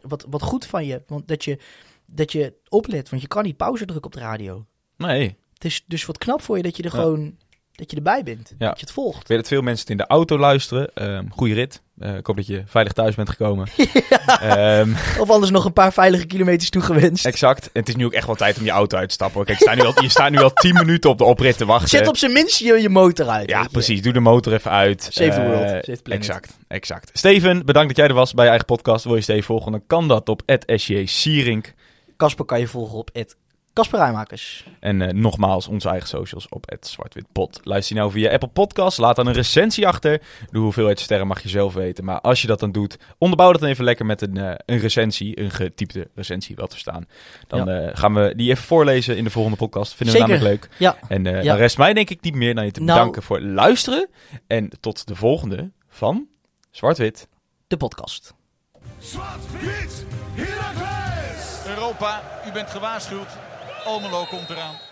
wat, 0.00 0.26
wat 0.30 0.42
goed 0.42 0.66
van 0.66 0.86
je, 0.86 1.02
want 1.06 1.28
dat 1.28 1.44
je, 1.44 1.58
dat 2.06 2.32
je 2.32 2.54
oplet, 2.68 3.08
want 3.08 3.22
je 3.22 3.28
kan 3.28 3.42
niet 3.44 3.56
pauze 3.56 3.84
drukken 3.84 4.06
op 4.06 4.12
de 4.12 4.20
radio. 4.20 4.66
Nee, 4.96 5.36
Het 5.54 5.64
is 5.64 5.84
dus 5.86 6.06
wat 6.06 6.18
knap 6.18 6.42
voor 6.42 6.56
je 6.56 6.62
dat 6.62 6.76
je 6.76 6.82
er 6.82 6.94
Ja. 6.96 7.00
gewoon, 7.02 7.36
dat 7.78 7.90
je 7.90 7.96
erbij 7.96 8.22
bent. 8.22 8.54
Ja. 8.58 8.68
Dat 8.68 8.80
je 8.80 8.84
het 8.86 8.94
volgt. 8.94 9.20
ik 9.20 9.26
weet 9.26 9.38
dat 9.38 9.48
veel 9.48 9.62
mensen 9.62 9.80
het 9.80 9.90
in 9.90 9.96
de 9.96 10.06
auto 10.06 10.38
luisteren. 10.38 10.90
Ehm 10.94 11.24
goeie 11.30 11.54
rit. 11.54 11.82
Eh, 11.98 12.16
ik 12.16 12.26
hoop 12.26 12.36
dat 12.36 12.46
je 12.46 12.62
veilig 12.66 12.92
thuis 12.92 13.14
bent 13.14 13.28
gekomen. 13.30 13.66
Ehm, 14.40 14.90
Of 15.18 15.30
anders 15.30 15.50
nog 15.50 15.64
een 15.64 15.72
paar 15.72 15.92
veilige 15.92 16.26
kilometers 16.26 16.70
toegewenst. 16.70 17.26
exact. 17.26 17.64
En 17.64 17.70
het 17.80 17.88
is 17.88 17.96
nu 17.96 18.04
ook 18.04 18.12
echt 18.12 18.26
wel 18.26 18.34
tijd 18.34 18.58
om 18.58 18.64
je 18.64 18.70
auto 18.70 18.96
uit 18.98 19.08
te 19.08 19.14
stappen. 19.14 19.44
Kijk, 19.44 19.58
je 19.58 19.64
staat 19.64 19.76
nu 19.76 19.82
al, 19.82 20.02
je 20.02 20.08
staat 20.08 20.30
nu 20.30 20.38
al 20.38 20.52
10 20.52 20.74
minuten 20.74 21.10
op 21.10 21.18
de 21.18 21.24
oprit 21.24 21.56
te 21.56 21.64
wachten. 21.66 21.88
Zet 21.88 22.06
op 22.08 22.16
zijn 22.16 22.32
minst 22.32 22.58
je, 22.58 22.72
je 22.80 22.88
motor 22.88 23.28
uit. 23.28 23.50
Ja, 23.50 23.66
precies. 23.72 24.02
Doe 24.02 24.12
de 24.12 24.20
motor 24.20 24.52
even 24.52 24.70
uit. 24.70 25.02
Save 25.10 25.30
the 25.30 25.40
Eh, 25.40 25.46
world. 25.46 25.68
Save 25.68 25.80
the 25.96 26.02
planet. 26.02 26.22
Exact, 26.28 26.56
exact. 26.68 27.10
Steven, 27.12 27.64
bedankt 27.64 27.88
dat 27.88 27.96
jij 27.96 28.06
er 28.06 28.14
was 28.14 28.32
bij 28.34 28.44
je 28.44 28.50
eigen 28.50 28.66
podcast. 28.68 29.04
Wil 29.04 29.14
je 29.14 29.20
Steven 29.20 29.42
volgen, 29.44 29.72
dan 29.72 29.82
kan 29.86 30.08
dat 30.08 30.28
op 30.28 30.42
SJ 30.66 31.06
Sierink. 31.06 31.74
Kasper 32.16 32.44
kan 32.44 32.60
je 32.60 32.66
volgen 32.66 32.98
op 32.98 33.10
Rijmakers. 33.86 34.64
En 34.80 35.02
eh, 35.02 35.12
nogmaals, 35.12 35.68
onze 35.68 35.88
eigen 35.88 36.08
socials 36.08 36.48
op 36.48 36.64
het 36.70 36.86
Zwartwitpot. 36.86 37.60
Luister 37.62 37.94
je 37.96 38.00
nou 38.00 38.12
via 38.12 38.30
Apple 38.32 38.48
Podcasts, 38.48 38.98
laat 38.98 39.16
dan 39.16 39.26
een 39.26 39.32
recensie 39.32 39.86
achter. 39.86 40.22
De 40.50 40.58
hoeveelheid 40.58 41.00
sterren 41.00 41.26
mag 41.26 41.42
je 41.42 41.48
zelf 41.48 41.74
weten. 41.74 42.04
Maar 42.04 42.20
als 42.20 42.40
je 42.40 42.46
dat 42.46 42.60
dan 42.60 42.72
doet, 42.72 42.98
onderbouw 43.18 43.52
dat 43.52 43.60
dan 43.60 43.70
even 43.70 43.84
lekker 43.84 44.06
met 44.06 44.22
een, 44.22 44.36
eh, 44.36 44.54
een 44.66 44.78
recensie. 44.78 45.40
Een 45.40 45.50
getypte 45.50 46.08
recensie, 46.14 46.56
wel 46.56 46.66
te 46.66 46.72
verstaan. 46.72 47.06
Dan 47.46 47.68
eh, 47.68 47.88
gaan 47.92 48.14
we 48.14 48.32
die 48.36 48.50
even 48.50 48.64
voorlezen 48.64 49.16
in 49.16 49.24
de 49.24 49.30
volgende 49.30 49.56
podcast. 49.58 49.94
Vinden 49.94 50.14
we 50.14 50.20
namelijk 50.20 50.44
leuk. 50.44 50.68
Ja, 50.78 50.96
En 51.08 51.26
eh, 51.26 51.32
Ja. 51.42 51.42
dan 51.42 51.56
rest 51.56 51.78
mij 51.78 51.92
denk 51.92 52.10
ik 52.10 52.20
niet 52.22 52.34
meer 52.34 52.54
dan 52.54 52.64
je 52.64 52.70
te 52.70 52.80
Nou- 52.82 52.98
bedanken 52.98 53.22
voor 53.22 53.36
het 53.36 53.46
luisteren. 53.46 54.08
En 54.46 54.70
tot 54.80 55.06
de 55.06 55.14
volgende 55.14 55.70
van 55.88 56.26
Zwart-Wit. 56.70 57.28
de 57.66 57.76
podcast. 57.76 58.34
Zwart-wit! 58.98 60.06
Europa, 61.66 62.22
u 62.46 62.52
bent 62.52 62.70
gewaarschuwd. 62.70 63.28
Almelo 63.88 64.26
komt 64.26 64.50
eraan. 64.50 64.87